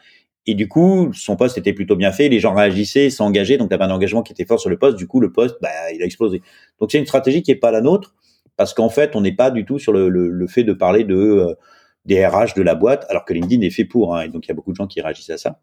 Et 0.48 0.56
du 0.56 0.68
coup, 0.68 1.14
son 1.14 1.36
poste 1.36 1.60
était 1.60 1.72
plutôt 1.72 1.96
bien 1.96 2.12
fait, 2.12 2.28
les 2.28 2.40
gens 2.40 2.56
réagissaient, 2.56 3.12
s'engageaient, 3.12 3.58
donc 3.58 3.70
tu 3.70 3.76
avais 3.76 3.84
un 3.84 3.92
engagement 3.92 4.24
qui 4.24 4.34
était 4.34 4.46
fort 4.46 4.60
sur 4.60 4.72
le 4.72 4.78
poste. 4.78 4.98
Du 4.98 5.08
coup, 5.08 5.20
le 5.20 5.32
poste, 5.32 5.58
bah, 5.62 5.70
il 5.94 6.02
a 6.02 6.06
explosé. 6.06 6.42
Donc 6.80 6.92
c'est 6.92 6.98
une 6.98 7.06
stratégie 7.06 7.44
qui 7.44 7.52
est 7.52 7.56
pas 7.56 7.70
la 7.70 7.82
nôtre 7.82 8.16
parce 8.62 8.76
qu'en 8.76 8.90
fait, 8.90 9.16
on 9.16 9.22
n'est 9.22 9.32
pas 9.32 9.50
du 9.50 9.66
tout 9.66 9.80
sur 9.80 9.92
le, 9.92 10.48
fait 10.48 10.64
de 10.64 10.74
parler 10.74 11.04
de 11.04 11.16
euh, 11.16 11.56
des 12.06 12.24
RH 12.24 12.54
de 12.56 12.62
la 12.62 12.76
boîte, 12.76 13.08
alors 13.10 13.26
que 13.26 13.34
LinkedIn 13.34 13.66
est 13.66 13.72
fait 13.72 13.86
pour. 13.86 14.16
Hein, 14.16 14.22
et 14.26 14.28
donc 14.28 14.46
il 14.46 14.50
y 14.50 14.52
a 14.52 14.54
beaucoup 14.54 14.70
de 14.70 14.76
gens 14.76 14.86
qui 14.86 15.02
réagissent 15.02 15.32
à 15.32 15.40
ça. 15.40 15.60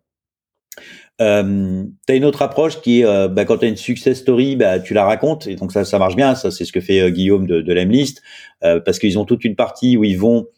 Euh, 1.20 1.84
tu 2.08 2.12
as 2.12 2.16
une 2.16 2.24
autre 2.24 2.42
approche 2.42 2.80
qui 2.80 3.02
est, 3.02 3.04
euh, 3.04 3.28
bah, 3.28 3.44
quand 3.44 3.58
tu 3.58 3.66
as 3.66 3.68
une 3.68 3.76
success 3.76 4.18
story, 4.18 4.56
bah, 4.56 4.80
tu 4.80 4.94
la 4.94 5.04
racontes, 5.04 5.46
et 5.46 5.54
donc 5.54 5.70
ça, 5.70 5.84
ça 5.84 6.00
marche 6.00 6.16
bien, 6.16 6.34
ça 6.34 6.50
c'est 6.50 6.64
ce 6.64 6.72
que 6.72 6.80
fait 6.80 7.00
euh, 7.00 7.10
Guillaume 7.10 7.46
de, 7.46 7.60
de 7.60 8.78
parce 8.80 8.98
qu'ils 8.98 9.16
ont 9.16 9.24
toute 9.24 9.44
une 9.44 9.54
partie 9.54 9.96
où 9.96 10.02
ils 10.02 10.18
vont, 10.18 10.48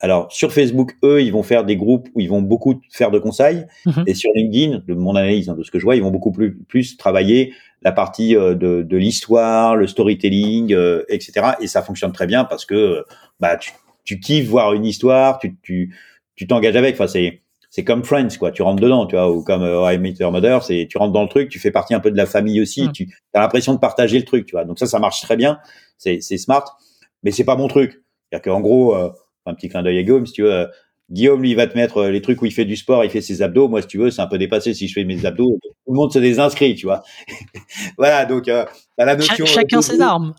alors 0.00 0.32
sur 0.32 0.52
Facebook, 0.52 0.96
eux, 1.04 1.22
ils 1.22 1.30
vont 1.32 1.42
faire 1.42 1.64
des 1.64 1.76
groupes 1.76 2.08
où 2.14 2.20
ils 2.20 2.28
vont 2.28 2.42
beaucoup 2.42 2.80
faire 2.90 3.10
de 3.10 3.18
conseils, 3.18 3.66
Mhm. 3.86 4.04
et 4.06 4.14
sur 4.14 4.30
LinkedIn, 4.34 4.82
de 4.86 4.94
mon 4.94 5.14
analyse, 5.14 5.48
hein, 5.48 5.54
de 5.54 5.62
ce 5.62 5.70
que 5.70 5.78
je 5.78 5.84
vois, 5.84 5.96
ils 5.96 6.02
vont 6.02 6.10
beaucoup 6.10 6.32
plus, 6.32 6.56
plus 6.56 6.96
travailler 6.96 7.52
la 7.82 7.92
partie 7.92 8.36
euh, 8.36 8.54
de, 8.54 8.82
de 8.82 8.96
l'histoire, 8.96 9.76
le 9.76 9.86
storytelling, 9.86 10.72
euh, 10.74 11.04
etc. 11.08 11.52
Et 11.60 11.66
ça 11.66 11.82
fonctionne 11.82 12.12
très 12.12 12.26
bien 12.26 12.44
parce 12.44 12.64
que 12.66 12.74
euh, 12.74 13.02
bah, 13.40 13.56
tu, 13.56 13.72
tu 14.04 14.20
kiffes 14.20 14.48
voir 14.48 14.72
une 14.74 14.84
histoire, 14.84 15.38
tu 15.38 15.56
tu 15.62 15.94
tu 16.36 16.46
t'engages 16.46 16.76
avec. 16.76 16.94
Enfin, 16.94 17.06
c'est 17.06 17.42
c'est 17.72 17.84
comme 17.84 18.02
Friends, 18.04 18.36
quoi. 18.38 18.50
Tu 18.50 18.62
rentres 18.62 18.82
dedans, 18.82 19.06
tu 19.06 19.14
vois, 19.14 19.30
ou 19.30 19.44
comme 19.44 19.62
euh, 19.62 19.92
I 19.92 19.98
Met 19.98 20.14
Your 20.18 20.32
Mother, 20.32 20.62
c'est 20.64 20.88
tu 20.90 20.98
rentres 20.98 21.12
dans 21.12 21.22
le 21.22 21.28
truc, 21.28 21.48
tu 21.50 21.58
fais 21.60 21.70
partie 21.70 21.94
un 21.94 22.00
peu 22.00 22.10
de 22.10 22.16
la 22.16 22.26
famille 22.26 22.60
aussi. 22.60 22.84
Mm. 22.88 22.92
Tu 22.92 23.08
as 23.34 23.40
l'impression 23.40 23.74
de 23.74 23.78
partager 23.78 24.18
le 24.18 24.24
truc, 24.24 24.46
tu 24.46 24.52
vois. 24.56 24.64
Donc 24.64 24.78
ça, 24.78 24.86
ça 24.86 24.98
marche 24.98 25.20
très 25.22 25.36
bien. 25.36 25.58
C'est 25.98 26.18
c'est 26.20 26.36
smart, 26.38 26.64
mais 27.22 27.30
c'est 27.30 27.44
pas 27.44 27.56
mon 27.56 27.68
truc. 27.68 28.02
C'est-à-dire 28.32 28.52
qu'en 28.52 28.60
gros, 28.60 28.94
euh, 28.96 29.10
un 29.50 29.54
petit 29.54 29.68
clin 29.68 29.82
d'œil 29.82 29.98
à 29.98 30.02
Guillaume, 30.02 30.26
si 30.26 30.32
tu 30.32 30.42
veux. 30.42 30.68
Guillaume, 31.10 31.42
lui, 31.42 31.50
il 31.50 31.56
va 31.56 31.66
te 31.66 31.76
mettre 31.76 31.98
euh, 31.98 32.10
les 32.12 32.22
trucs 32.22 32.40
où 32.40 32.46
il 32.46 32.52
fait 32.52 32.64
du 32.64 32.76
sport, 32.76 33.04
il 33.04 33.10
fait 33.10 33.20
ses 33.20 33.42
abdos. 33.42 33.66
Moi, 33.68 33.82
si 33.82 33.88
tu 33.88 33.98
veux, 33.98 34.10
c'est 34.12 34.22
un 34.22 34.28
peu 34.28 34.38
dépassé 34.38 34.74
si 34.74 34.86
je 34.86 34.92
fais 34.94 35.02
mes 35.04 35.26
abdos. 35.26 35.58
Tout 35.60 35.92
le 35.92 35.96
monde 35.96 36.12
se 36.12 36.20
désinscrit, 36.20 36.76
tu 36.76 36.86
vois. 36.86 37.02
voilà, 37.98 38.26
donc 38.26 38.46
euh, 38.48 38.64
t'as 38.96 39.04
la 39.04 39.18
Cha- 39.18 39.32
notion. 39.32 39.46
chacun 39.46 39.78
euh, 39.78 39.82
ses 39.82 40.00
armes. 40.00 40.34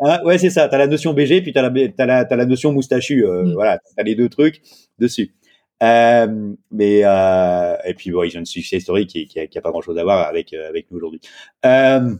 Hein, 0.00 0.20
ouais, 0.24 0.38
c'est 0.38 0.48
ça. 0.50 0.66
T'as 0.68 0.78
la 0.78 0.86
notion 0.86 1.12
BG, 1.12 1.42
puis 1.42 1.52
la, 1.52 1.70
t'as 1.94 2.06
la, 2.06 2.24
t'as 2.24 2.36
la 2.36 2.46
notion 2.46 2.72
moustachu. 2.72 3.26
Euh, 3.26 3.42
Mm. 3.44 3.52
Voilà, 3.52 3.78
t'as 3.96 4.02
les 4.02 4.14
deux 4.14 4.28
trucs 4.30 4.62
dessus. 4.98 5.34
Euh, 5.82 6.54
mais 6.70 7.02
euh, 7.04 7.76
et 7.84 7.92
puis 7.94 8.10
bon, 8.10 8.22
ils 8.22 8.34
ont 8.36 8.40
une 8.40 8.46
succès 8.46 8.78
historique 8.78 9.10
qui, 9.10 9.26
qui, 9.28 9.38
a, 9.40 9.46
qui 9.46 9.58
a 9.58 9.60
pas 9.60 9.70
grand 9.70 9.82
chose 9.82 9.98
à 9.98 10.02
voir 10.04 10.26
avec 10.26 10.52
avec 10.54 10.90
nous 10.90 10.96
aujourd'hui. 10.96 11.20
Euh, 11.66 12.14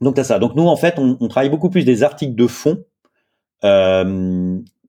donc 0.00 0.14
t'as 0.14 0.24
ça. 0.24 0.38
Donc 0.38 0.54
nous 0.54 0.66
en 0.66 0.76
fait, 0.76 0.94
on, 0.98 1.16
on 1.20 1.28
travaille 1.28 1.50
beaucoup 1.50 1.70
plus 1.70 1.84
des 1.84 2.04
articles 2.04 2.34
de 2.36 2.46
fond, 2.46 2.84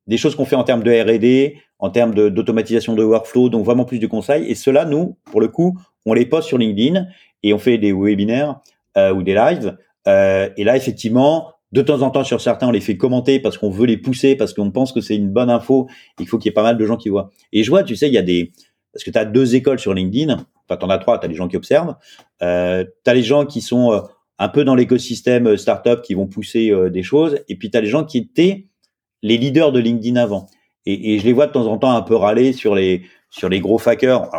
des 0.07 0.17
choses 0.17 0.35
qu'on 0.35 0.45
fait 0.45 0.55
en 0.55 0.63
termes 0.63 0.83
de 0.83 0.91
R&D, 0.91 1.57
en 1.79 1.89
termes 1.89 2.13
de- 2.13 2.29
d'automatisation 2.29 2.95
de, 2.95 3.03
workflow, 3.03 3.49
donc 3.49 3.65
vraiment 3.65 3.85
plus 3.85 3.99
du 3.99 4.07
conseil. 4.07 4.49
Et 4.49 4.55
cela, 4.55 4.85
nous, 4.85 5.17
pour 5.25 5.41
le 5.41 5.47
coup, 5.47 5.77
on 6.05 6.13
les 6.13 6.25
poste 6.25 6.47
sur 6.47 6.57
LinkedIn 6.57 7.05
et 7.43 7.53
on 7.53 7.59
fait 7.59 7.77
des 7.77 7.93
webinaires 7.93 8.61
euh, 8.97 9.13
ou 9.13 9.21
des 9.21 9.33
lives. 9.33 9.77
Euh, 10.07 10.49
et 10.57 10.63
là, 10.63 10.77
effectivement, 10.77 11.51
de 11.73 11.81
temps 11.81 12.01
en 12.01 12.09
temps, 12.09 12.23
sur 12.23 12.39
certains, 12.39 12.69
on 12.69 12.71
les 12.71 12.81
fait 12.81 12.97
commenter 12.97 13.39
parce 13.39 13.57
qu'on 13.57 13.69
veut 13.69 13.85
les 13.85 13.97
pousser, 13.97 14.35
parce 14.35 14.53
qu'on 14.53 14.71
pense 14.71 14.93
que 14.93 15.01
c'est 15.01 15.15
une 15.15 15.29
bonne 15.29 15.49
info. 15.49 15.87
Il 16.19 16.27
faut 16.27 16.37
qu'il 16.37 16.49
y 16.49 16.51
ait 16.51 16.53
pas 16.53 16.63
mal 16.63 16.77
de 16.77 16.85
gens 16.85 16.97
qui 16.97 17.09
voient. 17.09 17.29
Et 17.51 17.63
je 17.63 17.69
vois, 17.69 17.83
tu 17.83 17.95
sais, 17.95 18.07
il 18.07 18.13
y 18.13 18.17
a 18.17 18.23
des... 18.23 18.53
Parce 18.93 19.03
que 19.03 19.11
tu 19.11 19.17
as 19.17 19.25
deux 19.25 19.55
écoles 19.55 19.79
sur 19.79 19.93
LinkedIn. 19.93 20.33
Enfin, 20.33 20.77
tu 20.77 20.85
en 20.85 20.89
as 20.89 20.97
trois. 20.97 21.19
Tu 21.19 21.25
as 21.25 21.29
les 21.29 21.35
gens 21.35 21.47
qui 21.47 21.57
observent. 21.57 21.95
Euh, 22.41 22.85
tu 23.03 23.11
as 23.11 23.13
les 23.13 23.21
gens 23.21 23.45
qui 23.45 23.61
sont 23.61 23.91
euh, 23.91 23.99
un 24.39 24.47
peu 24.47 24.63
dans 24.63 24.73
l'écosystème 24.73 25.57
startup, 25.57 26.01
qui 26.01 26.13
vont 26.13 26.25
pousser 26.25 26.71
des 26.89 27.03
choses. 27.03 27.39
Et 27.47 27.57
puis, 27.57 27.69
tu 27.69 27.77
as 27.77 27.81
les 27.81 27.89
gens 27.89 28.05
qui 28.05 28.17
étaient 28.17 28.67
les 29.23 29.37
leaders 29.37 29.71
de 29.71 29.79
LinkedIn 29.79 30.15
avant. 30.15 30.47
Et, 30.85 31.19
je 31.19 31.25
les 31.25 31.33
vois 31.33 31.47
de 31.47 31.51
temps 31.51 31.67
en 31.67 31.77
temps 31.77 31.91
un 31.91 32.01
peu 32.01 32.15
râler 32.15 32.53
sur 32.53 32.73
les, 32.73 33.03
sur 33.29 33.49
les 33.49 33.59
gros 33.59 33.79
hackers. 33.85 34.29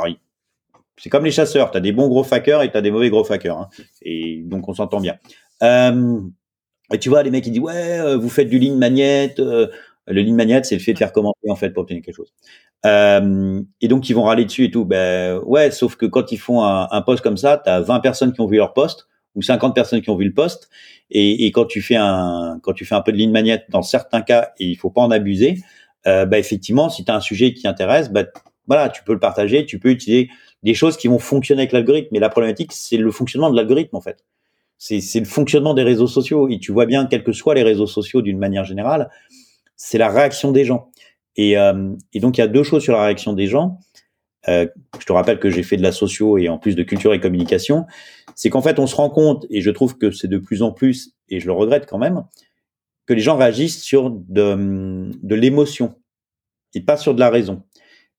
C'est 0.96 1.10
comme 1.10 1.24
les 1.24 1.30
chasseurs. 1.30 1.70
Tu 1.70 1.76
as 1.76 1.80
des 1.80 1.92
bons 1.92 2.08
gros 2.08 2.24
hackers 2.32 2.62
et 2.62 2.70
tu 2.70 2.76
as 2.76 2.80
des 2.80 2.90
mauvais 2.90 3.10
gros 3.10 3.30
hackers. 3.30 3.58
hein. 3.58 3.68
Et 4.02 4.42
donc, 4.44 4.66
on 4.68 4.74
s'entend 4.74 5.00
bien. 5.00 5.16
Euh, 5.62 6.20
et 6.92 6.98
tu 6.98 7.10
vois, 7.10 7.22
les 7.22 7.30
mecs, 7.30 7.46
ils 7.46 7.52
disent, 7.52 7.60
ouais, 7.60 8.00
euh, 8.00 8.16
vous 8.16 8.30
faites 8.30 8.48
du 8.48 8.58
ligne 8.58 8.76
magnet. 8.76 9.34
euh, 9.38 9.66
le 10.06 10.22
ligne 10.22 10.34
magnet, 10.34 10.62
c'est 10.62 10.74
le 10.74 10.80
fait 10.80 10.94
de 10.94 10.98
faire 10.98 11.12
commenter, 11.12 11.50
en 11.50 11.54
fait, 11.56 11.68
pour 11.70 11.82
obtenir 11.82 12.02
quelque 12.02 12.16
chose. 12.16 12.32
Et 12.84 13.88
donc, 13.88 14.08
ils 14.08 14.14
vont 14.14 14.22
râler 14.22 14.46
dessus 14.46 14.64
et 14.64 14.70
tout. 14.70 14.86
Ben, 14.86 15.38
ouais, 15.44 15.70
sauf 15.70 15.96
que 15.96 16.06
quand 16.06 16.32
ils 16.32 16.38
font 16.38 16.64
un, 16.64 16.88
un 16.90 17.02
post 17.02 17.22
comme 17.22 17.36
ça, 17.36 17.60
tu 17.62 17.68
as 17.68 17.82
20 17.82 18.00
personnes 18.00 18.32
qui 18.32 18.40
ont 18.40 18.46
vu 18.46 18.56
leur 18.56 18.72
post 18.72 19.06
ou 19.34 19.42
50 19.42 19.74
personnes 19.74 20.00
qui 20.00 20.08
ont 20.08 20.16
vu 20.16 20.24
le 20.24 20.32
post. 20.32 20.70
Et, 21.10 21.46
et 21.46 21.52
quand 21.52 21.64
tu 21.64 21.80
fais 21.80 21.96
un, 21.96 22.58
quand 22.62 22.72
tu 22.72 22.84
fais 22.84 22.94
un 22.94 23.00
peu 23.00 23.12
de 23.12 23.16
ligne 23.16 23.30
magnet, 23.30 23.64
dans 23.70 23.82
certains 23.82 24.22
cas, 24.22 24.50
et 24.58 24.66
il 24.66 24.76
faut 24.76 24.90
pas 24.90 25.00
en 25.00 25.10
abuser, 25.10 25.58
euh, 26.06 26.26
bah, 26.26 26.38
effectivement, 26.38 26.88
si 26.88 27.04
tu 27.04 27.10
as 27.10 27.16
un 27.16 27.20
sujet 27.20 27.54
qui 27.54 27.66
intéresse, 27.66 28.10
bah, 28.10 28.24
voilà, 28.66 28.88
tu 28.88 29.02
peux 29.02 29.12
le 29.12 29.18
partager, 29.18 29.64
tu 29.66 29.78
peux 29.78 29.90
utiliser 29.90 30.28
des 30.62 30.74
choses 30.74 30.96
qui 30.96 31.08
vont 31.08 31.18
fonctionner 31.18 31.62
avec 31.62 31.72
l'algorithme. 31.72 32.08
Mais 32.12 32.18
la 32.18 32.28
problématique, 32.28 32.72
c'est 32.72 32.96
le 32.96 33.10
fonctionnement 33.10 33.50
de 33.50 33.56
l'algorithme, 33.56 33.96
en 33.96 34.00
fait. 34.00 34.24
C'est 34.76 35.00
c'est 35.00 35.18
le 35.18 35.26
fonctionnement 35.26 35.74
des 35.74 35.82
réseaux 35.82 36.06
sociaux. 36.06 36.48
Et 36.48 36.58
tu 36.58 36.72
vois 36.72 36.86
bien, 36.86 37.06
quels 37.06 37.24
que 37.24 37.32
soient 37.32 37.54
les 37.54 37.62
réseaux 37.62 37.86
sociaux 37.86 38.22
d'une 38.22 38.38
manière 38.38 38.64
générale, 38.64 39.10
c'est 39.76 39.98
la 39.98 40.08
réaction 40.08 40.52
des 40.52 40.64
gens. 40.64 40.90
Et, 41.36 41.56
euh, 41.58 41.92
et 42.12 42.20
donc, 42.20 42.36
il 42.38 42.40
y 42.40 42.44
a 42.44 42.48
deux 42.48 42.62
choses 42.62 42.82
sur 42.82 42.92
la 42.92 43.04
réaction 43.04 43.32
des 43.32 43.46
gens. 43.46 43.78
Euh, 44.48 44.66
je 44.98 45.04
te 45.04 45.12
rappelle 45.12 45.38
que 45.38 45.50
j'ai 45.50 45.62
fait 45.62 45.76
de 45.76 45.82
la 45.82 45.92
socio 45.92 46.38
et 46.38 46.48
en 46.48 46.58
plus 46.58 46.76
de 46.76 46.82
culture 46.82 47.12
et 47.12 47.20
communication. 47.20 47.86
C'est 48.38 48.50
qu'en 48.50 48.62
fait, 48.62 48.78
on 48.78 48.86
se 48.86 48.94
rend 48.94 49.10
compte, 49.10 49.46
et 49.50 49.62
je 49.62 49.70
trouve 49.70 49.98
que 49.98 50.12
c'est 50.12 50.28
de 50.28 50.38
plus 50.38 50.62
en 50.62 50.70
plus, 50.70 51.16
et 51.28 51.40
je 51.40 51.46
le 51.46 51.52
regrette 51.52 51.86
quand 51.86 51.98
même, 51.98 52.22
que 53.04 53.12
les 53.12 53.20
gens 53.20 53.36
réagissent 53.36 53.82
sur 53.82 54.10
de, 54.10 55.34
l'émotion 55.34 55.96
et 56.72 56.80
pas 56.80 56.96
sur 56.96 57.16
de 57.16 57.20
la 57.20 57.30
raison. 57.30 57.64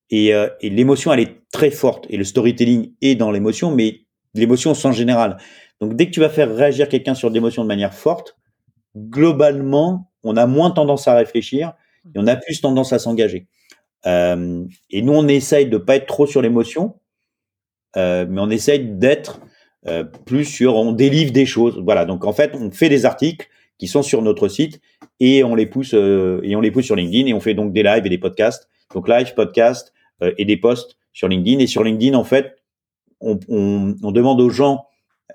Et, 0.09 0.33
euh, 0.33 0.49
et 0.59 0.69
l'émotion, 0.69 1.13
elle 1.13 1.21
est 1.21 1.41
très 1.53 1.71
forte. 1.71 2.05
Et 2.09 2.17
le 2.17 2.25
storytelling 2.25 2.91
est 3.01 3.15
dans 3.15 3.31
l'émotion, 3.31 3.73
mais 3.73 4.01
l'émotion 4.33 4.71
au 4.71 4.75
sens 4.75 4.93
général. 4.93 5.37
Donc, 5.79 5.95
dès 5.95 6.07
que 6.07 6.11
tu 6.11 6.19
vas 6.19 6.27
faire 6.27 6.53
réagir 6.53 6.89
quelqu'un 6.89 7.13
sur 7.13 7.29
de 7.29 7.33
l'émotion 7.33 7.63
de 7.63 7.69
manière 7.69 7.93
forte, 7.93 8.35
globalement, 8.97 10.11
on 10.23 10.35
a 10.35 10.47
moins 10.47 10.71
tendance 10.71 11.07
à 11.07 11.15
réfléchir 11.15 11.71
et 12.13 12.19
on 12.19 12.27
a 12.27 12.35
plus 12.35 12.59
tendance 12.59 12.91
à 12.91 12.99
s'engager. 12.99 13.47
Euh, 14.05 14.65
et 14.89 15.01
nous, 15.01 15.13
on 15.13 15.29
essaye 15.29 15.69
de 15.69 15.77
pas 15.77 15.95
être 15.95 16.07
trop 16.07 16.27
sur 16.27 16.41
l'émotion, 16.41 16.99
euh, 17.95 18.25
mais 18.29 18.41
on 18.41 18.49
essaye 18.49 18.83
d'être 18.83 19.39
euh, 19.89 20.03
plus 20.03 20.45
sur, 20.45 20.75
on 20.75 20.91
délivre 20.91 21.31
des 21.31 21.45
choses. 21.45 21.81
Voilà. 21.83 22.05
Donc, 22.05 22.25
en 22.25 22.33
fait, 22.33 22.53
on 22.55 22.71
fait 22.71 22.89
des 22.89 23.05
articles 23.05 23.47
qui 23.77 23.87
sont 23.87 24.03
sur 24.03 24.21
notre 24.21 24.47
site 24.47 24.81
et 25.19 25.43
on 25.43 25.55
les 25.55 25.65
pousse 25.65 25.93
euh, 25.93 26.41
et 26.43 26.55
on 26.55 26.61
les 26.61 26.71
pousse 26.71 26.85
sur 26.85 26.95
LinkedIn 26.95 27.27
et 27.27 27.33
on 27.33 27.39
fait 27.39 27.53
donc 27.53 27.73
des 27.73 27.83
lives 27.83 28.05
et 28.05 28.09
des 28.09 28.17
podcasts. 28.17 28.69
Donc, 28.93 29.07
live, 29.07 29.33
podcast 29.35 29.93
euh, 30.21 30.31
et 30.37 30.45
des 30.45 30.57
posts 30.57 30.97
sur 31.13 31.27
LinkedIn. 31.27 31.59
Et 31.59 31.67
sur 31.67 31.83
LinkedIn, 31.83 32.17
en 32.17 32.23
fait, 32.23 32.55
on, 33.21 33.39
on, 33.47 33.95
on 34.01 34.11
demande 34.11 34.41
aux 34.41 34.49
gens 34.49 34.85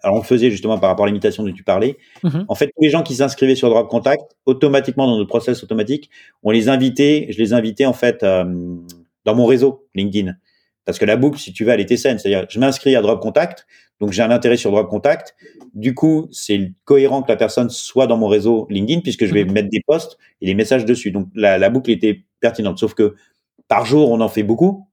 alors 0.02 0.16
on 0.16 0.18
le 0.18 0.24
faisait 0.24 0.51
justement 0.51 0.76
par 0.78 0.90
rapport 0.90 1.05
à 1.05 1.09
l'imitation 1.09 1.44
dont 1.44 1.52
tu 1.52 1.62
parlais. 1.62 1.97
Mhm. 2.24 2.44
En 2.48 2.55
fait, 2.56 2.66
tous 2.66 2.82
les 2.82 2.90
gens 2.90 3.02
qui 3.02 3.14
s'inscrivaient 3.14 3.55
sur 3.55 3.70
Drop 3.70 3.89
Contact, 3.89 4.36
automatiquement 4.44 5.06
dans 5.06 5.16
notre 5.16 5.28
process 5.28 5.62
automatique, 5.62 6.10
on 6.43 6.51
les 6.51 6.68
invitait, 6.68 7.28
je 7.31 7.39
les 7.39 7.52
invitais 7.52 7.86
en 7.86 7.93
fait 7.93 8.22
dans 8.22 9.35
mon 9.35 9.47
réseau 9.47 9.86
LinkedIn. 9.94 10.35
Parce 10.85 10.98
que 10.98 11.05
la 11.05 11.16
boucle, 11.16 11.39
si 11.39 11.52
tu 11.52 11.65
veux, 11.65 11.70
elle 11.73 11.81
était 11.81 11.97
saine. 11.97 12.19
C'est-à-dire, 12.19 12.47
je 12.48 12.59
m'inscris 12.61 12.94
à 12.97 13.02
Drop 13.02 13.20
Contact, 13.20 13.66
donc 14.01 14.12
j'ai 14.12 14.23
un 14.23 14.31
intérêt 14.31 14.56
sur 14.56 14.70
Drop 14.70 14.89
Contact. 14.89 15.35
Du 15.73 15.94
coup, 15.94 16.28
c'est 16.31 16.73
cohérent 16.85 17.23
que 17.23 17.31
la 17.32 17.36
personne 17.36 17.70
soit 17.70 18.06
dans 18.06 18.16
mon 18.16 18.27
réseau 18.28 18.66
LinkedIn 18.70 19.01
puisque 19.01 19.24
je 19.24 19.32
vais 19.32 19.44
Mhm. 19.44 19.52
mettre 19.52 19.69
des 19.70 19.82
posts 19.86 20.19
et 20.40 20.47
des 20.47 20.55
messages 20.55 20.85
dessus. 20.85 21.11
Donc 21.11 21.28
la, 21.35 21.59
la 21.59 21.70
boucle 21.70 21.90
était 21.90 22.24
pertinente. 22.40 22.78
Sauf 22.78 22.94
que 22.94 23.15
par 23.69 23.86
jour, 23.86 24.11
on 24.11 24.20
en 24.20 24.28
fait 24.28 24.43
beaucoup. 24.43 24.86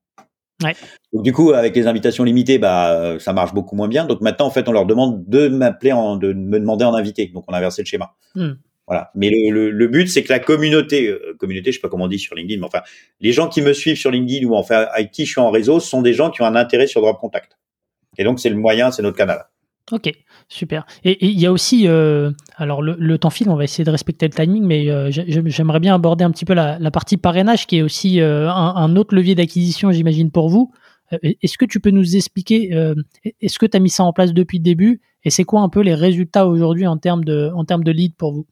Ouais. 0.64 0.76
Donc 1.12 1.24
du 1.24 1.34
coup, 1.34 1.52
avec 1.54 1.76
les 1.76 1.88
invitations 1.88 2.24
limitées, 2.24 2.60
bah 2.60 2.92
euh, 2.92 3.20
ça 3.20 3.34
marche 3.34 3.54
beaucoup 3.54 3.76
moins 3.76 3.88
bien. 3.88 4.06
Donc 4.06 4.22
maintenant, 4.22 4.46
en 4.46 4.52
fait, 4.52 4.70
on 4.70 4.72
leur 4.72 4.86
demande 4.86 5.26
de 5.28 5.48
m'appeler, 5.48 5.92
de 5.92 6.34
me 6.34 6.60
demander 6.60 6.86
en 6.86 6.94
invité. 6.94 7.28
Donc 7.34 7.46
on 7.48 7.54
a 7.54 7.58
inversé 7.58 7.82
le 7.82 7.88
schéma. 7.88 8.14
Hmm. 8.36 8.52
Voilà. 8.92 9.10
Mais 9.16 9.30
le, 9.30 9.88
but, 9.88 10.10
c'est 10.10 10.22
que 10.22 10.34
la 10.34 10.40
communauté, 10.40 11.08
euh, 11.08 11.34
communauté, 11.40 11.72
je 11.72 11.78
sais 11.78 11.82
pas 11.82 11.88
comment 11.88 12.04
on 12.04 12.10
dit 12.10 12.20
sur 12.20 12.36
LinkedIn, 12.36 12.60
mais 12.60 12.68
enfin, 12.68 12.82
les 13.22 13.32
gens 13.32 13.48
qui 13.48 13.62
me 13.62 13.72
suivent 13.72 13.96
sur 13.96 14.12
LinkedIn 14.12 14.46
ou 14.46 14.54
enfin 14.54 14.86
avec 14.94 15.12
qui 15.12 15.26
je 15.26 15.32
suis 15.32 15.40
en 15.40 15.50
réseau, 15.50 15.80
sont 15.80 16.02
des 16.02 16.12
gens 16.12 16.30
qui 16.30 16.42
ont 16.42 16.46
un 16.46 16.58
intérêt 16.58 16.88
sur 16.88 17.00
Drop 17.00 17.18
Contact. 17.18 17.58
Et 18.18 18.26
donc 18.26 18.42
c'est 18.42 18.50
le 18.50 18.58
moyen, 18.58 18.92
c'est 18.92 19.02
notre 19.02 19.16
canal. 19.16 19.46
Ok, 19.94 20.12
super. 20.50 20.86
Et 21.06 21.26
il 21.26 21.40
y 21.40 21.46
a 21.46 21.54
aussi, 21.54 21.88
euh, 21.88 22.32
alors 22.58 22.82
le, 22.82 23.18
temps 23.18 23.30
file, 23.30 23.50
on 23.50 23.56
va 23.56 23.64
essayer 23.64 23.86
de 23.86 23.92
respecter 23.92 24.28
le 24.28 24.34
timing, 24.34 24.66
mais 24.66 24.90
euh, 24.90 25.10
j'ai- 25.10 25.24
j'ai- 25.26 25.42
j'aimerais 25.46 25.80
bien 25.80 25.96
aborder 25.96 26.26
un 26.26 26.32
petit 26.32 26.44
peu 26.44 26.54
la, 26.54 26.78
partie 26.92 27.16
parrainage, 27.16 27.68
qui 27.68 27.78
est 27.78 27.84
aussi 27.84 28.20
un, 28.20 28.96
autre 28.98 29.16
levier 29.16 29.36
d'acquisition, 29.36 29.94
j'imagine, 29.94 30.32
pour 30.32 30.50
vous. 30.50 30.74
Est-ce 31.24 31.58
que 31.58 31.64
tu 31.64 31.80
peux 31.80 31.92
nous 31.92 32.18
expliquer, 32.18 32.72
est-ce 33.40 33.58
que 33.58 33.66
tu 33.66 33.78
as 33.78 33.80
mis 33.80 33.90
ça 33.90 34.04
en 34.04 34.12
place 34.12 34.34
depuis 34.34 34.58
le 34.58 34.64
début, 34.64 35.00
et 35.24 35.30
c'est 35.30 35.46
quoi 35.46 35.62
un 35.62 35.70
peu 35.70 35.80
les 35.80 35.96
résultats 35.96 36.46
aujourd'hui 36.46 36.88
en 36.88 36.98
termes 36.98 37.24
de, 37.24 37.52
en 37.56 37.64
termes 37.64 37.86
de 37.86 37.92
lead 37.92 38.16
pour 38.18 38.34
vous? 38.34 38.48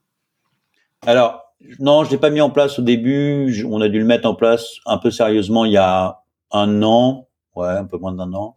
Alors, 1.06 1.54
non, 1.80 2.04
je 2.04 2.12
l'ai 2.12 2.18
pas 2.18 2.30
mis 2.30 2.42
en 2.42 2.50
place 2.50 2.80
au 2.80 2.82
début. 2.82 3.66
On 3.68 3.82
a 3.82 3.90
dû 3.90 4.00
le 4.00 4.06
mettre 4.06 4.28
en 4.28 4.36
place 4.36 4.78
un 4.86 4.98
peu 4.98 5.12
sérieusement 5.12 5.66
il 5.66 5.74
y 5.74 5.78
a 5.78 6.22
un 6.52 6.84
an, 6.84 7.28
ouais, 7.56 7.68
un 7.68 7.86
peu 7.86 7.98
moins 7.98 8.14
d'un 8.14 8.34
an. 8.34 8.56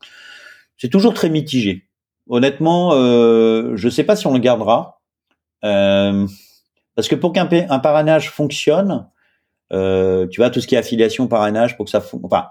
C'est 0.76 0.88
toujours 0.88 1.14
très 1.14 1.28
mitigé. 1.28 1.86
Honnêtement, 2.28 2.92
euh, 2.94 3.72
je 3.76 3.88
sais 3.88 4.04
pas 4.04 4.16
si 4.16 4.26
on 4.26 4.32
le 4.32 4.38
gardera. 4.38 5.00
Euh, 5.64 6.26
Parce 6.94 7.08
que 7.08 7.14
pour 7.14 7.32
qu'un 7.32 7.48
un 7.50 7.78
parrainage 7.78 8.30
fonctionne, 8.30 9.08
euh, 9.72 10.26
tu 10.28 10.40
vois, 10.40 10.50
tout 10.50 10.60
ce 10.60 10.66
qui 10.66 10.74
est 10.74 10.78
affiliation, 10.78 11.28
parrainage, 11.28 11.76
pour 11.76 11.84
que 11.86 11.90
ça 11.90 12.00
fonctionne. 12.00 12.26
Enfin, 12.26 12.48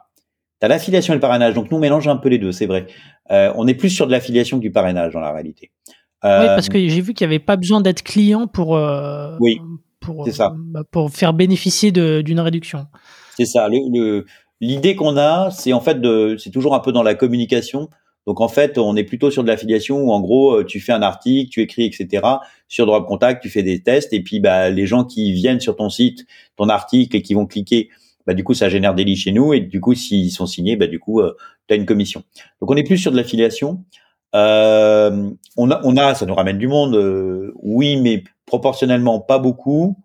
tu 0.59 0.65
as 0.65 0.68
l'affiliation 0.68 1.13
et 1.13 1.18
le 1.18 1.22
parrainage. 1.22 1.53
Donc, 1.53 1.72
nous, 1.72 1.77
on 1.77 1.80
mélange 1.80 2.07
un 2.07 2.18
peu 2.18 2.30
les 2.30 2.38
deux, 2.38 2.51
c'est 2.51 2.65
vrai. 2.65 2.88
Euh, 3.31 3.51
on 3.55 3.68
est 3.68 3.73
plus 3.73 3.89
sur 3.89 4.07
de 4.07 4.11
l'affiliation 4.11 4.57
que 4.57 4.61
du 4.61 4.72
parrainage 4.72 5.13
dans 5.13 5.19
la 5.19 5.31
réalité. 5.31 5.72
Euh, 6.23 6.41
oui, 6.41 6.48
parce 6.48 6.69
que 6.69 6.77
j'ai 6.88 7.02
vu 7.02 7.14
qu'il 7.14 7.27
n'y 7.27 7.34
avait 7.34 7.43
pas 7.43 7.56
besoin 7.56 7.81
d'être 7.81 8.03
client 8.03 8.48
pour, 8.48 8.76
euh, 8.76 9.35
oui, 9.39 9.60
pour, 9.99 10.27
ça. 10.30 10.53
Bah, 10.56 10.84
pour 10.89 11.10
faire 11.11 11.34
bénéficier 11.34 11.91
d'une 11.91 12.39
réduction. 12.39 12.88
C'est 13.38 13.45
ça. 13.45 13.68
L'idée 14.60 14.95
qu'on 14.95 15.18
a, 15.18 15.49
c'est 15.49 15.73
en 15.73 15.81
fait 15.81 15.98
c'est 16.38 16.52
toujours 16.52 16.76
un 16.76 16.80
peu 16.80 16.91
dans 16.91 17.03
la 17.03 17.15
communication. 17.15 17.89
Donc 18.27 18.39
en 18.39 18.48
fait, 18.48 18.77
on 18.77 18.95
est 18.95 19.03
plutôt 19.03 19.31
sur 19.31 19.41
de 19.41 19.48
l'affiliation 19.48 19.98
où 19.98 20.11
en 20.11 20.22
gros, 20.22 20.64
tu 20.64 20.80
fais 20.80 20.91
un 20.91 21.02
article, 21.02 21.49
tu 21.49 21.61
écris, 21.61 21.85
etc. 21.85 22.22
Sur 22.68 22.85
Drop 22.85 23.07
Contact, 23.07 23.41
tu 23.41 23.49
fais 23.49 23.64
des 23.64 23.81
tests 23.81 24.14
et 24.14 24.22
puis 24.22 24.39
bah, 24.39 24.69
les 24.69 24.85
gens 24.85 25.06
qui 25.06 25.34
viennent 25.34 25.60
sur 25.60 25.76
ton 25.76 25.89
site, 25.89 26.27
ton 26.56 26.69
article 26.69 27.15
et 27.15 27.23
qui 27.23 27.34
vont 27.34 27.48
cliquer, 27.48 27.89
bah, 28.27 28.34
du 28.34 28.43
coup, 28.43 28.53
ça 28.53 28.69
génère 28.69 28.93
des 28.93 29.03
leads 29.03 29.19
chez 29.19 29.31
nous 29.31 29.53
et 29.53 29.60
du 29.60 29.81
coup, 29.81 29.95
s'ils 29.95 30.31
sont 30.31 30.45
signés, 30.45 30.76
bah, 30.76 30.88
du 30.88 30.99
coup, 30.99 31.22
euh, 31.22 31.35
tu 31.68 31.73
as 31.73 31.77
une 31.77 31.85
commission. 31.85 32.23
Donc 32.60 32.69
on 32.72 32.76
est 32.76 32.84
plus 32.84 32.98
sur 32.98 33.11
de 33.11 33.18
l'affiliation. 33.18 33.84
Euh, 34.33 35.29
on, 35.57 35.71
a, 35.71 35.81
on 35.83 35.97
a, 35.97 36.15
ça 36.15 36.25
nous 36.25 36.35
ramène 36.35 36.57
du 36.57 36.67
monde, 36.67 36.95
euh, 36.95 37.53
oui, 37.61 37.97
mais 37.97 38.23
proportionnellement 38.45 39.19
pas 39.19 39.39
beaucoup. 39.39 39.97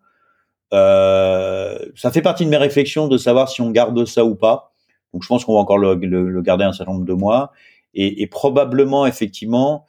Euh, 0.73 1.79
ça 1.95 2.11
fait 2.11 2.23
partie 2.23 2.45
de 2.45 2.51
mes 2.51 2.57
réflexions 2.57 3.09
de 3.09 3.19
savoir 3.19 3.49
si 3.49 3.61
on 3.61 3.71
garde 3.71 4.05
ça 4.05 4.25
ou 4.25 4.35
pas. 4.35 4.73
Donc 5.13 5.23
je 5.23 5.29
pense 5.29 5.45
qu'on 5.45 5.55
va 5.55 5.61
encore 5.61 5.79
le, 5.79 5.95
le, 5.95 6.43
garder 6.43 6.65
un 6.65 6.73
certain 6.73 6.93
nombre 6.93 7.05
de 7.05 7.13
mois. 7.13 7.53
Et, 7.95 8.23
et 8.23 8.27
probablement, 8.27 9.07
effectivement, 9.07 9.87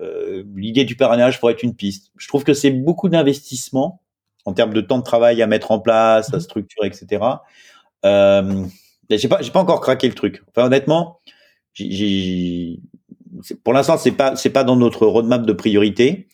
euh, 0.00 0.44
l'idée 0.54 0.84
du 0.84 0.96
parrainage 0.96 1.40
pourrait 1.40 1.54
être 1.54 1.62
une 1.62 1.74
piste. 1.74 2.12
Je 2.16 2.28
trouve 2.28 2.44
que 2.44 2.54
c'est 2.54 2.70
beaucoup 2.70 3.08
d'investissement 3.08 4.00
en 4.44 4.52
termes 4.52 4.72
de 4.72 4.80
temps 4.80 4.98
de 4.98 5.02
travail 5.02 5.42
à 5.42 5.46
mettre 5.46 5.70
en 5.70 5.80
place, 5.80 6.32
à 6.32 6.36
mhm. 6.36 6.42
structurer, 6.42 6.86
etc. 6.86 7.24
Euh, 8.04 8.64
j'ai 9.10 9.28
pas, 9.28 9.42
j'ai 9.42 9.50
pas 9.50 9.60
encore 9.60 9.80
craqué 9.80 10.08
le 10.08 10.14
truc. 10.14 10.42
Enfin, 10.48 10.66
honnêtement, 10.66 11.20
j'ai, 11.74 12.80
pour 13.64 13.72
l'instant, 13.72 13.96
c'est 13.98 14.12
pas, 14.12 14.36
c'est 14.36 14.50
pas 14.50 14.64
dans 14.64 14.76
notre 14.76 15.06
roadmap 15.06 15.44
de 15.44 15.52
priorité. 15.52 16.28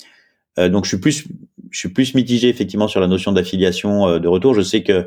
Euh, 0.58 0.68
donc, 0.68 0.84
je 0.84 0.90
suis 0.90 0.98
plus, 0.98 1.26
je 1.70 1.78
suis 1.78 1.88
plus 1.88 2.14
mitigé 2.14 2.48
effectivement 2.48 2.88
sur 2.88 3.00
la 3.00 3.06
notion 3.06 3.32
d'affiliation 3.32 4.08
euh, 4.08 4.18
de 4.18 4.28
retour. 4.28 4.54
Je 4.54 4.62
sais 4.62 4.82
que, 4.82 5.06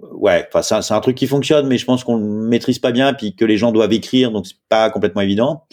ouais, 0.00 0.46
enfin, 0.52 0.80
c'est, 0.82 0.94
un 0.94 1.00
truc 1.00 1.16
qui 1.16 1.26
fonctionne, 1.26 1.66
mais 1.66 1.78
je 1.78 1.84
pense 1.84 2.04
qu'on 2.04 2.16
le 2.16 2.48
maîtrise 2.48 2.78
pas 2.78 2.92
bien, 2.92 3.14
puis 3.14 3.34
que 3.34 3.44
les 3.44 3.56
gens 3.56 3.72
doivent 3.72 3.92
écrire, 3.92 4.30
donc 4.30 4.46
c'est 4.46 4.58
pas 4.68 4.90
complètement 4.90 5.22
évident. 5.22 5.64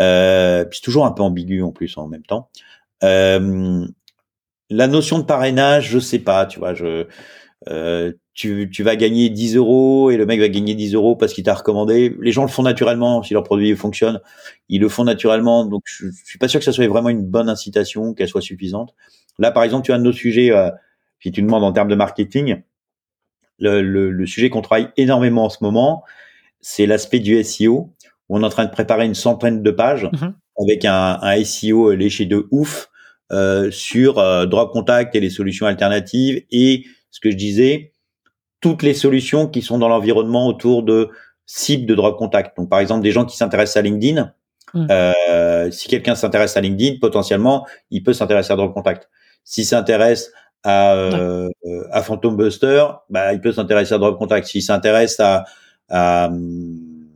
Euh, 0.00 0.64
puis 0.64 0.78
c'est 0.78 0.84
toujours 0.84 1.06
un 1.06 1.12
peu 1.12 1.22
ambigu 1.22 1.62
en 1.62 1.72
plus 1.72 1.96
en 1.96 2.08
même 2.08 2.24
temps. 2.24 2.50
Euh, 3.02 3.86
la 4.68 4.88
notion 4.88 5.18
de 5.18 5.24
parrainage, 5.24 5.90
je 5.90 5.98
sais 5.98 6.18
pas, 6.18 6.46
tu 6.46 6.58
vois, 6.58 6.74
je, 6.74 7.06
tu, 8.36 8.68
tu, 8.70 8.82
vas 8.82 8.96
gagner 8.96 9.30
10 9.30 9.56
euros 9.56 10.10
et 10.10 10.18
le 10.18 10.26
mec 10.26 10.38
va 10.38 10.48
gagner 10.48 10.74
10 10.74 10.94
euros 10.94 11.16
parce 11.16 11.32
qu'il 11.32 11.42
t'a 11.42 11.54
recommandé. 11.54 12.14
Les 12.20 12.32
gens 12.32 12.42
le 12.42 12.48
font 12.48 12.62
naturellement, 12.62 13.22
si 13.22 13.32
leur 13.32 13.42
produit 13.42 13.74
fonctionne, 13.74 14.20
ils 14.68 14.80
le 14.80 14.90
font 14.90 15.04
naturellement. 15.04 15.64
Donc, 15.64 15.82
je, 15.86 16.08
suis 16.24 16.38
pas 16.38 16.46
sûr 16.46 16.60
que 16.60 16.64
ça 16.64 16.72
soit 16.72 16.86
vraiment 16.86 17.08
une 17.08 17.24
bonne 17.24 17.48
incitation, 17.48 18.12
qu'elle 18.12 18.28
soit 18.28 18.42
suffisante. 18.42 18.94
Là, 19.38 19.50
par 19.50 19.64
exemple, 19.64 19.86
tu 19.86 19.92
as 19.92 19.94
un 19.94 20.04
autre 20.04 20.18
sujet, 20.18 20.50
euh, 20.50 20.70
si 21.18 21.32
tu 21.32 21.40
demandes 21.40 21.64
en 21.64 21.72
termes 21.72 21.88
de 21.88 21.94
marketing, 21.94 22.62
le, 23.58 23.80
le, 23.80 24.10
le 24.10 24.26
sujet 24.26 24.50
qu'on 24.50 24.60
travaille 24.60 24.90
énormément 24.98 25.46
en 25.46 25.50
ce 25.50 25.58
moment, 25.62 26.04
c'est 26.60 26.84
l'aspect 26.84 27.20
du 27.20 27.42
SEO. 27.42 27.90
On 28.28 28.42
est 28.42 28.46
en 28.46 28.50
train 28.50 28.66
de 28.66 28.70
préparer 28.70 29.06
une 29.06 29.14
centaine 29.14 29.62
de 29.62 29.70
pages 29.70 30.04
mm-hmm. 30.12 30.32
avec 30.62 30.84
un, 30.84 31.18
un 31.22 31.42
SEO 31.42 31.92
léché 31.94 32.26
de 32.26 32.46
ouf 32.50 32.90
euh, 33.32 33.70
sur 33.70 34.18
euh, 34.18 34.44
Drop 34.44 34.72
Contact 34.72 35.14
et 35.14 35.20
les 35.20 35.30
solutions 35.30 35.64
alternatives 35.64 36.44
et 36.50 36.84
ce 37.10 37.18
que 37.18 37.30
je 37.30 37.36
disais, 37.36 37.92
toutes 38.66 38.82
les 38.82 38.94
solutions 38.94 39.46
qui 39.46 39.62
sont 39.62 39.78
dans 39.78 39.86
l'environnement 39.86 40.48
autour 40.48 40.82
de 40.82 41.10
cibles 41.46 41.86
de 41.86 41.94
drop 41.94 42.18
contact. 42.18 42.56
Donc, 42.56 42.68
par 42.68 42.80
exemple, 42.80 43.04
des 43.04 43.12
gens 43.12 43.24
qui 43.24 43.36
s'intéressent 43.36 43.76
à 43.76 43.82
LinkedIn. 43.82 44.32
Mmh. 44.74 44.86
Euh, 44.90 45.70
si 45.70 45.86
quelqu'un 45.86 46.16
s'intéresse 46.16 46.56
à 46.56 46.60
LinkedIn, 46.60 46.98
potentiellement, 47.00 47.64
il 47.92 48.02
peut 48.02 48.12
s'intéresser 48.12 48.52
à 48.52 48.56
drop 48.56 48.74
contact. 48.74 49.08
S'il 49.44 49.64
s'intéresse 49.64 50.32
à, 50.64 50.94
euh, 50.94 51.48
à 51.92 52.02
Phantom 52.02 52.36
Buster, 52.36 52.86
bah, 53.08 53.32
il 53.32 53.40
peut 53.40 53.52
s'intéresser 53.52 53.94
à 53.94 53.98
drop 53.98 54.18
contact. 54.18 54.48
S'il 54.48 54.62
s'intéresse 54.62 55.20
à, 55.20 55.44
à 55.88 56.26
hum, 56.26 57.06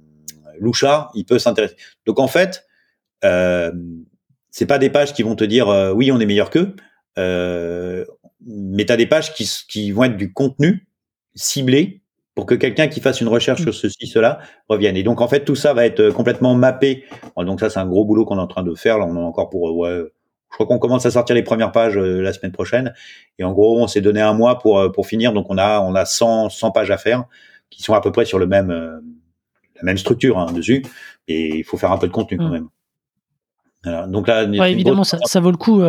Lusha, 0.61 1.11
il 1.17 1.25
peut 1.25 1.41
s'intéresser. 1.41 1.75
Donc, 2.07 2.21
en 2.21 2.29
fait, 2.29 2.65
euh, 3.25 3.73
c'est 4.53 4.67
pas 4.67 4.79
des 4.79 4.91
pages 4.91 5.15
qui 5.15 5.25
vont 5.25 5.35
te 5.35 5.43
dire 5.43 5.69
euh, 5.69 5.91
oui, 5.91 6.13
on 6.13 6.21
est 6.21 6.27
meilleur 6.27 6.51
qu'eux. 6.51 6.77
Euh, 7.19 8.05
mais 8.47 8.87
tu 8.87 8.93
as 8.93 8.97
des 8.97 9.07
pages 9.07 9.35
qui, 9.35 9.51
qui 9.69 9.91
vont 9.91 10.05
être 10.05 10.17
du 10.17 10.33
contenu 10.33 10.87
ciblé 11.35 12.03
pour 12.35 12.47
que 12.47 12.55
quelqu'un 12.55 12.89
qui 12.89 13.01
fasse 13.01 13.21
une 13.21 13.29
recherche 13.29 13.63
sur 13.63 13.75
ceci, 13.75 14.07
cela 14.07 14.41
revienne. 14.69 14.97
Et 14.97 15.03
donc 15.03 15.21
en 15.21 15.29
fait 15.29 15.45
tout 15.45 15.57
ça 15.57 15.75
va 15.75 15.85
être 15.85 16.11
complètement 16.11 16.55
mappé. 16.55 17.05
Donc 17.37 17.61
ça 17.61 17.71
c'est 17.71 17.81
un 17.81 17.87
gros 17.87 18.05
boulot 18.05 18.25
qu'on 18.25 18.39
est 18.39 18.41
en 18.41 18.47
train 18.47 18.63
de 18.63 18.75
faire. 18.75 18.99
Là 18.99 19.07
on 19.07 19.17
a 19.17 19.21
encore 19.21 19.51
pour 19.51 19.77
ouais, 19.77 20.05
je 20.51 20.57
crois 20.57 20.67
qu'on 20.67 20.79
commence 20.79 21.07
à 21.07 21.11
sortir 21.11 21.35
les 21.35 21.43
premières 21.43 21.73
pages 21.73 21.97
euh, 21.97 22.21
la 22.21 22.33
semaine 22.33 22.53
prochaine. 22.53 22.93
Et 23.39 23.45
en 23.45 23.53
gros 23.53 23.81
on 23.81 23.87
s'est 23.87 24.01
donné 24.01 24.21
un 24.21 24.33
mois 24.33 24.59
pour 24.59 24.79
euh, 24.79 24.91
pour 24.91 25.07
finir. 25.07 25.33
Donc 25.33 25.47
on 25.49 25.59
a 25.59 25.81
on 25.81 25.95
a 25.95 26.05
100 26.05 26.51
100 26.51 26.71
pages 26.73 26.91
à 26.91 26.99
faire 26.99 27.25
qui 27.71 27.83
sont 27.83 27.95
à 27.95 28.01
peu 28.01 28.11
près 28.11 28.25
sur 28.25 28.39
le 28.39 28.47
même 28.47 28.71
euh, 28.71 29.01
la 29.77 29.83
même 29.83 29.99
structure 29.99 30.39
hein, 30.39 30.53
dessus. 30.53 30.85
Et 31.29 31.59
il 31.59 31.65
faut 31.65 31.77
faire 31.77 31.93
un 31.93 31.99
peu 31.99 32.07
de 32.09 32.13
contenu 32.13 32.39
quand 32.39 32.49
mmh. 32.49 32.53
même. 32.53 32.69
Donc 34.09 34.29
là, 34.29 34.43
évidemment, 34.69 35.05
ça, 35.05 35.17
ça, 35.25 35.41
vaut 35.41 35.51
le 35.51 35.57
coup 35.57 35.81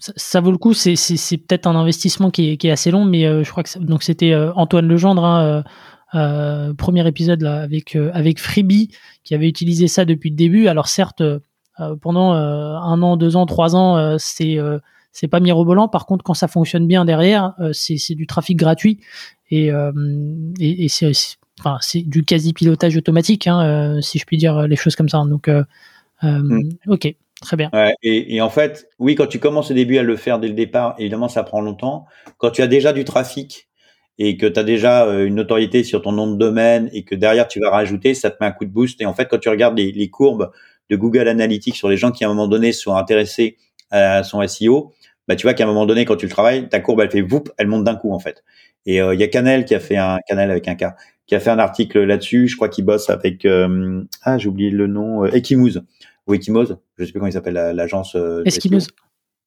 ça, 0.00 0.40
vaut 0.40 0.50
le 0.50 0.58
coup. 0.58 0.72
C'est, 0.72 0.94
peut-être 1.36 1.66
un 1.66 1.76
investissement 1.76 2.30
qui 2.30 2.58
est, 2.60 2.70
assez 2.70 2.90
long, 2.90 3.04
mais 3.04 3.26
euh, 3.26 3.44
je 3.44 3.50
crois 3.50 3.62
que 3.62 3.78
donc 3.78 4.02
c'était 4.02 4.32
euh, 4.32 4.52
Antoine 4.54 4.88
Legendre, 4.88 5.24
hein, 5.24 5.64
euh, 6.14 6.74
premier 6.74 7.06
épisode 7.06 7.42
là 7.42 7.60
avec 7.60 7.96
avec 8.12 8.40
Freebie, 8.40 8.90
qui 9.22 9.34
avait 9.34 9.48
utilisé 9.48 9.88
ça 9.88 10.04
depuis 10.04 10.30
le 10.30 10.36
début. 10.36 10.68
Alors 10.68 10.88
certes, 10.88 11.22
pendant 12.00 12.32
un 12.32 13.02
an, 13.02 13.16
deux 13.16 13.36
ans, 13.36 13.46
trois 13.46 13.76
ans, 13.76 14.18
c'est 14.18 14.58
c'est 15.12 15.28
pas 15.28 15.40
mirobolant. 15.40 15.88
Par 15.88 16.06
contre, 16.06 16.24
quand 16.24 16.34
ça 16.34 16.48
fonctionne 16.48 16.86
bien 16.86 17.04
derrière, 17.04 17.54
c'est, 17.72 18.14
du 18.14 18.26
trafic 18.26 18.56
gratuit 18.56 19.00
et, 19.50 19.70
et, 20.58 20.88
c'est, 20.88 21.12
enfin, 21.60 21.78
c'est 21.80 22.02
du 22.02 22.24
quasi 22.24 22.52
pilotage 22.52 22.96
automatique, 22.96 23.46
hein, 23.46 23.98
si 24.02 24.18
je 24.18 24.24
puis 24.24 24.36
dire 24.36 24.66
les 24.66 24.76
choses 24.76 24.96
comme 24.96 25.08
ça. 25.08 25.22
Donc, 25.24 25.48
mmh. 26.22 26.70
ok. 26.88 27.14
Très 27.40 27.56
bien. 27.56 27.70
et, 28.02 28.34
et, 28.36 28.40
en 28.42 28.50
fait, 28.50 28.88
oui, 28.98 29.14
quand 29.14 29.26
tu 29.26 29.38
commences 29.38 29.70
au 29.70 29.74
début 29.74 29.96
à 29.96 30.02
le 30.02 30.16
faire 30.16 30.38
dès 30.38 30.48
le 30.48 30.54
départ, 30.54 30.94
évidemment, 30.98 31.28
ça 31.28 31.42
prend 31.42 31.60
longtemps. 31.60 32.04
Quand 32.36 32.50
tu 32.50 32.60
as 32.60 32.66
déjà 32.66 32.92
du 32.92 33.04
trafic 33.04 33.70
et 34.18 34.36
que 34.36 34.46
tu 34.46 34.60
as 34.60 34.62
déjà 34.62 35.06
euh, 35.06 35.26
une 35.26 35.36
notoriété 35.36 35.82
sur 35.82 36.02
ton 36.02 36.12
nom 36.12 36.30
de 36.30 36.36
domaine 36.36 36.90
et 36.92 37.04
que 37.04 37.14
derrière 37.14 37.48
tu 37.48 37.58
vas 37.58 37.70
rajouter, 37.70 38.12
ça 38.12 38.30
te 38.30 38.36
met 38.40 38.46
un 38.46 38.52
coup 38.52 38.66
de 38.66 38.70
boost. 38.70 39.00
Et 39.00 39.06
en 39.06 39.14
fait, 39.14 39.26
quand 39.26 39.38
tu 39.38 39.48
regardes 39.48 39.78
les, 39.78 40.10
courbes 40.10 40.50
de 40.90 40.96
Google 40.96 41.26
Analytics 41.26 41.74
sur 41.74 41.88
les 41.88 41.96
gens 41.96 42.12
qui 42.12 42.24
à 42.24 42.28
un 42.28 42.30
moment 42.30 42.46
donné 42.46 42.72
sont 42.72 42.94
intéressés 42.94 43.56
à 43.90 44.22
son 44.22 44.46
SEO, 44.46 44.92
bah 45.26 45.36
tu 45.36 45.46
vois 45.46 45.54
qu'à 45.54 45.64
un 45.64 45.66
moment 45.66 45.86
donné, 45.86 46.04
quand 46.04 46.16
tu 46.16 46.26
le 46.26 46.30
travailles, 46.30 46.68
ta 46.68 46.80
courbe 46.80 47.00
elle 47.00 47.10
fait 47.10 47.22
whoop, 47.22 47.50
elle 47.56 47.68
monte 47.68 47.84
d'un 47.84 47.96
coup 47.96 48.12
en 48.12 48.18
fait. 48.18 48.44
Et 48.84 49.00
euh, 49.00 49.14
il 49.14 49.20
y 49.20 49.22
a 49.22 49.28
Canel 49.28 49.64
qui 49.64 49.74
a 49.74 49.80
fait 49.80 49.96
un 49.96 50.18
Canel 50.26 50.50
avec 50.50 50.68
un 50.68 50.74
K, 50.74 50.84
qui 51.26 51.34
a 51.34 51.40
fait 51.40 51.50
un 51.50 51.58
article 51.58 52.02
là-dessus. 52.02 52.48
Je 52.48 52.56
crois 52.56 52.68
qu'il 52.68 52.84
bosse 52.84 53.08
avec 53.08 53.46
euh, 53.46 54.02
ah 54.22 54.36
j'ai 54.36 54.48
oublié 54.48 54.70
le 54.70 54.86
nom, 54.86 55.24
euh, 55.24 55.34
Ekimouze 55.34 55.82
ou 56.26 56.34
Eskimos, 56.34 56.66
je 56.96 57.04
sais 57.04 57.10
plus 57.10 57.18
comment 57.20 57.26
il 57.26 57.32
s'appelle 57.32 57.54
l'agence. 57.54 58.14
Euh, 58.14 58.42
Eskimos. 58.44 58.86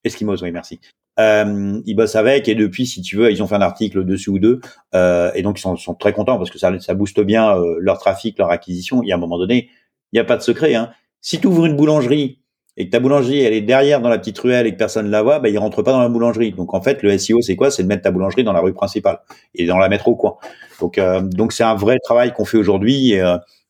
Eskimos, 0.03 0.41
oui, 0.41 0.51
merci. 0.51 0.79
Euh, 1.19 1.79
ils 1.85 1.95
bossent 1.95 2.15
avec 2.15 2.47
et 2.47 2.55
depuis, 2.55 2.87
si 2.87 3.01
tu 3.01 3.17
veux, 3.17 3.31
ils 3.31 3.43
ont 3.43 3.47
fait 3.47 3.55
un 3.55 3.61
article 3.61 4.03
dessus 4.03 4.31
ou 4.31 4.39
deux 4.39 4.61
euh, 4.95 5.31
et 5.35 5.43
donc 5.43 5.59
ils 5.59 5.61
sont, 5.61 5.75
sont, 5.75 5.93
très 5.93 6.11
contents 6.11 6.37
parce 6.37 6.49
que 6.49 6.57
ça, 6.57 6.77
ça 6.79 6.95
booste 6.95 7.19
bien 7.21 7.55
euh, 7.55 7.75
leur 7.79 7.99
trafic, 7.99 8.37
leur 8.39 8.49
acquisition. 8.49 9.03
Et 9.03 9.11
à 9.11 9.15
un 9.15 9.19
moment 9.19 9.37
donné, 9.37 9.69
il 10.11 10.15
n'y 10.15 10.19
a 10.19 10.23
pas 10.23 10.37
de 10.37 10.41
secret. 10.41 10.73
Hein. 10.73 10.89
Si 11.21 11.39
tu 11.39 11.47
ouvres 11.47 11.65
une 11.65 11.75
boulangerie 11.75 12.39
et 12.77 12.87
que 12.87 12.91
ta 12.91 12.99
boulangerie 12.99 13.41
elle 13.41 13.53
est 13.53 13.61
derrière 13.61 14.01
dans 14.01 14.09
la 14.09 14.17
petite 14.17 14.39
ruelle 14.39 14.65
et 14.65 14.71
que 14.71 14.77
personne 14.77 15.05
ne 15.05 15.11
la 15.11 15.21
voit, 15.21 15.37
bah, 15.37 15.49
il 15.49 15.57
rentre 15.59 15.83
pas 15.83 15.91
dans 15.91 16.01
la 16.01 16.09
boulangerie. 16.09 16.51
Donc 16.51 16.73
en 16.73 16.81
fait, 16.81 17.03
le 17.03 17.15
SEO 17.15 17.41
c'est 17.41 17.55
quoi? 17.55 17.69
C'est 17.69 17.83
de 17.83 17.87
mettre 17.87 18.01
ta 18.01 18.11
boulangerie 18.11 18.43
dans 18.43 18.53
la 18.53 18.61
rue 18.61 18.73
principale 18.73 19.19
et 19.53 19.67
dans 19.67 19.77
la 19.77 19.89
mettre 19.89 20.07
au 20.07 20.15
coin. 20.15 20.37
Donc 20.81 20.97
euh, 20.97 21.21
donc 21.21 21.53
c'est 21.53 21.63
un 21.63 21.75
vrai 21.75 21.99
travail 22.03 22.33
qu'on 22.33 22.45
fait 22.45 22.57
aujourd'hui. 22.57 23.11
Et, 23.11 23.23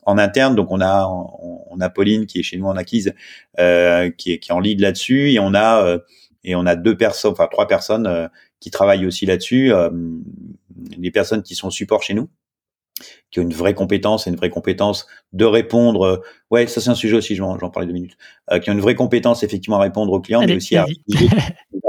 en 0.05 0.17
interne. 0.17 0.55
Donc 0.55 0.71
on 0.71 0.81
a 0.81 1.05
on, 1.07 1.79
a 1.79 1.89
Pauline 1.89 2.25
qui 2.25 2.39
est 2.39 2.43
chez 2.43 2.57
nous 2.57 2.67
en 2.67 2.77
acquise, 2.77 3.13
euh, 3.59 4.09
qui 4.11 4.33
est 4.33 4.39
qui 4.39 4.51
est 4.51 4.53
en 4.53 4.59
lead 4.59 4.79
là-dessus, 4.79 5.31
et 5.31 5.39
on 5.39 5.53
a 5.53 5.83
euh, 5.85 5.99
et 6.43 6.55
on 6.55 6.65
a 6.65 6.75
deux 6.75 6.97
personnes, 6.97 7.31
enfin 7.31 7.47
trois 7.51 7.67
personnes 7.67 8.07
euh, 8.07 8.27
qui 8.59 8.71
travaillent 8.71 9.05
aussi 9.05 9.25
là-dessus. 9.25 9.71
des 10.71 11.11
personnes 11.11 11.43
qui 11.43 11.55
sont 11.55 11.69
support 11.69 12.03
chez 12.03 12.13
nous, 12.13 12.29
qui 13.31 13.39
ont 13.39 13.43
une 13.43 13.53
vraie 13.53 13.73
compétence 13.73 14.27
et 14.27 14.29
une 14.29 14.35
vraie 14.35 14.49
compétence 14.49 15.07
de 15.33 15.45
répondre. 15.45 16.21
ouais, 16.51 16.67
ça 16.67 16.79
c'est 16.79 16.89
un 16.89 16.95
sujet 16.95 17.17
aussi, 17.17 17.35
j'en 17.35 17.57
parlais 17.69 17.87
deux 17.87 17.93
minutes. 17.93 18.17
qui 18.61 18.69
ont 18.69 18.73
une 18.73 18.81
vraie 18.81 18.95
compétence 18.95 19.43
effectivement 19.43 19.77
à 19.77 19.81
répondre 19.81 20.13
aux 20.13 20.21
clients, 20.21 20.41
mais 20.45 20.55
aussi 20.55 20.77
à 20.77 20.85
des 21.07 21.27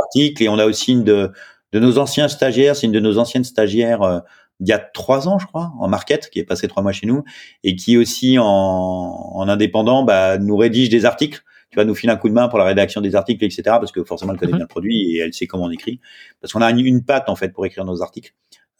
articles. 0.00 0.42
Et 0.42 0.48
on 0.48 0.58
a 0.58 0.66
aussi 0.66 0.92
une 0.92 1.04
de 1.04 1.30
de 1.72 1.80
nos 1.80 1.98
anciens 1.98 2.28
stagiaires, 2.28 2.76
c'est 2.76 2.86
une 2.86 2.92
de 2.92 3.00
nos 3.00 3.18
anciennes 3.18 3.42
stagiaires 3.42 4.22
il 4.64 4.68
y 4.68 4.72
a 4.72 4.78
trois 4.78 5.28
ans, 5.28 5.38
je 5.38 5.46
crois, 5.46 5.72
en 5.78 5.88
market, 5.88 6.30
qui 6.30 6.38
est 6.38 6.44
passé 6.44 6.68
trois 6.68 6.82
mois 6.82 6.92
chez 6.92 7.06
nous, 7.06 7.22
et 7.62 7.76
qui 7.76 7.98
aussi 7.98 8.38
en, 8.38 8.44
en 8.44 9.48
indépendant 9.48 10.02
bah, 10.04 10.38
nous 10.38 10.56
rédige 10.56 10.88
des 10.88 11.04
articles. 11.04 11.42
tu 11.70 11.76
vas 11.76 11.84
nous 11.84 11.94
filer 11.94 12.12
un 12.12 12.16
coup 12.16 12.30
de 12.30 12.34
main 12.34 12.48
pour 12.48 12.58
la 12.58 12.64
rédaction 12.64 13.02
des 13.02 13.14
articles, 13.14 13.44
etc. 13.44 13.62
Parce 13.64 13.92
que 13.92 14.02
forcément, 14.04 14.32
elle 14.32 14.38
connaît 14.38 14.52
mhm. 14.52 14.58
bien 14.58 14.64
le 14.64 14.68
produit 14.68 15.16
et 15.16 15.18
elle 15.18 15.34
sait 15.34 15.46
comment 15.46 15.64
on 15.64 15.70
écrit. 15.70 16.00
Parce 16.40 16.52
qu'on 16.52 16.62
a 16.62 16.70
une, 16.70 17.04
patte 17.04 17.28
en 17.28 17.36
fait 17.36 17.50
pour 17.50 17.66
écrire 17.66 17.84
nos 17.84 18.02
articles 18.02 18.32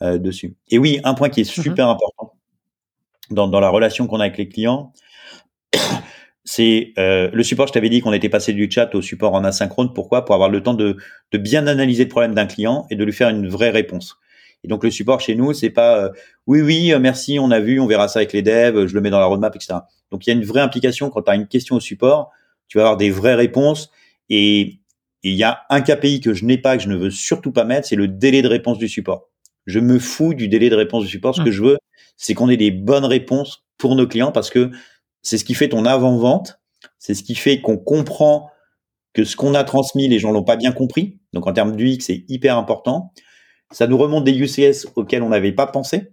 euh, 0.02 0.16
dessus. 0.18 0.56
Et 0.70 0.78
oui, 0.78 1.00
un 1.04 1.12
point 1.12 1.28
qui 1.28 1.42
est 1.42 1.56
mhm. 1.56 1.62
super 1.62 1.88
important 1.88 2.32
dans, 3.30 3.46
dans 3.46 3.60
la 3.60 3.68
relation 3.68 4.06
qu'on 4.06 4.20
a 4.20 4.24
avec 4.24 4.38
les 4.38 4.48
clients, 4.48 4.92
c'est 6.44 6.92
euh, 6.98 7.30
le 7.32 7.42
support. 7.42 7.66
Je 7.66 7.72
t'avais 7.72 7.90
dit 7.90 8.00
qu'on 8.00 8.12
était 8.12 8.30
passé 8.30 8.54
du 8.54 8.70
chat 8.70 8.94
au 8.94 9.02
support 9.02 9.34
en 9.34 9.44
asynchrone. 9.44 9.92
Pourquoi? 9.92 10.24
Pour 10.24 10.34
avoir 10.34 10.48
le 10.48 10.62
temps 10.62 10.74
de, 10.74 10.96
de 11.32 11.38
bien 11.38 11.66
analyser 11.66 12.04
le 12.04 12.08
problème 12.08 12.34
d'un 12.34 12.46
client 12.46 12.86
et 12.90 12.96
de 12.96 13.04
lui 13.04 13.12
faire 13.12 13.28
une 13.28 13.48
vraie 13.48 13.70
réponse. 13.70 14.18
Et 14.64 14.68
donc 14.68 14.82
le 14.82 14.90
support 14.90 15.20
chez 15.20 15.34
nous, 15.34 15.52
c'est 15.52 15.70
pas 15.70 15.98
euh, 15.98 16.08
oui 16.46 16.62
oui 16.62 16.92
euh, 16.92 16.98
merci, 16.98 17.38
on 17.38 17.50
a 17.50 17.60
vu, 17.60 17.78
on 17.78 17.86
verra 17.86 18.08
ça 18.08 18.20
avec 18.20 18.32
les 18.32 18.42
devs, 18.42 18.86
je 18.86 18.94
le 18.94 19.00
mets 19.00 19.10
dans 19.10 19.18
la 19.18 19.26
roadmap, 19.26 19.54
etc. 19.54 19.80
Donc 20.10 20.26
il 20.26 20.30
y 20.30 20.32
a 20.32 20.36
une 20.36 20.44
vraie 20.44 20.60
implication 20.60 21.10
quand 21.10 21.22
tu 21.22 21.30
as 21.30 21.34
une 21.34 21.46
question 21.46 21.76
au 21.76 21.80
support, 21.80 22.30
tu 22.68 22.78
vas 22.78 22.84
avoir 22.84 22.96
des 22.96 23.10
vraies 23.10 23.34
réponses 23.34 23.90
et 24.30 24.80
il 25.22 25.34
y 25.34 25.44
a 25.44 25.62
un 25.70 25.80
KPI 25.80 26.20
que 26.20 26.34
je 26.34 26.44
n'ai 26.44 26.58
pas, 26.58 26.76
que 26.76 26.82
je 26.82 26.88
ne 26.88 26.96
veux 26.96 27.10
surtout 27.10 27.52
pas 27.52 27.64
mettre, 27.64 27.86
c'est 27.86 27.96
le 27.96 28.08
délai 28.08 28.42
de 28.42 28.48
réponse 28.48 28.78
du 28.78 28.88
support. 28.88 29.28
Je 29.66 29.78
me 29.78 29.98
fous 29.98 30.34
du 30.34 30.48
délai 30.48 30.68
de 30.68 30.76
réponse 30.76 31.04
du 31.04 31.08
support. 31.08 31.34
Ce 31.34 31.42
que 31.42 31.48
mmh. 31.48 31.52
je 31.52 31.62
veux, 31.62 31.78
c'est 32.16 32.34
qu'on 32.34 32.48
ait 32.50 32.56
des 32.56 32.70
bonnes 32.70 33.06
réponses 33.06 33.64
pour 33.78 33.96
nos 33.96 34.06
clients 34.06 34.32
parce 34.32 34.50
que 34.50 34.70
c'est 35.22 35.38
ce 35.38 35.44
qui 35.44 35.54
fait 35.54 35.68
ton 35.68 35.86
avant-vente. 35.86 36.60
C'est 36.98 37.14
ce 37.14 37.22
qui 37.22 37.34
fait 37.34 37.60
qu'on 37.60 37.78
comprend 37.78 38.50
que 39.14 39.24
ce 39.24 39.36
qu'on 39.36 39.54
a 39.54 39.64
transmis, 39.64 40.08
les 40.08 40.18
gens 40.18 40.32
l'ont 40.32 40.44
pas 40.44 40.56
bien 40.56 40.72
compris. 40.72 41.18
Donc 41.32 41.46
en 41.46 41.52
termes 41.52 41.74
d'UX, 41.76 42.00
c'est 42.00 42.24
hyper 42.28 42.58
important. 42.58 43.12
Ça 43.70 43.86
nous 43.86 43.98
remonte 43.98 44.24
des 44.24 44.36
UCS 44.36 44.86
auxquels 44.94 45.22
on 45.22 45.30
n'avait 45.30 45.52
pas 45.52 45.66
pensé. 45.66 46.12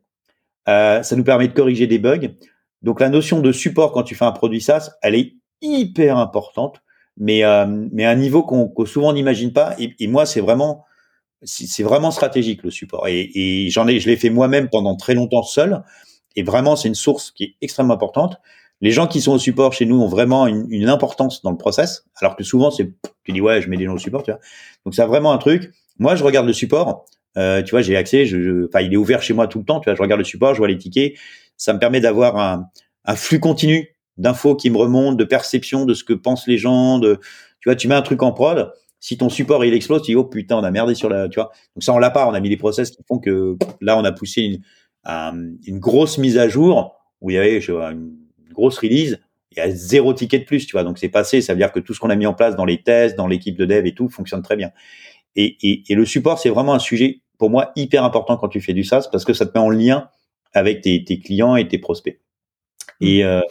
Euh, 0.68 1.04
ça 1.04 1.16
nous 1.16 1.24
permet 1.24 1.48
de 1.48 1.54
corriger 1.54 1.88
des 1.88 2.00
bugs. 2.00 2.30
Donc 2.82 3.00
la 3.00 3.10
notion 3.10 3.40
de 3.40 3.52
support 3.52 3.92
quand 3.92 4.04
tu 4.04 4.16
fais 4.16 4.26
un 4.26 4.32
produit 4.32 4.62
SaaS, 4.62 4.92
elle 5.02 5.16
est 5.16 5.36
hyper 5.62 6.18
importante, 6.18 6.82
mais 7.18 7.44
euh, 7.44 7.66
à 8.00 8.10
un 8.10 8.16
niveau 8.16 8.44
qu'on 8.44 8.74
souvent 8.86 9.14
n'imagine 9.14 9.54
pas. 9.54 9.76
Et, 9.78 10.08
moi, 10.08 10.26
c'est 10.26 10.42
vraiment 10.42 10.86
c'est 11.44 11.84
vraiment 11.84 12.12
stratégique 12.12 12.62
le 12.64 12.70
support. 12.70 13.08
Et, 13.08 13.68
j'en 13.72 13.88
ai, 13.88 14.00
je 14.00 14.08
l'ai 14.08 14.18
fait 14.18 14.30
moi-même 14.30 14.70
pendant 14.70 14.96
très 14.96 15.16
longtemps 15.16 15.44
seul. 15.44 15.84
Et 16.36 16.44
vraiment, 16.44 16.76
c'est 16.76 16.88
une 16.88 16.96
source 16.96 17.32
qui 17.32 17.44
est 17.44 17.56
extrêmement 17.62 17.96
importante. 17.96 18.38
Les 18.80 18.92
gens 18.92 19.08
qui 19.08 19.22
sont 19.22 19.34
au 19.34 19.40
support 19.40 19.74
chez 19.74 19.86
nous 19.86 20.00
ont 20.02 20.08
vraiment 20.08 20.48
une, 20.48 20.90
importance 20.90 21.42
dans 21.42 21.52
le 21.52 21.58
process, 21.58 22.06
alors 22.20 22.36
que 22.36 22.44
souvent 22.44 22.72
c'est, 22.72 22.92
tu 23.24 23.32
dis 23.32 23.42
ouais, 23.42 23.62
je 23.62 23.70
mets 23.70 23.78
des 23.78 23.86
gens 23.86 23.94
au 23.94 24.00
support. 24.00 24.24
Donc 24.24 24.96
c'est 24.96 25.06
vraiment 25.06 25.32
un 25.34 25.38
truc. 25.38 25.72
Moi, 26.02 26.16
je 26.16 26.24
regarde 26.24 26.48
le 26.48 26.54
support. 26.54 27.06
Euh, 27.38 27.62
tu 27.62 27.72
vois, 27.72 27.84
j'ai 27.84 27.96
accès. 27.96 28.26
Enfin, 28.68 28.82
il 28.82 28.92
est 28.92 28.98
ouvert 28.98 29.22
chez 29.22 29.36
moi 29.36 29.48
tout 29.48 29.60
le 29.60 29.66
temps. 29.66 29.80
Tu 29.80 29.86
vois, 29.86 29.96
je 29.96 30.02
regarde 30.02 30.20
le 30.20 30.26
support, 30.26 30.56
je 30.56 30.58
vois 30.58 30.68
les 30.68 30.78
tickets. 30.78 31.14
Ça 31.58 31.74
me 31.74 31.80
permet 31.80 32.02
d'avoir 32.02 32.38
un, 33.06 33.16
flux 33.16 33.40
continu 33.40 33.88
d'infos 34.18 34.56
qui 34.56 34.72
me 34.72 34.78
remontent, 34.78 35.14
de 35.14 35.24
perception 35.24 35.86
de 35.86 35.94
ce 35.94 36.04
que 36.04 36.14
pensent 36.14 36.48
les 36.48 36.58
gens. 36.58 37.00
Tu 37.00 37.70
vois, 37.70 37.76
tu 37.76 37.88
mets 37.88 37.94
un 37.94 38.02
truc 38.02 38.24
en 38.24 38.32
prod 38.32 38.74
si 39.04 39.18
ton 39.18 39.30
support 39.30 39.66
il 39.66 39.74
explose, 39.74 40.04
tu 40.04 40.12
dis 40.12 40.16
oh 40.16 40.24
putain 40.24 40.58
on 40.58 40.64
a 40.64 40.70
merdé 40.70 40.94
sur 40.94 41.10
la, 41.10 41.28
tu 41.28 41.40
vois. 41.40 41.52
Donc 41.76 41.84
ça 41.84 41.92
on 41.92 41.98
l'a 41.98 42.12
pas, 42.12 42.28
on 42.28 42.34
a 42.34 42.40
mis 42.40 42.50
des 42.50 42.58
process 42.58 42.92
qui 42.92 43.02
font 43.08 43.18
que 43.18 43.58
là 43.82 43.98
on 43.98 44.04
a 44.04 44.12
poussé 44.12 44.62
une, 45.08 45.80
grosse 45.80 46.20
mise 46.20 46.38
à 46.38 46.48
jour 46.48 46.96
où 47.20 47.32
il 47.32 47.34
y 47.34 47.38
avait 47.40 47.60
une 47.60 48.14
grosse 48.52 48.78
release, 48.78 49.20
il 49.52 49.58
y 49.58 49.62
a 49.62 49.72
zéro 49.72 50.14
ticket 50.14 50.40
de 50.40 50.46
plus, 50.46 50.66
tu 50.66 50.74
vois. 50.74 50.84
Donc 50.84 50.98
c'est 50.98 51.10
passé, 51.10 51.42
ça 51.42 51.54
veut 51.54 51.58
dire 51.58 51.72
que 51.72 51.80
tout 51.80 51.94
ce 51.94 52.00
qu'on 52.00 52.10
a 52.12 52.16
mis 52.16 52.28
en 52.28 52.34
place 52.34 52.56
dans 52.56 52.66
les 52.66 52.82
tests, 52.82 53.18
dans 53.18 53.28
l'équipe 53.28 53.58
de 53.58 53.66
dev 53.66 53.86
et 53.86 53.94
tout 53.94 54.08
fonctionne 54.08 54.44
très 54.44 54.56
bien. 54.56 54.72
Et, 55.36 55.58
et, 55.62 55.84
et 55.88 55.96
le 55.96 56.06
support 56.06 56.40
c'est 56.40 56.50
vraiment 56.50 56.74
un 56.74 56.80
sujet 56.80 57.22
pour 57.38 57.50
moi 57.50 57.72
hyper 57.76 58.04
important 58.04 58.38
quand 58.38 58.50
tu 58.50 58.62
fais 58.62 58.74
du 58.74 58.84
SaaS 58.84 59.08
parce 59.12 59.26
que 59.26 59.34
ça 59.34 59.46
te 59.46 59.58
met 59.58 59.64
en 59.64 59.70
lien 59.70 60.10
avec 60.54 60.82
tes, 60.82 61.04
tes 61.04 61.20
clients 61.20 61.56
et 61.56 61.68
tes 61.68 61.78
prospects. 61.78 62.20
Et, 63.00 63.24
mmh. 63.24 63.28
euh, 63.28 63.42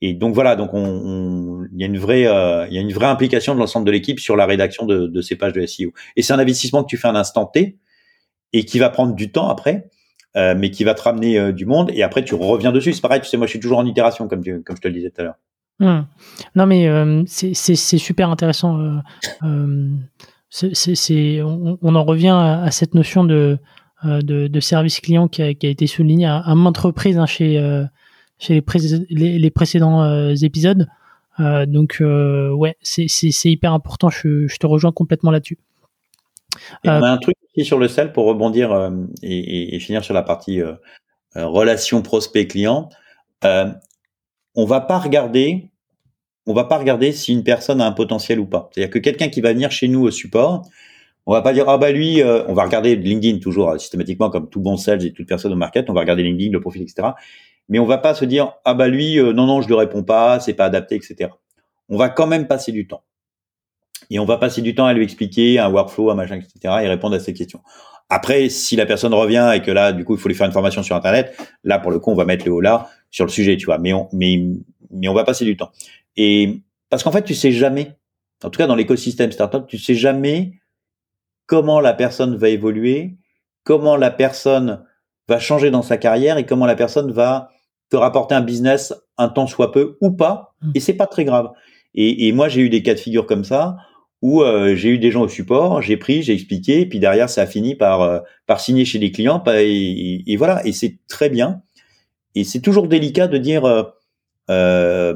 et 0.00 0.14
donc 0.14 0.34
voilà, 0.34 0.54
donc 0.54 0.70
on, 0.74 1.66
il 1.72 1.80
y 1.80 1.82
a 1.82 1.86
une 1.86 1.98
vraie, 1.98 2.26
euh, 2.26 2.66
il 2.68 2.74
y 2.74 2.78
a 2.78 2.80
une 2.80 2.92
vraie 2.92 3.06
implication 3.06 3.54
de 3.54 3.60
l'ensemble 3.60 3.86
de 3.86 3.90
l'équipe 3.90 4.20
sur 4.20 4.36
la 4.36 4.46
rédaction 4.46 4.86
de, 4.86 5.08
de, 5.08 5.20
ces 5.20 5.36
pages 5.36 5.52
de 5.52 5.64
SEO. 5.66 5.92
Et 6.16 6.22
c'est 6.22 6.32
un 6.32 6.38
investissement 6.38 6.84
que 6.84 6.88
tu 6.88 6.96
fais 6.96 7.08
à 7.08 7.10
un 7.10 7.16
instant 7.16 7.46
T 7.46 7.78
et 8.52 8.64
qui 8.64 8.78
va 8.78 8.90
prendre 8.90 9.14
du 9.14 9.32
temps 9.32 9.48
après, 9.48 9.90
euh, 10.36 10.54
mais 10.56 10.70
qui 10.70 10.84
va 10.84 10.94
te 10.94 11.02
ramener 11.02 11.38
euh, 11.38 11.52
du 11.52 11.66
monde. 11.66 11.90
Et 11.92 12.02
après, 12.02 12.24
tu 12.24 12.34
reviens 12.34 12.70
dessus. 12.70 12.92
C'est 12.92 13.00
pareil, 13.00 13.20
tu 13.20 13.28
sais, 13.28 13.36
moi, 13.36 13.46
je 13.46 13.50
suis 13.50 13.60
toujours 13.60 13.78
en 13.78 13.86
itération, 13.86 14.28
comme 14.28 14.42
comme 14.42 14.76
je 14.76 14.80
te 14.80 14.88
le 14.88 14.94
disais 14.94 15.10
tout 15.10 15.20
à 15.20 15.24
l'heure. 15.24 15.38
Mmh. 15.80 16.06
Non, 16.54 16.66
mais 16.66 17.24
c'est 17.26 17.76
super 17.76 18.30
intéressant. 18.30 19.00
C'est 20.50 21.42
on, 21.42 21.78
on, 21.82 21.94
en 21.94 22.04
revient 22.04 22.36
à, 22.36 22.70
cette 22.70 22.94
notion 22.94 23.24
de, 23.24 23.58
de, 24.04 24.46
de, 24.46 24.60
service 24.60 25.00
client 25.00 25.28
qui 25.28 25.42
a, 25.42 25.54
qui 25.54 25.66
a 25.66 25.70
été 25.70 25.86
soulignée 25.86 26.26
à, 26.26 26.38
à 26.38 26.54
maintes 26.54 26.78
reprises 26.78 27.18
hein, 27.18 27.26
chez 27.26 27.58
chez 28.38 28.62
les, 29.10 29.38
les, 29.38 29.50
précédents 29.50 30.02
euh, 30.02 30.34
épisodes. 30.34 30.88
Euh, 31.40 31.66
donc 31.66 31.98
euh, 32.00 32.50
ouais, 32.50 32.76
c'est 32.82 33.06
hyper 33.44 33.72
important. 33.72 34.08
Je, 34.10 34.46
je, 34.46 34.56
te 34.56 34.66
rejoins 34.66 34.92
complètement 34.92 35.30
là-dessus. 35.30 35.58
on 36.84 36.90
a 36.90 37.10
un 37.10 37.18
truc 37.18 37.36
aussi 37.44 37.64
sur 37.64 37.78
le 37.78 37.88
sel 37.88 38.12
pour 38.12 38.26
rebondir 38.26 38.90
et, 39.22 39.74
et, 39.74 39.80
finir 39.80 40.04
sur 40.04 40.14
la 40.14 40.22
partie 40.22 40.60
relation 41.34 42.02
prospect-client. 42.02 42.88
on 43.42 44.64
va 44.64 44.80
pas 44.80 44.98
regarder 44.98 45.70
on 46.48 46.54
va 46.54 46.64
pas 46.64 46.78
regarder 46.78 47.12
si 47.12 47.32
une 47.32 47.44
personne 47.44 47.80
a 47.80 47.86
un 47.86 47.92
potentiel 47.92 48.40
ou 48.40 48.46
pas. 48.46 48.70
C'est-à-dire 48.72 48.90
que 48.90 48.98
quelqu'un 48.98 49.28
qui 49.28 49.40
va 49.40 49.52
venir 49.52 49.70
chez 49.70 49.86
nous 49.86 50.02
au 50.02 50.10
support, 50.10 50.66
on 51.26 51.32
va 51.32 51.42
pas 51.42 51.52
dire 51.52 51.68
ah 51.68 51.78
bah 51.78 51.92
lui, 51.92 52.22
on 52.24 52.54
va 52.54 52.64
regarder 52.64 52.96
LinkedIn 52.96 53.38
toujours 53.38 53.78
systématiquement 53.78 54.30
comme 54.30 54.48
tout 54.48 54.60
bon 54.60 54.76
sales 54.76 55.04
et 55.04 55.12
toute 55.12 55.28
personne 55.28 55.52
au 55.52 55.56
market, 55.56 55.88
on 55.90 55.92
va 55.92 56.00
regarder 56.00 56.24
LinkedIn, 56.24 56.50
le 56.50 56.60
profil, 56.60 56.82
etc 56.82 57.12
mais 57.68 57.78
on 57.78 57.84
va 57.84 57.98
pas 57.98 58.14
se 58.14 58.24
dire 58.24 58.52
ah 58.64 58.74
bah 58.74 58.88
lui 58.88 59.18
euh, 59.18 59.32
non 59.32 59.46
non 59.46 59.60
je 59.60 59.68
le 59.68 59.74
réponds 59.74 60.02
pas, 60.02 60.40
c'est 60.40 60.54
pas 60.54 60.64
adapté, 60.64 60.96
etc. 60.96 61.30
On 61.88 61.96
va 61.96 62.08
quand 62.08 62.26
même 62.26 62.46
passer 62.46 62.72
du 62.72 62.86
temps 62.86 63.02
et 64.10 64.18
on 64.18 64.24
va 64.24 64.38
passer 64.38 64.62
du 64.62 64.74
temps 64.74 64.86
à 64.86 64.92
lui 64.92 65.04
expliquer 65.04 65.58
un 65.58 65.70
workflow, 65.70 66.10
un 66.10 66.14
machin, 66.14 66.36
etc. 66.36 66.74
et 66.82 66.88
répondre 66.88 67.14
à 67.14 67.20
ses 67.20 67.34
questions. 67.34 67.60
Après, 68.08 68.48
si 68.48 68.74
la 68.74 68.86
personne 68.86 69.12
revient 69.12 69.52
et 69.54 69.60
que 69.60 69.70
là, 69.70 69.92
du 69.92 70.04
coup, 70.04 70.14
il 70.14 70.20
faut 70.20 70.28
lui 70.28 70.34
faire 70.34 70.46
une 70.46 70.52
formation 70.52 70.82
sur 70.82 70.96
Internet, 70.96 71.36
là, 71.62 71.78
pour 71.78 71.90
le 71.90 71.98
coup, 71.98 72.10
on 72.10 72.14
va 72.14 72.24
mettre 72.24 72.46
le 72.46 72.52
haut 72.52 72.60
là 72.62 72.88
sur 73.10 73.26
le 73.26 73.30
sujet, 73.30 73.58
tu 73.58 73.66
vois. 73.66 73.76
Mais 73.76 73.92
on, 73.92 74.08
mais, 74.14 74.42
mais 74.90 75.08
on 75.08 75.14
va 75.14 75.24
passer 75.24 75.44
du 75.44 75.58
temps. 75.58 75.70
Et 76.18 76.62
parce 76.90 77.02
qu'en 77.02 77.12
fait, 77.12 77.22
tu 77.22 77.34
sais 77.34 77.52
jamais, 77.52 77.96
en 78.44 78.50
tout 78.50 78.58
cas 78.58 78.66
dans 78.66 78.74
l'écosystème 78.74 79.32
startup, 79.32 79.66
tu 79.66 79.78
sais 79.78 79.94
jamais 79.94 80.52
comment 81.46 81.80
la 81.80 81.94
personne 81.94 82.36
va 82.36 82.50
évoluer, 82.50 83.16
comment 83.62 83.96
la 83.96 84.10
personne 84.10 84.84
va 85.28 85.38
changer 85.38 85.70
dans 85.70 85.82
sa 85.82 85.96
carrière 85.96 86.36
et 86.36 86.44
comment 86.44 86.66
la 86.66 86.74
personne 86.74 87.12
va 87.12 87.50
te 87.88 87.96
rapporter 87.96 88.34
un 88.34 88.42
business 88.42 88.92
un 89.16 89.28
temps 89.28 89.46
soit 89.46 89.72
peu 89.72 89.96
ou 90.00 90.10
pas, 90.10 90.54
mmh. 90.60 90.72
et 90.74 90.80
c'est 90.80 90.94
pas 90.94 91.06
très 91.06 91.24
grave. 91.24 91.50
Et, 91.94 92.28
et 92.28 92.32
moi, 92.32 92.48
j'ai 92.48 92.62
eu 92.62 92.68
des 92.68 92.82
cas 92.82 92.94
de 92.94 93.00
figure 93.00 93.24
comme 93.24 93.44
ça 93.44 93.76
où 94.20 94.42
euh, 94.42 94.74
j'ai 94.74 94.88
eu 94.88 94.98
des 94.98 95.12
gens 95.12 95.22
au 95.22 95.28
support, 95.28 95.80
j'ai 95.80 95.96
pris, 95.96 96.22
j'ai 96.22 96.32
expliqué, 96.32 96.80
et 96.80 96.86
puis 96.86 96.98
derrière, 96.98 97.30
ça 97.30 97.42
a 97.42 97.46
fini 97.46 97.76
par 97.76 98.02
euh, 98.02 98.18
par 98.46 98.58
signer 98.58 98.84
chez 98.84 98.98
les 98.98 99.12
clients, 99.12 99.42
et, 99.46 100.24
et 100.26 100.36
voilà. 100.36 100.66
Et 100.66 100.72
c'est 100.72 100.98
très 101.06 101.30
bien. 101.30 101.62
Et 102.34 102.42
c'est 102.42 102.60
toujours 102.60 102.88
délicat 102.88 103.28
de 103.28 103.38
dire, 103.38 103.92
euh 104.50 105.14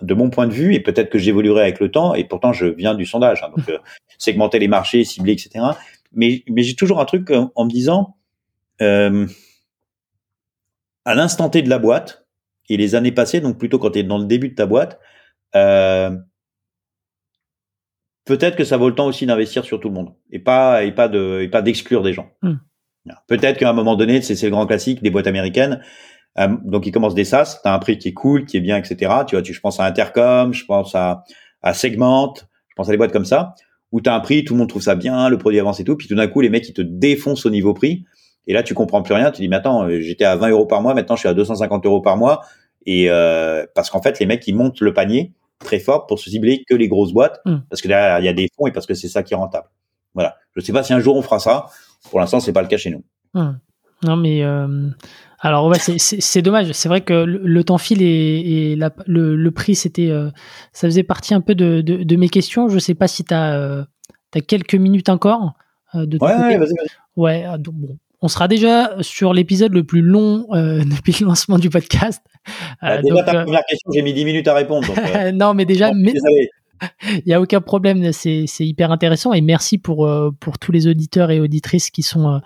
de 0.00 0.14
mon 0.14 0.30
point 0.30 0.46
de 0.46 0.52
vue, 0.52 0.74
et 0.74 0.80
peut-être 0.80 1.10
que 1.10 1.18
j'évoluerai 1.18 1.62
avec 1.62 1.80
le 1.80 1.90
temps. 1.90 2.14
Et 2.14 2.24
pourtant, 2.24 2.52
je 2.52 2.66
viens 2.66 2.94
du 2.94 3.04
sondage, 3.06 3.42
hein, 3.42 3.50
donc 3.54 3.66
segmenter 4.18 4.58
les 4.58 4.68
marchés, 4.68 5.04
cibler, 5.04 5.32
etc. 5.32 5.64
Mais 6.12 6.42
mais 6.48 6.62
j'ai 6.62 6.74
toujours 6.74 7.00
un 7.00 7.04
truc 7.04 7.30
en 7.30 7.64
me 7.64 7.70
disant 7.70 8.16
à 11.04 11.14
l'instant 11.14 11.48
T 11.48 11.62
de 11.62 11.68
la 11.68 11.78
boîte 11.78 12.26
et 12.68 12.76
les 12.76 12.94
années 12.94 13.12
passées, 13.12 13.40
donc 13.40 13.58
plutôt 13.58 13.78
quand 13.78 13.90
tu 13.90 14.00
es 14.00 14.02
dans 14.02 14.18
le 14.18 14.24
début 14.24 14.48
de 14.48 14.54
ta 14.54 14.66
boîte, 14.66 15.00
euh, 15.54 16.16
peut-être 18.24 18.56
que 18.56 18.64
ça 18.64 18.76
vaut 18.76 18.88
le 18.88 18.94
temps 18.94 19.06
aussi 19.06 19.26
d'investir 19.26 19.64
sur 19.64 19.80
tout 19.80 19.88
le 19.88 19.94
monde 19.94 20.14
et 20.30 20.38
pas 20.38 20.84
et 20.84 20.92
pas 20.92 21.08
de 21.08 21.40
et 21.42 21.48
pas 21.48 21.62
d'exclure 21.62 22.02
des 22.02 22.12
gens. 22.12 22.30
Hmm. 22.42 22.56
Peut-être 23.26 23.58
qu'à 23.58 23.68
un 23.68 23.72
moment 23.72 23.96
donné, 23.96 24.22
c'est 24.22 24.40
le 24.40 24.50
grand 24.50 24.66
classique 24.66 25.02
des 25.02 25.10
boîtes 25.10 25.26
américaines. 25.26 25.82
Euh, 26.38 26.48
donc 26.64 26.86
ils 26.86 26.92
commencent 26.92 27.14
des 27.14 27.24
SaaS, 27.24 27.60
tu 27.62 27.68
as 27.68 27.74
un 27.74 27.78
prix 27.78 27.98
qui 27.98 28.08
est 28.08 28.14
cool, 28.14 28.46
qui 28.46 28.56
est 28.56 28.60
bien, 28.60 28.76
etc. 28.76 29.12
Tu 29.26 29.36
vois, 29.36 29.42
tu, 29.42 29.52
je 29.52 29.60
pense 29.60 29.80
à 29.80 29.84
Intercom, 29.84 30.52
je 30.52 30.64
pense 30.64 30.94
à, 30.94 31.24
à 31.62 31.74
Segment, 31.74 32.34
je 32.68 32.74
pense 32.74 32.88
à 32.88 32.90
des 32.90 32.96
boîtes 32.96 33.12
comme 33.12 33.24
ça, 33.24 33.54
où 33.92 34.00
tu 34.00 34.08
as 34.08 34.14
un 34.14 34.20
prix, 34.20 34.44
tout 34.44 34.54
le 34.54 34.58
monde 34.58 34.68
trouve 34.68 34.82
ça 34.82 34.94
bien, 34.94 35.28
le 35.28 35.36
produit 35.36 35.60
avance 35.60 35.80
et 35.80 35.84
tout, 35.84 35.96
puis 35.96 36.08
tout 36.08 36.14
d'un 36.14 36.28
coup 36.28 36.40
les 36.40 36.48
mecs 36.48 36.68
ils 36.68 36.72
te 36.72 36.82
défoncent 36.82 37.44
au 37.44 37.50
niveau 37.50 37.74
prix 37.74 38.04
et 38.46 38.52
là, 38.52 38.62
tu 38.62 38.74
comprends 38.74 39.02
plus 39.02 39.14
rien. 39.14 39.30
Tu 39.30 39.42
dis, 39.42 39.48
mais 39.48 39.56
attends, 39.56 39.84
euh, 39.84 40.00
j'étais 40.00 40.24
à 40.24 40.36
20 40.36 40.50
euros 40.50 40.66
par 40.66 40.82
mois, 40.82 40.94
maintenant 40.94 41.16
je 41.16 41.20
suis 41.20 41.28
à 41.28 41.34
250 41.34 41.86
euros 41.86 42.00
par 42.00 42.16
mois. 42.16 42.42
Et 42.84 43.10
euh, 43.10 43.64
parce 43.74 43.90
qu'en 43.90 44.02
fait, 44.02 44.18
les 44.18 44.26
mecs, 44.26 44.46
ils 44.48 44.54
montent 44.54 44.80
le 44.80 44.92
panier 44.92 45.32
très 45.60 45.78
fort 45.78 46.06
pour 46.06 46.18
se 46.18 46.28
cibler 46.28 46.64
que 46.68 46.74
les 46.74 46.88
grosses 46.88 47.12
boîtes, 47.12 47.40
hmm. 47.44 47.58
parce 47.70 47.80
que 47.80 47.88
là, 47.88 48.18
il 48.18 48.24
y 48.24 48.28
a 48.28 48.32
des 48.32 48.48
fonds 48.56 48.66
et 48.66 48.72
parce 48.72 48.86
que 48.86 48.94
c'est 48.94 49.08
ça 49.08 49.22
qui 49.22 49.34
est 49.34 49.36
rentable. 49.36 49.68
Voilà. 50.14 50.36
Je 50.56 50.60
sais 50.60 50.72
pas 50.72 50.82
si 50.82 50.92
un 50.92 50.98
jour 50.98 51.16
on 51.16 51.22
fera 51.22 51.38
ça. 51.38 51.66
Pour 52.10 52.18
l'instant, 52.18 52.40
c'est 52.40 52.52
pas 52.52 52.62
le 52.62 52.68
cas 52.68 52.76
chez 52.76 52.90
nous. 52.90 53.04
Hmm. 53.34 53.58
Non, 54.02 54.16
mais 54.16 54.42
euh, 54.42 54.88
alors 55.44 55.66
ouais, 55.66 55.78
c'est 55.78 56.40
dommage. 56.40 56.70
C'est 56.70 56.88
vrai 56.88 57.00
que 57.00 57.12
le, 57.12 57.64
temps 57.64 57.76
file 57.76 58.00
et, 58.00 58.04
et 58.70 58.76
la, 58.76 58.92
le, 59.06 59.34
le, 59.34 59.50
prix, 59.50 59.74
c'était, 59.74 60.08
euh, 60.08 60.30
ça 60.72 60.86
faisait 60.86 61.02
partie 61.02 61.34
un 61.34 61.40
peu 61.40 61.56
de, 61.56 61.80
de, 61.80 62.04
de, 62.04 62.16
mes 62.16 62.28
questions. 62.28 62.68
Je 62.68 62.78
sais 62.78 62.94
pas 62.94 63.08
si 63.08 63.24
tu 63.24 63.34
as, 63.34 63.84
as, 64.34 64.40
quelques 64.40 64.76
minutes 64.76 65.08
encore. 65.08 65.54
de 65.94 66.16
ouais, 66.20 66.36
vas-y, 66.36 66.58
vas-y. 66.58 66.86
Ouais, 67.16 67.44
donc, 67.58 67.74
bon, 67.74 67.98
on 68.20 68.28
sera 68.28 68.46
déjà 68.46 68.94
sur 69.00 69.34
l'épisode 69.34 69.72
le 69.72 69.82
plus 69.82 70.00
long 70.00 70.46
depuis 70.52 71.16
le 71.20 71.26
lancement 71.26 71.58
du 71.58 71.70
podcast. 71.70 72.22
Bah, 72.80 73.02
déjà, 73.02 73.24
ta 73.24 73.42
première 73.42 73.64
question, 73.68 73.90
j'ai 73.92 74.02
mis 74.02 74.14
10 74.14 74.24
minutes 74.24 74.48
à 74.48 74.54
répondre. 74.54 74.86
non, 75.34 75.54
mais 75.54 75.64
déjà, 75.64 75.90
il 75.90 77.22
n'y 77.26 77.32
a 77.34 77.40
aucun 77.40 77.60
problème, 77.60 78.12
c'est 78.12 78.46
hyper 78.60 78.92
intéressant 78.92 79.32
et 79.32 79.40
merci 79.40 79.78
pour, 79.78 80.08
pour 80.38 80.60
tous 80.60 80.70
les 80.70 80.86
auditeurs 80.86 81.32
et 81.32 81.40
auditrices 81.40 81.90
qui 81.90 82.04
sont, 82.04 82.40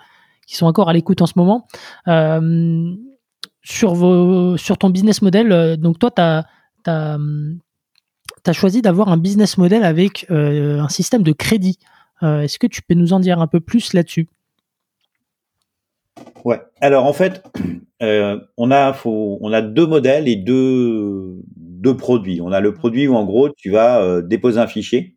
qui 0.47 0.55
sont 0.55 0.65
encore 0.65 0.89
à 0.89 0.93
l'écoute 0.93 1.21
en 1.21 1.27
ce 1.27 1.33
moment. 1.35 1.67
sur, 3.63 3.93
vos, 3.93 4.57
sur 4.57 4.77
ton 4.77 4.89
business 4.89 5.21
model, 5.21 5.77
donc 5.77 5.99
toi, 5.99 6.09
tu 6.09 6.21
as, 6.21 6.45
as, 6.87 8.53
choisi 8.53 8.81
d'avoir 8.81 9.09
un 9.09 9.17
business 9.17 9.57
model 9.59 9.83
avec 9.83 10.25
un 10.29 10.89
système 10.89 11.21
de 11.21 11.33
crédit. 11.33 11.77
Est-ce 12.23 12.57
que 12.57 12.67
tu 12.67 12.81
peux 12.81 12.95
nous 12.95 13.13
en 13.13 13.19
dire 13.19 13.39
un 13.39 13.47
peu 13.47 13.59
plus 13.59 13.93
là-dessus? 13.93 14.27
Ouais. 16.43 16.61
Alors 16.81 17.05
en 17.05 17.13
fait, 17.13 17.43
euh, 18.01 18.39
on 18.57 18.71
a 18.71 18.93
faut, 18.93 19.37
on 19.41 19.51
a 19.53 19.61
deux 19.61 19.85
modèles 19.85 20.27
et 20.27 20.35
deux 20.35 21.35
deux 21.55 21.97
produits. 21.97 22.41
On 22.41 22.51
a 22.51 22.59
le 22.59 22.73
produit 22.73 23.07
où 23.07 23.15
en 23.15 23.25
gros 23.25 23.49
tu 23.49 23.69
vas 23.69 24.01
euh, 24.01 24.21
déposer 24.21 24.59
un 24.59 24.67
fichier 24.67 25.16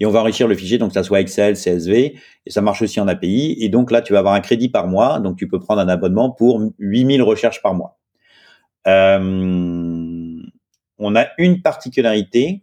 et 0.00 0.06
on 0.06 0.10
va 0.10 0.20
enrichir 0.20 0.48
le 0.48 0.54
fichier 0.54 0.78
donc 0.78 0.90
que 0.90 0.94
ça 0.94 1.02
soit 1.02 1.20
Excel, 1.20 1.54
CSV 1.54 2.14
et 2.46 2.50
ça 2.50 2.60
marche 2.60 2.82
aussi 2.82 3.00
en 3.00 3.08
API 3.08 3.56
et 3.60 3.68
donc 3.68 3.90
là 3.90 4.02
tu 4.02 4.12
vas 4.12 4.20
avoir 4.20 4.34
un 4.34 4.40
crédit 4.40 4.68
par 4.68 4.86
mois 4.86 5.20
donc 5.20 5.36
tu 5.36 5.48
peux 5.48 5.58
prendre 5.58 5.80
un 5.80 5.88
abonnement 5.88 6.30
pour 6.30 6.60
8000 6.78 7.22
recherches 7.22 7.62
par 7.62 7.74
mois. 7.74 7.98
Euh, 8.86 10.40
on 10.98 11.16
a 11.16 11.26
une 11.38 11.62
particularité 11.62 12.62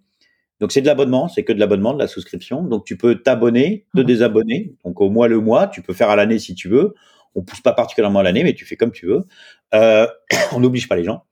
donc 0.59 0.71
c'est 0.71 0.81
de 0.81 0.87
l'abonnement, 0.87 1.27
c'est 1.27 1.43
que 1.43 1.53
de 1.53 1.59
l'abonnement, 1.59 1.93
de 1.93 1.99
la 1.99 2.07
souscription. 2.07 2.63
Donc 2.63 2.85
tu 2.85 2.97
peux 2.97 3.15
t'abonner, 3.21 3.85
te 3.95 4.01
mmh. 4.01 4.03
désabonner. 4.05 4.75
Donc 4.85 5.01
au 5.01 5.09
mois 5.09 5.27
le 5.27 5.39
mois, 5.39 5.67
tu 5.67 5.81
peux 5.81 5.93
faire 5.93 6.09
à 6.09 6.15
l'année 6.15 6.39
si 6.39 6.55
tu 6.55 6.69
veux. 6.69 6.93
On 7.35 7.43
pousse 7.43 7.61
pas 7.61 7.73
particulièrement 7.73 8.19
à 8.19 8.23
l'année, 8.23 8.43
mais 8.43 8.53
tu 8.53 8.65
fais 8.65 8.77
comme 8.77 8.91
tu 8.91 9.05
veux. 9.07 9.25
Euh, 9.73 10.07
on 10.53 10.59
n'oblige 10.59 10.87
pas 10.87 10.95
les 10.95 11.03
gens 11.03 11.23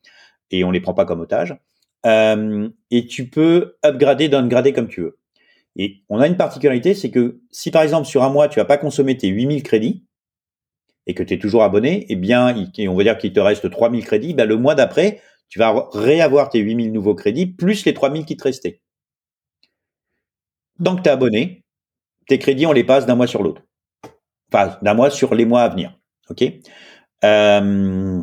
et 0.51 0.63
on 0.63 0.71
les 0.71 0.81
prend 0.81 0.93
pas 0.93 1.05
comme 1.05 1.21
otages. 1.21 1.55
Euh, 2.05 2.69
et 2.91 3.07
tu 3.07 3.29
peux 3.29 3.75
upgrader, 3.83 4.27
downgrader 4.27 4.73
comme 4.73 4.89
tu 4.89 5.01
veux. 5.01 5.17
Et 5.75 6.03
on 6.09 6.19
a 6.19 6.27
une 6.27 6.37
particularité, 6.37 6.93
c'est 6.93 7.09
que 7.11 7.41
si 7.51 7.71
par 7.71 7.81
exemple 7.81 8.07
sur 8.07 8.23
un 8.23 8.29
mois 8.29 8.47
tu 8.47 8.59
vas 8.59 8.65
pas 8.65 8.77
consommer 8.77 9.17
tes 9.17 9.27
8000 9.27 9.63
crédits 9.63 10.05
et 11.07 11.13
que 11.13 11.23
tu 11.23 11.33
es 11.33 11.39
toujours 11.39 11.63
abonné, 11.63 12.05
eh 12.09 12.15
bien 12.15 12.55
on 12.87 12.95
va 12.95 13.03
dire 13.03 13.17
qu'il 13.17 13.33
te 13.33 13.39
reste 13.39 13.69
3000 13.69 14.05
crédits, 14.05 14.33
ben, 14.33 14.47
le 14.47 14.57
mois 14.57 14.75
d'après, 14.75 15.21
tu 15.49 15.59
vas 15.59 15.89
réavoir 15.93 16.49
tes 16.49 16.59
8000 16.59 16.91
nouveaux 16.91 17.15
crédits 17.15 17.47
plus 17.47 17.85
les 17.85 17.93
3000 17.93 18.25
qui 18.25 18.37
te 18.37 18.43
restaient. 18.43 18.81
Que 20.83 21.01
tu 21.01 21.03
es 21.03 21.09
abonné, 21.09 21.63
tes 22.27 22.39
crédits, 22.39 22.65
on 22.65 22.71
les 22.73 22.83
passe 22.83 23.05
d'un 23.05 23.15
mois 23.15 23.27
sur 23.27 23.43
l'autre. 23.43 23.61
Enfin, 24.51 24.77
d'un 24.81 24.93
mois 24.93 25.09
sur 25.09 25.33
les 25.35 25.45
mois 25.45 25.63
à 25.63 25.69
venir. 25.69 25.97
OK? 26.29 26.43
Euh, 27.23 28.21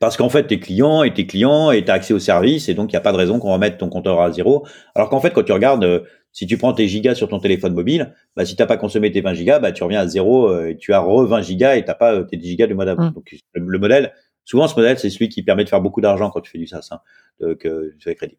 Parce 0.00 0.16
qu'en 0.16 0.28
fait, 0.28 0.46
tes 0.46 0.60
clients 0.60 1.02
et 1.02 1.14
tes 1.14 1.26
clients 1.26 1.70
et 1.70 1.84
tu 1.84 1.90
as 1.90 1.94
accès 1.94 2.14
au 2.14 2.18
service 2.18 2.68
et 2.68 2.74
donc 2.74 2.92
il 2.92 2.94
n'y 2.94 2.98
a 2.98 3.00
pas 3.02 3.12
de 3.12 3.16
raison 3.16 3.38
qu'on 3.38 3.52
remette 3.52 3.78
ton 3.78 3.88
compteur 3.88 4.20
à 4.20 4.30
zéro. 4.32 4.66
Alors 4.94 5.08
qu'en 5.08 5.20
fait, 5.20 5.32
quand 5.32 5.44
tu 5.44 5.52
regardes, 5.52 5.84
euh, 5.84 6.04
si 6.32 6.46
tu 6.46 6.58
prends 6.58 6.72
tes 6.72 6.88
gigas 6.88 7.14
sur 7.14 7.28
ton 7.28 7.38
téléphone 7.40 7.74
mobile, 7.74 8.14
bah, 8.36 8.44
si 8.44 8.54
tu 8.56 8.62
n'as 8.62 8.66
pas 8.66 8.76
consommé 8.76 9.10
tes 9.10 9.20
20 9.20 9.34
gigas, 9.34 9.58
bah, 9.58 9.72
tu 9.72 9.82
reviens 9.82 10.00
à 10.00 10.06
zéro 10.06 10.48
euh, 10.48 10.70
et 10.70 10.76
tu 10.76 10.92
as 10.92 11.00
re 11.00 11.26
20 11.26 11.42
gigas 11.42 11.76
et 11.76 11.82
tu 11.82 11.88
n'as 11.88 11.94
pas 11.94 12.22
tes 12.24 12.36
10 12.36 12.48
gigas 12.48 12.66
du 12.66 12.74
mois 12.74 12.84
d'avant. 12.84 13.10
Mmh. 13.10 13.12
Donc 13.12 13.34
le, 13.52 13.78
modèle, 13.78 14.12
souvent 14.44 14.68
ce 14.68 14.76
modèle, 14.76 14.98
c'est 14.98 15.10
celui 15.10 15.28
qui 15.28 15.42
permet 15.42 15.64
de 15.64 15.68
faire 15.68 15.80
beaucoup 15.80 16.00
d'argent 16.00 16.30
quand 16.30 16.40
tu 16.40 16.50
fais 16.50 16.58
du 16.58 16.66
SaaS, 16.66 16.88
hein, 16.90 17.00
donc, 17.40 17.62
sur 17.98 18.10
les 18.10 18.14
crédits. 18.14 18.38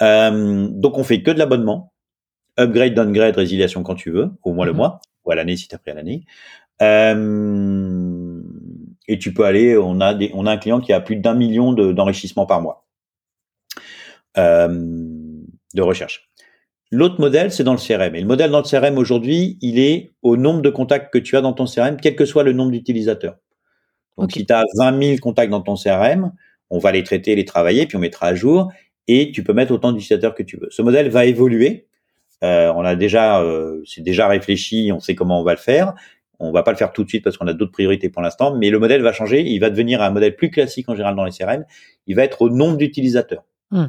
donc 0.00 0.98
on 0.98 1.04
fait 1.04 1.22
que 1.22 1.30
de 1.30 1.38
l'abonnement 1.38 1.92
upgrade, 2.58 2.94
downgrade, 2.94 3.36
résiliation 3.36 3.82
quand 3.82 3.94
tu 3.94 4.10
veux, 4.10 4.30
au 4.42 4.52
moins 4.52 4.66
le 4.66 4.72
mhm. 4.72 4.78
mois, 4.78 5.00
ou 5.24 5.30
à 5.30 5.34
l'année 5.34 5.56
si 5.56 5.68
tu 5.68 5.74
as 5.74 5.78
pris 5.78 5.90
à 5.90 5.94
l'année. 5.94 6.24
Euh, 6.82 8.42
et 9.08 9.18
tu 9.18 9.34
peux 9.34 9.44
aller, 9.44 9.76
on 9.76 10.00
a, 10.00 10.14
des, 10.14 10.30
on 10.34 10.46
a 10.46 10.52
un 10.52 10.56
client 10.56 10.80
qui 10.80 10.92
a 10.92 11.00
plus 11.00 11.16
d'un 11.16 11.34
million 11.34 11.72
d'enrichissements 11.72 12.46
par 12.46 12.62
mois 12.62 12.86
euh, 14.38 14.68
de 15.74 15.82
recherche. 15.82 16.29
L'autre 16.90 17.20
modèle, 17.20 17.52
c'est 17.52 17.64
dans 17.64 17.72
le 17.72 17.78
CRM. 17.78 18.14
Et 18.14 18.20
le 18.20 18.26
modèle 18.26 18.50
dans 18.50 18.62
le 18.62 18.64
CRM 18.64 18.98
aujourd'hui, 18.98 19.58
il 19.60 19.78
est 19.78 20.10
au 20.22 20.36
nombre 20.36 20.60
de 20.62 20.70
contacts 20.70 21.12
que 21.12 21.18
tu 21.18 21.36
as 21.36 21.40
dans 21.40 21.52
ton 21.52 21.66
CRM, 21.66 21.96
quel 21.96 22.16
que 22.16 22.24
soit 22.24 22.42
le 22.42 22.52
nombre 22.52 22.72
d'utilisateurs. 22.72 23.36
Donc, 24.18 24.32
si 24.32 24.44
tu 24.44 24.52
as 24.52 24.64
20 24.76 25.02
000 25.02 25.18
contacts 25.18 25.50
dans 25.50 25.62
ton 25.62 25.76
CRM, 25.76 26.32
on 26.68 26.78
va 26.78 26.92
les 26.92 27.02
traiter, 27.04 27.34
les 27.36 27.44
travailler, 27.44 27.86
puis 27.86 27.96
on 27.96 28.00
mettra 28.00 28.26
à 28.26 28.34
jour, 28.34 28.72
et 29.06 29.30
tu 29.32 29.42
peux 29.44 29.52
mettre 29.52 29.72
autant 29.72 29.92
d'utilisateurs 29.92 30.34
que 30.34 30.42
tu 30.42 30.56
veux. 30.56 30.68
Ce 30.70 30.82
modèle 30.82 31.08
va 31.08 31.24
évoluer 31.24 31.86
euh, 32.42 32.72
on 32.74 32.84
a 32.84 32.96
déjà, 32.96 33.42
euh, 33.42 33.82
c'est 33.84 34.00
déjà 34.00 34.26
réfléchi, 34.28 34.90
on 34.94 35.00
sait 35.00 35.14
comment 35.14 35.40
on 35.40 35.44
va 35.44 35.52
le 35.52 35.58
faire. 35.58 35.94
On 36.38 36.52
va 36.52 36.62
pas 36.62 36.70
le 36.70 36.78
faire 36.78 36.92
tout 36.92 37.04
de 37.04 37.08
suite 37.08 37.22
parce 37.22 37.36
qu'on 37.36 37.46
a 37.46 37.52
d'autres 37.52 37.72
priorités 37.72 38.08
pour 38.08 38.22
l'instant, 38.22 38.56
mais 38.56 38.70
le 38.70 38.78
modèle 38.78 39.02
va 39.02 39.12
changer. 39.12 39.42
Il 39.42 39.58
va 39.58 39.68
devenir 39.68 40.00
un 40.00 40.10
modèle 40.10 40.36
plus 40.36 40.50
classique 40.50 40.88
en 40.88 40.94
général 40.94 41.14
dans 41.14 41.24
les 41.24 41.32
CRM. 41.32 41.64
Il 42.06 42.16
va 42.16 42.24
être 42.24 42.40
au 42.40 42.48
nombre 42.48 42.78
d'utilisateurs. 42.78 43.44
Hmm. 43.70 43.88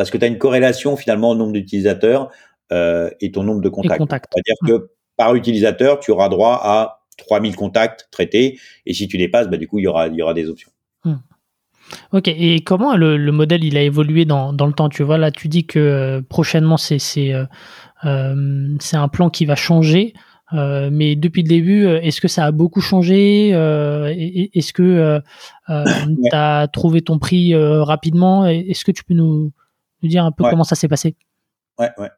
Parce 0.00 0.08
que 0.08 0.16
tu 0.16 0.24
as 0.24 0.28
une 0.28 0.38
corrélation 0.38 0.96
finalement 0.96 1.28
au 1.28 1.34
nombre 1.34 1.52
d'utilisateurs 1.52 2.30
euh, 2.72 3.10
et 3.20 3.32
ton 3.32 3.42
nombre 3.42 3.60
de 3.60 3.68
contacts. 3.68 4.00
C'est-à-dire 4.00 4.54
hmm. 4.62 4.66
que 4.66 4.90
par 5.18 5.34
utilisateur, 5.34 6.00
tu 6.00 6.10
auras 6.10 6.30
droit 6.30 6.58
à 6.62 7.02
3000 7.18 7.54
contacts 7.54 8.08
traités. 8.10 8.58
Et 8.86 8.94
si 8.94 9.08
tu 9.08 9.18
dépasses, 9.18 9.48
bah, 9.48 9.58
du 9.58 9.68
coup, 9.68 9.78
il 9.78 9.82
y 9.82 9.86
aura, 9.86 10.08
il 10.08 10.14
y 10.14 10.22
aura 10.22 10.32
des 10.32 10.48
options. 10.48 10.70
Hmm. 11.04 11.16
Ok, 12.12 12.28
et 12.28 12.60
comment 12.60 12.96
le, 12.96 13.30
modèle 13.30 13.62
il 13.62 13.76
a 13.76 13.82
évolué 13.82 14.24
dans, 14.24 14.54
dans, 14.54 14.66
le 14.66 14.72
temps? 14.72 14.88
Tu 14.88 15.02
vois, 15.02 15.18
là, 15.18 15.30
tu 15.30 15.48
dis 15.48 15.66
que 15.66 16.24
prochainement, 16.30 16.78
c'est 16.78 16.96
euh, 17.34 18.74
c'est 18.80 18.96
un 18.96 19.08
plan 19.08 19.28
qui 19.28 19.44
va 19.44 19.54
changer. 19.54 20.14
Euh, 20.54 20.88
mais 20.90 21.14
depuis 21.14 21.42
le 21.42 21.48
début, 21.48 21.84
euh, 21.84 22.00
est-ce 22.00 22.22
que 22.22 22.28
ça 22.28 22.46
a 22.46 22.52
beaucoup 22.52 22.80
changé 22.80 23.50
Est-ce 23.50 24.72
que 24.72 25.20
tu 25.68 26.28
as 26.32 26.68
trouvé 26.72 27.02
ton 27.02 27.18
prix 27.18 27.54
rapidement? 27.54 28.46
Est-ce 28.46 28.82
que 28.86 28.92
tu 28.92 29.04
peux 29.04 29.12
nous, 29.12 29.52
nous 30.02 30.08
dire 30.08 30.24
un 30.24 30.32
peu 30.32 30.44
comment 30.48 30.64
ça 30.64 30.74
s'est 30.74 30.88
passé 30.88 31.14
Ouais, 31.78 31.90
ouais. 31.98 32.08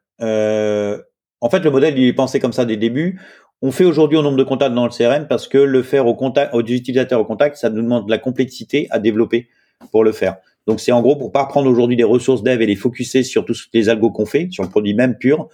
en 1.39 1.49
fait, 1.49 1.59
le 1.59 1.71
modèle, 1.71 1.97
il 1.97 2.07
est 2.07 2.13
pensé 2.13 2.39
comme 2.39 2.53
ça 2.53 2.65
dès 2.65 2.73
le 2.73 2.79
début. 2.79 3.19
On 3.61 3.71
fait 3.71 3.85
aujourd'hui 3.85 4.17
au 4.17 4.21
nombre 4.21 4.37
de 4.37 4.43
contacts 4.43 4.75
dans 4.75 4.85
le 4.85 4.91
CRM 4.91 5.27
parce 5.27 5.47
que 5.47 5.57
le 5.57 5.83
faire 5.83 6.05
au 6.05 6.15
contact, 6.15 6.53
aux 6.53 6.61
utilisateurs 6.61 7.21
au 7.21 7.25
contact, 7.25 7.55
ça 7.55 7.69
nous 7.69 7.81
demande 7.81 8.05
de 8.05 8.11
la 8.11 8.17
complexité 8.17 8.87
à 8.89 8.99
développer 8.99 9.47
pour 9.91 10.03
le 10.03 10.11
faire. 10.11 10.35
Donc 10.67 10.79
c'est 10.79 10.91
en 10.91 11.01
gros 11.01 11.15
pour 11.15 11.31
pas 11.31 11.45
prendre 11.45 11.69
aujourd'hui 11.69 11.95
des 11.95 12.03
ressources 12.03 12.43
dev 12.43 12.61
et 12.61 12.65
les 12.65 12.75
focuser 12.75 13.23
sur 13.23 13.45
tous 13.45 13.69
les 13.73 13.89
algos 13.89 14.11
qu'on 14.11 14.25
fait, 14.25 14.49
sur 14.51 14.63
le 14.63 14.69
produit 14.69 14.93
même 14.93 15.17
pur, 15.17 15.47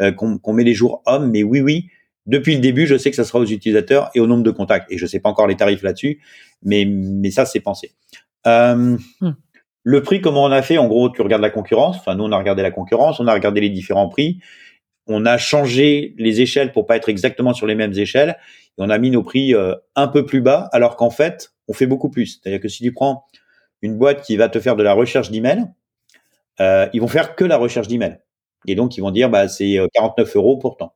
euh, 0.00 0.12
qu'on 0.12 0.52
met 0.52 0.64
les 0.64 0.74
jours 0.74 1.02
hommes. 1.06 1.30
Mais 1.30 1.42
oui, 1.42 1.60
oui, 1.60 1.88
depuis 2.26 2.54
le 2.54 2.60
début, 2.60 2.86
je 2.86 2.96
sais 2.96 3.10
que 3.10 3.16
ça 3.16 3.24
sera 3.24 3.38
aux 3.38 3.46
utilisateurs 3.46 4.10
et 4.14 4.20
au 4.20 4.26
nombre 4.26 4.42
de 4.42 4.50
contacts. 4.50 4.90
Et 4.90 4.98
je 4.98 5.06
sais 5.06 5.20
pas 5.20 5.28
encore 5.28 5.46
les 5.46 5.56
tarifs 5.56 5.82
là-dessus, 5.82 6.20
mais, 6.62 6.84
mais 6.84 7.30
ça, 7.30 7.46
c'est 7.46 7.60
pensé. 7.60 7.92
Euh, 8.46 8.96
hmm. 9.20 9.34
Le 9.88 10.02
prix, 10.02 10.20
comment 10.20 10.42
on 10.42 10.50
a 10.50 10.62
fait? 10.62 10.78
En 10.78 10.88
gros, 10.88 11.10
tu 11.10 11.22
regardes 11.22 11.42
la 11.42 11.50
concurrence. 11.50 11.98
Enfin, 11.98 12.16
nous, 12.16 12.24
on 12.24 12.32
a 12.32 12.36
regardé 12.36 12.60
la 12.60 12.72
concurrence, 12.72 13.20
on 13.20 13.28
a 13.28 13.32
regardé 13.32 13.60
les 13.60 13.70
différents 13.70 14.08
prix. 14.08 14.40
On 15.06 15.24
a 15.24 15.38
changé 15.38 16.12
les 16.18 16.40
échelles 16.40 16.72
pour 16.72 16.86
pas 16.86 16.96
être 16.96 17.08
exactement 17.08 17.54
sur 17.54 17.68
les 17.68 17.76
mêmes 17.76 17.92
échelles. 17.92 18.36
On 18.78 18.90
a 18.90 18.98
mis 18.98 19.12
nos 19.12 19.22
prix 19.22 19.54
euh, 19.54 19.76
un 19.94 20.08
peu 20.08 20.26
plus 20.26 20.40
bas, 20.40 20.68
alors 20.72 20.96
qu'en 20.96 21.10
fait, 21.10 21.52
on 21.68 21.72
fait 21.72 21.86
beaucoup 21.86 22.10
plus. 22.10 22.40
C'est-à-dire 22.42 22.58
que 22.58 22.66
si 22.66 22.82
tu 22.82 22.92
prends 22.92 23.26
une 23.80 23.96
boîte 23.96 24.22
qui 24.22 24.36
va 24.36 24.48
te 24.48 24.58
faire 24.58 24.74
de 24.74 24.82
la 24.82 24.92
recherche 24.92 25.30
d'email, 25.30 25.66
euh, 26.58 26.88
ils 26.92 27.00
vont 27.00 27.06
faire 27.06 27.36
que 27.36 27.44
la 27.44 27.56
recherche 27.56 27.86
d'email. 27.86 28.18
Et 28.66 28.74
donc, 28.74 28.96
ils 28.96 29.02
vont 29.02 29.12
dire, 29.12 29.30
bah, 29.30 29.46
c'est 29.46 29.78
49 29.94 30.28
euh, 30.34 30.38
euros 30.40 30.56
pourtant. 30.56 30.94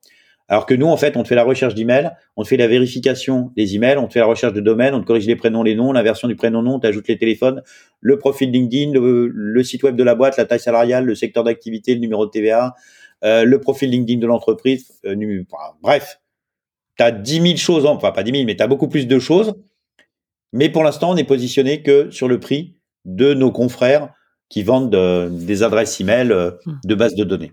Alors 0.51 0.67
que 0.67 0.75
nous, 0.75 0.89
en 0.89 0.97
fait, 0.97 1.17
on 1.17 1.23
te 1.23 1.29
fait 1.29 1.37
la 1.37 1.45
recherche 1.45 1.77
d'email, 1.77 2.11
on 2.37 2.43
te 2.43 2.49
fait 2.49 2.57
la 2.57 2.67
vérification 2.67 3.53
des 3.57 3.77
emails, 3.77 3.99
on 3.99 4.09
te 4.09 4.15
fait 4.15 4.19
la 4.19 4.27
recherche 4.27 4.53
de 4.53 4.61
domaine, 4.61 4.95
on 4.95 5.01
te 5.01 5.07
corrige 5.07 5.29
les 5.29 5.37
prénoms, 5.37 5.63
les 5.63 5.77
noms, 5.77 5.93
la 5.93 6.03
version 6.03 6.27
du 6.27 6.35
prénom-nom, 6.35 6.75
on 6.75 6.81
t'ajoute 6.81 7.07
les 7.07 7.17
téléphones, 7.17 7.63
le 8.01 8.19
profil 8.19 8.51
LinkedIn, 8.51 8.91
le, 8.93 9.63
site 9.63 9.85
web 9.85 9.95
de 9.95 10.03
la 10.03 10.17
boîte, 10.17 10.37
la 10.39 10.47
taille 10.47 10.59
salariale, 10.59 11.05
le 11.05 11.15
secteur 11.15 11.45
d'activité, 11.45 11.95
le 11.95 12.01
numéro 12.01 12.27
de 12.27 12.33
TVA, 12.33 12.75
euh, 13.23 13.45
le 13.45 13.61
profil 13.61 13.91
LinkedIn 13.91 14.19
de 14.19 14.27
l'entreprise. 14.27 14.99
Euh, 15.05 15.45
bref, 15.83 16.21
tu 16.97 17.05
as 17.05 17.13
10 17.13 17.43
000 17.43 17.57
choses, 17.57 17.87
enfin 17.87 18.11
pas 18.11 18.25
10 18.25 18.33
000, 18.33 18.45
mais 18.45 18.57
tu 18.57 18.63
as 18.65 18.67
beaucoup 18.67 18.89
plus 18.89 19.07
de 19.07 19.19
choses. 19.21 19.55
Mais 20.53 20.69
pour 20.69 20.83
l'instant, 20.83 21.13
on 21.13 21.17
est 21.17 21.23
positionné 21.23 21.83
que 21.83 22.11
sur 22.11 22.27
le 22.27 22.41
prix 22.41 22.75
de 23.05 23.35
nos 23.35 23.53
confrères 23.53 24.13
qui 24.49 24.65
vendent 24.65 24.91
des 25.31 25.63
adresses 25.63 26.01
email 26.01 26.27
hmm. 26.27 26.73
de 26.85 26.95
base 26.97 27.15
de 27.15 27.23
données. 27.23 27.53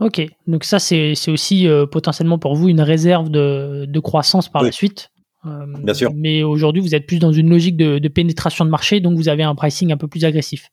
Ok, 0.00 0.26
donc 0.46 0.64
ça 0.64 0.78
c'est 0.78 1.12
aussi 1.28 1.68
euh, 1.68 1.84
potentiellement 1.84 2.38
pour 2.38 2.54
vous 2.54 2.70
une 2.70 2.80
réserve 2.80 3.28
de, 3.28 4.00
croissance 4.00 4.48
par 4.48 4.62
la 4.62 4.72
suite. 4.72 5.10
Euh, 5.44 5.66
Bien 5.82 5.92
sûr. 5.92 6.12
Mais 6.14 6.42
aujourd'hui 6.42 6.80
vous 6.80 6.94
êtes 6.94 7.06
plus 7.06 7.18
dans 7.18 7.32
une 7.32 7.50
logique 7.50 7.76
de, 7.76 8.08
pénétration 8.08 8.64
de 8.64 8.70
marché, 8.70 9.00
donc 9.00 9.16
vous 9.16 9.28
avez 9.28 9.42
un 9.42 9.54
pricing 9.54 9.92
un 9.92 9.98
peu 9.98 10.08
plus 10.08 10.24
agressif. 10.24 10.70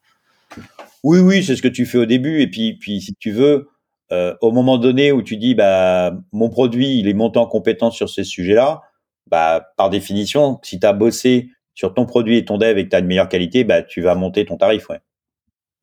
Oui, 1.03 1.19
oui, 1.19 1.43
c'est 1.43 1.57
ce 1.57 1.61
que 1.61 1.67
tu 1.67 1.85
fais 1.85 1.97
au 1.97 2.05
début. 2.05 2.41
Et 2.41 2.47
puis, 2.47 2.77
puis 2.77 3.01
si 3.01 3.13
tu 3.15 3.31
veux, 3.31 3.69
euh, 4.13 4.33
au 4.41 4.51
moment 4.51 4.77
donné 4.77 5.11
où 5.11 5.21
tu 5.21 5.35
dis 5.35 5.55
bah 5.55 6.13
mon 6.31 6.49
produit 6.49 6.97
il 6.97 7.09
est 7.09 7.13
monté 7.13 7.37
en 7.37 7.47
compétence 7.47 7.97
sur 7.97 8.09
ces 8.09 8.23
sujets-là, 8.23 8.81
bah 9.29 9.67
par 9.75 9.89
définition, 9.89 10.57
si 10.63 10.79
tu 10.79 10.87
as 10.87 10.93
bossé 10.93 11.49
sur 11.73 11.93
ton 11.93 12.05
produit 12.05 12.37
et 12.37 12.45
ton 12.45 12.57
dev 12.57 12.77
et 12.77 12.85
que 12.85 12.89
tu 12.89 12.95
as 12.95 12.99
une 12.99 13.07
meilleure 13.07 13.27
qualité, 13.27 13.65
bah 13.65 13.81
tu 13.81 14.01
vas 14.01 14.15
monter 14.15 14.45
ton 14.45 14.55
tarif, 14.55 14.87
ouais. 14.89 15.01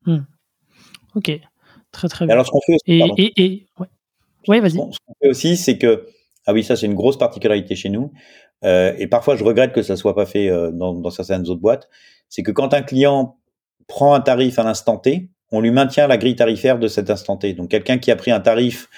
Hmm. 0.07 0.23
Ok. 1.13 1.39
Très 1.95 2.07
très 2.07 2.25
bien. 2.25 2.33
alors 2.33 2.45
ce 2.45 2.51
qu'on 2.51 2.61
fait 2.61 2.73
aussi, 2.73 3.33
et, 3.37 3.65
ouais. 4.47 4.59
vas-y. 4.59 4.71
Ce 4.71 4.77
qu'on 4.77 4.91
fait 5.21 5.29
aussi, 5.29 5.57
c'est 5.57 5.77
que 5.77 6.07
ah 6.45 6.53
oui, 6.53 6.63
ça 6.63 6.75
c'est 6.75 6.85
une 6.85 6.93
grosse 6.93 7.17
particularité 7.17 7.75
chez 7.75 7.89
nous. 7.89 8.11
et 8.63 9.07
parfois 9.07 9.35
je 9.35 9.43
regrette 9.43 9.71
que 9.73 9.81
ça 9.81 9.95
soit 9.95 10.15
pas 10.15 10.25
fait 10.25 10.49
dans, 10.73 10.93
dans 10.93 11.09
certaines 11.09 11.49
autres 11.49 11.61
boîtes, 11.61 11.89
c'est 12.29 12.43
que 12.43 12.51
quand 12.51 12.73
un 12.73 12.81
client 12.81 13.37
prend 13.87 14.13
un 14.13 14.21
tarif 14.21 14.59
à 14.59 14.63
l'instant 14.63 14.97
T, 14.97 15.29
on 15.51 15.61
lui 15.61 15.71
maintient 15.71 16.07
la 16.07 16.17
grille 16.17 16.35
tarifaire 16.35 16.79
de 16.79 16.87
cet 16.87 17.09
instant 17.09 17.37
T. 17.37 17.53
Donc 17.53 17.69
quelqu'un 17.69 17.97
qui 17.97 18.11
a 18.11 18.15
pris 18.15 18.31
un 18.31 18.39
tarif 18.39 18.89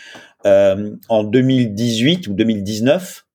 euh, 0.46 0.96
en 1.10 1.24
2018 1.24 2.28
ou 2.28 2.34
2019, 2.34 3.26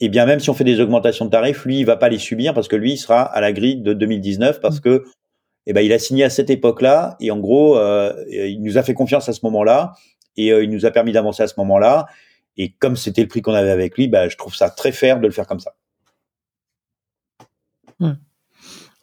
et 0.00 0.06
eh 0.06 0.08
bien 0.08 0.26
même 0.26 0.40
si 0.40 0.50
on 0.50 0.54
fait 0.54 0.64
des 0.64 0.80
augmentations 0.80 1.24
de 1.24 1.30
tarifs, 1.30 1.64
lui 1.64 1.78
il 1.78 1.86
va 1.86 1.96
pas 1.96 2.08
les 2.08 2.18
subir 2.18 2.52
parce 2.52 2.68
que 2.68 2.76
lui 2.76 2.92
il 2.92 2.96
sera 2.96 3.22
à 3.22 3.40
la 3.40 3.52
grille 3.52 3.80
de 3.80 3.92
2019 3.92 4.60
parce 4.60 4.80
que 4.80 5.04
eh 5.66 5.72
ben 5.72 5.80
il 5.80 5.92
a 5.92 5.98
signé 5.98 6.24
à 6.24 6.30
cette 6.30 6.50
époque-là 6.50 7.16
et 7.20 7.30
en 7.30 7.38
gros 7.38 7.78
euh, 7.78 8.12
il 8.28 8.62
nous 8.62 8.78
a 8.78 8.82
fait 8.82 8.94
confiance 8.94 9.28
à 9.28 9.32
ce 9.32 9.40
moment-là 9.44 9.94
et 10.36 10.52
euh, 10.52 10.64
il 10.64 10.70
nous 10.70 10.86
a 10.86 10.90
permis 10.90 11.12
d'avancer 11.12 11.42
à 11.42 11.46
ce 11.46 11.54
moment-là 11.58 12.06
et 12.56 12.70
comme 12.72 12.96
c'était 12.96 13.22
le 13.22 13.28
prix 13.28 13.42
qu'on 13.42 13.54
avait 13.54 13.70
avec 13.70 13.96
lui, 13.96 14.08
bah, 14.08 14.28
je 14.28 14.36
trouve 14.36 14.54
ça 14.54 14.70
très 14.70 14.92
fair 14.92 15.18
de 15.20 15.26
le 15.26 15.32
faire 15.32 15.46
comme 15.46 15.60
ça. 15.60 15.74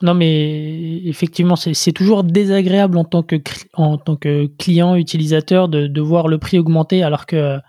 Non, 0.02 0.16
mais 0.16 0.98
effectivement, 1.06 1.56
c'est 1.56 1.92
toujours 1.92 2.24
désagréable 2.24 2.98
en 2.98 3.04
tant 3.04 3.22
que, 3.22 3.36
en 3.74 3.98
tant 3.98 4.16
que 4.16 4.48
client, 4.58 4.96
utilisateur, 4.96 5.70
de, 5.70 6.02
voir 6.02 6.28
le 6.28 6.40
prix 6.40 6.58
augmenter 6.58 7.04
alors 7.04 7.26
que 7.26 7.36
euh, 7.36 7.60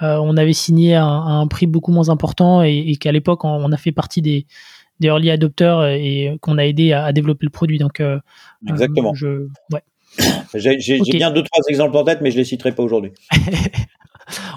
on 0.00 0.36
avait 0.36 0.52
signé 0.52 0.96
à 0.96 1.04
un, 1.04 1.46
prix 1.46 1.66
beaucoup 1.66 1.92
moins 1.92 2.08
important 2.08 2.62
et, 2.62 2.96
qu'à 3.00 3.12
l'époque, 3.12 3.44
on, 3.44 3.70
a 3.70 3.76
fait 3.76 3.92
partie 3.92 4.20
des, 4.20 4.46
des 5.00 5.08
early 5.08 5.30
adopters 5.30 5.84
et 5.88 6.38
qu'on 6.40 6.58
a 6.58 6.64
aidé 6.64 6.92
à, 6.92 7.12
développer 7.12 7.46
le 7.46 7.50
produit. 7.50 7.78
Donc, 7.78 8.00
euh, 8.00 8.18
Exactement. 8.68 9.14
je, 9.14 9.48
ouais. 9.72 9.82
J'ai 10.54 11.00
bien 11.00 11.30
deux, 11.30 11.42
trois 11.42 11.64
exemples 11.68 11.96
en 11.96 12.04
tête, 12.04 12.20
mais 12.20 12.30
je 12.30 12.36
les 12.36 12.44
citerai 12.44 12.72
pas 12.72 12.82
aujourd'hui. 12.82 13.12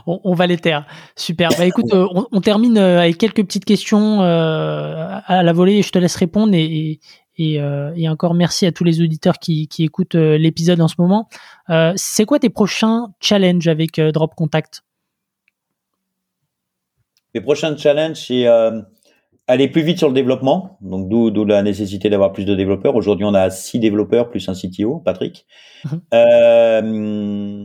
on, 0.06 0.34
va 0.34 0.48
les 0.48 0.58
taire. 0.58 0.86
Super. 1.16 1.50
Bah 1.58 1.66
écoute, 1.66 1.86
euh, 1.94 2.08
on, 2.32 2.42
termine 2.42 2.78
euh, 2.78 3.00
avec 3.00 3.18
quelques 3.18 3.44
petites 3.44 3.66
questions 3.66 4.22
euh, 4.22 5.20
à 5.26 5.44
la 5.44 5.54
volée. 5.54 5.82
Je 5.82 5.92
te 5.92 6.00
laisse 6.00 6.16
répondre 6.16 6.54
et, 6.54 7.00
et, 7.38 8.10
encore 8.10 8.34
merci 8.34 8.66
à 8.66 8.72
tous 8.72 8.84
les 8.84 9.02
auditeurs 9.02 9.40
qui, 9.40 9.68
qui 9.68 9.84
écoutent 9.84 10.16
l'épisode 10.16 10.82
en 10.82 10.88
ce 10.88 10.96
moment. 10.98 11.30
c'est 11.96 12.26
quoi 12.26 12.40
tes 12.40 12.50
prochains 12.50 13.08
challenges 13.22 13.68
avec 13.68 14.00
Drop 14.00 14.36
Contact? 14.36 14.84
Les 17.36 17.42
prochains 17.42 17.78
challenges, 17.78 18.18
c'est 18.28 18.46
aller 19.50 19.68
plus 19.68 19.82
vite 19.82 19.98
sur 19.98 20.08
le 20.08 20.14
développement. 20.14 20.78
Donc 20.80 21.10
d'où 21.10 21.44
la 21.44 21.64
nécessité 21.64 22.10
d'avoir 22.10 22.32
plus 22.32 22.46
de 22.46 22.56
développeurs. 22.56 22.96
Aujourd'hui, 22.96 23.26
on 23.26 23.34
a 23.34 23.50
six 23.50 23.80
développeurs 23.80 24.30
plus 24.30 24.48
un 24.48 24.54
CTO, 24.54 25.00
Patrick. 25.00 25.48
Mhm. 25.84 26.02
Euh, 26.14 27.64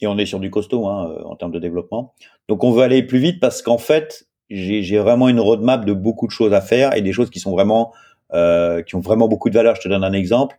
et 0.00 0.06
on 0.06 0.16
est 0.18 0.26
sur 0.26 0.38
du 0.38 0.50
costaud 0.50 0.86
hein, 0.86 1.10
euh, 1.10 1.24
en 1.24 1.34
termes 1.34 1.52
de 1.52 1.58
développement. 1.58 2.14
Donc 2.48 2.62
on 2.62 2.70
veut 2.70 2.82
aller 2.82 3.02
plus 3.02 3.18
vite 3.18 3.40
parce 3.40 3.60
qu'en 3.60 3.78
fait, 3.78 4.28
j'ai 4.48 4.98
vraiment 4.98 5.28
une 5.28 5.40
roadmap 5.40 5.84
de 5.84 5.92
beaucoup 5.92 6.26
de 6.26 6.32
choses 6.32 6.54
à 6.54 6.60
faire 6.60 6.94
et 6.94 7.02
des 7.02 7.12
choses 7.12 7.30
qui 7.30 7.40
sont 7.40 7.50
vraiment 7.50 7.92
euh, 8.32 8.82
qui 8.82 8.94
ont 8.94 9.00
vraiment 9.00 9.26
beaucoup 9.26 9.50
de 9.50 9.54
valeur. 9.54 9.74
Je 9.74 9.80
te 9.80 9.88
donne 9.88 10.04
un 10.04 10.12
exemple. 10.12 10.56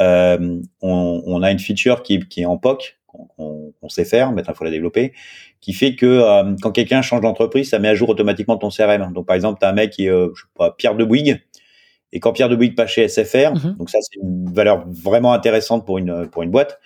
Euh, 0.00 0.60
on, 0.82 1.22
on, 1.26 1.42
a 1.42 1.50
une 1.50 1.58
feature 1.58 2.02
qui, 2.02 2.20
qui 2.20 2.42
est 2.42 2.46
en 2.46 2.56
POC, 2.56 2.97
qu'on 3.08 3.88
sait 3.88 4.04
faire, 4.04 4.32
maintenant 4.32 4.52
il 4.54 4.56
faut 4.56 4.64
la 4.64 4.70
développer, 4.70 5.12
qui 5.60 5.72
fait 5.72 5.96
que 5.96 6.06
euh, 6.06 6.54
quand 6.62 6.70
quelqu'un 6.70 7.02
change 7.02 7.22
d'entreprise, 7.22 7.70
ça 7.70 7.78
met 7.78 7.88
à 7.88 7.94
jour 7.94 8.08
automatiquement 8.08 8.56
ton 8.56 8.68
CRM. 8.68 9.12
Donc 9.12 9.26
par 9.26 9.34
exemple, 9.34 9.58
tu 9.60 9.66
as 9.66 9.70
un 9.70 9.72
mec 9.72 9.90
qui 9.90 10.06
est, 10.06 10.10
euh, 10.10 10.30
je 10.34 10.42
sais 10.42 10.48
pas, 10.56 10.72
Pierre 10.72 10.94
de 10.94 11.04
Bouygues, 11.04 11.40
et 12.12 12.20
quand 12.20 12.32
Pierre 12.32 12.48
de 12.48 12.56
Bouygues 12.56 12.76
passe 12.76 12.90
chez 12.90 13.08
SFR, 13.08 13.54
mhm. 13.54 13.76
donc 13.78 13.90
ça 13.90 13.98
c'est 14.00 14.20
une 14.22 14.52
valeur 14.52 14.84
vraiment 14.88 15.32
intéressante 15.32 15.84
pour 15.84 15.98
une 15.98 16.28
pour 16.28 16.42
une 16.42 16.50
boîte, 16.50 16.78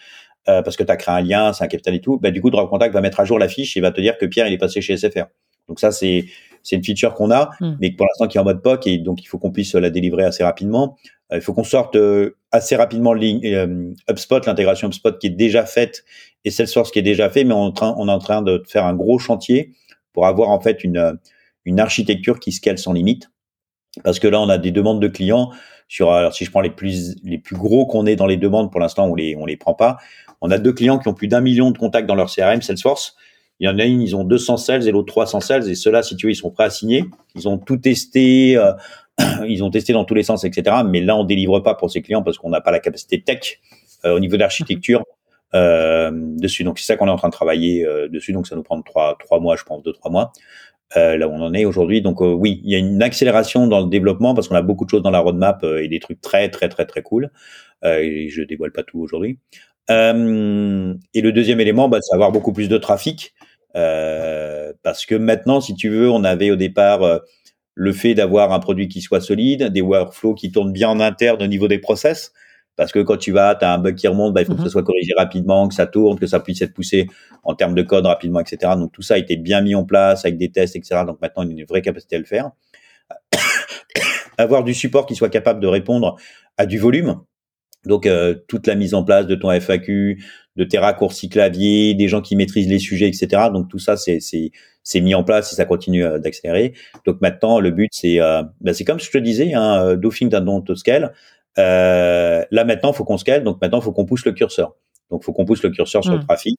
euh, 0.49 0.63
parce 0.63 0.77
que 0.77 0.83
tu 0.83 0.91
as 0.91 0.97
créé 0.97 1.15
un 1.15 1.21
lien, 1.21 1.53
c'est 1.53 1.65
un 1.65 1.69
capital 1.69 1.95
et 1.95 2.01
tout, 2.01 2.19
bah, 2.19 2.31
du 2.31 2.41
coup, 2.41 2.51
Drop 2.51 2.69
Contact 2.69 2.93
va 2.93 3.01
mettre 3.01 3.21
à 3.21 3.25
jour 3.25 3.39
la 3.39 3.49
fiche 3.49 3.77
et 3.77 3.81
va 3.81 3.93
te 3.93 4.01
dire 4.01 4.19
que 4.19 4.27
Pierre, 4.27 4.49
il 4.49 4.53
est 4.53 4.59
passé 4.59 4.81
chez 4.81 4.97
SFR. 4.97 5.27
Donc 5.69 5.79
ça, 5.79 5.93
c'est 5.93 6.25
c'est 6.63 6.77
une 6.77 6.85
feature 6.85 7.15
qu'on 7.15 7.31
a, 7.31 7.51
hmm. 7.61 7.77
mais 7.81 7.91
pour 7.91 8.07
l'instant 8.07 8.29
qui 8.29 8.39
est 8.39 8.41
en 8.41 8.45
mode 8.45 8.63
POC 8.63 8.87
et 8.87 8.99
donc 8.99 9.23
il 9.23 9.27
faut 9.27 9.39
qu'on 9.39 9.51
puisse 9.51 9.75
la 9.75 9.91
délivrer 9.91 10.25
assez 10.25 10.45
rapidement. 10.45 10.97
Euh, 11.33 11.37
il 11.37 11.41
faut 11.43 11.53
qu'on 11.53 11.65
sorte 11.65 11.97
euh, 11.97 12.37
assez 12.51 12.77
rapidement 12.77 13.15
euh, 13.15 13.93
HubSpot, 14.09 14.41
l'intégration 14.47 14.89
HubSpot 14.89 15.19
qui 15.19 15.29
est 15.29 15.31
déjà 15.31 15.65
faite 15.65 16.05
et 16.45 16.51
Salesforce 16.51 16.91
qui 16.91 16.99
est 16.99 17.03
déjà 17.03 17.31
fait, 17.31 17.45
mais 17.45 17.55
on 17.55 17.65
est 17.65 17.69
en 17.69 17.73
train, 17.73 17.95
on 17.99 18.09
est 18.09 18.13
en 18.13 18.19
train 18.19 18.43
de 18.43 18.63
faire 18.67 18.85
un 18.85 18.95
gros 18.95 19.19
chantier 19.19 19.73
pour 20.13 20.27
avoir 20.27 20.51
en 20.51 20.61
fait 20.61 20.85
une 20.85 21.19
une 21.65 21.79
architecture 21.79 22.41
qui 22.41 22.51
scale 22.53 22.79
sans 22.79 22.93
limite. 22.93 23.31
Parce 24.05 24.19
que 24.19 24.27
là, 24.27 24.41
on 24.41 24.49
a 24.49 24.59
des 24.59 24.73
demandes 24.73 25.01
de 25.01 25.09
clients 25.09 25.51
sur, 25.87 26.11
alors 26.11 26.35
si 26.35 26.45
je 26.45 26.51
prends 26.51 26.63
les 26.63 26.71
plus 26.71 27.17
les 27.23 27.39
plus 27.39 27.57
gros 27.57 27.87
qu'on 27.87 28.07
ait 28.07 28.17
dans 28.17 28.27
les 28.27 28.39
demandes, 28.39 28.73
pour 28.73 28.81
l'instant 28.81 29.07
on 29.07 29.15
les 29.15 29.37
on 29.37 29.47
les 29.47 29.57
prend 29.57 29.75
pas. 29.75 29.99
On 30.41 30.51
a 30.51 30.59
deux 30.59 30.73
clients 30.73 30.99
qui 30.99 31.09
ont 31.09 31.15
plus 31.15 31.29
d'un 31.29 31.41
million 31.41 31.71
de 31.71 31.79
contacts 31.79 32.09
dans 32.09 32.15
leur 32.15 32.31
CRM 32.31 32.63
Salesforce. 32.63 33.17
Il 33.61 33.67
y 33.67 33.69
en 33.69 33.79
a 33.79 33.85
une, 33.85 34.01
ils 34.01 34.17
ont 34.17 34.25
200 34.25 34.57
sales 34.57 34.89
et 34.89 34.91
l'autre 34.91 35.13
300 35.13 35.41
sales. 35.41 35.69
Et 35.71 35.75
ceux-là, 35.75 36.03
si 36.03 36.17
tu 36.17 36.27
veux, 36.27 36.33
ils 36.33 36.37
sont 36.37 36.51
prêts 36.51 36.65
à 36.65 36.71
signer. 36.71 37.05
Ils 37.35 37.49
ont 37.49 37.59
tout 37.59 37.77
testé, 37.77 38.57
euh, 38.57 38.73
ils 39.47 39.63
ont 39.63 39.71
testé 39.71 39.93
dans 39.93 40.05
tous 40.05 40.15
les 40.15 40.23
sens, 40.23 40.45
etc. 40.45 40.77
Mais 40.87 41.01
là, 41.01 41.17
on 41.17 41.25
délivre 41.25 41.61
pas 41.61 41.75
pour 41.75 41.91
ces 41.91 42.03
clients 42.03 42.23
parce 42.23 42.39
qu'on 42.39 42.51
n'a 42.51 42.61
pas 42.61 42.73
la 42.73 42.81
capacité 42.81 43.23
tech 43.23 43.61
euh, 44.05 44.17
au 44.17 44.21
niveau 44.21 44.35
de 44.35 44.41
l'architecture 44.41 45.05
euh, 45.55 46.11
dessus. 46.13 46.65
Donc 46.65 46.79
c'est 46.79 46.87
ça 46.87 46.97
qu'on 46.97 47.07
est 47.07 47.13
en 47.13 47.17
train 47.17 47.29
de 47.29 47.33
travailler 47.33 47.87
dessus. 48.11 48.33
Donc 48.33 48.47
ça 48.47 48.57
nous 48.57 48.63
prend 48.63 48.81
trois 48.83 49.17
trois 49.21 49.39
mois, 49.39 49.57
je 49.57 49.65
pense, 49.65 49.83
deux 49.83 49.93
trois 49.93 50.11
mois. 50.11 50.33
là 50.97 51.29
où 51.29 51.31
on 51.31 51.41
en 51.41 51.55
est 51.55 51.65
aujourd'hui. 51.65 52.03
Donc 52.03 52.21
oui, 52.21 52.61
il 52.65 52.71
y 52.71 52.75
a 52.75 52.79
une 52.79 53.03
accélération 53.03 53.69
dans 53.69 53.81
le 53.81 53.89
développement 53.89 54.35
parce 54.35 54.49
qu'on 54.49 54.57
a 54.57 54.63
beaucoup 54.63 54.85
de 54.85 54.91
choses 54.91 55.03
dans 55.03 55.11
la 55.11 55.21
roadmap 55.21 55.63
et 55.63 55.89
des 55.89 56.01
trucs 56.01 56.21
très 56.21 56.49
très 56.49 56.69
très 56.69 56.87
très 56.87 57.03
cool. 57.03 57.31
et 57.85 58.29
je 58.29 58.43
dévoile 58.43 58.73
pas 58.73 58.83
tout 58.83 58.99
aujourd'hui. 58.99 59.39
Euh, 59.91 60.95
et 61.15 61.21
le 61.21 61.33
deuxième 61.33 61.61
élément, 61.61 61.89
bah, 61.89 61.99
c'est 62.01 62.15
avoir 62.15 62.33
beaucoup 62.33 62.53
plus 62.53 62.69
de 62.69 62.79
trafic. 62.79 63.35
Euh, 63.75 64.73
parce 64.83 65.07
que 65.07 65.15
maintenant, 65.15 65.61
si 65.61 65.75
tu 65.75 65.89
veux, 65.89 66.11
on 66.11 66.25
avait 66.25 66.51
au 66.51 66.57
départ 66.57 67.03
euh, 67.03 67.19
le 67.75 67.93
fait 67.93 68.15
d'avoir 68.15 68.53
un 68.53 68.59
produit 68.59 68.89
qui 68.89 69.01
soit 69.01 69.21
solide, 69.21 69.65
des 69.65 69.81
workflows 69.81 70.35
qui 70.35 70.53
tournent 70.53 70.73
bien 70.73 70.89
en 70.89 71.01
interne 71.01 71.43
au 71.43 71.47
niveau 71.47 71.69
des 71.69 71.79
process. 71.79 72.33
Parce 72.77 72.91
que 72.91 73.01
quand 73.01 73.19
tu 73.19 73.33
vas, 73.33 73.55
tu 73.55 73.65
as 73.65 73.73
un 73.73 73.79
bug 73.79 73.97
qui 73.97 74.09
remonte, 74.09 74.33
bah, 74.33 74.43
il 74.43 74.47
faut 74.47 74.53
que 74.53 74.59
ça 74.59 74.65
mhm. 74.65 74.71
soit 74.71 74.83
corrigé 74.83 75.13
rapidement, 75.17 75.69
que 75.69 75.75
ça 75.75 75.87
tourne, 75.87 76.19
que 76.19 76.27
ça 76.27 76.41
puisse 76.41 76.63
être 76.63 76.73
poussé 76.73 77.07
en 77.43 77.55
termes 77.55 77.75
de 77.75 77.83
code 77.83 78.07
rapidement, 78.07 78.41
etc. 78.41 78.73
Donc 78.77 78.93
tout 78.93 79.03
ça 79.03 79.15
a 79.15 79.19
été 79.19 79.37
bien 79.37 79.61
mis 79.61 79.75
en 79.75 79.85
place 79.85 80.25
avec 80.25 80.39
des 80.39 80.51
tests, 80.51 80.77
etc. 80.77 81.03
Donc 81.07 81.21
maintenant, 81.21 81.45
on 81.45 81.49
a 81.49 81.51
une 81.51 81.65
vraie 81.65 81.83
capacité 81.83 82.17
à 82.17 82.19
le 82.19 82.25
faire. 82.25 82.51
Avoir 84.39 84.65
du 84.65 84.73
support 84.73 85.05
qui 85.05 85.15
soit 85.15 85.29
capable 85.29 85.61
de 85.61 85.67
répondre 85.67 86.17
à 86.57 86.65
du 86.65 86.79
volume. 86.79 87.21
Donc 87.87 88.07
euh, 88.07 88.35
toute 88.49 88.67
la 88.67 88.75
mise 88.75 88.95
en 88.95 89.05
place 89.05 89.27
de 89.27 89.35
ton 89.35 89.51
FAQ, 89.51 90.23
de 90.57 90.65
tes 90.65 90.79
raccourcis 90.79 91.29
clavier, 91.29 91.95
des 91.95 92.09
gens 92.09 92.21
qui 92.21 92.37
maîtrisent 92.37 92.69
les 92.69 92.79
sujets, 92.79 93.09
etc. 93.09 93.45
Donc 93.53 93.69
tout 93.69 93.79
ça 93.79 93.97
c'est 93.97 94.19
c'est 94.85 95.01
mis 95.01 95.15
en 95.15 95.25
place 95.25 95.53
et 95.53 95.57
ça 95.57 95.65
continue 95.65 96.05
euh, 96.05 96.19
d'accélérer. 96.19 96.75
Donc 97.07 97.21
maintenant 97.21 97.61
le 97.61 97.71
but 97.71 97.91
c'est 97.93 98.21
euh, 98.21 98.43
ben, 98.61 98.75
c'est 98.75 98.85
comme 98.85 99.01
je 99.01 99.11
te 99.11 99.19
disais, 99.19 99.55
hein, 99.55 99.85
euh, 99.85 99.97
do 99.97 100.11
d'un 100.23 100.41
don 100.41 100.61
to 100.61 100.75
scale. 100.77 101.13
Euh, 101.59 102.45
là 102.51 102.65
maintenant 102.65 102.93
faut 102.93 103.05
qu'on 103.05 103.19
scale, 103.19 103.45
donc 103.45 103.61
maintenant 103.61 103.81
faut 103.81 103.93
qu'on 103.93 104.07
pousse 104.07 104.25
le 104.25 104.33
curseur. 104.33 104.75
Donc 105.11 105.25
faut 105.25 105.33
qu'on 105.33 105.45
pousse 105.45 105.63
le 105.63 105.71
curseur 105.71 106.03
sur 106.03 106.13
le 106.13 106.19
mmh. 106.21 106.27
trafic 106.27 106.59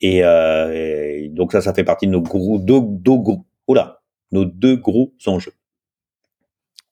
et, 0.00 0.18
et, 0.18 1.28
donc 1.30 1.50
ça 1.50 1.60
ça 1.60 1.74
fait 1.74 1.82
partie 1.82 2.06
de 2.06 2.12
nos 2.12 2.20
gros 2.20 2.58
deux, 2.58 2.80
deux, 2.80 3.18
oh 3.66 3.74
là, 3.74 4.00
nos 4.30 4.44
deux 4.44 4.76
gros 4.76 5.12
enjeux. 5.26 5.52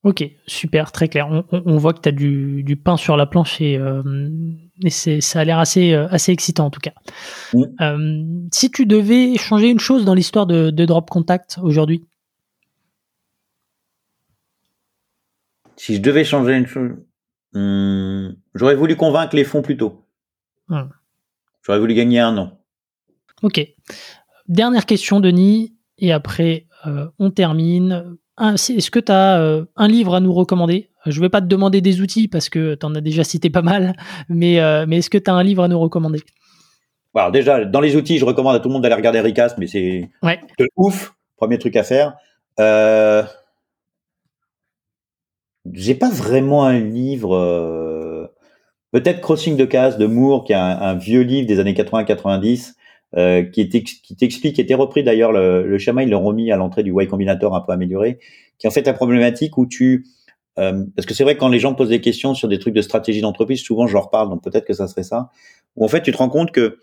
Ok, 0.07 0.25
super, 0.47 0.93
très 0.93 1.09
clair. 1.09 1.29
On, 1.51 1.79
voit 1.79 1.93
que 1.93 1.99
tu 2.01 2.09
as 2.09 2.13
du, 2.13 2.77
pain 2.77 2.97
sur 2.97 3.17
la 3.17 3.27
planche 3.27 3.61
et, 3.61 3.77
euh, 3.77 4.31
ça 5.19 5.41
a 5.41 5.45
l'air 5.45 5.59
assez, 5.59 5.95
euh, 5.95 6.07
assez 6.11 6.31
excitant 6.31 6.67
en 6.67 6.71
tout 6.71 6.79
cas. 6.79 6.93
Euh, 7.81 8.25
si 8.53 8.71
tu 8.71 8.87
devais 8.87 9.37
changer 9.37 9.69
une 9.69 9.81
chose 9.81 10.05
dans 10.05 10.15
l'histoire 10.15 10.47
de, 10.47 10.71
Drop 10.71 11.11
Contact 11.11 11.59
aujourd'hui? 11.61 12.05
Si 15.75 15.97
je 15.97 16.01
devais 16.01 16.23
changer 16.23 16.55
une 16.55 16.69
chose, 16.69 16.93
hmm, 17.55 18.29
j'aurais 18.55 18.77
voulu 18.77 18.95
convaincre 18.95 19.35
les 19.35 19.43
fonds 19.43 19.63
plus 19.63 19.77
tôt. 19.77 20.07
J'aurais 21.65 21.81
voulu 21.81 21.95
gagner 21.95 22.21
un 22.21 22.39
an. 22.39 22.61
Ok. 23.43 23.61
Dernière 24.47 24.87
question, 24.87 25.19
Denis, 25.19 25.75
et 25.99 26.13
après 26.13 26.69
on 27.19 27.33
termine 27.33 28.17
est-ce 28.39 28.91
que 28.91 28.99
tu 28.99 29.13
as 29.13 29.41
euh, 29.41 29.65
un 29.77 29.89
livre 29.89 30.15
à 30.15 30.21
nous 30.21 30.33
recommander? 30.33 30.91
Je 31.07 31.19
ne 31.19 31.25
vais 31.25 31.29
pas 31.29 31.41
te 31.41 31.47
demander 31.47 31.81
des 31.81 32.01
outils 32.01 32.29
parce 32.29 32.49
que 32.49 32.75
tu 32.75 32.85
en 32.85 32.95
as 32.95 33.01
déjà 33.01 33.25
cité 33.25 33.51
pas 33.51 33.63
mal, 33.63 33.95
mais, 34.29 34.61
euh, 34.61 34.85
mais 34.89 34.99
est-ce 34.99 35.11
que 35.11 35.19
tu 35.19 35.31
as 35.31 35.35
un 35.35 35.43
livre 35.43 35.63
à 35.63 35.69
nous 35.69 35.79
recommander? 35.79 36.21
Alors 37.15 37.31
déjà, 37.31 37.65
dans 37.65 37.81
les 37.81 37.97
outils, 37.97 38.19
je 38.19 38.25
recommande 38.25 38.57
à 38.57 38.61
tout 38.61 38.69
le 38.69 38.75
monde 38.75 38.83
d'aller 38.83 38.95
regarder 38.95 39.21
Recast, 39.21 39.57
mais 39.59 39.67
c'est 39.67 40.11
ouais. 40.23 40.39
ouf, 40.77 41.15
premier 41.37 41.59
truc 41.59 41.77
à 41.77 41.83
faire. 41.83 42.15
Euh... 42.61 43.23
J'ai 45.73 45.95
pas 45.95 46.11
vraiment 46.11 46.65
un 46.65 46.79
livre. 46.79 48.31
Peut-être 48.93 49.21
Crossing 49.21 49.57
de 49.57 49.65
Case 49.65 49.99
de 49.99 50.07
Moore, 50.07 50.45
qui 50.45 50.53
est 50.53 50.57
un 50.57 50.95
vieux 50.95 51.23
livre 51.23 51.49
des 51.49 51.59
années 51.59 51.73
80-90 51.73 52.75
euh, 53.15 53.45
qui, 53.45 53.69
t'explique, 53.69 54.57
qui 54.57 54.61
était 54.61 54.75
repris 54.75 55.05
d'ailleurs, 55.05 55.33
le, 55.33 55.67
le 55.67 55.79
schéma, 55.79 56.03
ils 56.03 56.11
l'ont 56.11 56.25
remis 56.25 56.51
à 56.51 56.57
l'entrée 56.57 56.83
du 56.83 56.93
Y 56.93 57.07
Combinator 57.07 57.55
un 57.55 57.61
peu 57.61 57.73
amélioré, 57.73 58.19
qui 58.59 58.67
est 58.67 58.69
en 58.69 58.73
fait 58.73 58.87
la 58.87 58.95
problématique 58.95 59.57
où 59.59 59.67
tu... 59.67 60.07
Euh, 60.59 60.85
parce 60.97 61.07
que 61.07 61.15
c'est 61.15 61.23
vrai 61.23 61.35
que 61.35 61.41
quand 61.41 61.49
les 61.49 61.59
gens 61.59 61.75
posent 61.75 61.91
des 61.91 62.01
questions 62.01 62.35
sur 62.35 62.49
des 62.49 62.59
trucs 62.59 62.75
de 62.75 62.81
stratégie 62.81 63.21
d'entreprise, 63.21 63.63
souvent 63.63 63.87
je 63.87 63.93
leur 63.93 64.11
parle, 64.11 64.31
donc 64.31 64.43
peut-être 64.43 64.65
que 64.65 64.73
ça 64.73 64.89
serait 64.89 65.03
ça, 65.03 65.31
où 65.77 65.85
en 65.85 65.89
fait 65.89 66.03
tu 66.03 66.13
te 66.13 66.17
rends 66.17 66.31
compte 66.31 66.51
que 66.51 66.79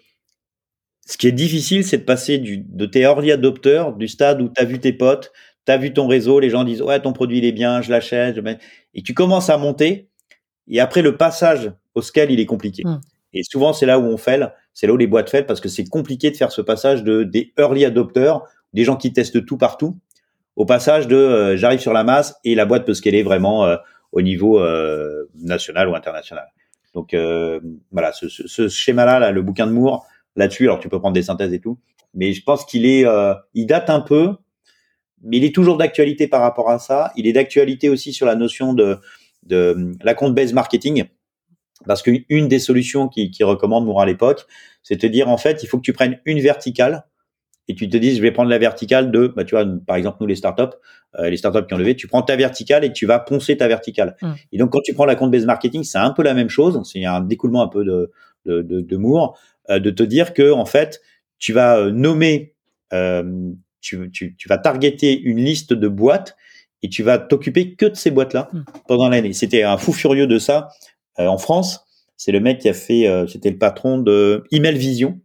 ce 1.05 1.17
qui 1.17 1.27
est 1.27 1.33
difficile, 1.33 1.83
c'est 1.83 1.97
de 1.97 2.03
passer 2.03 2.37
du, 2.37 2.59
de 2.59 2.85
tes 2.85 3.01
early 3.01 3.31
adopteurs, 3.31 3.93
du 3.93 4.07
stade 4.07 4.41
où 4.41 4.49
tu 4.49 4.61
as 4.61 4.65
vu 4.65 4.79
tes 4.79 4.93
potes, 4.93 5.31
tu 5.65 5.71
as 5.71 5.77
vu 5.77 5.91
ton 5.91 6.07
réseau, 6.07 6.39
les 6.39 6.49
gens 6.49 6.63
disent 6.63 6.81
ouais 6.81 7.01
ton 7.01 7.13
produit 7.13 7.39
il 7.39 7.45
est 7.45 7.51
bien, 7.51 7.81
je 7.81 7.91
l'achète, 7.91 8.39
et 8.93 9.01
tu 9.01 9.13
commences 9.13 9.49
à 9.49 9.57
monter. 9.57 10.09
Et 10.67 10.79
après 10.79 11.01
le 11.01 11.17
passage 11.17 11.73
au 11.95 12.01
scale, 12.01 12.31
il 12.31 12.39
est 12.39 12.45
compliqué. 12.45 12.83
Hmm. 12.85 13.01
Et 13.33 13.41
souvent 13.43 13.73
c'est 13.73 13.85
là 13.85 13.99
où 13.99 14.03
on 14.03 14.17
fait, 14.17 14.39
c'est 14.73 14.87
là 14.87 14.93
où 14.93 14.97
les 14.97 15.07
boîtes 15.07 15.29
font 15.29 15.43
parce 15.43 15.61
que 15.61 15.69
c'est 15.69 15.85
compliqué 15.85 16.31
de 16.31 16.37
faire 16.37 16.51
ce 16.51 16.61
passage 16.61 17.03
de 17.03 17.23
des 17.23 17.53
early 17.57 17.85
adopters, 17.85 18.41
des 18.73 18.83
gens 18.83 18.95
qui 18.95 19.13
testent 19.13 19.45
tout 19.45 19.57
partout, 19.57 19.97
au 20.55 20.65
passage 20.65 21.07
de 21.07 21.15
euh, 21.15 21.57
j'arrive 21.57 21.79
sur 21.79 21.93
la 21.93 22.03
masse 22.03 22.35
et 22.43 22.55
la 22.55 22.65
boîte 22.65 22.85
peut 22.85 22.93
scaler 22.93 23.23
vraiment 23.23 23.65
euh, 23.65 23.77
au 24.11 24.21
niveau 24.21 24.59
euh, 24.59 25.29
national 25.35 25.89
ou 25.89 25.95
international. 25.95 26.47
Donc 26.93 27.15
voilà, 27.91 28.11
ce, 28.11 28.29
ce, 28.29 28.67
schéma-là, 28.67 29.17
là, 29.17 29.31
le 29.31 29.41
bouquin 29.41 29.65
de 29.65 29.71
Moore, 29.71 30.05
là-dessus, 30.35 30.65
alors 30.65 30.79
tu 30.79 30.89
peux 30.89 30.99
prendre 30.99 31.15
des 31.15 31.23
synthèses 31.23 31.51
et 31.51 31.59
tout, 31.59 31.79
mais 32.13 32.33
je 32.33 32.43
pense 32.43 32.65
qu'il 32.65 32.85
est, 32.85 33.03
il 33.55 33.65
date 33.65 33.89
un 33.89 34.01
peu, 34.01 34.35
mais 35.23 35.37
il 35.37 35.43
est 35.43 35.55
toujours 35.55 35.75
d'actualité 35.75 36.27
par 36.27 36.41
rapport 36.41 36.69
à 36.69 36.77
ça. 36.77 37.11
Il 37.15 37.25
est 37.25 37.33
d'actualité 37.33 37.89
aussi 37.89 38.13
sur 38.13 38.27
la 38.27 38.35
notion 38.35 38.73
de, 38.73 38.99
de 39.41 39.95
la 40.03 40.13
compte 40.13 40.35
base 40.35 40.53
marketing. 40.53 41.05
Parce 41.85 42.01
qu'une 42.01 42.47
des 42.47 42.59
solutions 42.59 43.07
qui, 43.07 43.31
qui 43.31 43.43
recommande 43.43 43.85
Moore 43.85 44.01
à 44.01 44.05
l'époque, 44.05 44.45
c'est 44.81 44.95
de 44.95 45.01
te 45.01 45.07
dire 45.07 45.29
en 45.29 45.37
fait, 45.37 45.63
il 45.63 45.67
faut 45.67 45.77
que 45.77 45.83
tu 45.83 45.93
prennes 45.93 46.19
une 46.25 46.39
verticale 46.39 47.05
et 47.67 47.75
tu 47.75 47.89
te 47.89 47.95
dis 47.95 48.15
je 48.15 48.21
vais 48.21 48.31
prendre 48.31 48.49
la 48.49 48.57
verticale 48.57 49.11
de, 49.11 49.27
bah, 49.27 49.45
tu 49.45 49.55
vois, 49.55 49.65
par 49.87 49.95
exemple 49.95 50.17
nous 50.19 50.27
les 50.27 50.35
startups, 50.35 50.75
euh, 51.19 51.29
les 51.29 51.37
startups 51.37 51.65
qui 51.65 51.73
ont 51.73 51.77
levé, 51.77 51.95
tu 51.95 52.07
prends 52.07 52.21
ta 52.21 52.35
verticale 52.35 52.83
et 52.83 52.91
tu 52.91 53.05
vas 53.05 53.19
poncer 53.19 53.55
ta 53.55 53.67
verticale. 53.67 54.17
Mmh. 54.21 54.31
Et 54.51 54.57
donc 54.57 54.71
quand 54.71 54.81
tu 54.81 54.93
prends 54.93 55.05
la 55.05 55.15
compte 55.15 55.31
base 55.31 55.45
marketing, 55.45 55.83
c'est 55.83 55.97
un 55.97 56.11
peu 56.11 56.23
la 56.23 56.33
même 56.33 56.49
chose, 56.49 56.81
c'est 56.83 57.05
un 57.05 57.21
découlement 57.21 57.61
un 57.61 57.69
peu 57.69 57.85
de 57.85 58.11
de, 58.45 58.61
de, 58.61 58.81
de 58.81 58.97
Moore, 58.97 59.39
euh, 59.69 59.79
de 59.79 59.89
te 59.89 60.03
dire 60.03 60.33
que 60.33 60.51
en 60.51 60.65
fait 60.65 61.01
tu 61.37 61.53
vas 61.53 61.77
euh, 61.77 61.91
nommer 61.91 62.53
euh, 62.93 63.51
tu, 63.81 64.09
tu, 64.11 64.35
tu, 64.35 64.47
vas 64.47 64.57
targeter 64.57 65.19
une 65.19 65.37
liste 65.39 65.73
de 65.73 65.87
boîtes 65.87 66.35
et 66.83 66.89
tu 66.89 67.03
vas 67.03 67.17
t'occuper 67.17 67.75
que 67.75 67.85
de 67.85 67.95
ces 67.95 68.11
boîtes-là 68.11 68.49
hmm. 68.53 68.63
pendant 68.87 69.09
l'année. 69.09 69.33
C'était 69.33 69.63
un 69.63 69.77
fou 69.77 69.93
furieux 69.93 70.27
de 70.27 70.37
ça 70.37 70.69
en 71.17 71.37
France. 71.37 71.85
C'est 72.17 72.31
le 72.31 72.39
mec 72.39 72.59
qui 72.59 72.69
a 72.69 72.73
fait, 72.73 73.07
euh, 73.07 73.27
c'était 73.27 73.49
le 73.49 73.57
patron 73.57 73.97
de 73.97 74.43
Email 74.51 74.77
Vision. 74.77 75.19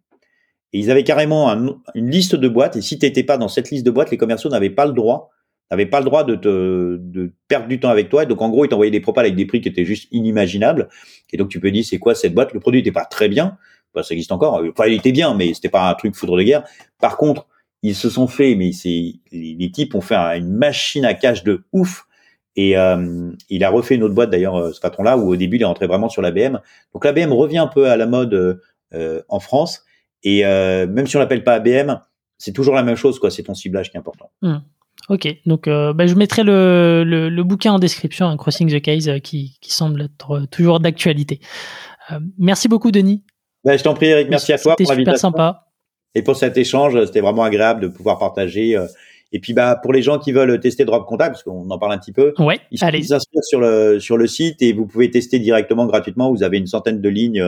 Et 0.73 0.79
ils 0.81 0.91
avaient 0.91 1.05
carrément 1.05 1.49
une 1.95 2.11
liste 2.11 2.35
de 2.35 2.49
boîtes. 2.49 2.77
Et 2.77 2.83
si 2.83 2.99
tu 2.99 3.07
n'étais 3.07 3.23
pas 3.23 3.39
dans 3.39 3.49
cette 3.49 3.71
liste 3.71 3.87
de 3.87 3.91
boîtes, 3.91 4.11
les 4.11 4.19
commerciaux 4.19 4.51
n'avaient 4.51 4.69
pas 4.69 4.85
le 4.85 4.93
droit, 4.93 5.31
n'avaient 5.71 5.87
pas 5.87 6.01
le 6.01 6.05
droit 6.05 6.25
de 6.25 6.35
te 6.35 6.97
de 6.97 7.33
perdre 7.47 7.69
du 7.69 7.81
temps 7.81 7.89
avec 7.89 8.09
toi. 8.11 8.25
Et 8.25 8.27
donc 8.27 8.43
en 8.43 8.51
gros, 8.51 8.65
ils 8.65 8.69
t'envoyaient 8.69 8.91
des 8.91 9.01
propals 9.01 9.25
avec 9.25 9.37
des 9.37 9.47
prix 9.47 9.61
qui 9.61 9.69
étaient 9.69 9.85
juste 9.85 10.09
inimaginables. 10.13 10.89
Et 11.33 11.37
donc 11.37 11.49
tu 11.49 11.61
peux 11.61 11.71
dire, 11.71 11.85
c'est 11.85 11.99
quoi 11.99 12.15
cette 12.15 12.35
boîte? 12.35 12.53
Le 12.53 12.61
produit 12.61 12.81
n'était 12.81 12.93
pas 12.93 13.07
très 13.07 13.29
bien. 13.29 13.57
Bah, 13.95 14.03
ça 14.03 14.13
existe 14.13 14.33
encore. 14.33 14.63
Enfin, 14.71 14.87
il 14.87 14.95
était 14.95 15.13
bien, 15.13 15.35
mais 15.35 15.55
c'était 15.55 15.71
pas 15.71 15.89
un 15.89 15.95
truc 15.95 16.15
foudre 16.15 16.37
de 16.37 16.43
guerre. 16.43 16.65
Par 17.01 17.17
contre, 17.17 17.47
ils 17.83 17.95
se 17.95 18.11
sont 18.11 18.27
fait, 18.27 18.55
mais 18.55 18.73
c'est 18.73 19.15
les, 19.33 19.71
types 19.71 19.95
ont 19.95 20.01
fait 20.01 20.17
une 20.17 20.53
machine 20.53 21.05
à 21.05 21.15
cash 21.15 21.45
de 21.45 21.65
ouf. 21.73 22.07
Et 22.61 22.77
euh, 22.77 23.31
il 23.51 23.63
a 23.63 23.71
refait 23.71 23.95
une 23.95 24.03
autre 24.03 24.17
boîte 24.17 24.31
d'ailleurs, 24.31 24.57
euh, 24.57 24.73
ce 24.73 24.81
patron-là, 24.81 25.17
où 25.17 25.29
au 25.29 25.37
début 25.37 25.59
il 25.59 25.63
est 25.63 25.65
rentré 25.65 25.87
vraiment 25.87 26.09
sur 26.09 26.23
l'ABM. 26.23 26.59
Donc 26.93 27.05
l'ABM 27.05 27.33
revient 27.33 27.59
un 27.59 27.69
peu 27.69 27.89
à 27.89 27.97
la 27.97 28.07
mode 28.07 28.61
euh, 28.95 29.23
en 29.29 29.39
France. 29.39 29.85
Et 30.25 30.43
même 30.43 31.07
si 31.07 31.17
on 31.17 31.21
l'appelle 31.21 31.45
pas 31.45 31.55
ABM, 31.55 32.01
c'est 32.37 32.53
toujours 32.53 32.75
la 32.75 32.83
même 32.83 32.97
chose, 32.97 33.21
quoi. 33.21 33.31
C'est 33.31 33.45
ton 33.45 33.55
ciblage 33.55 33.93
qui 33.93 33.97
est 33.97 34.01
important. 34.01 34.33
Hmm. 34.43 34.57
Ok, 35.09 35.29
donc 35.47 35.69
bah, 35.69 36.07
je 36.09 36.15
mettrai 36.17 36.43
le, 36.43 37.05
le, 37.05 37.45
bouquin 37.45 37.73
en 37.73 37.79
description, 37.79 38.27
un 38.27 38.37
Crossing 38.37 38.69
the 38.69 38.83
Case, 38.83 39.09
qui, 39.23 39.57
qui, 39.61 39.73
semble 39.73 40.03
être 40.03 40.47
toujours 40.51 40.81
d'actualité. 40.81 41.39
merci 42.37 42.67
beaucoup, 42.67 42.91
Denis. 42.91 43.23
Bah, 43.63 43.77
je 43.77 43.85
t'en 43.85 43.95
prie, 43.95 44.07
Eric. 44.07 44.29
Merci 44.29 44.53
à 44.53 44.59
toi 44.59 44.75
pour 44.75 44.91
l'invitation. 44.91 45.05
super 45.05 45.21
sympa 45.21 45.69
et 46.17 46.23
pour 46.23 46.35
cet 46.35 46.57
échange. 46.57 47.05
C'était 47.07 47.21
vraiment 47.21 47.45
agréable 47.45 47.81
de 47.81 47.87
pouvoir 47.87 48.19
partager. 48.19 48.77
Euh, 49.29 49.37
et 49.37 49.41
puis 49.41 49.53
bah 49.53 49.79
pour 49.81 49.93
les 49.93 50.03
gens 50.03 50.19
qui 50.19 50.33
veulent 50.33 50.59
tester 50.61 50.85
Drop 50.85 51.07
Contact, 51.07 51.33
parce 51.33 51.43
qu'on 51.43 51.71
en 51.71 51.79
parle 51.79 51.93
un 51.93 51.99
petit 51.99 52.13
peu, 52.13 52.33
ouais, 52.39 52.61
ils 52.71 52.79
s'inscrire 52.79 53.43
sur 53.43 53.61
le 53.61 54.01
sur 54.01 54.17
le 54.17 54.27
site 54.27 54.63
et 54.63 54.73
vous 54.73 54.87
pouvez 54.87 55.11
tester 55.11 55.39
directement 55.39 55.87
gratuitement. 55.87 56.31
Vous 56.31 56.43
avez 56.43 56.59
une 56.59 56.67
centaine 56.67 57.01
de 57.01 57.09
lignes 57.09 57.41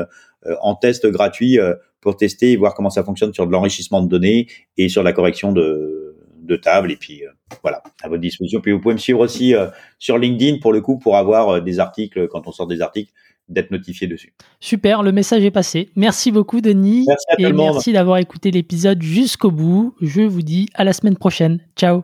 euh, 0.46 0.56
en 0.60 0.74
test 0.74 1.06
gratuit 1.06 1.58
euh, 1.58 1.74
pour 2.00 2.16
tester 2.16 2.52
et 2.52 2.56
voir 2.56 2.74
comment 2.74 2.90
ça 2.90 3.04
fonctionne 3.04 3.32
sur 3.32 3.46
de 3.46 3.52
l'enrichissement 3.52 4.02
de 4.02 4.08
données 4.08 4.46
et 4.76 4.88
sur 4.88 5.02
la 5.02 5.12
correction 5.12 5.52
de 5.52 6.16
de 6.42 6.56
table. 6.56 6.90
Et 6.90 6.96
puis 6.96 7.22
voilà, 7.62 7.82
à 8.02 8.08
votre 8.08 8.20
disposition. 8.20 8.60
Puis 8.60 8.72
vous 8.72 8.80
pouvez 8.80 8.94
me 8.94 8.98
suivre 8.98 9.20
aussi 9.20 9.54
sur 9.98 10.18
LinkedIn 10.18 10.58
pour 10.58 10.72
le 10.72 10.80
coup 10.80 10.98
pour 10.98 11.16
avoir 11.16 11.62
des 11.62 11.78
articles 11.78 12.28
quand 12.28 12.48
on 12.48 12.52
sort 12.52 12.66
des 12.66 12.80
articles 12.80 13.12
d'être 13.50 13.70
notifié 13.70 14.06
dessus. 14.06 14.32
Super, 14.60 15.02
le 15.02 15.12
message 15.12 15.44
est 15.44 15.50
passé. 15.50 15.90
Merci 15.96 16.30
beaucoup 16.30 16.60
Denis. 16.60 17.04
Merci 17.06 17.26
à 17.28 17.48
et 17.48 17.52
merci 17.52 17.92
d'avoir 17.92 18.18
écouté 18.18 18.50
l'épisode 18.50 19.02
jusqu'au 19.02 19.50
bout. 19.50 19.94
Je 20.00 20.22
vous 20.22 20.42
dis 20.42 20.68
à 20.74 20.84
la 20.84 20.92
semaine 20.92 21.16
prochaine. 21.16 21.58
Ciao. 21.76 22.02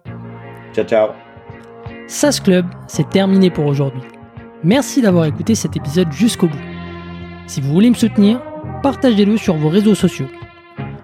Ciao 0.75 0.85
ciao. 0.85 1.09
SAS 2.09 2.41
Club, 2.41 2.67
c'est 2.87 3.09
terminé 3.09 3.51
pour 3.51 3.67
aujourd'hui. 3.67 4.03
Merci 4.63 5.01
d'avoir 5.03 5.25
écouté 5.25 5.55
cet 5.55 5.77
épisode 5.77 6.13
jusqu'au 6.13 6.49
bout. 6.49 6.59
Si 7.47 7.61
vous 7.61 7.73
voulez 7.73 7.91
me 7.91 7.95
soutenir, 7.95 8.43
partagez-le 8.83 9.37
sur 9.37 9.57
vos 9.57 9.69
réseaux 9.69 9.95
sociaux. 9.95 10.27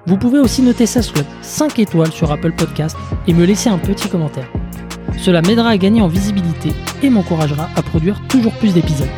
Vous 0.07 0.17
pouvez 0.17 0.41
aussi 0.41 0.63
noter 0.63 0.87
SAS 0.87 1.13
Club 1.13 1.27
5 1.43 1.79
étoiles 1.79 2.13
sur 2.13 2.33
Apple 2.33 2.53
Podcast 2.53 2.97
et 3.29 3.35
me 3.35 3.45
laisser 3.45 3.71
un 3.71 3.79
petit 3.79 4.09
commentaire. 4.09 4.51
Cela 5.19 5.43
m'aidera 5.43 5.71
à 5.71 5.77
gagner 5.77 6.03
en 6.03 6.09
visibilité 6.09 6.71
et 7.03 7.11
m'encouragera 7.11 7.69
à 7.77 7.83
produire 7.83 8.21
toujours 8.29 8.53
plus 8.55 8.75
d'épisodes. 8.75 9.09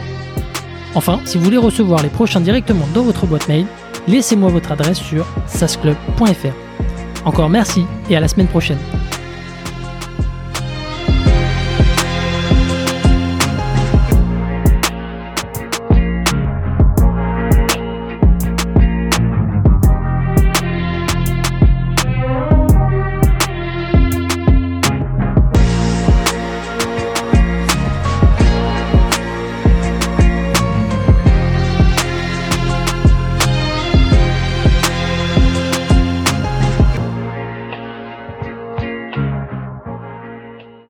Enfin, 0.95 1.21
si 1.25 1.39
vous 1.39 1.45
voulez 1.45 1.57
recevoir 1.57 2.03
les 2.03 2.09
prochains 2.09 2.41
directement 2.41 2.87
dans 2.95 3.03
votre 3.03 3.27
boîte 3.27 3.49
mail, 3.49 3.67
laissez-moi 4.07 4.51
votre 4.51 4.73
adresse 4.73 4.99
sur 4.99 5.27
sasclub.fr. 5.47 7.25
Encore 7.25 7.49
merci 7.49 7.85
et 8.11 8.17
à 8.17 8.21
la 8.21 8.29
semaine 8.29 8.47
prochaine. 8.47 8.79